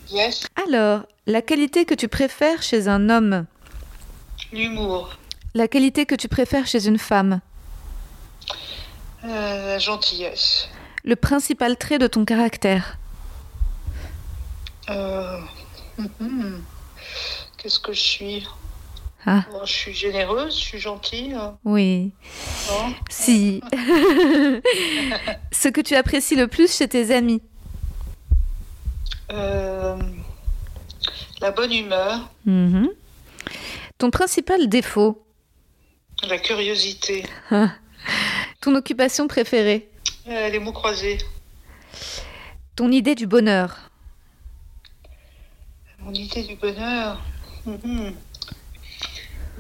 Yes. 0.10 0.48
Alors, 0.68 1.04
la 1.28 1.44
qualité 1.44 1.86
que 1.86 1.94
tu 1.94 2.08
préfères 2.08 2.64
chez 2.64 2.88
un 2.88 3.10
homme, 3.10 3.46
L'humour. 4.52 5.18
La 5.54 5.68
qualité 5.68 6.06
que 6.06 6.16
tu 6.16 6.28
préfères 6.28 6.68
chez 6.68 6.88
une 6.88 6.98
femme, 6.98 7.40
Euh, 9.26 9.68
la 9.68 9.80
gentillesse. 9.80 10.68
le 11.04 11.16
principal 11.16 11.78
trait 11.78 12.00
de 12.00 12.08
ton 12.08 12.26
caractère, 12.26 12.98
Euh, 14.90 15.40
mhm. 15.98 16.62
Qu'est-ce 17.58 17.80
que 17.80 17.94
je 17.94 18.02
suis 18.02 18.48
Ah. 19.26 19.46
Bon, 19.50 19.64
Je 19.66 19.72
suis 19.72 19.94
généreuse, 19.94 20.54
je 20.58 20.62
suis 20.62 20.80
gentille. 20.80 21.34
oui, 21.64 22.12
Non 22.70 22.94
si. 23.10 23.62
Ce 25.54 25.70
que 25.70 25.80
tu 25.80 25.96
apprécies 25.96 26.36
le 26.36 26.48
plus 26.50 26.76
chez 26.76 26.88
tes 26.90 27.16
amis, 27.16 27.42
Euh, 29.32 29.96
la 31.40 31.52
bonne 31.52 31.72
humeur, 31.72 32.30
Mhm. 32.46 32.90
ton 33.98 34.12
principal 34.12 34.68
défaut, 34.68 35.26
la 36.28 36.38
curiosité, 36.38 37.26
ton 38.62 38.76
occupation 38.76 39.28
préférée, 39.28 39.90
euh, 40.28 40.50
les 40.50 40.60
mots 40.60 40.72
croisés. 40.72 41.18
ton 42.76 42.92
idée 42.92 43.16
du 43.16 43.28
bonheur, 43.28 43.90
Mon 46.00 46.14
idée 46.14 46.44
du 46.44 46.56
bonheur, 46.56 47.20
mhm. 47.66 48.14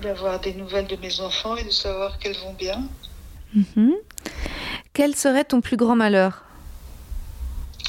d'avoir 0.01 0.39
des 0.39 0.53
nouvelles 0.53 0.87
de 0.87 0.95
mes 0.97 1.19
enfants 1.21 1.55
et 1.55 1.63
de 1.63 1.69
savoir 1.71 2.17
qu'elles 2.19 2.37
vont 2.37 2.53
bien. 2.53 2.83
Mhm. 3.53 3.93
Quel 4.93 5.15
serait 5.15 5.45
ton 5.45 5.61
plus 5.61 5.77
grand 5.77 5.95
malheur? 5.95 6.43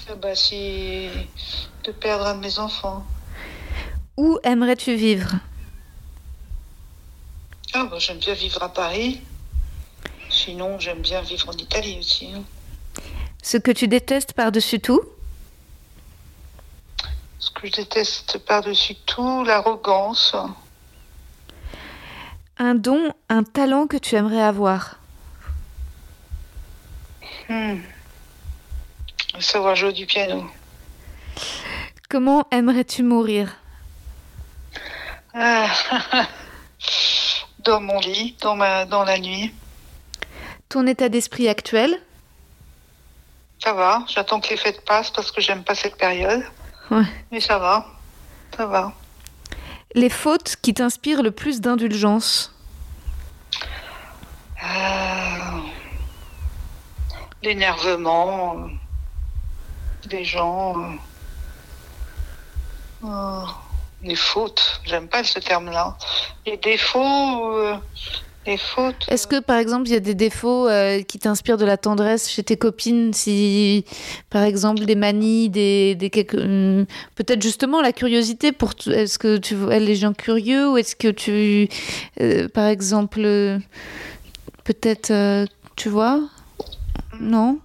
Ah 0.08 0.14
bah, 0.16 0.34
si 0.34 1.08
de 1.84 1.92
perdre 1.92 2.26
un 2.26 2.34
de 2.34 2.40
mes 2.40 2.58
enfants. 2.58 3.04
Où 4.16 4.38
aimerais-tu 4.44 4.94
vivre? 4.94 5.32
Ah 7.74 7.84
bah, 7.90 7.98
j'aime 7.98 8.18
bien 8.18 8.34
vivre 8.34 8.62
à 8.62 8.68
Paris. 8.72 9.20
Sinon, 10.30 10.78
j'aime 10.78 11.00
bien 11.00 11.20
vivre 11.22 11.48
en 11.48 11.52
Italie 11.52 11.98
aussi. 11.98 12.32
hein. 12.34 12.42
Ce 13.42 13.56
que 13.58 13.70
tu 13.72 13.88
détestes 13.88 14.32
par-dessus 14.32 14.80
tout 14.80 15.02
Ce 17.38 17.50
que 17.50 17.66
je 17.66 17.72
déteste 17.72 18.38
par-dessus 18.38 18.94
tout, 19.06 19.44
l'arrogance. 19.44 20.34
Un 22.58 22.74
don, 22.74 23.12
un 23.28 23.42
talent 23.42 23.86
que 23.86 23.96
tu 23.96 24.14
aimerais 24.14 24.40
avoir. 24.42 24.98
Hmm. 27.48 27.80
Savoir 29.40 29.74
jouer 29.74 29.92
du 29.92 30.06
piano. 30.06 30.48
Comment 32.08 32.46
aimerais-tu 32.52 33.02
mourir 33.02 33.56
Ah, 35.34 35.66
dans 37.64 37.80
mon 37.80 37.98
lit, 38.00 38.36
dans, 38.40 38.56
ma, 38.56 38.84
dans 38.84 39.04
la 39.04 39.18
nuit. 39.18 39.52
Ton 40.68 40.86
état 40.86 41.08
d'esprit 41.08 41.48
actuel? 41.48 42.00
Ça 43.62 43.72
va, 43.72 44.04
j'attends 44.08 44.40
que 44.40 44.48
les 44.50 44.56
fêtes 44.56 44.84
passent 44.84 45.10
parce 45.10 45.30
que 45.32 45.40
j'aime 45.40 45.64
pas 45.64 45.74
cette 45.74 45.96
période. 45.96 46.44
Ouais. 46.90 47.04
Mais 47.32 47.40
ça 47.40 47.58
va, 47.58 47.86
ça 48.56 48.66
va. 48.66 48.92
Les 49.94 50.10
fautes 50.10 50.56
qui 50.60 50.74
t'inspirent 50.74 51.22
le 51.22 51.30
plus 51.30 51.60
d'indulgence? 51.60 52.52
Euh, 54.62 55.60
L'énervement 57.42 58.56
euh, 58.56 60.08
des 60.08 60.24
gens. 60.24 60.96
euh, 63.04 63.44
euh, 64.04 64.08
les 64.08 64.16
fautes, 64.16 64.80
j'aime 64.84 65.08
pas 65.08 65.24
ce 65.24 65.38
terme-là. 65.38 65.96
Les 66.46 66.56
défauts, 66.56 67.52
euh, 67.56 67.74
les 68.46 68.56
fautes. 68.58 69.06
Est-ce 69.08 69.26
que 69.26 69.40
par 69.40 69.56
exemple 69.56 69.88
il 69.88 69.92
y 69.92 69.96
a 69.96 70.00
des 70.00 70.14
défauts 70.14 70.68
euh, 70.68 71.02
qui 71.02 71.18
t'inspirent 71.18 71.56
de 71.56 71.64
la 71.64 71.76
tendresse 71.76 72.30
chez 72.30 72.42
tes 72.42 72.56
copines 72.56 73.12
Si 73.12 73.84
par 74.30 74.42
exemple 74.42 74.84
des 74.84 74.94
manies, 74.96 75.48
des, 75.48 75.94
des 75.94 76.10
hum, 76.34 76.86
peut-être 77.14 77.42
justement 77.42 77.80
la 77.80 77.92
curiosité 77.92 78.52
pour 78.52 78.72
est-ce 78.86 79.18
que 79.18 79.38
tu 79.38 79.54
vois 79.54 79.78
les 79.78 79.96
gens 79.96 80.12
curieux 80.12 80.68
ou 80.70 80.76
est-ce 80.76 80.96
que 80.96 81.08
tu 81.08 81.68
euh, 82.20 82.48
par 82.48 82.66
exemple 82.66 83.22
euh, 83.24 83.58
peut-être 84.64 85.10
euh, 85.10 85.46
tu 85.76 85.88
vois? 85.88 86.20
Non? 87.18 87.58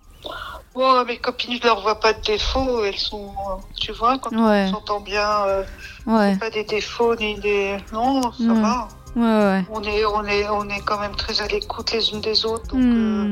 Oh, 0.76 1.03
mes 1.06 1.18
copines, 1.18 1.57
je 1.61 1.68
leur 1.68 1.82
vois 1.82 1.99
pas 1.99 2.14
de 2.14 2.22
défauts. 2.22 2.84
Elles 2.86 2.98
sont, 2.98 3.30
euh, 3.49 3.56
tu 3.80 3.91
vois, 3.91 4.18
quand 4.20 4.32
Ouais. 4.32 4.66
on 4.68 4.72
s'entend 4.72 4.99
bien, 5.02 5.44
euh, 5.48 5.64
ouais 6.10 6.36
pas 6.38 6.49
des 6.49 6.64
défauts 6.64 7.15
ni 7.15 7.40
des. 7.40 7.77
Non, 7.94 8.22
ça 8.34 8.53
va. 8.53 8.88
ouais 9.15 9.22
ouais 9.45 9.65
On 9.72 9.81
est, 9.84 10.06
on 10.06 10.23
est, 10.26 10.48
on 10.49 10.68
est 10.69 10.81
quand 10.86 10.99
même 10.99 11.15
très 11.15 11.41
à 11.41 11.48
l'écoute 11.48 11.91
les 11.91 12.11
unes 12.11 12.22
des 12.22 12.45
autres. 12.45 12.68
Donc 12.68 12.81
Hmm, 12.81 13.31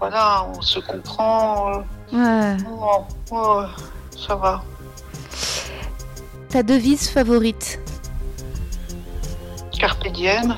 voilà, 0.00 0.44
on 0.54 0.60
se 0.62 0.78
comprend. 0.80 1.82
euh, 2.12 2.54
ouais 2.56 2.56
oh, 2.70 3.04
oh, 3.32 3.62
ça 4.16 4.34
va. 4.36 4.62
ta 6.50 6.62
devise 6.62 7.08
favorite? 7.08 7.78
Carpe 9.78 10.08
diem. 10.08 10.56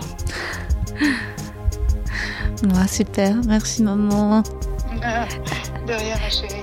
Super 2.89 3.35
merci 3.47 3.83
maman 3.83 4.43
De 5.87 5.93
rien, 5.95 6.15
ma 6.23 6.29
chérie. 6.31 6.63